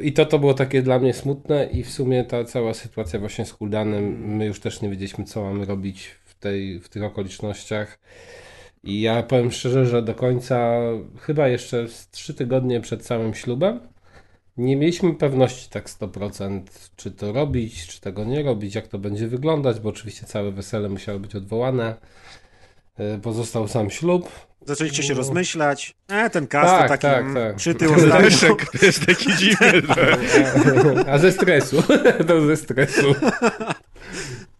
i 0.03 0.13
to 0.13 0.27
to 0.27 0.39
było 0.39 0.55
takie 0.55 0.83
dla 0.83 0.99
mnie 0.99 1.15
smutne 1.15 1.67
i 1.67 1.83
w 1.83 1.91
sumie 1.91 2.25
ta 2.25 2.45
cała 2.45 2.75
sytuacja 2.75 3.21
właśnie 3.21 3.45
z 3.47 3.55
Kuldanem, 3.55 4.37
my 4.37 4.47
już 4.47 4.61
też 4.61 4.83
nie 4.83 4.89
wiedzieliśmy, 4.89 5.25
co 5.25 5.45
mamy 5.45 5.65
robić 5.65 6.07
w, 6.25 6.35
tej, 6.35 6.81
w 6.81 6.89
tych 6.89 7.03
okolicznościach. 7.05 7.99
I 8.83 9.01
ja 9.01 9.23
powiem 9.23 9.51
szczerze, 9.51 9.87
że 9.87 10.03
do 10.03 10.15
końca, 10.15 10.81
chyba 11.21 11.49
jeszcze 11.49 11.87
trzy 12.11 12.35
tygodnie 12.35 12.81
przed 12.81 13.03
całym 13.03 13.35
ślubem, 13.35 13.81
nie 14.57 14.77
mieliśmy 14.77 15.15
pewności 15.15 15.71
tak 15.71 15.89
100%, 15.89 16.63
czy 16.97 17.11
to 17.11 17.33
robić, 17.33 17.87
czy 17.87 18.01
tego 18.01 18.25
nie 18.25 18.43
robić, 18.43 18.75
jak 18.75 18.89
to 18.89 18.99
będzie 18.99 19.29
wyglądać, 19.29 19.81
bo 19.81 19.89
oczywiście 19.89 20.27
całe 20.27 20.53
wesele 20.53 20.89
musiało 20.89 21.19
być 21.19 21.35
odwołane. 21.35 21.97
E, 22.99 23.19
pozostał 23.19 23.69
sam 23.69 23.91
ślub. 23.91 24.50
Zaczęliście 24.67 25.03
się 25.03 25.13
no. 25.13 25.19
rozmyślać. 25.19 25.95
E, 26.09 26.31
ten 26.31 26.47
cast 26.47 26.71
tak, 26.71 26.83
to 26.83 26.89
taki 26.89 27.03
tak, 27.03 27.35
tak. 27.35 27.57
przytył 27.57 27.95
Leszek 28.07 28.71
to 28.71 28.87
jest 28.87 29.07
taki 29.07 29.37
dziwny. 29.39 29.83
A 31.07 31.19
ze 31.19 31.33
stresu. 31.33 31.83
to 32.29 32.47
ze 32.47 32.57
stresu. 32.57 33.15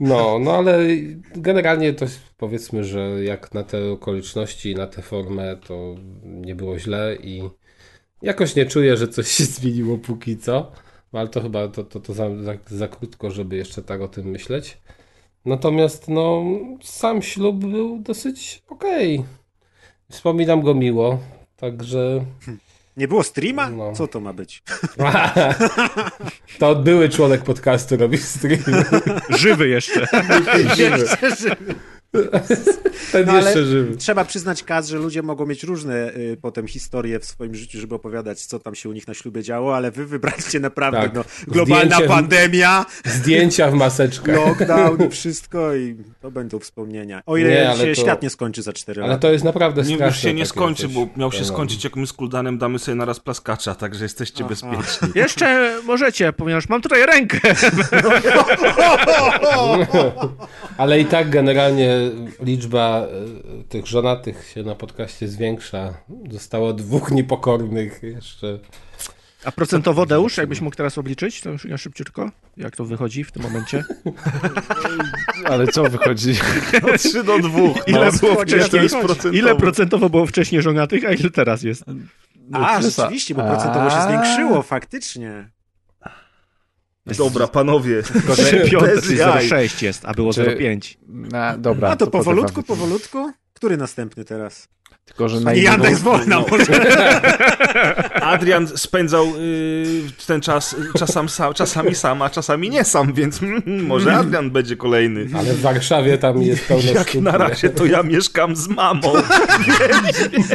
No, 0.01 0.39
no 0.39 0.57
ale 0.57 0.79
generalnie 1.37 1.93
to 1.93 2.07
powiedzmy, 2.37 2.85
że 2.85 3.25
jak 3.25 3.55
na 3.55 3.63
te 3.63 3.91
okoliczności, 3.91 4.75
na 4.75 4.87
tę 4.87 5.03
formę, 5.03 5.57
to 5.57 5.95
nie 6.25 6.55
było 6.55 6.79
źle 6.79 7.17
i 7.23 7.43
jakoś 8.23 8.57
nie 8.57 8.67
czuję, 8.67 8.97
że 8.97 9.09
coś 9.09 9.29
się 9.29 9.45
zmieniło 9.45 9.99
póki 9.99 10.39
co. 10.39 10.73
Ale 11.13 11.29
to 11.29 11.41
chyba 11.41 11.69
to, 11.69 11.85
to, 11.85 12.01
to 12.01 12.15
za, 12.15 12.43
za, 12.43 12.53
za 12.67 12.89
krótko, 12.89 13.31
żeby 13.31 13.57
jeszcze 13.57 13.83
tak 13.83 14.01
o 14.01 14.09
tym 14.09 14.27
myśleć. 14.27 14.79
Natomiast 15.45 16.09
no, 16.09 16.45
sam 16.83 17.23
ślub 17.23 17.57
był 17.57 17.99
dosyć 17.99 18.63
okej. 18.69 19.19
Okay. 19.19 19.40
Wspominam 20.11 20.63
go 20.63 20.75
miło, 20.75 21.19
także... 21.57 22.25
Nie 22.97 23.09
było 23.09 23.23
streama? 23.23 23.71
No. 23.71 23.93
Co 23.93 24.07
to 24.07 24.21
ma 24.21 24.33
być? 24.33 24.63
to 26.59 26.75
były 26.75 27.09
członek 27.09 27.43
podcastu 27.43 27.97
robi 27.97 28.19
stream. 28.19 28.63
Żywy 29.29 29.69
jeszcze. 29.69 30.07
Żywy. 30.77 30.99
Jeszcze 30.99 31.37
żywy. 31.37 31.75
Ten 33.13 33.27
no, 33.27 33.37
jeszcze 33.37 33.65
żywy. 33.65 33.97
Trzeba 33.97 34.25
przyznać 34.25 34.63
Kaz, 34.63 34.89
że 34.89 34.99
ludzie 34.99 35.23
mogą 35.23 35.47
mieć 35.47 35.63
różne 35.63 36.15
y, 36.15 36.37
potem 36.43 36.67
historie 36.67 37.21
w 37.21 37.25
swoim 37.25 37.55
życiu, 37.55 37.81
żeby 37.81 37.95
opowiadać, 37.95 38.47
co 38.47 38.59
tam 38.59 38.75
się 38.75 38.89
u 38.89 38.93
nich 38.93 39.09
na 39.09 39.15
ślubie 39.15 39.43
działo, 39.43 39.77
ale 39.77 39.91
wy 39.91 40.07
wybraliście 40.07 40.61
naprawdę 40.61 41.01
tak. 41.01 41.15
no, 41.15 41.25
globalna 41.49 41.97
Zdjęcie 41.97 42.09
pandemia. 42.09 42.87
W, 43.05 43.09
zdjęcia 43.09 43.71
w 43.71 43.75
maseczkach. 43.75 44.37
Lockdown 44.37 45.07
i 45.07 45.11
wszystko 45.11 45.75
i 45.75 45.97
to 46.21 46.31
będą 46.31 46.59
wspomnienia. 46.59 47.23
O 47.27 47.37
ile 47.37 47.51
nie, 47.51 47.77
się 47.77 47.95
to, 47.95 48.03
świat 48.03 48.23
nie 48.23 48.31
skończy 48.31 48.63
za 48.63 48.73
4 48.73 49.01
lata. 49.01 49.13
Ale 49.13 49.21
to 49.21 49.33
jest 49.33 49.45
naprawdę 49.45 49.85
straszne. 49.85 50.05
Nie, 50.05 50.11
już 50.11 50.19
się 50.19 50.35
nie 50.35 50.47
skończy, 50.47 50.89
bo 50.89 51.09
miał 51.17 51.33
się 51.33 51.45
skończyć, 51.45 51.85
jak 51.85 51.97
my 51.97 52.07
z 52.07 52.13
Kuldanem 52.13 52.59
damy 52.59 52.79
sobie 52.79 52.95
naraz 52.95 53.21
plaskacza, 53.21 53.75
także 53.75 54.05
jesteście 54.05 54.45
Aha. 54.45 54.49
bezpieczni. 54.49 55.09
Jeszcze 55.23 55.77
możecie, 55.85 56.33
ponieważ 56.33 56.69
mam 56.69 56.83
tutaj 56.83 57.07
rękę. 57.07 57.41
ale 60.79 61.01
i 61.01 61.05
tak 61.05 61.31
generalnie 61.31 62.00
liczba 62.43 63.07
e, 63.61 63.65
tych 63.65 63.87
żonatych 63.87 64.51
się 64.55 64.63
na 64.63 64.75
podcaście 64.75 65.29
zwiększa. 65.29 65.95
Zostało 66.31 66.73
dwóch 66.73 67.11
niepokornych 67.11 68.03
jeszcze. 68.03 68.59
A 69.45 69.53
procentowo 69.53 70.07
Deusz, 70.07 70.37
jakbyś 70.37 70.61
mógł 70.61 70.77
teraz 70.77 70.99
obliczyć, 70.99 71.41
to 71.41 71.51
już 71.51 71.65
ja 71.65 71.79
szybciutko, 71.79 72.31
jak 72.57 72.77
to 72.77 72.85
wychodzi 72.85 73.25
w 73.25 73.33
tym 73.33 73.43
momencie? 73.43 73.85
Ale 75.51 75.67
co 75.67 75.83
wychodzi? 75.83 76.35
No, 76.83 76.99
3 76.99 77.25
do 77.25 77.39
2. 77.39 77.59
Ile, 77.87 78.11
no, 78.13 78.13
było 78.13 78.43
wcześniej, 78.43 78.83
ile 79.33 79.57
procentowo 79.57 80.11
było 80.11 80.27
wcześniej 80.27 80.63
żonatych, 80.63 81.05
a 81.05 81.13
ile 81.13 81.31
teraz 81.31 81.63
jest? 81.63 81.85
No, 82.49 82.69
a, 82.69 82.83
rzeczywiście, 82.83 83.35
bo 83.35 83.43
procentowo 83.43 83.91
się 83.91 84.03
zwiększyło, 84.03 84.63
faktycznie. 84.63 85.51
Dobra, 87.07 87.49
panowie. 87.49 88.03
Tylko, 88.03 88.35
że 88.35 88.43
0,6 88.65 89.83
jest, 89.83 90.05
a 90.05 90.15
było 90.15 90.31
0,5. 90.31 90.97
Dobra. 91.59 91.89
A 91.91 91.97
to, 91.97 92.05
to 92.05 92.11
powolutku, 92.11 92.63
powolutku. 92.63 93.33
Który 93.53 93.77
następny 93.77 94.25
teraz? 94.25 94.69
Tylko, 95.11 95.29
że 95.29 95.41
na 95.41 95.55
Jan 95.55 95.83
jest 95.83 96.03
wolna 96.03 96.37
no. 96.37 96.47
może. 96.51 96.97
Adrian 98.33 98.69
spędzał 98.69 99.27
y, 99.39 100.03
ten 100.27 100.41
czas 100.41 100.77
czasem 100.99 101.29
sam, 101.29 101.55
czasami 101.55 101.95
sam, 101.95 102.23
a 102.23 102.31
czasami 102.31 102.71
nie 102.71 102.85
sam, 102.85 103.13
więc 103.13 103.43
mm, 103.43 103.87
może 103.87 104.15
Adrian 104.15 104.51
będzie 104.51 104.77
kolejny. 104.77 105.27
Ale 105.39 105.53
w 105.53 105.61
Warszawie 105.61 106.19
tam 106.19 106.43
jest 106.43 106.65
pełno 106.65 106.93
Jak 106.93 107.15
na 107.15 107.39
razie 107.39 107.71
to 107.71 107.87
ja 107.87 108.03
mieszkam 108.03 108.57
z 108.57 108.69
mamą. 108.69 109.13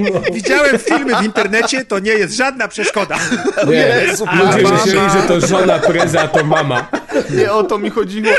no. 0.01 0.21
Widziałem 0.33 0.79
filmy 0.79 1.15
w 1.15 1.23
internecie, 1.23 1.85
to 1.85 1.99
nie 1.99 2.11
jest 2.11 2.35
żadna 2.35 2.67
przeszkoda. 2.67 3.17
Nie, 3.67 3.75
Jezu, 4.07 4.25
ludzie 4.33 4.71
myśleli, 4.71 5.09
że 5.09 5.27
to 5.27 5.47
żona 5.47 5.79
preza, 5.79 6.27
to 6.27 6.43
mama. 6.43 6.87
Nie 7.29 7.51
o 7.51 7.63
to 7.63 7.77
mi 7.77 7.89
chodziło. 7.89 8.31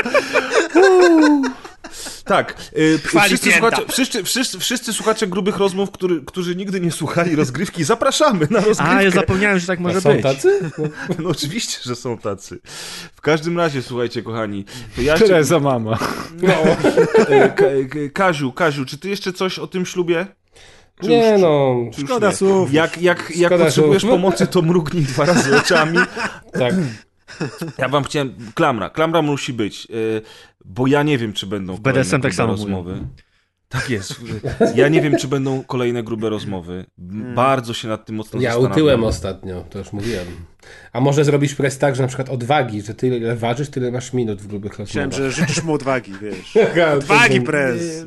Tak. 2.27 2.55
Y, 2.77 2.99
wszyscy, 3.25 3.51
słuchacze, 3.51 3.81
wszyscy, 3.89 4.23
wszyscy, 4.23 4.59
wszyscy, 4.59 4.93
słuchacze 4.93 5.27
grubych 5.27 5.57
rozmów, 5.57 5.91
który, 5.91 6.21
którzy 6.25 6.55
nigdy 6.55 6.79
nie 6.79 6.91
słuchali 6.91 7.35
rozgrywki, 7.35 7.83
zapraszamy 7.83 8.47
na 8.49 8.59
rozgrywkę. 8.59 8.95
A, 8.95 9.03
ja 9.03 9.11
zapomniałem, 9.11 9.59
że 9.59 9.67
tak 9.67 9.79
może 9.79 10.01
są 10.01 10.13
być. 10.13 10.23
Są 10.23 10.33
tacy? 10.33 10.59
No. 11.19 11.29
oczywiście, 11.29 11.77
że 11.83 11.95
są 11.95 12.17
tacy. 12.17 12.59
W 13.15 13.21
każdym 13.21 13.57
razie, 13.57 13.81
słuchajcie, 13.81 14.23
kochani. 14.23 14.65
To 14.95 15.25
ja 15.25 15.43
za 15.43 15.59
mama. 15.59 15.99
No. 16.41 16.53
Y, 17.95 18.09
Kaziu, 18.09 18.51
Kaziu, 18.51 18.85
czy 18.85 18.97
ty 18.97 19.09
jeszcze 19.09 19.33
coś 19.33 19.59
o 19.59 19.67
tym 19.67 19.85
ślubie? 19.85 20.27
Czy 21.01 21.09
nie 21.09 21.31
już, 21.31 21.41
no, 21.41 21.75
szkoda 22.05 22.31
słów. 22.31 22.73
Jak, 22.73 23.01
jak, 23.01 23.31
jak 23.35 23.57
potrzebujesz 23.57 24.01
słów. 24.01 24.11
pomocy, 24.11 24.47
to 24.47 24.61
mrugnij 24.61 25.03
dwa 25.03 25.25
razy 25.25 25.57
oczami. 25.57 25.97
tak. 26.59 26.73
Ja 27.77 27.89
wam 27.89 28.03
chciałem, 28.03 28.35
klamra, 28.55 28.89
klamra 28.89 29.21
musi 29.21 29.53
być, 29.53 29.87
y, 29.89 30.21
bo 30.65 30.87
ja 30.87 31.03
nie 31.03 31.17
wiem, 31.17 31.33
czy 31.33 31.47
będą 31.47 31.75
w 31.75 31.79
BDSM 31.79 32.21
tak 32.21 32.33
samo 32.33 32.51
rozmowy. 32.51 32.91
Mówią. 32.91 33.07
Tak 33.69 33.89
jest. 33.89 34.21
Ja 34.75 34.87
nie 34.87 35.01
wiem, 35.01 35.17
czy 35.17 35.27
będą 35.27 35.63
kolejne 35.63 36.03
grube 36.03 36.29
rozmowy. 36.29 36.85
Hmm. 37.09 37.35
Bardzo 37.35 37.73
się 37.73 37.87
nad 37.87 38.05
tym 38.05 38.15
mocno 38.15 38.39
ja 38.39 38.49
zastanawiam. 38.49 38.69
Ja 38.69 38.83
utyłem 38.83 39.03
ostatnio, 39.03 39.65
to 39.69 39.79
już 39.79 39.93
mówiłem. 39.93 40.27
A 40.93 40.99
może 40.99 41.25
zrobić 41.25 41.55
press 41.55 41.77
tak, 41.77 41.95
że 41.95 42.01
na 42.01 42.07
przykład 42.07 42.29
odwagi, 42.29 42.81
że 42.81 42.93
tyle 42.93 43.17
ile 43.17 43.35
ważysz, 43.35 43.69
tyle 43.69 43.91
masz 43.91 44.13
minut 44.13 44.41
w 44.41 44.47
grubych 44.47 44.71
rozmowach. 44.71 44.89
Chciałem, 44.89 45.11
że 45.11 45.31
życzysz 45.31 45.63
mu 45.63 45.73
odwagi, 45.73 46.13
wiesz. 46.21 46.57
Odwagi 46.97 47.41
press. 47.41 48.05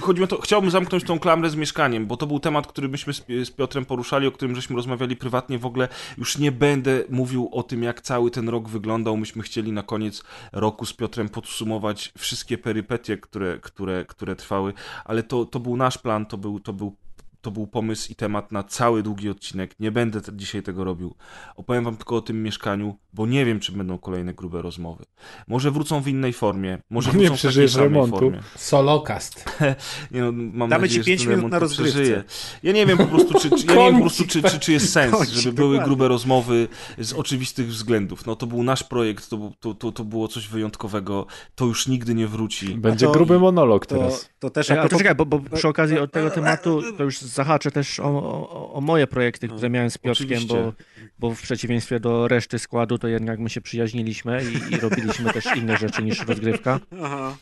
Chodzi 0.00 0.20
mi 0.20 0.24
o 0.24 0.28
to, 0.28 0.40
chciałbym 0.40 0.70
zamknąć 0.70 1.04
tą 1.04 1.18
klamrę 1.18 1.50
z 1.50 1.56
mieszkaniem, 1.56 2.06
bo 2.06 2.16
to 2.16 2.26
był 2.26 2.40
temat, 2.40 2.66
który 2.66 2.88
myśmy 2.88 3.12
z 3.44 3.50
Piotrem 3.50 3.84
poruszali, 3.84 4.26
o 4.26 4.32
którym 4.32 4.54
żeśmy 4.54 4.76
rozmawiali 4.76 5.16
prywatnie 5.16 5.58
w 5.58 5.66
ogóle. 5.66 5.88
Już 6.18 6.38
nie 6.38 6.52
będę 6.52 7.04
mówił 7.10 7.48
o 7.52 7.62
tym, 7.62 7.82
jak 7.82 8.00
cały 8.00 8.30
ten 8.30 8.48
rok 8.48 8.68
wyglądał. 8.68 9.16
Myśmy 9.16 9.42
chcieli 9.42 9.72
na 9.72 9.82
koniec 9.82 10.22
roku 10.52 10.86
z 10.86 10.92
Piotrem 10.92 11.28
podsumować 11.28 12.12
wszystkie 12.18 12.58
perypetie, 12.58 13.16
które, 13.16 13.58
które, 13.58 14.04
które 14.04 14.36
trwały, 14.36 14.72
ale 15.04 15.22
to, 15.22 15.44
to 15.44 15.60
był 15.60 15.76
nasz 15.76 15.98
plan, 15.98 16.26
to 16.26 16.38
był, 16.38 16.60
to 16.60 16.72
był 16.72 16.96
to 17.42 17.50
był 17.50 17.66
pomysł 17.66 18.12
i 18.12 18.14
temat 18.14 18.52
na 18.52 18.62
cały 18.62 19.02
długi 19.02 19.30
odcinek. 19.30 19.80
Nie 19.80 19.92
będę 19.92 20.20
te, 20.20 20.36
dzisiaj 20.36 20.62
tego 20.62 20.84
robił. 20.84 21.14
Opowiem 21.56 21.84
wam 21.84 21.96
tylko 21.96 22.16
o 22.16 22.20
tym 22.20 22.42
mieszkaniu, 22.42 22.96
bo 23.12 23.26
nie 23.26 23.44
wiem, 23.44 23.60
czy 23.60 23.72
będą 23.72 23.98
kolejne 23.98 24.34
grube 24.34 24.62
rozmowy. 24.62 25.04
Może 25.48 25.70
wrócą 25.70 26.00
w 26.00 26.08
innej 26.08 26.32
formie, 26.32 26.78
może 26.90 27.10
wrócą 27.10 27.30
nie 27.30 27.36
w 27.36 27.42
takiej 27.42 27.68
samej 27.68 27.88
remontu. 27.88 28.18
formie. 28.18 28.40
Solocast. 28.56 29.44
nie, 30.10 30.20
no, 30.20 30.32
mam 30.32 30.70
Damy 30.70 30.82
nadzieję, 30.82 31.04
ci 31.04 31.06
5 31.06 31.26
minut 31.26 31.50
na 31.50 31.58
rozgrywce. 31.58 32.24
Ja 32.62 32.72
nie 32.72 32.86
wiem 32.86 32.98
po 32.98 33.06
prostu, 33.06 33.40
czy, 33.40 33.50
czy, 33.50 33.66
ja 33.66 33.74
nie 33.74 33.84
wiem 33.84 33.94
po 33.94 34.00
prostu, 34.00 34.26
czy, 34.26 34.42
czy, 34.42 34.58
czy 34.58 34.72
jest 34.72 34.92
sens, 34.92 35.12
Kończy, 35.12 35.40
żeby 35.40 35.56
były 35.56 35.68
dokładnie. 35.68 35.88
grube 35.88 36.08
rozmowy 36.08 36.68
z 36.98 37.12
oczywistych 37.12 37.68
względów. 37.68 38.26
No 38.26 38.36
to 38.36 38.46
był 38.46 38.62
nasz 38.62 38.82
projekt, 38.82 39.28
to, 39.30 39.52
to, 39.60 39.74
to, 39.74 39.92
to 39.92 40.04
było 40.04 40.28
coś 40.28 40.48
wyjątkowego. 40.48 41.26
To 41.54 41.64
już 41.64 41.88
nigdy 41.88 42.14
nie 42.14 42.26
wróci. 42.26 42.74
Będzie 42.74 43.06
to, 43.06 43.12
gruby 43.12 43.38
monolog 43.38 43.86
teraz. 43.86 44.20
To, 44.20 44.28
to 44.40 44.50
też... 44.50 44.68
Ja, 44.68 44.88
to 44.88 44.98
czekaj, 44.98 45.14
bo, 45.14 45.26
bo 45.26 45.40
przy 45.54 45.68
okazji 45.68 45.98
od 45.98 46.12
tego 46.12 46.30
tematu 46.30 46.82
to 46.98 47.04
już 47.04 47.18
zahaczę 47.32 47.70
też 47.70 48.00
o, 48.00 48.04
o, 48.04 48.72
o 48.72 48.80
moje 48.80 49.06
projekty, 49.06 49.48
które 49.48 49.70
miałem 49.70 49.90
z 49.90 49.98
Piotrkiem, 49.98 50.46
bo, 50.46 50.72
bo 51.18 51.34
w 51.34 51.42
przeciwieństwie 51.42 52.00
do 52.00 52.28
reszty 52.28 52.58
składu, 52.58 52.98
to 52.98 53.08
jednak 53.08 53.38
my 53.38 53.50
się 53.50 53.60
przyjaźniliśmy 53.60 54.42
i, 54.44 54.74
i 54.74 54.76
robiliśmy 54.76 55.32
też 55.32 55.46
inne 55.56 55.76
rzeczy 55.76 56.02
niż 56.02 56.20
rozgrywka. 56.28 56.80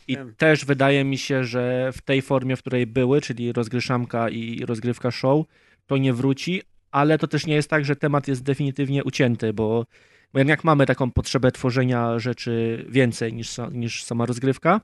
I 0.09 0.16
też 0.36 0.64
wydaje 0.64 1.05
mi 1.05 1.18
się, 1.18 1.45
że 1.45 1.93
w 1.93 2.03
tej 2.03 2.22
formie, 2.22 2.57
w 2.57 2.61
której 2.61 2.86
były, 2.86 3.20
czyli 3.20 3.53
rozgryszamka 3.53 4.28
i 4.28 4.64
rozgrywka 4.66 5.11
show, 5.11 5.47
to 5.86 5.97
nie 5.97 6.12
wróci, 6.12 6.62
ale 6.91 7.18
to 7.18 7.26
też 7.26 7.47
nie 7.47 7.55
jest 7.55 7.70
tak, 7.70 7.84
że 7.84 7.97
temat 7.97 8.28
jest 8.28 8.43
definitywnie 8.43 9.05
ucięty, 9.05 9.53
bo 9.53 9.86
bo 10.32 10.38
jednak 10.38 10.64
mamy 10.64 10.86
taką 10.86 11.11
potrzebę 11.11 11.53
tworzenia 11.53 12.18
rzeczy 12.18 12.84
więcej 12.88 13.32
niż, 13.32 13.57
niż 13.72 14.05
sama 14.05 14.26
rozgrywka 14.26 14.80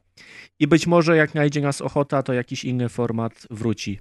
i 0.59 0.67
być 0.67 0.87
może 0.87 1.17
jak 1.17 1.35
najdzie 1.35 1.61
nas 1.61 1.81
ochota, 1.81 2.23
to 2.23 2.33
jakiś 2.33 2.65
inny 2.65 2.89
format 2.89 3.47
wróci. 3.51 4.01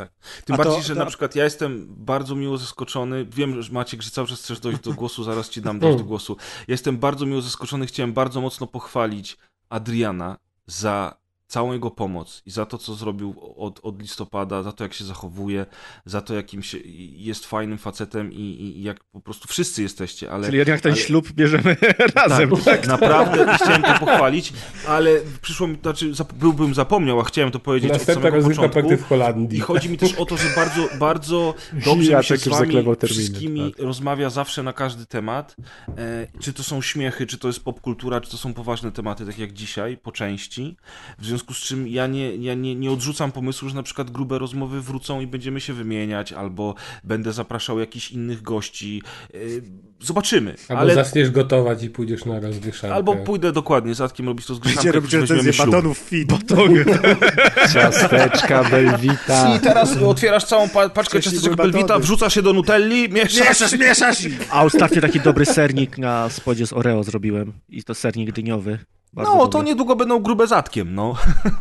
Tak. 0.00 0.42
Tym 0.44 0.54
A 0.54 0.56
bardziej, 0.56 0.76
to, 0.76 0.82
że 0.82 0.94
to... 0.94 1.00
na 1.00 1.06
przykład 1.06 1.36
ja 1.36 1.44
jestem 1.44 1.86
bardzo 1.88 2.34
miło 2.34 2.58
zaskoczony. 2.58 3.24
Wiem, 3.24 3.62
że 3.62 3.72
Maciek, 3.72 4.02
że 4.02 4.10
cały 4.10 4.28
czas 4.28 4.40
chcesz 4.40 4.60
dojść 4.60 4.80
do 4.80 4.92
głosu, 4.92 5.24
zaraz 5.24 5.48
ci 5.48 5.62
dam 5.62 5.78
dojść 5.78 5.98
do 5.98 6.04
głosu. 6.04 6.36
jestem 6.68 6.98
bardzo 6.98 7.26
miło 7.26 7.40
zaskoczony. 7.42 7.86
Chciałem 7.86 8.12
bardzo 8.12 8.40
mocno 8.40 8.66
pochwalić 8.66 9.36
Adriana 9.68 10.36
za 10.66 11.19
całą 11.50 11.72
jego 11.72 11.90
pomoc 11.90 12.42
i 12.46 12.50
za 12.50 12.66
to, 12.66 12.78
co 12.78 12.94
zrobił 12.94 13.34
od, 13.56 13.80
od 13.82 14.02
listopada, 14.02 14.62
za 14.62 14.72
to, 14.72 14.84
jak 14.84 14.94
się 14.94 15.04
zachowuje, 15.04 15.66
za 16.04 16.20
to, 16.20 16.34
jakim 16.34 16.62
się, 16.62 16.78
jest 17.16 17.46
fajnym 17.46 17.78
facetem 17.78 18.32
i, 18.32 18.36
i 18.36 18.82
jak 18.82 19.04
po 19.04 19.20
prostu 19.20 19.48
wszyscy 19.48 19.82
jesteście. 19.82 20.30
Ale, 20.30 20.46
Czyli 20.46 20.58
jednak 20.58 20.80
ten 20.80 20.92
ale... 20.92 21.00
ślub 21.00 21.32
bierzemy 21.32 21.76
razem. 22.16 22.50
Tak, 22.50 22.64
tak? 22.64 22.86
Naprawdę 22.86 23.56
chciałem 23.56 23.82
to 23.82 23.94
pochwalić, 23.98 24.52
ale 24.88 25.10
przyszło 25.42 25.66
mi, 25.66 25.78
znaczy 25.82 26.12
byłbym 26.34 26.74
zapomniał, 26.74 27.20
a 27.20 27.24
chciałem 27.24 27.50
to 27.50 27.58
powiedzieć 27.58 27.92
Następna 27.92 28.28
od 28.28 28.44
samego 28.44 28.68
początku. 28.68 28.96
w 28.96 29.08
Holandii. 29.08 29.58
I 29.58 29.60
chodzi 29.60 29.88
mi 29.88 29.98
też 29.98 30.14
o 30.14 30.26
to, 30.26 30.36
że 30.36 30.48
bardzo, 30.56 30.88
bardzo 30.98 31.54
dobrze 31.86 32.18
mi 32.18 32.24
się 32.24 32.36
z 32.36 32.48
wami 32.48 32.84
wszystkimi 33.06 33.72
tak. 33.72 33.84
rozmawia 33.84 34.30
zawsze 34.30 34.62
na 34.62 34.72
każdy 34.72 35.06
temat. 35.06 35.56
E, 35.98 36.26
czy 36.40 36.52
to 36.52 36.62
są 36.62 36.82
śmiechy, 36.82 37.26
czy 37.26 37.38
to 37.38 37.48
jest 37.48 37.64
popkultura, 37.64 38.20
czy 38.20 38.30
to 38.30 38.36
są 38.36 38.54
poważne 38.54 38.92
tematy, 38.92 39.26
tak 39.26 39.38
jak 39.38 39.52
dzisiaj, 39.52 39.96
po 39.96 40.12
części. 40.12 40.76
W 41.18 41.26
związku 41.26 41.39
związku 41.40 41.54
z 41.54 41.68
czym 41.68 41.88
ja 41.88 42.06
nie, 42.06 42.36
ja 42.36 42.54
nie, 42.54 42.74
nie 42.74 42.90
odrzucam 42.90 43.32
pomysłu, 43.32 43.68
że 43.68 43.74
na 43.74 43.82
przykład 43.82 44.10
grube 44.10 44.38
rozmowy 44.38 44.80
wrócą 44.80 45.20
i 45.20 45.26
będziemy 45.26 45.60
się 45.60 45.72
wymieniać, 45.72 46.32
albo 46.32 46.74
będę 47.04 47.32
zapraszał 47.32 47.80
jakichś 47.80 48.10
innych 48.10 48.42
gości. 48.42 49.02
Y, 49.34 49.62
zobaczymy. 50.00 50.54
Albo 50.68 50.80
ale... 50.80 50.94
zaczniesz 50.94 51.30
gotować 51.30 51.82
i 51.82 51.90
pójdziesz 51.90 52.24
na 52.24 52.40
rozgryszankę. 52.40 52.94
Albo 52.94 53.16
pójdę 53.16 53.52
dokładnie 53.52 53.94
z 53.94 54.00
Adkiem 54.00 54.26
robić 54.26 54.46
to 54.46 54.54
zgryszankę. 54.54 54.92
Będziecie 54.92 55.18
robić 55.18 55.30
recenzję 55.30 55.66
batonów 55.66 55.98
fit. 55.98 56.28
Batony. 56.28 56.84
Ciasteczka, 57.72 58.64
Belvita. 58.64 59.56
I 59.56 59.60
teraz 59.60 59.96
otwierasz 59.96 60.44
całą 60.44 60.68
pa 60.68 60.88
paczkę 60.88 61.22
ciasteczek 61.22 61.56
Belvita, 61.56 61.98
wrzucasz 61.98 62.34
się 62.34 62.42
do 62.42 62.52
Nutelli, 62.52 63.08
mieszasz. 63.08 63.48
Mieszasz, 63.48 63.78
mieszasz. 63.78 64.18
A 64.50 64.64
ostatnio 64.64 65.00
taki 65.00 65.20
dobry 65.20 65.46
sernik 65.46 65.98
na 65.98 66.28
spodzie 66.28 66.66
z 66.66 66.72
Oreo 66.72 67.04
zrobiłem. 67.04 67.52
I 67.68 67.84
to 67.84 67.94
sernik 67.94 68.32
dyniowy. 68.32 68.78
Bardzo 69.12 69.34
no, 69.34 69.46
to 69.46 69.62
niedługo 69.62 69.96
będą 69.96 70.18
grube 70.18 70.46
zatkiem, 70.46 70.94
no. 70.94 71.14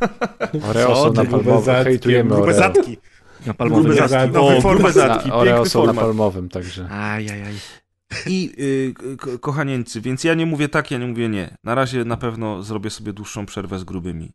Oreo 0.70 0.96
są 0.96 1.14
napalmowe, 1.14 1.84
hejtujemy 1.84 2.36
Grube 2.36 2.54
zatki. 2.54 2.98
Napalmowe 3.46 3.84
grube 3.84 4.08
zatki. 4.08 4.38
O, 4.38 4.62
grube 4.62 4.92
zatki, 4.92 5.32
Oreo 5.32 5.66
są 5.66 5.86
napalmowym, 5.86 6.50
także. 6.50 6.90
Ajajaj. 6.90 7.54
I 8.28 8.56
y, 8.60 9.40
kochanieńcy, 9.40 10.02
więc 10.02 10.24
ja 10.24 10.34
nie 10.34 10.46
mówię 10.46 10.70
tak, 10.70 10.92
ja 10.92 10.98
nie 10.98 11.08
mówię 11.08 11.30
nie. 11.30 11.58
Na 11.64 11.76
razie 11.76 12.06
na 12.06 12.18
pewno 12.18 12.64
zrobię 12.64 12.90
sobie 12.90 13.14
dłuższą 13.14 13.46
przerwę 13.46 13.80
z 13.80 13.84
grubymi. 13.84 14.32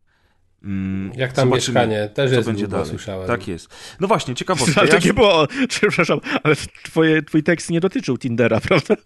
Mm, 0.64 1.12
Jak 1.16 1.32
tam 1.32 1.48
Zobaczymy, 1.48 1.80
mieszkanie, 1.80 2.08
też 2.08 2.32
jest 2.32 2.48
będzie 2.48 2.68
dalej. 2.68 2.86
słyszałem. 2.86 3.26
Tak 3.26 3.48
jest. 3.48 3.68
No 4.00 4.08
właśnie, 4.08 4.34
ciekawostka. 4.34 4.80
Ale 4.80 4.88
ja... 4.90 4.94
takie 4.94 5.14
było, 5.14 5.46
przepraszam, 5.68 6.20
ale 6.42 6.56
twoje, 6.84 7.22
twój 7.22 7.42
tekst 7.42 7.70
nie 7.70 7.80
dotyczył 7.80 8.18
Tindera, 8.18 8.60
prawda? 8.60 8.94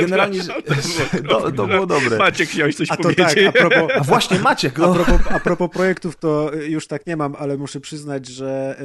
Generalnie 0.00 0.40
to, 1.28 1.52
to, 1.52 1.66
było 1.66 1.86
dobre. 1.96 2.18
Maciek 2.18 2.48
chciałeś 2.48 2.76
coś 2.76 2.90
a 2.90 2.96
to 2.96 3.02
powiedzieć. 3.02 3.26
Tak, 3.34 3.46
a, 3.46 3.52
propos, 3.52 3.90
a 3.96 4.04
właśnie 4.04 4.38
Maciek. 4.38 4.78
No. 4.78 4.90
A, 4.90 4.94
propos, 4.94 5.20
a 5.30 5.40
propos 5.40 5.70
projektów, 5.70 6.16
to 6.16 6.50
już 6.54 6.86
tak 6.86 7.06
nie 7.06 7.16
mam, 7.16 7.36
ale 7.38 7.56
muszę 7.56 7.80
przyznać, 7.80 8.26
że 8.26 8.76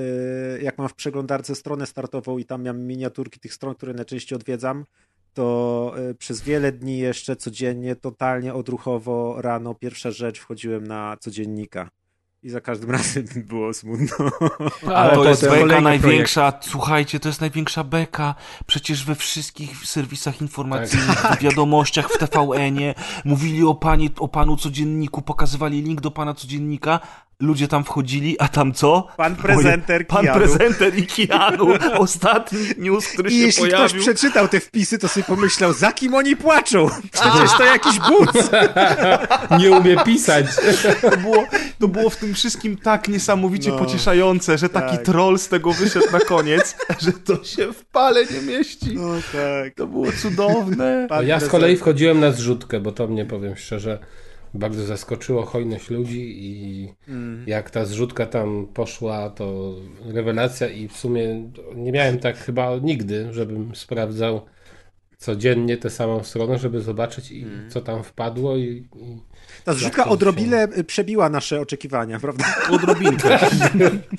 y, 0.59 0.63
jak 0.63 0.77
mam 0.77 0.89
w 0.89 0.93
przeglądarce 0.93 1.55
stronę 1.55 1.85
startową 1.85 2.37
i 2.37 2.45
tam 2.45 2.65
mam 2.65 2.79
miniaturki 2.79 3.39
tych 3.39 3.53
stron, 3.53 3.75
które 3.75 3.93
najczęściej 3.93 4.35
odwiedzam, 4.35 4.85
to 5.33 5.93
e, 6.09 6.13
przez 6.13 6.41
wiele 6.41 6.71
dni 6.71 6.97
jeszcze 6.97 7.35
codziennie, 7.35 7.95
totalnie 7.95 8.53
odruchowo 8.53 9.41
rano, 9.41 9.75
pierwsza 9.89 10.11
rzecz 10.11 10.39
wchodziłem 10.39 10.87
na 10.87 11.17
codziennika. 11.19 11.89
I 12.43 12.49
za 12.49 12.61
każdym 12.61 12.91
razem 12.97 13.25
było 13.35 13.73
smutno. 13.73 14.31
Ale 14.95 15.13
to 15.13 15.29
jest 15.29 15.49
beka 15.49 15.81
największa. 15.81 16.51
Projekt. 16.51 16.69
Słuchajcie, 16.71 17.19
to 17.19 17.29
jest 17.29 17.41
największa 17.41 17.83
beka. 17.83 18.35
Przecież 18.67 19.05
we 19.05 19.15
wszystkich 19.15 19.85
serwisach 19.85 20.41
informacyjnych, 20.41 21.21
tak. 21.21 21.39
w 21.39 21.43
wiadomościach, 21.43 22.09
w 22.09 22.17
TVN-ie 22.17 22.95
mówili 23.25 23.63
o, 23.63 23.75
pani, 23.75 24.09
o 24.19 24.27
panu 24.27 24.57
codzienniku, 24.57 25.21
pokazywali 25.21 25.81
link 25.81 26.01
do 26.01 26.11
pana 26.11 26.33
codziennika, 26.33 26.99
ludzie 27.39 27.67
tam 27.67 27.83
wchodzili, 27.83 28.39
a 28.39 28.47
tam 28.47 28.73
co? 28.73 29.07
Pan 29.17 29.35
prezenter 29.35 30.07
Pan 30.07 30.27
prezenter 30.27 30.97
i 30.97 31.07
Kianu. 31.07 31.67
Ostatni 31.97 32.59
news, 32.77 33.07
który 33.07 33.29
I 33.29 33.33
się 33.33 33.39
jeśli 33.39 33.61
pojawił. 33.61 33.83
jeśli 33.83 33.99
ktoś 33.99 34.15
przeczytał 34.15 34.47
te 34.47 34.59
wpisy, 34.59 34.97
to 34.97 35.07
sobie 35.07 35.23
pomyślał, 35.23 35.73
za 35.73 35.91
kim 35.91 36.13
oni 36.13 36.35
płaczą? 36.35 36.89
Przecież 37.11 37.57
to 37.57 37.63
jakiś 37.63 37.99
but. 37.99 38.51
Nie 39.59 39.71
umie 39.71 39.97
pisać. 40.05 40.45
To 41.01 41.17
było, 41.17 41.45
to 41.79 41.87
było 41.87 42.09
w 42.09 42.15
tym 42.15 42.33
wszystkim 42.33 42.77
tak 42.77 43.07
niesamowicie 43.07 43.69
no, 43.69 43.77
pocieszające, 43.77 44.57
że 44.57 44.69
taki 44.69 44.95
tak. 44.95 45.05
troll 45.05 45.39
z 45.39 45.47
tego 45.47 45.73
wyszedł 45.73 46.11
na 46.11 46.19
koniec, 46.19 46.75
że 47.05 47.11
to 47.11 47.43
się 47.43 47.73
w 47.73 47.85
pale 47.85 48.25
nie 48.25 48.41
mieści. 48.41 48.95
No 48.95 49.13
tak. 49.13 49.73
To 49.75 49.87
było 49.87 50.11
cudowne. 50.11 51.07
ja 51.25 51.39
z 51.39 51.47
kolei 51.47 51.77
wchodziłem 51.77 52.19
na 52.19 52.31
zrzutkę, 52.31 52.79
bo 52.79 52.91
to 52.91 53.07
mnie, 53.07 53.25
powiem 53.25 53.55
szczerze, 53.55 53.99
bardzo 54.53 54.85
zaskoczyło 54.85 55.45
hojność 55.45 55.89
ludzi 55.89 56.45
i 56.45 56.87
mm. 57.07 57.43
jak 57.47 57.69
ta 57.69 57.85
zrzutka 57.85 58.25
tam 58.25 58.67
poszła, 58.73 59.29
to 59.29 59.75
rewelacja 60.05 60.67
i 60.67 60.87
w 60.87 60.97
sumie 60.97 61.51
nie 61.75 61.91
miałem 61.91 62.19
tak 62.19 62.37
chyba 62.37 62.77
nigdy, 62.77 63.27
żebym 63.33 63.75
sprawdzał 63.75 64.41
codziennie 65.19 65.77
tę 65.77 65.89
samą 65.89 66.23
stronę, 66.23 66.57
żeby 66.57 66.81
zobaczyć 66.81 67.31
i 67.31 67.43
mm. 67.43 67.69
co 67.69 67.81
tam 67.81 68.03
wpadło 68.03 68.57
i, 68.57 68.87
i 68.95 69.29
ta 69.63 69.73
zrzutka 69.73 70.05
odrobinę 70.05 70.67
się... 70.75 70.83
przebiła 70.83 71.29
nasze 71.29 71.61
oczekiwania, 71.61 72.19
prawda? 72.19 72.45
Odrobinkę. 72.75 73.39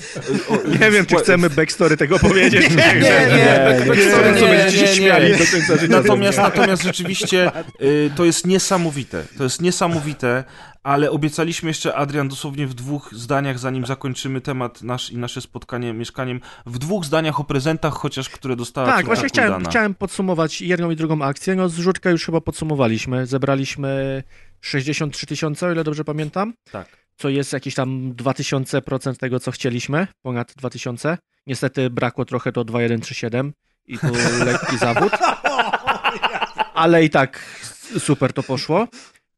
nie 0.80 0.90
wiem, 0.90 1.06
czy 1.06 1.16
chcemy 1.16 1.50
backstory 1.50 1.96
tego 1.96 2.18
powiedzieć. 2.18 2.70
Nie, 2.70 2.76
nie, 2.76 3.26
nie. 3.36 3.86
Backstory, 3.86 4.40
co 4.40 4.46
będziecie 4.46 4.86
się 4.86 4.94
śmiali 4.94 5.32
do 5.32 5.38
końca 5.38 5.76
życia. 5.76 5.86
Natomiast, 5.88 6.38
natomiast 6.38 6.82
rzeczywiście 6.82 7.50
y, 7.82 8.10
to 8.16 8.24
jest 8.24 8.46
niesamowite. 8.46 9.24
To 9.38 9.44
jest 9.44 9.60
niesamowite, 9.60 10.44
ale 10.82 11.10
obiecaliśmy 11.10 11.70
jeszcze, 11.70 11.94
Adrian, 11.94 12.28
dosłownie 12.28 12.66
w 12.66 12.74
dwóch 12.74 13.14
zdaniach, 13.14 13.58
zanim 13.58 13.86
zakończymy 13.86 14.40
temat 14.40 14.82
nasz 14.82 15.10
i 15.10 15.18
nasze 15.18 15.40
spotkanie 15.40 15.92
mieszkaniem, 15.92 16.40
w 16.66 16.78
dwóch 16.78 17.04
zdaniach 17.04 17.40
o 17.40 17.44
prezentach, 17.44 17.94
chociaż 17.94 18.28
które 18.28 18.56
dostała 18.56 18.86
Tak, 18.86 19.06
właśnie 19.06 19.28
chciałem, 19.28 19.64
chciałem 19.64 19.94
podsumować 19.94 20.60
jedną 20.60 20.90
i 20.90 20.96
drugą 20.96 21.22
akcję. 21.22 21.54
No, 21.54 21.68
zrzutkę 21.68 22.10
już 22.10 22.26
chyba 22.26 22.40
podsumowaliśmy. 22.40 23.26
Zebraliśmy 23.26 24.22
63 24.60 25.26
tysiące, 25.26 25.66
o 25.66 25.72
ile 25.72 25.84
dobrze 25.84 26.04
pamiętam. 26.04 26.54
Tak. 26.72 26.88
Co 27.16 27.28
jest 27.28 27.52
jakieś 27.52 27.74
tam 27.74 28.12
2000% 28.12 29.16
tego, 29.16 29.40
co 29.40 29.50
chcieliśmy, 29.50 30.06
ponad 30.22 30.54
2000. 30.56 31.18
Niestety 31.46 31.90
brakło 31.90 32.24
trochę 32.24 32.52
do 32.52 32.64
2137 32.64 33.52
i 33.86 33.98
tu 33.98 34.06
lekki 34.44 34.78
zawód. 34.78 35.12
Ale 36.74 37.04
i 37.04 37.10
tak 37.10 37.60
super 37.98 38.32
to 38.32 38.42
poszło. 38.42 38.88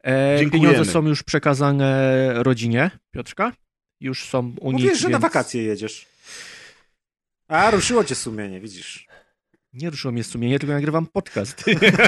E, 0.03 0.50
pieniądze 0.50 0.84
są 0.84 1.07
już 1.07 1.22
przekazane 1.22 2.32
rodzinie 2.42 2.90
Piotrka. 3.11 3.53
Już 4.00 4.24
są 4.28 4.55
u 4.61 4.72
nich. 4.72 4.84
Mówisz, 4.84 4.98
że 4.98 5.09
więc... 5.09 5.12
na 5.12 5.18
wakacje 5.18 5.62
jedziesz. 5.62 6.07
A, 7.48 7.70
ruszyło 7.70 8.05
cię 8.05 8.14
sumienie, 8.14 8.61
widzisz. 8.61 9.07
Nie 9.72 9.90
ruszyło 9.90 10.12
mnie 10.12 10.24
sumienie, 10.24 10.59
tylko 10.59 10.72
nagrywam 10.72 11.07
podcast. 11.07 11.64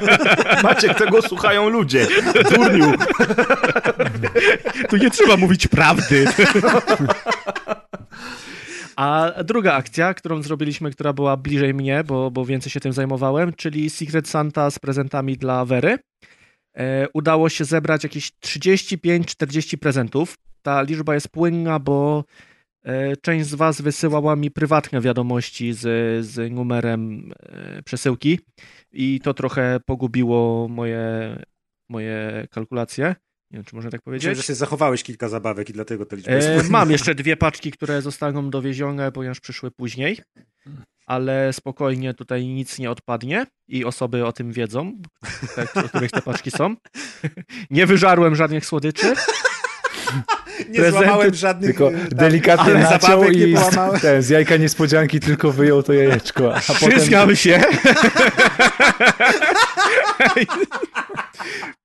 Maciek, 0.63 0.99
tego 0.99 1.23
słuchają 1.23 1.69
ludzie. 1.69 2.07
Turniu. 2.55 2.93
tu 4.91 4.97
nie 4.97 5.11
trzeba 5.11 5.37
mówić 5.37 5.69
prawdy. 5.69 6.25
A 8.97 9.33
druga 9.45 9.75
akcja, 9.75 10.15
którą 10.15 10.43
zrobiliśmy, 10.43 10.91
która 10.91 11.13
była 11.13 11.37
bliżej 11.37 11.75
mnie, 11.75 12.05
bo, 12.05 12.31
bo 12.31 12.45
więcej 12.45 12.73
się 12.73 12.81
tym 12.81 12.93
zajmowałem, 12.93 13.53
czyli 13.53 13.91
Secret 13.91 14.29
Santa 14.29 14.71
z 14.71 14.79
prezentami 14.79 15.37
dla 15.37 15.65
Wery. 15.65 15.99
E, 16.77 17.07
udało 17.15 17.49
się 17.49 17.65
zebrać 17.65 18.05
jakieś 18.05 18.33
35-40 18.33 19.77
prezentów. 19.77 20.35
Ta 20.63 20.83
liczba 20.83 21.15
jest 21.15 21.29
płynna, 21.29 21.79
bo 21.79 22.25
E, 22.85 23.17
część 23.17 23.47
z 23.47 23.55
Was 23.55 23.81
wysyłała 23.81 24.37
mi 24.37 24.51
prywatne 24.51 25.01
wiadomości 25.01 25.73
z, 25.73 25.81
z 26.27 26.53
numerem 26.53 27.33
e, 27.43 27.83
przesyłki 27.83 28.39
i 28.93 29.21
to 29.21 29.35
trochę 29.35 29.81
pogubiło 29.87 30.69
moje, 30.69 31.37
moje 31.89 32.47
kalkulacje. 32.51 33.15
Nie 33.51 33.59
wiem, 33.59 33.65
czy 33.65 33.75
można 33.75 33.91
tak 33.91 34.03
powiedzieć. 34.03 34.29
Myślę, 34.29 34.43
że 34.43 34.47
się 34.47 34.55
zachowałeś 34.55 35.03
kilka 35.03 35.29
zabawek 35.29 35.71
i 35.71 35.73
dlatego 35.73 36.07
te 36.07 36.17
liczby 36.17 36.33
e, 36.33 36.63
Mam 36.71 36.91
jeszcze 36.91 37.15
dwie 37.15 37.37
paczki, 37.37 37.71
które 37.71 38.03
zostaną 38.03 38.51
dowiezione, 38.51 39.13
ponieważ 39.13 39.41
przyszły 39.41 39.71
później, 39.71 40.19
ale 41.07 41.53
spokojnie 41.53 42.15
tutaj 42.15 42.47
nic 42.47 42.79
nie 42.79 42.91
odpadnie 42.91 43.47
i 43.69 43.85
osoby 43.85 44.27
o 44.27 44.33
tym 44.33 44.53
wiedzą, 44.53 44.93
te, 45.55 45.81
o 45.81 45.89
których 45.89 46.11
te 46.11 46.23
paczki 46.23 46.51
są. 46.51 46.77
Nie 47.71 47.87
wyżarłem 47.87 48.35
żadnych 48.35 48.67
słodyczy. 48.67 49.15
nie 50.69 50.75
prezenty, 50.75 51.07
złamałem 51.07 51.35
żadnych... 51.35 51.71
Tylko 51.71 51.91
tam, 51.91 52.09
delikatnie 52.09 52.75
naciął 52.75 53.25
i 53.25 53.55
ten, 54.03 54.23
z 54.23 54.29
jajka 54.29 54.57
niespodzianki 54.57 55.21
tylko 55.21 55.53
wyjął 55.53 55.83
to 55.83 55.93
jajeczko. 55.93 56.55
A 56.57 56.61
Przyzgam 56.61 57.21
potem... 57.21 57.37
się. 57.37 57.63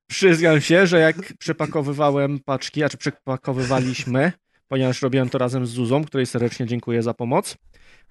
Przyzgam 0.09 0.61
się, 0.61 0.87
że 0.87 0.99
jak 0.99 1.15
przepakowywałem 1.39 2.39
paczki, 2.39 2.83
a 2.83 2.89
czy 2.89 2.97
przepakowywaliśmy, 2.97 4.31
ponieważ 4.67 5.01
robiłem 5.01 5.29
to 5.29 5.37
razem 5.37 5.65
z 5.65 5.69
Zuzą, 5.69 6.03
której 6.03 6.25
serdecznie 6.25 6.65
dziękuję 6.65 7.03
za 7.03 7.13
pomoc, 7.13 7.57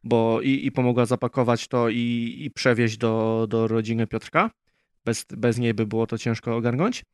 bo 0.05 0.41
i, 0.43 0.67
i 0.67 0.73
pomogła 0.73 1.07
zapakować 1.07 1.69
to 1.69 1.89
i, 1.89 2.37
i 2.39 2.51
przewieźć 2.51 2.97
do, 2.97 3.47
do 3.49 3.69
rodziny 3.69 4.07
Piotrka. 4.07 4.51
Bez, 5.05 5.25
bez 5.31 5.59
niej 5.59 5.75
by 5.75 5.87
było 5.87 6.07
to 6.07 6.19
ciężko 6.19 6.57
ogarnąć. 6.57 7.05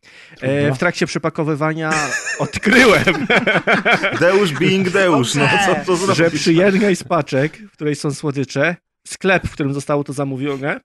E, 0.41 0.73
w 0.73 0.79
trakcie 0.79 1.07
przepakowywania 1.07 1.93
odkryłem. 2.39 3.27
Deusz 4.21 4.53
being 4.53 4.91
Deusz, 4.91 5.35
no 5.35 5.49
co 5.67 5.75
to 5.87 5.97
zrobić? 5.97 6.17
Że 6.17 6.31
przy 6.31 6.53
jednej 6.53 6.97
z 6.97 7.05
paczek, 7.05 7.59
w 7.59 7.73
której 7.73 7.95
są 7.95 8.15
słodycze, 8.15 8.77
sklep, 9.07 9.47
w 9.47 9.53
którym 9.53 9.75
zostało 9.75 10.05
to 10.05 10.13
zamówione, 10.13 10.81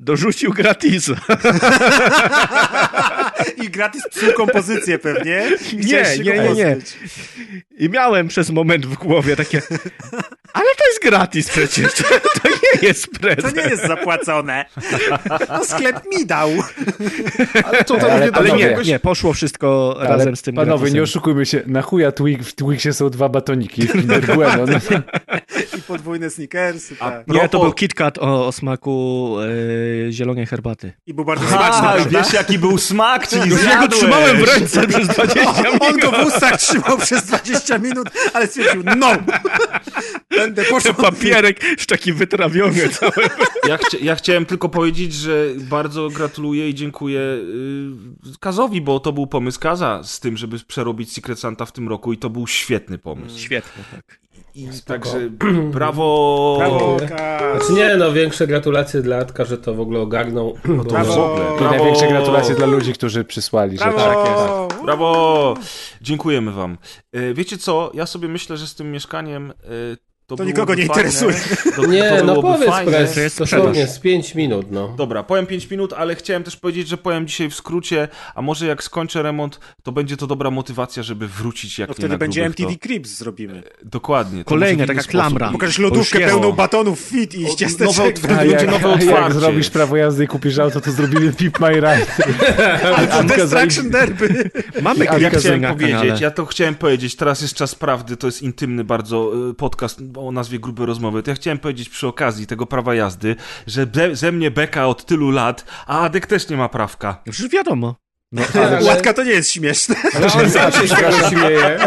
dorzucił 0.00 0.52
gratis. 0.52 1.10
I 3.64 3.70
gratis 3.70 4.02
psuł 4.10 4.32
kompozycję 4.32 4.98
pewnie. 4.98 5.50
Nie, 5.72 6.04
nie, 6.24 6.38
nie, 6.38 6.54
nie. 6.54 6.76
I 7.78 7.88
miałem 7.88 8.28
przez 8.28 8.50
moment 8.50 8.86
w 8.86 8.94
głowie 8.94 9.36
takie, 9.36 9.62
ale 10.52 10.66
to 10.78 10.86
jest 10.88 11.02
gratis 11.02 11.48
przecież, 11.48 11.94
to, 11.94 12.04
nie 12.48 12.88
jest 12.88 13.10
prezent. 13.20 13.54
To 13.54 13.60
nie 13.60 13.68
jest 13.68 13.86
zapłacone. 13.86 14.64
No 15.48 15.64
sklep 15.64 16.00
mi 16.16 16.26
dał. 16.26 16.50
Ale, 17.64 17.84
to, 17.84 17.96
to 17.96 18.12
ale, 18.12 18.30
ale 18.32 18.52
nie, 18.52 18.76
nie, 18.84 18.98
poszło 18.98 19.32
wszystko 19.32 19.96
ale 20.00 20.08
razem 20.08 20.36
z 20.36 20.42
tym 20.42 20.54
Panowie, 20.54 20.78
gratisem. 20.78 20.94
nie 20.94 21.02
oszukujmy 21.02 21.46
się, 21.46 21.62
na 21.66 21.82
chuja 21.82 22.12
Twig, 22.12 22.42
w 22.42 22.54
Twixie 22.54 22.92
są 22.92 23.10
dwa 23.10 23.28
batoniki 23.28 23.88
Kinder 23.88 24.26
Bueno. 24.34 24.66
No. 24.66 24.78
I 25.78 25.82
podwójne 25.82 26.30
sneakersy, 26.30 26.96
tak. 26.96 27.28
Nie, 27.28 27.48
to 27.48 27.60
był 27.60 27.72
KitKat 27.72 28.18
o, 28.18 28.46
o 28.46 28.52
smaku 28.52 29.36
e, 29.40 29.48
zielonej 30.10 30.46
herbaty. 30.46 30.92
I 31.06 31.14
był 31.14 31.24
bardzo 31.24 31.48
smaczny. 31.48 31.88
A, 31.88 32.04
wiesz 32.04 32.32
jaki 32.32 32.58
był 32.58 32.78
smak, 32.78 33.28
czyli 33.28 33.50
Już 33.50 33.64
ja 33.64 33.80
go 33.80 33.88
trzymałem 33.88 34.36
w 34.36 34.44
ręce 34.44 34.86
przez 34.86 35.08
20 35.14 35.62
minut. 35.62 35.82
On 35.82 35.98
go 35.98 36.10
w 36.10 36.26
ustach 36.26 36.56
trzymał 36.60 36.98
przez 36.98 37.24
20 37.24 37.78
minut, 37.78 38.08
ale 38.34 38.46
stwierdził, 38.46 38.82
no! 38.96 39.12
Będę 40.30 40.64
poszedł. 40.64 41.02
papierek 41.02 41.64
już 41.64 41.86
taki 41.86 42.12
wytrawiony 42.12 42.88
cały. 42.88 43.12
Ja, 43.68 43.76
chcia, 43.76 43.98
ja, 44.02 44.14
chciałem 44.14 44.46
tylko 44.46 44.68
powiedzieć, 44.68 45.12
że 45.14 45.46
bardzo 45.56 46.08
gratuluję 46.08 46.68
i 46.68 46.74
dziękuję 46.74 47.20
yy, 47.20 48.32
Kazowi, 48.40 48.80
bo 48.80 49.00
to 49.00 49.12
był 49.12 49.26
pomysł 49.26 49.60
Kaza 49.60 50.00
z 50.04 50.20
tym, 50.20 50.36
żeby 50.36 50.58
przerobić 50.58 51.12
Secret 51.12 51.38
Santa 51.38 51.66
w 51.66 51.72
tym 51.72 51.88
roku 51.88 52.12
i 52.12 52.18
to 52.18 52.30
był 52.30 52.46
świetny 52.46 52.98
pomysł. 52.98 53.38
Świetny, 53.38 53.84
tak. 53.90 54.18
I 54.58 54.68
także 54.84 55.30
brawo! 55.78 56.56
Brawo! 56.58 56.96
Znaczy 57.56 57.72
nie, 57.72 57.96
no 57.96 58.12
większe 58.12 58.46
gratulacje 58.46 59.02
dla 59.02 59.16
Atka, 59.16 59.44
że 59.44 59.58
to 59.58 59.74
w 59.74 59.80
ogóle 59.80 60.00
ogarnął. 60.00 60.54
No 60.64 60.84
to 60.84 60.90
brawo! 60.90 61.36
brawo! 61.36 61.74
I 61.74 61.78
największe 61.78 62.08
gratulacje 62.08 62.54
dla 62.54 62.66
ludzi, 62.66 62.92
którzy 62.92 63.24
przysłali. 63.24 63.76
Brawo! 63.76 63.98
Że 63.98 64.04
tak 64.04 64.18
jest. 64.26 64.84
Brawo! 64.84 65.54
Dziękujemy 66.00 66.52
wam. 66.52 66.78
E, 67.12 67.34
wiecie 67.34 67.58
co? 67.58 67.90
Ja 67.94 68.06
sobie 68.06 68.28
myślę, 68.28 68.56
że 68.56 68.66
z 68.66 68.74
tym 68.74 68.90
mieszkaniem 68.92 69.50
e, 69.50 69.54
to, 70.28 70.36
to 70.36 70.44
nikogo 70.44 70.74
nie 70.74 70.86
fajne. 70.86 71.02
interesuje. 71.02 71.34
To, 71.76 71.86
nie, 71.86 72.10
to 72.18 72.24
no 72.24 72.42
powiedz 72.42 72.70
fajne. 72.70 73.06
To 73.14 73.20
jest 73.20 73.38
dosłownie 73.38 73.86
z 73.86 73.98
5 73.98 74.34
minut, 74.34 74.66
no. 74.70 74.88
Dobra, 74.88 75.22
powiem 75.22 75.46
5 75.46 75.70
minut, 75.70 75.92
ale 75.92 76.14
chciałem 76.14 76.44
też 76.44 76.56
powiedzieć, 76.56 76.88
że 76.88 76.96
powiem 76.96 77.26
dzisiaj 77.26 77.50
w 77.50 77.54
skrócie, 77.54 78.08
a 78.34 78.42
może 78.42 78.66
jak 78.66 78.82
skończę 78.82 79.22
remont, 79.22 79.60
to 79.82 79.92
będzie 79.92 80.16
to 80.16 80.26
dobra 80.26 80.50
motywacja, 80.50 81.02
żeby 81.02 81.28
wrócić 81.28 81.78
jak 81.78 81.88
no 81.88 81.92
nie 81.92 81.96
wtedy 81.96 82.18
będzie 82.18 82.46
MTV 82.46 82.72
to... 82.72 82.78
Crips 82.78 83.10
zrobimy. 83.10 83.62
Dokładnie. 83.84 84.44
Kolejne, 84.44 84.86
taka 84.86 85.02
klamra. 85.02 85.52
Pokażesz 85.52 85.78
lodówkę 85.78 86.20
pełną 86.20 86.52
batonów 86.52 87.00
fit 87.00 87.34
i 87.34 87.56
ciasteczek. 87.56 88.22
Nowe, 88.22 88.36
będzie 88.48 88.66
nowe 88.66 88.88
otwarcie. 88.88 89.14
Jak 89.14 89.32
zrobisz 89.32 89.70
prawo 89.70 89.96
jazdy 89.96 90.24
i 90.24 90.26
kupisz 90.26 90.58
auto, 90.58 90.80
to 90.80 90.92
zrobimy 90.92 91.32
Pip 91.32 91.60
My 91.60 91.74
Ride. 91.74 92.06
Albo 93.12 93.34
Destruction 93.34 93.90
Derby. 93.90 94.50
Mamy 94.82 95.04
ja 95.04 95.30
chciałem 95.30 95.62
powiedzieć, 95.62 96.20
ja 96.20 96.30
to 96.30 96.46
chciałem 96.46 96.74
powiedzieć, 96.74 97.16
teraz 97.16 97.42
jest 97.42 97.54
czas 97.54 97.74
prawdy, 97.74 98.16
to 98.16 98.26
jest 98.26 98.42
intymny 98.42 98.84
bardzo 98.84 99.48
y, 99.50 99.54
podcast 99.54 100.02
o 100.26 100.32
nazwie 100.32 100.58
grube 100.58 100.86
rozmowy, 100.86 101.22
to 101.22 101.30
ja 101.30 101.34
chciałem 101.34 101.58
powiedzieć 101.58 101.88
przy 101.88 102.06
okazji 102.06 102.46
tego 102.46 102.66
prawa 102.66 102.94
jazdy, 102.94 103.36
że 103.66 103.86
ze 104.12 104.32
mnie 104.32 104.50
beka 104.50 104.86
od 104.86 105.04
tylu 105.04 105.30
lat, 105.30 105.64
a 105.86 106.00
Adek 106.00 106.26
też 106.26 106.48
nie 106.48 106.56
ma 106.56 106.68
prawka. 106.68 107.22
Już 107.26 107.48
wiadomo. 107.48 107.94
No, 108.32 108.42
ale... 108.66 108.84
Łatka 108.84 109.12
to 109.12 109.24
nie 109.24 109.30
jest 109.30 109.50
śmieszne. 109.50 109.96
Ale 110.16 110.32
on 110.32 110.50
zawsze 110.60 110.88
się 110.88 110.96
śmieje. 111.28 111.78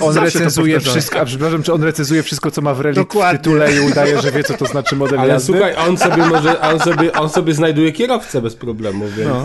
On 0.00 0.12
zawsze 0.12 0.38
recenzuje 0.38 0.80
wszystko, 0.80 1.20
a 1.20 1.24
przepraszam, 1.24 1.62
czy 1.62 1.72
on 1.72 1.82
recenzuje 1.82 2.22
wszystko, 2.22 2.50
co 2.50 2.62
ma 2.62 2.74
w 2.74 2.80
relikt 2.80 3.14
w 3.14 3.32
tytule 3.32 3.74
i 3.76 3.80
udaje, 3.80 4.22
że 4.22 4.32
wie, 4.32 4.44
co 4.44 4.54
to 4.54 4.66
znaczy 4.66 4.96
model 4.96 5.20
ale 5.20 5.28
jazdy? 5.28 5.52
słuchaj, 5.52 5.74
on 5.88 5.98
sobie 5.98 6.26
może, 6.26 6.60
on 6.60 6.80
sobie, 6.80 7.12
on 7.12 7.28
sobie 7.28 7.54
znajduje 7.54 7.92
kierowcę 7.92 8.42
bez 8.42 8.56
problemu, 8.56 9.08
więc... 9.08 9.28
No. 9.28 9.44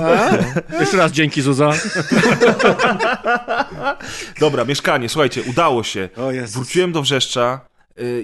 No. 0.69 0.79
Jeszcze 0.79 0.97
raz 0.97 1.11
dzięki, 1.11 1.41
Zuza. 1.41 1.71
Dobra, 4.39 4.65
mieszkanie, 4.65 5.09
słuchajcie, 5.09 5.41
udało 5.43 5.83
się. 5.83 6.09
Wróciłem 6.47 6.91
do 6.91 7.01
Wrzeszcza, 7.01 7.72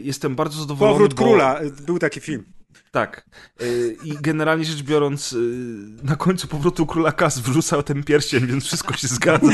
jestem 0.04 0.36
bardzo 0.36 0.60
zadowolony. 0.60 0.94
Powrót 0.94 1.14
bo... 1.14 1.24
króla, 1.24 1.60
był 1.86 2.00
taki 2.00 2.20
film. 2.20 2.46
Tak. 2.92 3.26
Y, 3.62 3.98
I 4.04 4.14
generalnie 4.22 4.66
rzecz 4.66 4.84
biorąc, 4.84 5.34
y, 5.34 5.38
na 6.04 6.16
końcu 6.16 6.48
powrotu 6.48 6.86
króla 6.86 7.12
Kas 7.12 7.40
wrzucał 7.40 7.84
ten 7.84 8.04
pierścień, 8.04 8.48
więc 8.48 8.66
wszystko 8.66 8.94
się 8.98 9.08
zgadza. 9.08 9.48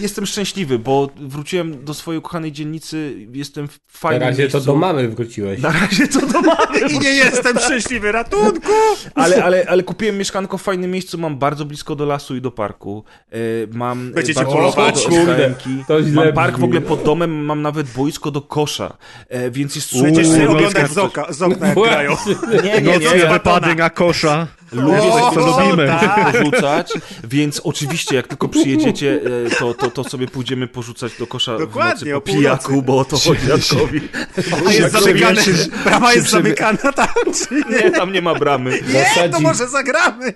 Jestem 0.00 0.26
szczęśliwy, 0.26 0.78
bo 0.78 1.10
wróciłem 1.16 1.84
do 1.84 1.94
swojej 1.94 2.18
ukochanej 2.18 2.52
dzielnicy, 2.52 3.14
jestem 3.32 3.68
w 3.68 3.78
fajnym 3.88 4.20
Na 4.20 4.26
razie 4.26 4.42
miejscu. 4.42 4.58
to 4.58 4.64
do 4.64 4.74
mamy 4.76 5.08
wróciłeś. 5.08 5.60
Na 5.60 5.72
razie 5.72 6.08
to 6.08 6.26
do 6.26 6.40
mamy. 6.40 6.78
I 6.90 6.98
nie 6.98 7.10
jestem 7.10 7.58
szczęśliwy, 7.58 8.12
ratunku! 8.12 8.72
Ale, 9.14 9.44
ale, 9.44 9.64
ale 9.68 9.82
kupiłem 9.82 10.18
mieszkanko 10.18 10.58
w 10.58 10.62
fajnym 10.62 10.90
miejscu, 10.90 11.18
mam 11.18 11.38
bardzo 11.38 11.64
blisko 11.64 11.96
do 11.96 12.04
lasu 12.06 12.36
i 12.36 12.40
do 12.40 12.50
parku. 12.50 13.04
Mam 13.72 14.12
Będziecie 14.12 14.44
polować, 14.44 15.04
kurde. 15.04 15.54
Mam 16.12 16.32
park 16.32 16.58
w 16.58 16.64
ogóle 16.64 16.80
pod 16.80 17.02
domem, 17.02 17.44
mam 17.44 17.62
nawet 17.62 17.86
boisko 17.96 18.30
do 18.30 18.42
kosza, 18.42 18.96
więc 19.50 19.76
jest 19.76 19.88
super. 19.88 20.04
Będziesz 20.04 20.48
oglądać 20.48 20.90
z, 20.90 20.98
oka, 20.98 21.32
z 21.36 21.42
okna, 21.42 21.66
jak 21.66 21.76
grają. 21.78 22.16
Nie, 22.64 22.82
nie, 22.82 22.98
nie. 22.98 22.98
nie 22.98 23.26
wypady 23.26 23.74
na 23.74 23.90
kosza. 23.90 24.46
Lubię 24.72 25.02
o, 25.02 25.32
coś 25.34 25.46
lubimy 25.46 25.86
tak. 25.86 26.32
porzucać, 26.32 26.92
więc 27.24 27.60
oczywiście 27.64 28.16
jak 28.16 28.28
tylko 28.28 28.48
przyjedziecie, 28.48 29.20
e, 29.46 29.50
to, 29.50 29.74
to, 29.74 29.90
to 29.90 30.04
sobie 30.04 30.26
pójdziemy 30.26 30.66
porzucać 30.66 31.12
do 31.18 31.26
kosza 31.26 31.58
Dokładnie, 31.58 32.12
w 32.12 32.14
nocy 32.14 32.14
po 32.14 32.20
pijaku, 32.20 32.82
bo 32.82 32.98
o 32.98 33.04
to 33.04 33.18
chodzi 33.18 33.48
Jadkowi. 33.48 34.00
A 34.66 34.72
jest 34.72 34.92
zamykane, 34.92 35.42
brama 35.84 36.14
jest 36.14 36.30
zamykana 36.30 36.92
tam, 36.92 37.08
czy 37.48 37.54
nie? 37.54 37.76
Nie, 37.76 37.90
tam 37.90 38.12
nie 38.12 38.22
ma 38.22 38.34
bramy. 38.34 38.80
Nie, 39.16 39.28
to 39.28 39.40
może 39.40 39.68
zagramy. 39.68 40.34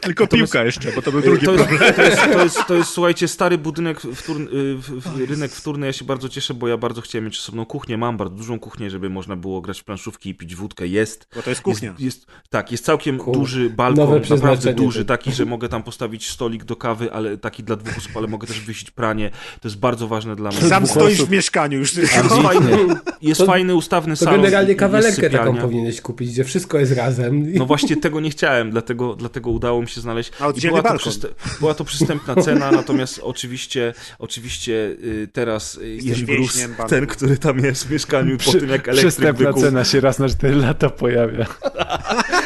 Tylko 0.00 0.26
piłka 0.26 0.64
jeszcze, 0.64 0.92
bo 0.92 1.02
to 1.02 1.12
był 1.12 1.20
drugi 1.20 1.46
to 1.46 1.52
problem. 1.52 1.82
Jest, 1.82 1.96
to, 1.96 2.02
jest, 2.02 2.22
to, 2.32 2.42
jest, 2.42 2.66
to 2.66 2.74
jest, 2.74 2.90
słuchajcie, 2.90 3.28
stary 3.28 3.58
budynek, 3.58 4.00
wtórny, 4.00 4.46
w, 4.76 5.00
w, 5.00 5.30
rynek 5.30 5.52
wtórny, 5.52 5.86
ja 5.86 5.92
się 5.92 6.04
bardzo 6.04 6.28
cieszę, 6.28 6.54
bo 6.54 6.68
ja 6.68 6.76
bardzo 6.76 7.00
chciałem 7.00 7.24
mieć 7.24 7.38
osobną 7.38 7.66
kuchnię, 7.66 7.98
mam 7.98 8.16
bardzo 8.16 8.36
dużą 8.36 8.58
kuchnię, 8.58 8.90
żeby 8.90 9.10
można 9.10 9.36
było 9.36 9.60
grać 9.60 9.80
w 9.80 9.84
planszówki 9.84 10.30
i 10.30 10.34
pić 10.34 10.54
wódkę, 10.54 10.86
jest. 10.86 11.28
Bo 11.36 11.42
to 11.42 11.50
jest 11.50 11.62
kuchnia. 11.62 11.88
Jest, 11.88 12.00
jest 12.00 12.26
tak, 12.50 12.72
jest 12.72 12.84
całkiem 12.84 13.18
duży 13.32 13.51
duży 13.52 13.70
balkon, 13.70 14.20
naprawdę 14.30 14.74
duży, 14.74 15.04
taki, 15.04 15.32
że 15.32 15.44
mogę 15.44 15.68
tam 15.68 15.82
postawić 15.82 16.30
stolik 16.30 16.64
do 16.64 16.76
kawy, 16.76 17.12
ale 17.12 17.38
taki 17.38 17.62
dla 17.62 17.76
dwóch 17.76 17.98
osób, 17.98 18.16
ale 18.16 18.26
mogę 18.26 18.46
też 18.46 18.60
wysić 18.60 18.90
pranie. 18.90 19.30
To 19.60 19.68
jest 19.68 19.78
bardzo 19.78 20.08
ważne 20.08 20.36
dla 20.36 20.50
mnie. 20.50 20.60
Sam 20.60 20.86
stoisz 20.86 21.14
osób. 21.14 21.28
w 21.28 21.32
mieszkaniu 21.32 21.78
już. 21.78 21.96
Jest, 21.96 22.12
fajny, 22.42 22.78
jest 23.22 23.40
to, 23.40 23.46
fajny, 23.46 23.74
ustawny 23.74 24.16
to 24.16 24.24
salon. 24.24 24.34
To 24.34 24.42
generalnie 24.42 24.74
kawalerkę 24.74 25.30
taką 25.30 25.56
powinieneś 25.56 26.00
kupić, 26.00 26.30
gdzie 26.30 26.44
wszystko 26.44 26.78
jest 26.78 26.92
razem. 26.92 27.52
No 27.54 27.66
właśnie 27.66 27.96
tego 27.96 28.20
nie 28.20 28.30
chciałem, 28.30 28.70
dlatego, 28.70 29.14
dlatego 29.14 29.50
udało 29.50 29.82
mi 29.82 29.88
się 29.88 30.00
znaleźć. 30.00 30.32
A 30.40 30.52
była, 30.52 30.82
to 30.82 30.98
przyst 30.98 31.26
była 31.60 31.74
to 31.74 31.84
przystępna 31.84 32.36
cena, 32.36 32.70
natomiast 32.70 33.20
oczywiście, 33.22 33.94
oczywiście 34.18 34.72
y, 34.72 35.28
teraz 35.32 35.78
y, 35.78 35.98
jest 36.02 36.24
Bruce, 36.24 36.68
ten, 36.88 37.06
który 37.06 37.38
tam 37.38 37.58
jest 37.58 37.86
w 37.86 37.90
mieszkaniu 37.90 38.38
po 38.38 38.52
tym, 38.52 38.68
jak 38.68 38.88
elektryk 38.88 38.94
Przystępna 38.94 39.46
wykuł. 39.46 39.62
cena 39.62 39.84
się 39.84 40.00
raz 40.00 40.18
na 40.18 40.28
4 40.28 40.54
lata 40.54 40.90
pojawia. 40.90 41.46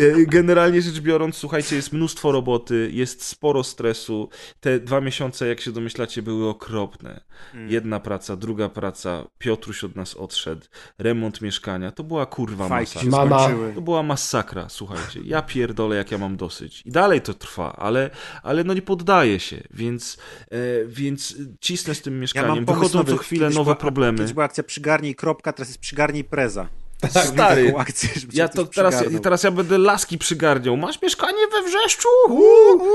Y, 0.00 0.26
generalnie 0.36 0.82
rzecz 0.82 1.00
biorąc, 1.00 1.36
słuchajcie, 1.36 1.76
jest 1.76 1.92
mnóstwo 1.92 2.32
roboty, 2.32 2.90
jest 2.92 3.24
sporo 3.24 3.64
stresu. 3.64 4.28
Te 4.60 4.80
dwa 4.80 5.00
miesiące, 5.00 5.48
jak 5.48 5.60
się 5.60 5.72
domyślacie, 5.72 6.22
były 6.22 6.48
okropne. 6.48 7.20
Mm. 7.54 7.70
Jedna 7.70 8.00
praca, 8.00 8.36
druga 8.36 8.68
praca, 8.68 9.24
Piotruś 9.38 9.84
od 9.84 9.96
nas 9.96 10.14
odszedł, 10.14 10.66
remont 10.98 11.40
mieszkania. 11.40 11.92
To 11.92 12.04
była 12.04 12.26
kurwa 12.26 12.68
masakra. 12.68 13.10
Mama. 13.10 13.48
To 13.74 13.80
była 13.80 14.02
masakra, 14.02 14.68
słuchajcie. 14.68 15.20
Ja 15.24 15.42
pierdolę, 15.42 15.96
jak 15.96 16.10
ja 16.10 16.18
mam 16.18 16.36
dosyć. 16.36 16.82
I 16.86 16.90
dalej 16.90 17.20
to 17.20 17.34
trwa, 17.34 17.72
ale, 17.72 18.10
ale 18.42 18.64
no 18.64 18.74
nie 18.74 18.82
poddaję 18.82 19.40
się, 19.40 19.62
więc, 19.70 20.18
e, 20.50 20.56
więc 20.86 21.36
cisnę 21.60 21.94
z 21.94 22.02
tym 22.02 22.20
mieszkaniem. 22.20 22.56
Ja 22.56 22.74
Wychodzą 22.74 23.04
co 23.04 23.16
chwilę 23.16 23.50
nowe 23.50 23.76
problemy. 23.76 24.18
Kiedyś 24.18 24.32
była 24.32 24.44
akcja 24.44 24.64
przygarnij 24.64 25.14
kropka, 25.14 25.52
teraz 25.52 25.68
jest 25.68 25.80
przygarnij 25.80 26.24
preza. 26.24 26.68
Tak, 27.00 27.26
Stary, 27.26 27.74
akcję, 27.78 28.08
ja 28.32 28.48
to 28.48 28.64
teraz, 28.64 29.04
teraz 29.22 29.42
ja 29.42 29.50
będę 29.50 29.78
laski 29.78 30.18
przygarniał. 30.18 30.76
Masz 30.76 31.02
mieszkanie 31.02 31.38
we 31.52 31.68
Wrzeszczu? 31.68 32.08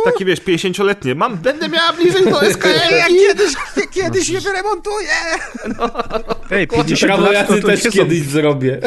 Takie 0.05 0.25
wiesz, 0.25 0.41
50-letnie. 0.41 1.15
Mam, 1.15 1.37
będę 1.37 1.69
miała 1.69 1.93
bliżej 1.93 2.25
do 2.25 2.51
SKL. 2.51 2.95
Ja 2.97 3.07
kiedyś, 3.07 3.53
kiedyś 3.91 4.29
je 4.29 4.39
wyremontuję. 4.39 5.09
No. 5.77 5.89
Ej, 6.51 6.67
50 6.67 7.21
lat, 7.21 7.33
ja 7.33 7.61
też 7.61 7.81
kiedyś 7.81 8.21
zrobię. 8.21 8.79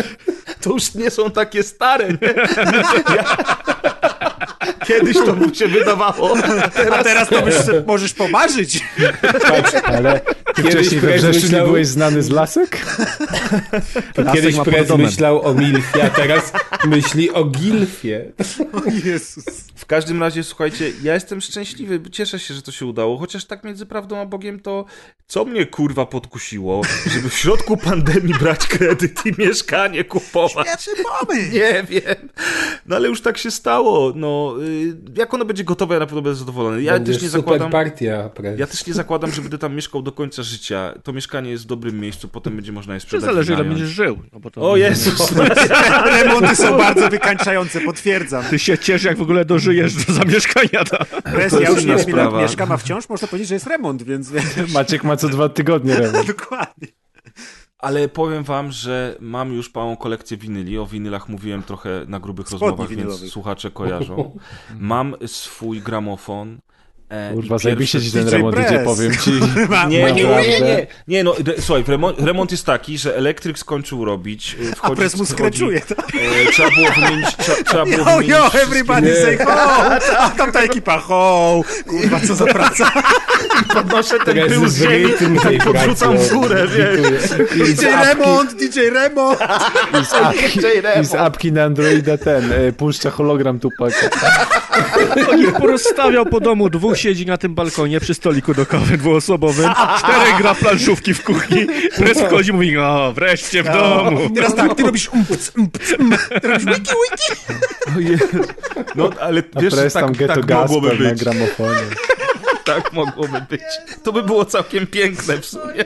To 0.60 0.70
już 0.70 0.94
nie 0.94 1.10
są 1.10 1.30
takie 1.30 1.62
stare, 1.62 2.08
nie? 2.08 2.34
Ja... 3.16 3.36
Kiedyś 4.86 5.16
to 5.16 5.32
mu 5.34 5.54
się 5.54 5.68
wydawało. 5.68 6.34
A 6.92 7.04
teraz 7.04 7.28
to 7.28 7.42
byś 7.42 7.54
możesz 7.86 8.12
pomarzyć. 8.14 8.84
ale 9.84 10.20
ty 10.54 10.62
wcześniej 10.62 11.00
we 11.00 11.16
Wrzeszczu 11.16 11.42
myślał... 11.42 11.60
nie 11.60 11.66
byłeś 11.66 11.86
znany 11.86 12.22
z 12.22 12.30
lasek? 12.30 12.78
Lasek 14.16 14.34
Kiedyś 14.34 14.56
myślał 15.06 15.42
o 15.42 15.54
Milfie, 15.54 16.02
a 16.04 16.10
teraz 16.10 16.52
myśli 16.84 17.30
o 17.30 17.44
Gilfie. 17.44 18.32
O 18.72 18.90
Jezus. 19.04 19.44
W 19.74 19.86
każdym 19.86 20.20
razie, 20.20 20.44
słuchajcie, 20.44 20.92
ja 21.02 21.14
jestem 21.14 21.40
szczęśliwy, 21.40 22.00
cieszę 22.10 22.38
się, 22.38 22.54
że 22.54 22.62
to 22.62 22.72
się 22.72 22.86
udało, 22.86 23.18
chociaż 23.18 23.44
tak 23.44 23.64
między 23.64 23.86
prawdą 23.86 24.20
a 24.20 24.26
Bogiem 24.26 24.60
to 24.60 24.84
co 25.28 25.44
mnie 25.44 25.66
kurwa 25.66 26.06
podkusiło, 26.06 26.82
żeby 27.06 27.30
w 27.30 27.34
środku 27.34 27.76
pandemii 27.76 28.34
brać 28.34 28.66
kredyt 28.66 29.26
i 29.26 29.32
mieszkanie 29.38 30.04
kupować. 30.04 30.66
Śmieszny 30.66 31.04
pomysł. 31.20 31.52
Nie 31.52 31.84
wiem. 31.88 32.28
No 32.86 32.96
ale 32.96 33.08
już 33.08 33.20
tak 33.20 33.38
się 33.38 33.50
stało. 33.50 34.12
No, 34.14 34.54
y, 34.62 34.96
jak 35.16 35.34
ono 35.34 35.44
będzie 35.44 35.64
gotowe, 35.64 35.94
ja 35.94 36.00
na 36.00 36.06
pewno 36.06 36.22
będę 36.22 36.38
zadowolony. 36.38 36.82
Ja 36.82 37.00
też 37.00 37.22
nie 37.22 37.28
zakładam. 37.28 37.70
Partia, 37.70 38.30
ja 38.56 38.66
też 38.66 38.86
nie 38.86 38.94
zakładam, 38.94 39.32
że 39.32 39.42
będę 39.42 39.58
tam 39.58 39.74
mieszkał 39.74 40.02
do 40.02 40.12
końca 40.12 40.42
życia. 40.42 40.94
To 41.02 41.12
mieszkanie 41.12 41.50
jest 41.50 41.64
w 41.64 41.66
dobrym 41.66 42.00
miejscu, 42.00 42.28
potem 42.28 42.56
będzie 42.56 42.72
można 42.72 42.94
je 42.94 43.00
sprzedać. 43.00 43.24
To 43.24 43.32
zależy, 43.32 43.52
ile 43.52 43.64
będziesz 43.64 43.88
żył. 43.88 44.18
No 44.32 44.50
to 44.50 44.70
o 44.70 44.76
Jezus! 44.96 45.32
Remonty 46.22 46.56
są 46.56 46.76
bardzo 46.78 47.08
wykańczające, 47.08 47.80
potwierdzam. 47.80 48.44
Ty 48.44 48.58
się 48.58 48.78
ciesz, 48.78 49.04
jak 49.04 49.18
w 49.18 49.22
ogóle 49.22 49.44
dożyjesz 49.44 49.94
do 50.04 50.12
zamieszkania. 50.12 50.84
To. 50.84 50.98
ja 51.60 51.70
już 51.70 51.84
nie 51.84 51.96
wiem, 51.96 52.36
mieszkam, 52.38 52.72
a 52.72 52.76
wciąż 52.76 53.08
można 53.08 53.28
powiedzieć, 53.28 53.48
że 53.48 53.54
jest 53.54 53.66
remont, 53.66 54.02
więc... 54.02 54.32
Maciek 54.74 55.04
ma 55.04 55.16
co 55.16 55.28
dwa 55.28 55.48
tygodnie 55.48 55.94
remont. 55.94 56.26
Dokładnie. 56.36 56.88
Ale 57.78 58.08
powiem 58.08 58.44
wam, 58.44 58.72
że 58.72 59.16
mam 59.20 59.52
już 59.52 59.74
małą 59.74 59.96
kolekcję 59.96 60.36
winyli. 60.36 60.78
O 60.78 60.86
winylach 60.86 61.28
mówiłem 61.28 61.62
trochę 61.62 62.04
na 62.08 62.20
grubych 62.20 62.46
Spodni 62.46 62.66
rozmowach, 62.66 62.88
winylowych. 62.88 63.20
więc 63.20 63.32
słuchacze 63.32 63.70
kojarzą. 63.70 64.38
Mam 64.78 65.14
swój 65.26 65.80
gramofon. 65.80 66.58
E, 67.08 67.32
Kurwa, 67.34 67.58
zajebiście 67.58 68.00
ci 68.00 68.12
ten 68.12 68.28
remont 68.28 68.56
idzie, 68.58 68.78
powiem 68.78 69.12
ci. 69.16 69.30
nie, 69.88 70.12
nie, 70.12 70.12
nie, 70.12 70.60
nie, 70.60 70.86
nie, 71.08 71.24
no, 71.24 71.34
re, 71.46 71.54
słuchaj, 71.60 71.84
remont, 71.88 72.20
remont, 72.20 72.50
jest 72.52 72.66
taki, 72.66 72.98
że 72.98 73.16
elektryk 73.16 73.58
skończył 73.58 74.04
robić. 74.04 74.56
Wchodzi, 74.76 74.92
A 74.92 74.96
pres 74.96 75.16
mu 75.16 75.26
skreczuje, 75.26 75.80
tak? 75.80 76.12
E, 76.48 76.52
trzeba 76.52 76.70
było 76.70 76.90
wymienić, 76.90 77.36
trzeba, 77.36 77.62
trzeba 77.62 77.84
było 77.84 77.98
yo, 77.98 78.04
wymienić 78.04 78.28
Yo, 78.28 78.60
everybody 78.62 79.16
say 79.16 79.38
ho! 79.38 79.52
A 80.18 80.30
tam 80.30 80.52
ta 80.52 80.60
ekipa, 80.60 80.98
ho! 80.98 81.60
Kurwa, 81.86 82.20
co 82.20 82.34
za 82.34 82.44
praca. 82.44 82.92
Podnoszę 83.74 84.18
ten 84.24 84.48
pył 84.48 84.68
z 84.68 84.76
ziemi, 84.76 85.12
podrzucam 85.64 86.18
w 86.18 86.32
górę, 86.32 86.66
wiesz. 86.68 87.30
DJ 87.76 87.86
Remont, 87.86 88.54
DJ 88.54 88.80
Remont. 88.94 89.38
I 91.00 91.04
z 91.04 91.14
apki 91.14 91.52
na 91.52 91.64
Androida 91.64 92.18
ten, 92.18 92.52
e, 92.52 92.72
puszcza 92.72 93.10
hologram 93.10 93.60
Tupaka. 93.60 94.10
On 95.30 95.40
ich 95.40 95.52
porozstawiał 95.52 96.26
po 96.26 96.40
domu 96.40 96.70
dwóch 96.70 96.95
siedzi 96.96 97.26
na 97.26 97.36
tym 97.36 97.54
balkonie 97.54 98.00
przy 98.00 98.14
stoliku 98.14 98.54
do 98.54 98.66
kawy 98.66 98.98
dwuosobowym, 98.98 99.70
czterech 99.98 100.36
gra 100.38 100.54
planszówki 100.54 101.14
w 101.14 101.24
kuchni, 101.24 101.66
pres 101.96 102.18
wchodzi 102.20 102.50
i 102.50 102.52
mówi, 102.52 102.78
o, 102.78 103.12
wreszcie 103.12 103.62
w 103.62 103.66
no, 103.66 103.72
domu. 103.72 104.30
Teraz 104.34 104.54
tak, 104.54 104.74
ty 104.74 104.82
robisz 104.82 105.08
umpc, 105.08 105.52
umpc, 105.56 105.90
ty 106.42 106.48
robisz 106.48 106.64
wiki, 106.64 106.92
wiki. 107.96 108.22
No, 108.94 109.10
ale 109.20 109.42
wiesz, 109.60 109.74
A 109.74 109.90
tak, 109.90 110.16
tak, 110.26 110.46
tak 110.46 110.48
mogłoby 110.48 110.96
być. 110.96 111.00
na 111.00 111.14
gramofonie. 111.14 111.80
tak 112.64 112.92
mogłoby 112.92 113.40
być. 113.50 113.60
To 114.02 114.12
by 114.12 114.22
było 114.22 114.44
całkiem 114.44 114.86
piękne 114.86 115.38
w 115.38 115.46
sumie. 115.46 115.84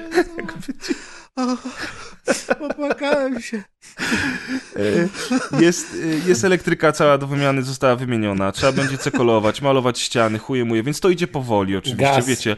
Popłakałem 2.58 3.42
się. 3.42 3.62
E, 4.76 5.62
jest, 5.64 5.96
e, 6.24 6.28
jest 6.28 6.44
elektryka 6.44 6.92
cała 6.92 7.18
do 7.18 7.26
wymiany, 7.26 7.62
została 7.62 7.96
wymieniona. 7.96 8.52
Trzeba 8.52 8.72
będzie 8.72 8.98
cekolować, 8.98 9.62
malować 9.62 9.98
ściany, 10.00 10.38
chuje 10.38 10.64
muje, 10.64 10.82
więc 10.82 11.00
to 11.00 11.08
idzie 11.08 11.26
powoli 11.26 11.76
oczywiście, 11.76 12.04
Gaz. 12.04 12.26
wiecie. 12.26 12.56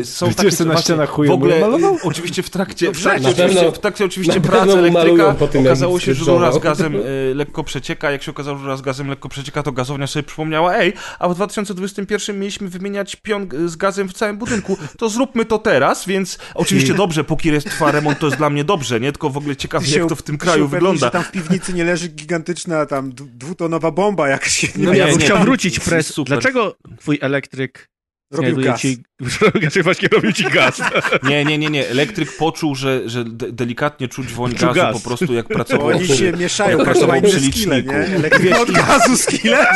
E, 0.00 0.04
są 0.04 0.32
takie, 0.34 0.64
na 0.64 0.76
ścianach 0.76 1.10
chuje 1.10 1.30
w 1.30 1.32
ogóle, 1.32 1.60
malował? 1.60 1.98
Oczywiście 2.02 2.42
w 2.42 2.50
trakcie, 2.50 2.92
w 2.92 3.02
trakcie, 3.02 3.28
oczywiście, 3.28 3.72
w 3.72 3.78
trakcie 3.78 4.04
oczywiście 4.04 4.40
pracy 4.40 4.72
elektryka 4.72 5.36
okazało 5.60 6.00
się, 6.00 6.14
że 6.14 6.24
rura 6.24 6.52
z 6.52 6.58
gazem 6.58 6.96
lekko 7.34 7.64
przecieka. 7.64 8.10
Jak 8.10 8.22
się 8.22 8.30
okazało, 8.30 8.58
że 8.58 8.64
rura 8.64 8.76
z 8.76 8.82
gazem 8.82 9.08
lekko 9.08 9.28
przecieka, 9.28 9.62
to 9.62 9.72
gazownia 9.72 10.06
sobie 10.06 10.22
przypomniała, 10.22 10.76
ej, 10.76 10.92
a 11.18 11.28
w 11.28 11.34
2021 11.34 12.38
mieliśmy 12.38 12.68
wymieniać 12.68 13.16
pion 13.16 13.48
z 13.66 13.76
gazem 13.76 14.08
w 14.08 14.12
całym 14.12 14.38
budynku, 14.38 14.76
to 14.98 15.08
zróbmy 15.08 15.44
to 15.44 15.58
teraz, 15.58 16.06
więc 16.06 16.38
oczywiście 16.54 16.94
dobrze, 16.94 17.24
póki 17.24 17.48
jest 17.48 17.66
trwa 17.66 17.90
remont, 17.90 18.18
to 18.18 18.26
jest 18.26 18.38
dla 18.38 18.50
mnie 18.50 18.64
dobrze, 18.64 18.91
nie? 19.00 19.12
Tylko 19.12 19.30
w 19.30 19.36
ogóle 19.36 19.56
ciekawe, 19.56 19.86
jak 19.86 20.08
to 20.08 20.16
w 20.16 20.22
tym 20.22 20.38
kraju 20.38 20.68
wygląda. 20.68 21.06
Że 21.06 21.10
tam 21.10 21.24
w 21.24 21.30
piwnicy 21.30 21.72
nie 21.72 21.84
leży 21.84 22.08
gigantyczna 22.08 22.86
tam 22.86 23.12
dwutonowa 23.14 23.90
bomba 23.90 24.28
jakaś. 24.28 24.72
No 24.76 24.94
ja 24.94 25.06
bym 25.06 25.18
chciał 25.18 25.38
wrócić, 25.38 25.80
Pres. 25.80 26.14
Dlaczego 26.26 26.76
twój 26.98 27.18
elektryk 27.22 27.92
Robił 28.32 28.56
gaz. 28.56 28.80
Ci, 28.80 29.02
znaczy 29.60 29.82
właśnie 29.82 30.08
robił 30.08 30.32
ci 30.32 30.44
gaz. 30.44 30.80
Nie, 31.28 31.44
nie, 31.44 31.58
nie, 31.58 31.68
nie. 31.68 31.88
Elektryk 31.88 32.36
poczuł, 32.36 32.74
że, 32.74 33.08
że 33.08 33.24
de 33.24 33.52
delikatnie 33.52 34.08
czuć 34.08 34.32
woń 34.32 34.52
gazu 34.52 34.74
gaz. 34.74 35.02
po 35.02 35.08
prostu 35.08 35.34
jak 35.34 35.48
pracował 35.48 35.86
Oni 35.86 36.04
przy, 36.04 36.16
się 36.16 36.32
mieszają, 36.32 36.84
każdy 36.84 37.06
ma 37.06 37.16
inne 37.16 37.30
skille, 37.30 37.82
nie? 37.82 37.92
Elektryk 37.94 38.60
od 38.60 38.70
gazu 38.70 39.16
skille, 39.16 39.66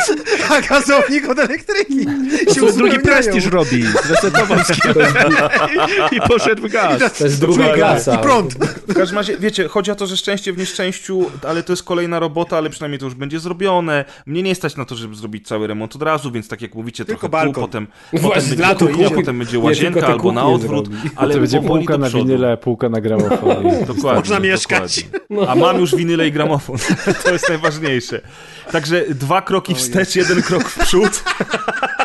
a 0.50 0.60
gazownik 0.60 1.28
od 1.28 1.38
elektryki. 1.38 2.06
To 2.46 2.54
się 2.54 2.72
drugi 2.72 2.98
prestiż 2.98 3.46
robi. 3.46 3.82
Zresetował 4.06 4.58
skille 4.64 5.06
i 6.12 6.20
poszedł 6.20 6.68
w 6.68 6.72
gaz. 6.72 7.18
To 7.18 7.24
jest 7.24 7.40
druga 7.40 7.68
klasa. 7.74 8.14
I 8.14 8.18
prąd. 8.18 8.54
W 8.88 8.94
każdym 8.94 9.18
razie, 9.18 9.38
wiecie, 9.38 9.68
chodzi 9.68 9.90
o 9.90 9.94
to, 9.94 10.06
że 10.06 10.16
szczęście 10.16 10.52
w 10.52 10.58
nieszczęściu, 10.58 11.30
ale 11.48 11.62
to 11.62 11.72
jest 11.72 11.82
kolejna 11.82 12.18
robota, 12.18 12.56
ale 12.58 12.70
przynajmniej 12.70 12.98
to 12.98 13.04
już 13.04 13.14
będzie 13.14 13.40
zrobione. 13.40 14.04
Mnie 14.26 14.42
nie 14.42 14.54
stać 14.54 14.76
na 14.76 14.84
to, 14.84 14.96
żeby 14.96 15.14
zrobić 15.14 15.48
cały 15.48 15.66
remont 15.66 15.96
od 15.96 16.02
razu, 16.02 16.30
więc 16.32 16.48
tak 16.48 16.62
jak 16.62 16.74
mówicie, 16.74 17.04
Tylko 17.04 17.28
trochę 17.28 17.32
balkon. 17.32 17.64
potem, 17.64 17.86
potem 18.10 18.30
będzie 18.48 18.74
to 18.74 18.86
kuchnia, 18.86 19.10
potem 19.10 19.35
będzie 19.38 19.58
łazienka 19.58 20.06
albo 20.06 20.32
na 20.32 20.46
odwrót, 20.46 20.88
ale 21.16 21.34
to 21.34 21.40
będzie 21.40 21.62
półka 21.62 21.98
na 21.98 22.10
winyle, 22.10 22.56
półka 22.56 22.88
na 22.88 23.00
gramofon. 23.00 23.64
dokładnie. 23.94 24.20
Można 24.20 24.40
mieszkać. 24.40 25.06
A 25.48 25.54
mam 25.54 25.80
już 25.80 25.94
winyle 25.96 26.28
i 26.28 26.32
gramofon. 26.32 26.76
to 27.24 27.32
jest 27.32 27.48
najważniejsze. 27.48 28.20
Także 28.72 29.04
dwa 29.08 29.42
kroki 29.42 29.74
wstecz, 29.74 30.16
jeden 30.16 30.42
krok 30.42 30.68
w 30.68 30.78
przód. 30.78 31.24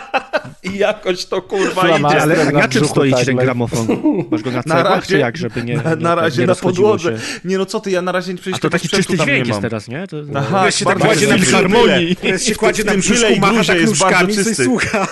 I 0.74 0.78
jakoś 0.78 1.26
to 1.26 1.42
kurwa 1.42 1.98
idzie. 1.98 2.22
Ale 2.22 2.52
na 2.52 2.68
czym 2.68 2.88
stoi 2.88 3.14
ten 3.26 3.36
gramofon? 3.36 3.88
Masz 4.32 4.42
go 4.42 4.52
na 4.52 4.64
na 4.76 4.84
razie, 4.84 5.08
czy 5.08 5.18
jak, 5.18 5.38
żeby 5.38 5.64
nie 5.64 5.78
Na, 5.86 5.96
na 5.96 6.16
razie 6.16 6.42
nie 6.42 6.48
na 6.48 6.56
podłodze. 6.56 7.18
Się. 7.18 7.40
Nie 7.46 7.58
no 7.58 7.66
co 7.66 7.80
ty, 7.80 7.92
ja 7.92 8.02
na 8.02 8.12
razie 8.12 8.36
przecież 8.36 8.54
A 8.56 8.60
to 8.60 8.70
taki 8.70 8.90
czysty 8.90 9.18
dźwięk 9.18 9.48
jest 9.48 9.62
teraz, 9.62 9.88
nie? 9.88 10.08
To, 10.08 10.18
Aha, 10.36 10.72
się 10.72 10.86
tak 10.86 11.00
kładzie 11.00 11.28
na 11.28 11.38
harmonii. 11.46 12.16
się 12.38 12.56
kładzie 12.56 12.84
na 12.84 12.96
brzuszku, 12.96 13.36
macha 13.40 13.64
tak 13.64 13.86
nóżkami, 13.86 14.36
coś 14.36 14.56
słucha. 14.56 15.08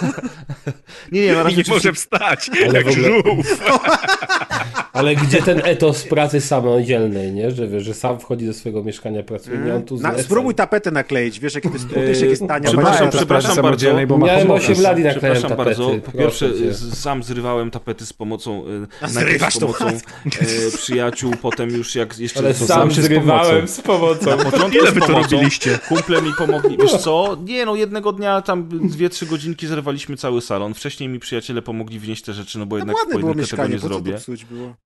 Nie, 1.11 1.21
nie, 1.21 1.33
na 1.33 1.43
razie... 1.43 1.57
Nie 1.57 1.63
może 1.67 1.93
wstać, 1.93 2.51
jak 2.73 2.91
żółw. 2.91 3.59
Ale 4.99 5.15
gdzie 5.15 5.41
ten 5.41 5.61
etos 5.63 6.03
pracy 6.03 6.41
samodzielnej, 6.41 7.31
nie? 7.31 7.51
Że 7.51 7.67
wiesz, 7.67 7.83
że 7.83 7.93
sam 7.93 8.19
wchodzi 8.19 8.45
do 8.45 8.53
swojego 8.53 8.83
mieszkania, 8.83 9.23
pracuje, 9.23 9.57
nie 9.57 9.75
on 9.75 9.83
tu 9.83 9.97
na, 9.97 10.23
Spróbuj 10.23 10.55
tapetę 10.55 10.91
nakleić, 10.91 11.39
wiesz, 11.39 11.55
jakie 11.55 11.69
to 11.69 11.75
jest 11.75 11.89
trudne, 11.89 12.11
jak 12.11 12.29
jest 12.29 12.47
tania. 12.47 12.69
Przepraszam, 12.69 13.09
przepraszam 13.09 13.61
bardzo. 13.61 13.87
Bo 14.07 14.17
Miałem 14.17 14.51
8 14.51 14.81
lat 14.81 14.99
i 14.99 15.03
naklejałem 15.03 15.41
Przepraszam 15.43 15.57
bardzo. 15.57 15.91
Po 16.05 16.11
pierwsze, 16.11 16.49
sam 16.93 17.23
zrywałem 17.23 17.71
tapety 17.71 18.05
z 18.05 18.13
pomocą, 18.13 18.63
e, 19.01 19.09
Zrywasz 19.09 19.53
z 19.53 19.59
pomocą 19.59 19.87
e, 19.87 20.77
przyjaciół, 20.77 21.33
potem 21.41 21.69
już 21.69 21.95
jak 21.95 22.19
jeszcze... 22.19 22.39
Ale 22.39 22.53
sam 22.53 22.91
zrywałem 22.91 23.67
z 23.67 23.81
pomocą. 23.81 24.37
Na 24.37 24.37
początku 24.37 24.79
Ile 24.81 24.91
wy 24.91 24.99
to 24.99 25.07
robiliście? 25.07 25.79
Kumple 25.87 26.21
mi 26.21 26.33
pomogli. 26.37 26.77
Wiesz 26.77 26.97
co? 26.97 27.37
Nie 27.45 27.65
no, 27.65 27.75
jednego 27.75 28.11
dnia 28.11 28.41
tam 28.41 28.69
dwie, 28.89 29.09
trzy 29.09 29.25
godzinki 29.25 29.67
zerwaliśmy 29.67 30.17
cały 30.17 30.41
salon. 30.41 30.73
Wcześniej 30.73 31.09
mi 31.09 31.19
przyjaciele 31.19 31.61
pomogli 31.61 31.99
wnieść 31.99 32.23
te 32.23 32.33
rzeczy, 32.33 32.59
no 32.59 32.65
bo 32.65 32.77
jednak 32.77 32.95
no 33.05 33.11
pojedynkę 33.11 33.47
tego 33.47 33.67
nie 33.67 33.79
zrobię. 33.79 34.17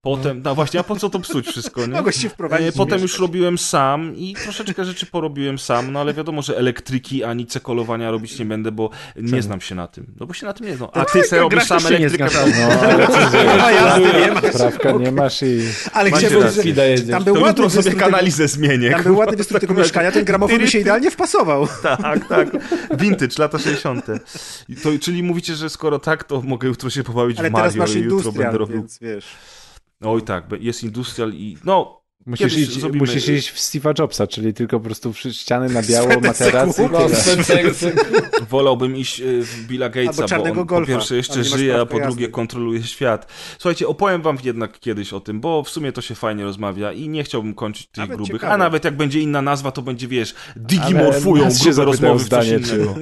Potem, 0.03 0.41
no 0.45 0.55
właśnie, 0.55 0.79
a 0.79 0.83
po 0.83 0.95
co 0.95 1.09
to 1.09 1.19
psuć 1.19 1.47
wszystko, 1.47 1.81
nie? 1.81 1.93
Mogłeś 1.93 2.15
się 2.15 2.29
wprowadzić. 2.29 2.67
E, 2.67 2.71
potem 2.71 3.01
już 3.01 3.19
robiłem 3.19 3.57
sam 3.57 4.15
i 4.15 4.35
troszeczkę 4.43 4.85
rzeczy 4.85 5.05
porobiłem 5.05 5.59
sam, 5.59 5.91
no 5.91 5.99
ale 5.99 6.13
wiadomo, 6.13 6.41
że 6.41 6.57
elektryki 6.57 7.23
ani 7.23 7.45
cekolowania 7.45 8.11
robić 8.11 8.39
nie 8.39 8.45
będę, 8.45 8.71
bo 8.71 8.89
nie 9.15 9.41
znam 9.41 9.61
się 9.61 9.75
na 9.75 9.87
tym. 9.87 10.05
No 10.19 10.25
bo 10.25 10.33
się 10.33 10.45
na 10.45 10.53
tym 10.53 10.67
nie 10.67 10.75
znam. 10.75 10.89
A 10.93 11.05
ty 11.05 11.23
sobie 11.23 11.41
robisz 11.41 11.63
sam 11.63 11.87
elektrykę. 11.87 12.27
No, 12.33 12.81
ale 13.63 13.99
nie 14.21 14.31
masz. 14.31 14.41
Prawka 14.41 14.91
nie 14.91 15.11
masz 15.11 15.41
i... 15.41 15.61
Ale 15.93 16.11
chciałbym, 16.11 16.49
że 16.51 16.63
tam 17.11 17.23
był 17.23 17.41
ładny 17.41 17.69
sobie 17.69 17.91
kanalizę 17.91 18.47
zmienię. 18.47 18.91
Tam 18.91 19.03
był 19.03 19.17
ładny 19.17 19.37
wystrój 19.37 19.59
tego 19.59 19.73
mieszkania, 19.73 20.11
ten 20.11 20.25
gramofon 20.25 20.61
mi 20.61 20.67
się 20.67 20.79
idealnie 20.79 21.11
wpasował. 21.11 21.67
Tak, 21.83 22.27
tak. 22.27 22.49
Vintage, 22.99 23.35
lata 23.39 23.59
60. 23.59 24.05
To, 24.83 24.89
czyli 25.01 25.23
mówicie, 25.23 25.55
że 25.55 25.69
skoro 25.69 25.99
tak, 25.99 26.23
to 26.23 26.41
mogę 26.41 26.67
jutro 26.67 26.89
się 26.89 27.03
pobawić 27.03 27.37
w 27.41 27.51
Mario 27.51 27.85
i 27.85 27.99
jutro 27.99 28.31
będę 28.31 28.57
robił... 28.57 28.77
więc 28.77 28.99
wiesz... 28.99 29.25
Oj 30.03 30.21
tak, 30.21 30.45
jest 30.59 30.83
industrial 30.83 31.33
i 31.33 31.57
no 31.63 32.02
Musisz 32.25 32.57
iść, 32.57 32.79
zrobimy... 32.79 32.99
musisz 32.99 33.29
iść 33.29 33.49
w 33.49 33.57
Steve'a 33.57 33.99
Jobsa, 33.99 34.27
czyli 34.27 34.53
tylko 34.53 34.79
po 34.79 34.85
prostu 34.85 35.13
ściany 35.13 35.69
na 35.69 35.81
biało, 35.81 36.19
materac 36.21 36.77
no, 36.77 36.89
Wolałbym 38.49 38.97
iść 38.97 39.19
y, 39.19 39.43
w 39.43 39.67
Billa 39.67 39.89
Gatesa, 39.89 40.37
bo 40.37 40.43
on 40.43 40.53
golfa. 40.53 40.75
po 40.75 40.85
pierwsze 40.85 41.15
jeszcze 41.15 41.43
żyje, 41.43 41.81
a 41.81 41.85
po 41.85 41.99
drugie 41.99 42.27
kontroluje 42.27 42.83
świat. 42.83 43.27
Słuchajcie, 43.59 43.87
opowiem 43.87 44.21
wam 44.21 44.37
jednak 44.43 44.79
kiedyś 44.79 45.13
o 45.13 45.19
tym, 45.19 45.41
bo 45.41 45.63
w 45.63 45.69
sumie 45.69 45.91
to 45.91 46.01
się 46.01 46.15
fajnie 46.15 46.43
rozmawia 46.43 46.91
i 46.91 47.09
nie 47.09 47.23
chciałbym 47.23 47.53
kończyć 47.53 47.87
tych 47.87 47.97
nawet 47.97 48.17
grubych, 48.17 48.33
ciekawe. 48.35 48.53
a 48.53 48.57
nawet 48.57 48.85
jak 48.85 48.97
będzie 48.97 49.19
inna 49.19 49.41
nazwa, 49.41 49.71
to 49.71 49.81
będzie, 49.81 50.07
wiesz, 50.07 50.35
digimorfują 50.55 51.49
grube 51.63 51.85
rozmowy 51.85 52.23
w 52.23 52.29
coś 52.29 52.47
innego. 52.47 52.95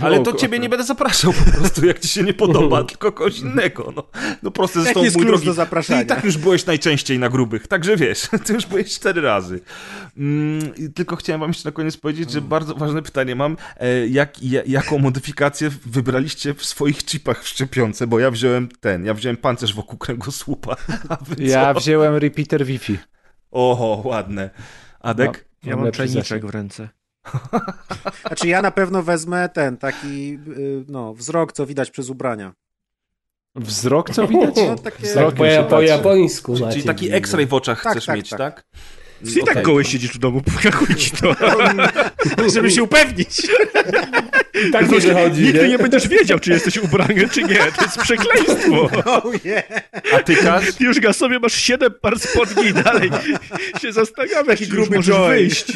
Ale 0.00 0.20
to 0.20 0.32
ciebie 0.32 0.58
nie 0.58 0.68
będę 0.68 0.84
zapraszał 0.84 1.32
po 1.32 1.58
prostu, 1.58 1.86
jak 1.86 2.00
ci 2.00 2.08
się 2.08 2.22
nie 2.22 2.34
podoba, 2.34 2.84
tylko 2.84 3.12
kogoś 3.12 3.38
innego. 3.38 3.92
No, 3.96 4.04
no 4.42 4.50
proste, 4.50 4.82
zresztą 4.82 5.00
mój 5.00 5.26
drogi. 5.26 5.48
Ty 5.86 6.02
i 6.02 6.06
tak 6.06 6.24
już 6.24 6.36
byłeś 6.36 6.66
najczęściej 6.66 7.18
na 7.18 7.28
grubych, 7.28 7.66
także 7.66 7.96
wiesz, 7.96 8.28
ty 8.44 8.53
już 8.54 8.66
byłeś 8.66 8.94
cztery 8.94 9.20
razy. 9.20 9.60
Mm, 10.16 10.92
tylko 10.94 11.16
chciałem 11.16 11.40
wam 11.40 11.50
jeszcze 11.50 11.68
na 11.68 11.72
koniec 11.72 11.96
powiedzieć, 11.96 12.30
że 12.30 12.40
bardzo 12.40 12.74
ważne 12.74 13.02
pytanie 13.02 13.34
mam, 13.34 13.56
e, 13.76 14.06
jak, 14.06 14.42
jaką 14.66 14.98
modyfikację 14.98 15.70
wybraliście 15.70 16.54
w 16.54 16.64
swoich 16.64 17.04
chipach 17.04 17.42
w 17.42 17.48
szczepionce, 17.48 18.06
bo 18.06 18.18
ja 18.18 18.30
wziąłem 18.30 18.68
ten, 18.80 19.04
ja 19.04 19.14
wziąłem 19.14 19.36
pancerz 19.36 19.74
wokół 19.74 19.98
kręgosłupa. 19.98 20.76
ja 21.38 21.74
wziąłem 21.74 22.16
repeater 22.16 22.66
Wi-Fi. 22.66 22.98
Oho, 23.50 24.02
ładne. 24.04 24.50
Adek? 25.00 25.44
No, 25.62 25.70
ja 25.70 25.76
mam 25.76 25.92
czajniczek 25.92 26.46
w 26.46 26.50
ręce. 26.50 26.88
Znaczy 28.26 28.48
ja 28.48 28.62
na 28.62 28.70
pewno 28.70 29.02
wezmę 29.02 29.48
ten 29.48 29.76
taki 29.76 30.38
y, 30.48 30.84
no, 30.88 31.14
wzrok, 31.14 31.52
co 31.52 31.66
widać 31.66 31.90
przez 31.90 32.10
ubrania. 32.10 32.52
Wzrok, 33.54 34.10
co 34.10 34.28
widać? 34.28 34.56
No, 34.56 34.76
takie... 34.76 35.02
Wzrok 35.02 35.34
po, 35.34 35.44
po 35.70 35.82
japońsku. 35.82 36.56
Czyli, 36.56 36.70
czyli 36.70 36.84
taki 36.84 37.12
X-ray 37.12 37.46
w 37.46 37.54
oczach 37.54 37.82
tak, 37.82 37.92
chcesz 37.92 38.06
tak, 38.06 38.16
mieć, 38.16 38.30
tak? 38.30 38.64
Tak? 39.24 39.36
I 39.36 39.42
okay. 39.42 39.54
tak 39.54 39.64
goły 39.64 39.84
siedzisz 39.84 40.10
w 40.10 40.18
domu, 40.18 40.40
pokakuj 40.54 40.94
ci 40.94 41.10
to. 41.10 41.34
Żeby 42.54 42.70
się 42.70 42.82
upewnić. 42.82 43.42
tak 44.72 44.90
nie 44.90 45.00
wychodzi, 45.00 45.42
Nigdy 45.42 45.62
nie? 45.62 45.68
nie? 45.68 45.78
będziesz 45.78 46.08
wiedział, 46.08 46.38
czy 46.38 46.50
jesteś 46.50 46.78
ubrany, 46.78 47.28
czy 47.28 47.42
nie. 47.42 47.58
To 47.58 47.82
jest 47.82 47.98
przekleństwo. 47.98 48.88
Oh 49.04 49.30
yeah. 49.44 49.64
A 50.14 50.18
ty, 50.18 50.36
Kas? 50.36 50.74
Ty 50.74 50.84
już 50.84 50.96
sobie 51.12 51.38
masz 51.38 51.54
siedem 51.54 51.94
par 52.00 52.18
spodni 52.18 52.72
dalej 52.72 53.10
się 53.80 53.92
zastanawiasz, 53.92 54.60
i 54.60 54.66
gruby 54.66 54.96
możesz 54.96 55.16
wyjść. 55.28 55.72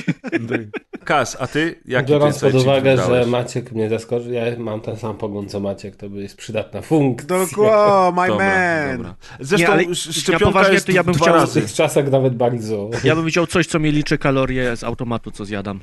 Kas, 1.04 1.36
a 1.40 1.46
ty? 1.46 1.80
Jaki 1.84 2.12
Biorąc 2.12 2.38
pod 2.38 2.54
uwagę, 2.54 2.96
że 2.96 3.26
Maciek 3.26 3.72
mnie 3.72 3.88
zaskoczył, 3.88 4.32
ja 4.32 4.42
mam 4.58 4.80
ten 4.80 4.96
sam 4.96 5.16
pogląd 5.16 5.50
co 5.50 5.60
Maciek, 5.60 5.96
to 5.96 6.06
jest 6.06 6.36
przydatna 6.36 6.82
funkcja. 6.82 7.28
Dokładnie, 7.28 8.22
my 8.22 8.28
dobra, 8.28 8.46
man. 8.46 8.96
Dobra. 8.96 9.14
Zresztą 9.40 9.66
nie, 9.66 9.72
ale 9.72 9.94
szczepionka 9.94 10.44
ja 10.46 10.52
poważnie, 10.52 10.80
to 10.80 10.92
ja 10.92 11.04
bym 11.04 11.14
chciał... 11.14 11.46
W 11.46 11.52
tych 11.52 11.72
czasach 11.72 12.10
nawet 12.10 12.36
bardzo. 12.36 12.90
Ja 13.04 13.16
bym 13.16 13.30
chciał 13.38 13.46
coś, 13.46 13.66
co 13.66 13.78
mi 13.78 13.92
liczy 13.92 14.18
kalorie 14.18 14.76
z 14.76 14.84
automatu, 14.84 15.30
co 15.30 15.44
zjadam. 15.44 15.80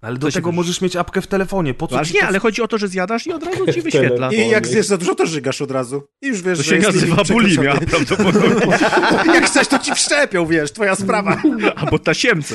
Ale 0.00 0.18
do 0.18 0.30
tego 0.30 0.52
możesz 0.52 0.80
mieć 0.80 0.96
apkę 0.96 1.22
w 1.22 1.26
telefonie. 1.26 1.74
Po 1.74 1.86
co 1.86 1.96
Właśnie, 1.96 2.20
to... 2.20 2.26
ale 2.26 2.38
chodzi 2.38 2.62
o 2.62 2.68
to, 2.68 2.78
że 2.78 2.88
zjadasz 2.88 3.26
i 3.26 3.32
od 3.32 3.42
razu 3.42 3.72
ci 3.72 3.82
wyświetla. 3.90 4.32
I 4.32 4.48
jak 4.48 4.66
zjesz 4.66 4.86
za 4.86 4.98
dużo, 4.98 5.14
to 5.14 5.26
żygasz 5.26 5.62
od 5.62 5.70
razu. 5.70 6.02
I 6.20 6.26
już 6.26 6.42
wiesz, 6.42 6.58
to 6.58 6.64
się 6.64 6.78
nazywa 6.78 7.24
bulimia, 7.24 7.76
prawdopodobnie. 7.76 8.78
jak 9.34 9.46
chcesz, 9.46 9.68
to 9.68 9.78
ci 9.78 9.94
wszczepią, 9.94 10.46
wiesz, 10.46 10.72
twoja 10.72 10.94
sprawa. 10.94 11.42
Albo 11.76 11.98
tasiemca. 11.98 12.54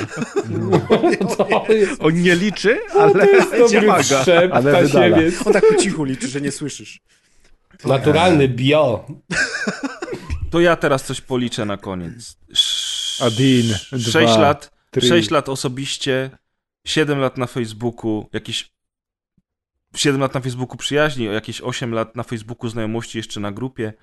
No, 0.50 0.82
On 2.00 2.22
nie 2.22 2.36
liczy, 2.36 2.80
ale 3.00 3.28
no 3.60 3.68
to 3.68 3.82
maga. 3.82 4.04
Wszczep, 4.04 4.54
ale 4.54 4.84
wydala. 4.84 5.18
On 5.46 5.54
tak 5.54 5.64
po 5.70 5.76
cichu 5.76 6.04
liczy, 6.04 6.28
że 6.28 6.42
nie 6.42 6.52
słyszysz. 6.52 7.00
Naturalny 7.86 8.48
bio. 8.48 9.06
To 10.50 10.60
ja 10.60 10.76
teraz 10.76 11.04
coś 11.04 11.22
policzę 11.22 11.66
na 11.66 11.78
koniec. 11.78 12.38
Adin. 13.22 13.76
6 14.00 14.14
lat, 14.38 14.72
6 15.02 15.32
lat 15.32 15.50
osobiście 15.50 16.30
7 16.86 17.20
lat 17.20 17.38
na 17.38 17.48
Facebooku, 17.48 18.30
jakieś 18.34 18.72
7 19.96 20.22
lat 20.22 20.34
na 20.34 20.40
Facebooku 20.40 20.78
przyjaźni, 20.78 21.26
jakieś 21.26 21.62
8 21.62 21.94
lat 21.94 22.16
na 22.16 22.24
Facebooku 22.24 22.70
znajomości 22.70 23.18
jeszcze 23.18 23.40
na 23.40 23.52
grupie. 23.52 23.94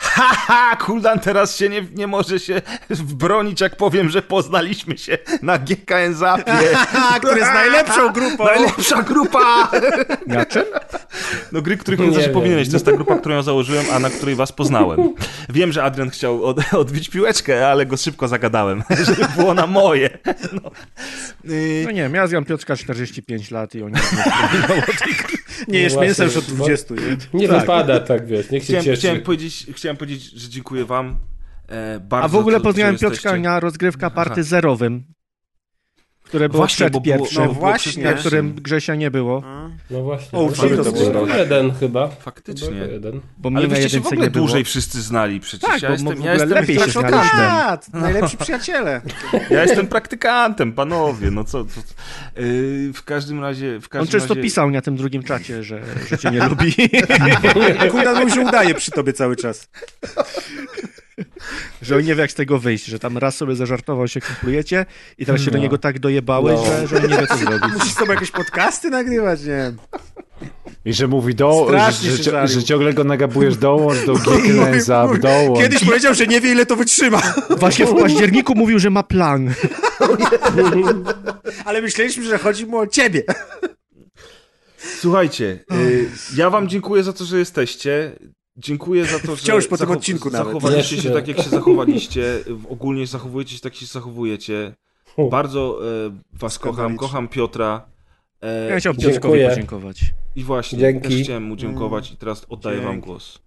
Haha, 0.00 0.76
Kuldan 0.76 1.20
teraz 1.20 1.56
się 1.56 1.68
nie, 1.68 1.86
nie 1.94 2.06
może 2.06 2.40
się 2.40 2.62
bronić, 2.90 3.60
jak 3.60 3.76
powiem, 3.76 4.08
że 4.08 4.22
poznaliśmy 4.22 4.98
się 4.98 5.18
na 5.42 5.58
GKN 5.58 6.14
Zapie. 6.14 6.52
który 7.20 7.38
jest 7.38 7.52
najlepszą 7.52 8.12
grupą. 8.12 8.44
Najlepsza 8.44 9.02
grupa! 9.02 9.70
Na 10.26 10.46
czym? 10.46 10.64
No 11.52 11.62
gry, 11.62 11.76
których 11.76 12.00
nie 12.00 12.12
znaczy, 12.12 12.28
powinieneś. 12.28 12.68
To 12.68 12.74
jest 12.74 12.86
ta 12.86 12.92
grupa, 12.92 13.18
którą 13.18 13.34
ja 13.34 13.42
założyłem, 13.42 13.86
a 13.92 13.98
na 13.98 14.10
której 14.10 14.34
was 14.34 14.52
poznałem. 14.52 15.14
Wiem, 15.48 15.72
że 15.72 15.84
Adrian 15.84 16.10
chciał 16.10 16.44
od, 16.44 16.74
odbić 16.74 17.08
piłeczkę, 17.08 17.68
ale 17.68 17.86
go 17.86 17.96
szybko 17.96 18.28
zagadałem, 18.28 18.82
żeby 19.06 19.26
było 19.36 19.54
na 19.54 19.66
moje. 19.66 20.18
No, 20.52 20.70
no 21.84 21.90
nie 21.90 22.02
wiem, 22.02 22.14
ja 22.14 22.26
zjam 22.26 22.44
Piotrka 22.44 22.76
45 22.76 23.50
lat 23.50 23.74
i 23.74 23.82
on 23.82 23.92
nie 23.92 24.00
Nie 24.76 25.37
jesz 25.68 25.96
mięsa 25.96 26.24
już 26.24 26.36
od 26.36 26.44
20, 26.44 26.94
nie? 26.94 27.40
Nie 27.40 27.48
tak. 27.48 27.60
wypada 27.60 28.00
tak, 28.00 28.26
wiesz, 28.26 28.50
niech 28.50 28.62
się 28.62 28.66
chciałem, 28.66 28.84
cieszy. 28.84 29.00
Chciałem 29.00 29.20
powiedzieć, 29.20 29.66
chciałem 29.74 29.96
powiedzieć, 29.96 30.24
że 30.24 30.48
dziękuję 30.48 30.84
wam 30.84 31.18
e, 31.68 32.00
bardzo. 32.00 32.24
A 32.24 32.28
w 32.28 32.36
ogóle 32.36 32.60
poznałem 32.60 32.98
Piotrka 32.98 33.36
na 33.36 33.60
rozgrywka 33.60 34.10
party 34.10 34.32
Aha. 34.32 34.42
zerowym 34.42 35.04
które 36.28 36.48
było 36.48 36.60
właśnie, 36.60 36.90
przed 36.90 37.02
pierwszym, 37.02 37.44
no 37.44 37.52
właśnie. 37.52 38.04
na 38.04 38.12
którym 38.12 38.54
Grzesia 38.54 38.94
nie 38.94 39.10
było. 39.10 39.42
No 39.90 40.02
właśnie. 40.02 40.38
O, 40.38 40.50
no, 40.76 40.84
to 40.84 40.92
był 40.92 41.26
jeden 41.38 41.72
chyba. 41.72 42.08
Faktycznie. 42.08 42.76
Jeden. 42.76 43.20
Bo 43.38 43.50
Ale 43.54 43.68
wyście 43.68 43.90
się 43.90 44.00
w 44.00 44.06
ogóle 44.06 44.30
dłużej 44.30 44.64
wszyscy 44.64 45.02
znali 45.02 45.40
przecież. 45.40 45.70
Tak, 45.70 45.82
ja 45.82 45.90
jestem, 45.90 46.22
ja 46.22 46.32
jestem 46.32 46.50
lepiej 46.50 46.78
się 46.78 46.90
znaliśmy. 46.90 47.38
Najlepsi 47.92 48.36
przyjaciele. 48.36 49.00
Ja 49.50 49.62
jestem 49.62 49.86
praktykantem, 49.86 50.72
panowie. 50.72 51.30
No 51.30 51.44
co, 51.44 51.64
co. 51.64 51.80
Yy, 52.36 52.92
w 52.92 53.02
każdym 53.04 53.40
razie... 53.40 53.80
W 53.80 53.88
każdym 53.88 54.08
On 54.08 54.20
często 54.20 54.34
razie... 54.34 54.42
pisał 54.42 54.70
na 54.70 54.80
tym 54.80 54.96
drugim 54.96 55.22
czacie, 55.22 55.62
że, 55.62 55.82
że 56.08 56.18
cię 56.18 56.30
nie 56.30 56.48
lubi. 56.48 56.74
Kunda 57.90 58.24
mu 58.24 58.30
się 58.30 58.40
udaje 58.40 58.74
przy 58.74 58.90
tobie 58.90 59.12
cały 59.12 59.36
czas. 59.36 59.68
że 61.82 61.96
on 61.96 62.02
nie 62.02 62.14
wie 62.14 62.22
jak 62.22 62.30
z 62.30 62.34
tego 62.34 62.58
wyjść, 62.58 62.84
że 62.84 62.98
tam 62.98 63.18
raz 63.18 63.36
sobie 63.36 63.54
zażartował 63.54 64.08
się, 64.08 64.20
kumplujecie 64.20 64.86
i 65.18 65.26
teraz 65.26 65.40
się 65.40 65.46
no. 65.46 65.52
do 65.52 65.58
niego 65.58 65.78
tak 65.78 65.98
dojebały, 65.98 66.52
no. 66.52 66.64
że, 66.64 66.86
że 66.86 66.96
on 66.96 67.02
nie 67.02 67.16
wie 67.16 67.26
co 67.26 67.36
zrobić. 67.46 67.72
Musisz 67.72 67.94
sobie 67.94 68.12
jakieś 68.12 68.30
podcasty 68.30 68.90
nagrywać, 68.90 69.40
nie 69.44 69.72
I 70.84 70.92
że 70.92 71.08
mówi 71.08 71.34
do, 71.34 71.68
że, 71.70 72.22
że, 72.22 72.48
że, 72.48 72.64
ciągle 72.64 72.94
go 72.94 73.04
nagabujesz 73.04 73.56
dołącz 73.56 74.06
do 74.06 74.14
Geekland 74.24 74.82
Zap, 74.82 75.18
dołącz. 75.18 75.60
Kiedyś 75.60 75.84
powiedział, 75.84 76.14
że 76.14 76.26
nie 76.26 76.40
wie 76.40 76.52
ile 76.52 76.66
to 76.66 76.76
wytrzyma. 76.76 77.22
Właśnie 77.58 77.86
w 77.86 77.94
październiku 77.94 78.54
mówił, 78.54 78.78
że 78.78 78.90
ma 78.90 79.02
plan. 79.02 79.54
Ale 81.64 81.82
myśleliśmy, 81.82 82.24
że 82.24 82.38
chodzi 82.38 82.66
mu 82.66 82.78
o 82.78 82.86
ciebie. 82.86 83.22
Słuchajcie, 84.78 85.58
y, 85.72 86.08
ja 86.36 86.50
wam 86.50 86.68
dziękuję 86.68 87.02
za 87.02 87.12
to, 87.12 87.24
że 87.24 87.38
jesteście. 87.38 88.12
Dziękuję 88.58 89.04
za 89.04 89.18
to, 89.18 89.26
że 89.26 89.36
Wciąż 89.36 89.66
po 89.66 89.76
tym 89.76 89.90
odcinku 89.90 90.30
zachowaliście 90.30 90.96
nawet. 90.96 91.08
się 91.08 91.14
tak, 91.14 91.28
jak 91.28 91.40
się 91.40 91.50
zachowaliście. 91.50 92.38
Ogólnie 92.68 93.06
zachowujecie 93.06 93.54
się 93.54 93.60
tak, 93.60 93.72
jak 93.72 93.80
się 93.80 93.86
zachowujecie. 93.86 94.74
Bardzo 95.30 95.80
e, 96.06 96.10
was 96.32 96.58
kocham, 96.58 96.96
kocham 96.96 97.28
Piotra. 97.28 97.86
E, 98.42 98.70
ja 98.70 98.80
chciałbym 98.80 99.02
Piotrkowi 99.02 99.44
podziękować. 99.48 100.00
I 100.36 100.44
właśnie, 100.44 100.78
Dzięki. 100.78 101.08
też 101.08 101.22
chciałem 101.22 101.42
mu 101.42 101.56
dziękować 101.56 102.12
i 102.12 102.16
teraz 102.16 102.46
oddaję 102.48 102.76
Dzięki. 102.76 102.88
wam 102.92 103.00
głos. 103.00 103.38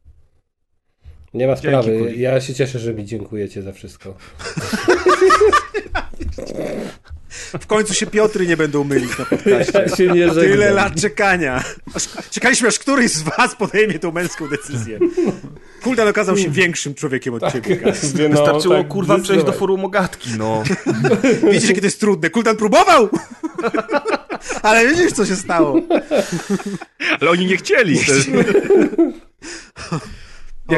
Nie 1.33 1.47
ma 1.47 1.55
sprawy. 1.55 1.99
Dzięki, 2.03 2.21
ja 2.21 2.41
się 2.41 2.53
cieszę, 2.53 2.79
że 2.79 2.93
mi 2.93 3.05
dziękujecie 3.05 3.61
za 3.61 3.73
wszystko. 3.73 4.15
W 7.61 7.65
końcu 7.67 7.93
się 7.93 8.07
Piotry 8.07 8.47
nie 8.47 8.57
będą 8.57 8.83
mylić 8.83 9.17
na 9.17 9.25
podcaście. 9.25 9.79
Ja 9.79 9.95
się 9.95 10.07
nie 10.07 10.29
Tyle 10.29 10.71
lat 10.71 11.01
czekania. 11.01 11.63
Czekaliśmy, 12.31 12.67
aż 12.67 12.79
któryś 12.79 13.11
z 13.11 13.21
was 13.21 13.55
podejmie 13.55 13.99
tą 13.99 14.11
męską 14.11 14.47
decyzję. 14.47 14.99
Kultan 15.83 16.07
okazał 16.07 16.37
się 16.37 16.49
większym 16.49 16.93
człowiekiem 16.93 17.33
od 17.33 17.41
tak, 17.41 17.53
ciebie. 17.53 17.79
No, 17.83 18.29
Wystarczyło, 18.29 18.75
tak, 18.75 18.87
kurwa, 18.87 19.19
przejść 19.19 19.45
do 19.45 19.51
forum 19.51 19.85
Ogatki, 19.85 20.29
no. 20.37 20.63
Widzisz, 21.51 21.69
jakie 21.69 21.81
to 21.81 21.87
jest 21.87 21.99
trudne. 21.99 22.29
Kultan 22.29 22.57
próbował! 22.57 23.09
Ale 24.63 24.87
widzisz, 24.87 25.11
co 25.11 25.25
się 25.25 25.35
stało. 25.35 25.81
Ale 27.21 27.29
oni 27.29 27.45
nie 27.45 27.57
chcieli. 27.57 27.99
Ja, 30.69 30.77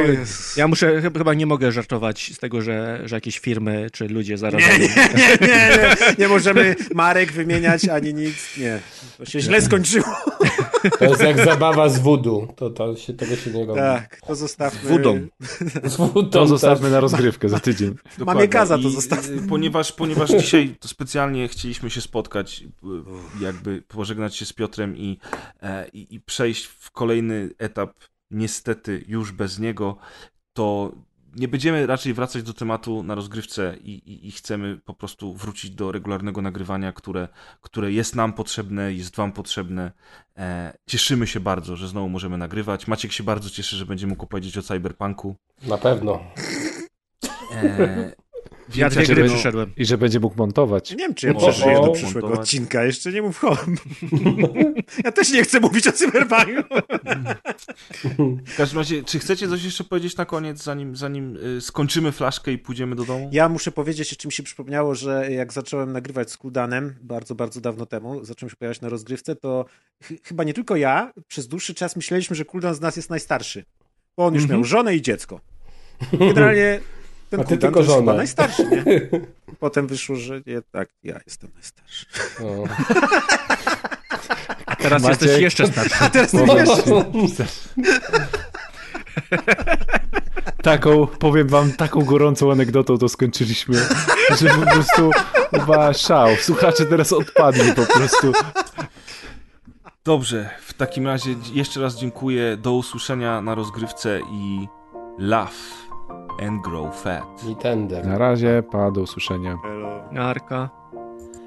ja 0.56 0.68
muszę, 0.68 1.02
chyba 1.02 1.34
nie 1.34 1.46
mogę 1.46 1.72
żartować 1.72 2.32
z 2.34 2.38
tego, 2.38 2.62
że, 2.62 3.02
że 3.04 3.16
jakieś 3.16 3.38
firmy 3.38 3.88
czy 3.92 4.08
ludzie 4.08 4.38
zarażają. 4.38 4.78
Nie, 4.78 4.88
nie, 4.88 5.08
nie, 5.40 5.46
nie, 5.48 5.96
nie, 6.18 6.28
możemy 6.28 6.76
marek 6.94 7.32
wymieniać 7.32 7.88
ani 7.88 8.14
nic, 8.14 8.56
nie. 8.58 8.80
To 9.18 9.24
się 9.24 9.40
źle 9.40 9.62
skończyło. 9.62 10.06
To 10.98 11.04
jest 11.04 11.22
jak 11.22 11.44
zabawa 11.44 11.88
z 11.88 11.98
wudu. 11.98 12.48
To, 12.56 12.70
to 12.70 12.96
się, 12.96 13.14
tego 13.14 13.36
się 13.36 13.50
nie 13.50 13.66
robi. 13.66 13.80
Tak, 13.80 14.20
to 14.26 14.34
zostawmy. 14.34 14.90
Wudą. 14.90 15.26
Z 15.84 15.96
wudą 15.96 16.30
to 16.30 16.46
zostawmy 16.46 16.90
na 16.90 17.00
rozgrywkę 17.00 17.48
za 17.48 17.60
tydzień. 17.60 17.94
Mamy 18.18 18.48
kaza, 18.48 18.78
to 18.78 18.90
zostawmy. 18.90 19.48
Ponieważ, 19.48 19.92
ponieważ 19.92 20.30
dzisiaj 20.30 20.74
specjalnie 20.84 21.48
chcieliśmy 21.48 21.90
się 21.90 22.00
spotkać, 22.00 22.64
jakby 23.40 23.82
pożegnać 23.82 24.36
się 24.36 24.44
z 24.46 24.52
Piotrem 24.52 24.96
i, 24.96 25.18
e, 25.62 25.88
i, 25.88 26.14
i 26.14 26.20
przejść 26.20 26.64
w 26.64 26.90
kolejny 26.90 27.50
etap 27.58 27.90
niestety 28.34 29.04
już 29.08 29.32
bez 29.32 29.58
niego, 29.58 29.96
to 30.52 30.92
nie 31.36 31.48
będziemy 31.48 31.86
raczej 31.86 32.14
wracać 32.14 32.42
do 32.42 32.54
tematu 32.54 33.02
na 33.02 33.14
rozgrywce 33.14 33.76
i, 33.80 33.90
i, 33.90 34.28
i, 34.28 34.32
chcemy 34.32 34.80
po 34.84 34.94
prostu 34.94 35.34
wrócić 35.34 35.70
do 35.70 35.92
regularnego 35.92 36.42
nagrywania, 36.42 36.92
które, 36.92 37.28
które 37.60 37.92
jest 37.92 38.16
nam 38.16 38.32
potrzebne, 38.32 38.92
jest 38.92 39.16
wam 39.16 39.32
potrzebne. 39.32 39.92
E, 40.36 40.76
cieszymy 40.86 41.26
się 41.26 41.40
bardzo, 41.40 41.76
że 41.76 41.88
znowu 41.88 42.08
możemy 42.08 42.38
nagrywać. 42.38 42.88
Maciek 42.88 43.12
się 43.12 43.22
bardzo 43.22 43.50
cieszy, 43.50 43.76
że 43.76 43.86
będzie 43.86 44.06
mógł 44.06 44.26
powiedzieć 44.26 44.58
o 44.58 44.62
Cyberpunku. 44.62 45.36
Na 45.62 45.78
pewno. 45.78 46.20
E, 47.52 48.12
ja 48.74 48.90
dwie 48.90 49.06
gry 49.06 49.28
przyszedłem. 49.28 49.72
I 49.76 49.84
że 49.84 49.98
będzie 49.98 50.20
mógł 50.20 50.36
montować. 50.36 50.90
Nie 50.90 50.96
wiem, 50.96 51.14
czy 51.14 51.26
ja 51.26 51.34
przeżyję 51.34 51.74
do 51.74 51.90
przyszłego 51.90 52.20
montować. 52.20 52.48
odcinka. 52.48 52.84
Jeszcze 52.84 53.12
nie 53.12 53.22
mów 53.22 53.42
Ja 55.04 55.12
też 55.12 55.32
nie 55.32 55.42
chcę 55.42 55.60
mówić 55.60 55.88
o 55.88 55.92
cyberpunku. 55.92 56.74
W 58.46 58.56
każdym 58.56 58.78
razie, 58.78 59.02
czy 59.02 59.18
chcecie 59.18 59.48
coś 59.48 59.64
jeszcze 59.64 59.84
powiedzieć 59.84 60.16
na 60.16 60.24
koniec, 60.24 60.62
zanim, 60.62 60.96
zanim 60.96 61.36
y, 61.36 61.60
skończymy 61.60 62.12
flaszkę 62.12 62.52
i 62.52 62.58
pójdziemy 62.58 62.96
do 62.96 63.04
domu? 63.04 63.30
Ja 63.32 63.48
muszę 63.48 63.72
powiedzieć, 63.72 64.10
jeszcze 64.10 64.28
mi 64.28 64.32
się 64.32 64.42
przypomniało, 64.42 64.94
że 64.94 65.32
jak 65.32 65.52
zacząłem 65.52 65.92
nagrywać 65.92 66.30
z 66.30 66.36
Kuldanem, 66.36 66.94
bardzo, 67.02 67.34
bardzo 67.34 67.60
dawno 67.60 67.86
temu, 67.86 68.24
zacząłem 68.24 68.50
się 68.50 68.56
pojawiać 68.56 68.80
na 68.80 68.88
rozgrywce, 68.88 69.36
to 69.36 69.64
ch 70.02 70.12
chyba 70.24 70.44
nie 70.44 70.54
tylko 70.54 70.76
ja, 70.76 71.12
przez 71.28 71.48
dłuższy 71.48 71.74
czas 71.74 71.96
myśleliśmy, 71.96 72.36
że 72.36 72.44
Kuldan 72.44 72.74
z 72.74 72.80
nas 72.80 72.96
jest 72.96 73.10
najstarszy. 73.10 73.64
Bo 74.16 74.26
on 74.26 74.34
już 74.34 74.42
mm 74.42 74.50
-hmm. 74.50 74.58
miał 74.58 74.64
żonę 74.64 74.96
i 74.96 75.02
dziecko. 75.02 75.40
Generalnie 76.12 76.80
ten 77.36 77.46
A 77.46 77.48
ty 77.48 77.58
tylko 77.58 77.82
żona. 77.82 77.98
chyba 78.00 78.14
najstarszy, 78.14 78.64
nie? 78.70 78.84
Potem 79.60 79.86
wyszło, 79.86 80.16
że 80.16 80.40
nie, 80.46 80.62
tak, 80.70 80.88
ja 81.04 81.20
jestem 81.26 81.50
najstarszy. 81.54 82.06
O. 82.44 82.64
Teraz 84.82 85.02
Maciek. 85.02 85.22
jesteś 85.22 85.42
jeszcze 85.42 85.66
starszy. 85.66 85.94
A 86.04 86.10
teraz 86.10 86.32
no 86.32 86.56
jeszcze 86.56 87.04
Taką, 90.62 91.06
powiem 91.06 91.48
wam, 91.48 91.72
taką 91.72 92.04
gorącą 92.04 92.52
anegdotą 92.52 92.98
to 92.98 93.08
skończyliśmy, 93.08 93.76
że 94.40 94.48
po 94.48 94.66
prostu 94.70 95.10
chyba 95.50 95.92
szał. 95.92 96.28
Słuchacze 96.40 96.86
teraz 96.86 97.12
odpadli 97.12 97.72
po 97.72 97.86
prostu. 97.86 98.32
Dobrze, 100.04 100.50
w 100.66 100.74
takim 100.74 101.06
razie 101.06 101.34
jeszcze 101.52 101.80
raz 101.80 101.96
dziękuję. 101.96 102.56
Do 102.56 102.72
usłyszenia 102.72 103.40
na 103.40 103.54
rozgrywce 103.54 104.20
i 104.32 104.68
love 105.18 105.83
and 106.38 106.62
grow 106.62 106.90
fat. 106.90 107.24
Nintendo. 107.44 108.02
Na 108.04 108.18
razie, 108.18 108.62
pa, 108.62 108.90
do 108.90 109.00
usłyszenia. 109.00 109.56
Hello. 109.62 110.02
Narka. 110.12 110.70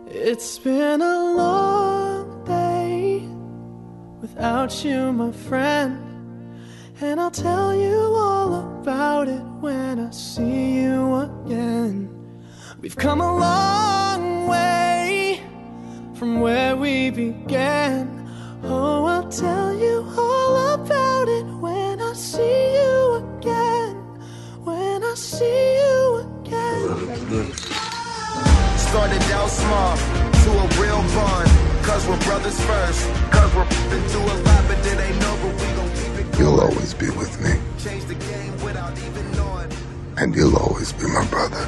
It's 0.07 0.59
been 0.63 1.01
a 1.01 1.35
long 1.35 2.43
day 2.45 3.21
without 4.21 4.85
you, 4.85 5.13
my 5.13 5.31
friend. 5.31 5.97
And 7.01 7.19
I'll 7.19 7.31
tell 7.31 7.75
you 7.75 8.15
all 8.15 8.53
about 8.81 9.27
it 9.27 9.43
when 9.61 9.99
I 9.99 10.11
see 10.11 10.81
you 10.81 11.15
again. 11.15 12.09
We've 12.81 12.95
come 12.95 13.21
a 13.21 13.37
long 13.37 14.47
way 14.47 15.39
from 16.13 16.41
where 16.41 16.75
we 16.75 17.11
began. 17.11 18.27
Oh, 18.63 19.05
I'll 19.05 19.29
tell 19.29 19.77
you 19.77 20.03
all 20.17 20.73
about 20.73 21.27
it 21.27 21.45
when 21.59 22.01
I 22.01 22.13
see 22.13 22.73
you 22.73 23.15
again. 23.15 23.96
When 24.67 25.01
I 25.01 25.13
see 25.15 25.79
you 25.79 26.27
again. 26.43 27.53
Started 28.75 29.23
out 29.39 29.49
small 29.49 29.95
to 30.43 30.49
a 30.63 30.67
real 30.81 31.01
bond. 31.15 31.49
Cause 31.87 32.05
we're 32.07 32.19
brothers 32.27 32.59
first. 32.69 33.01
Cause 33.31 33.55
we're 33.55 33.69
been 33.89 34.03
through 34.11 34.27
a 34.35 34.37
lot, 34.47 34.63
but 34.67 34.79
it 34.91 34.99
ain't 34.99 35.23
over. 35.31 35.49
We 35.59 35.67
gon' 35.77 35.91
keep 35.99 36.13
it 36.19 36.31
going. 36.31 36.39
You'll 36.39 36.59
always 36.59 36.93
be 36.93 37.09
with 37.11 37.33
me. 37.41 37.53
Change 37.79 38.03
the 38.11 38.19
game 38.31 38.53
without 38.65 38.93
even 39.07 39.25
knowing. 39.37 39.71
And 40.17 40.35
you'll 40.35 40.57
always 40.57 40.91
be 40.91 41.07
my 41.07 41.25
brother. 41.27 41.63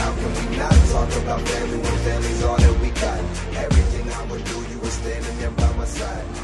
How 0.00 0.12
can 0.18 0.32
we 0.38 0.56
not 0.56 0.76
talk 0.92 1.10
about 1.22 1.40
family 1.42 1.76
when 1.76 1.96
family's 2.08 2.42
all 2.42 2.56
that 2.56 2.80
we 2.80 2.88
got? 3.04 3.20
Everything 3.66 4.10
I 4.10 4.24
would 4.30 4.44
do, 4.44 4.56
you 4.72 4.78
were 4.80 4.94
standing 5.00 5.38
there 5.40 5.50
by 5.50 5.70
my 5.76 5.84
side. 5.84 6.41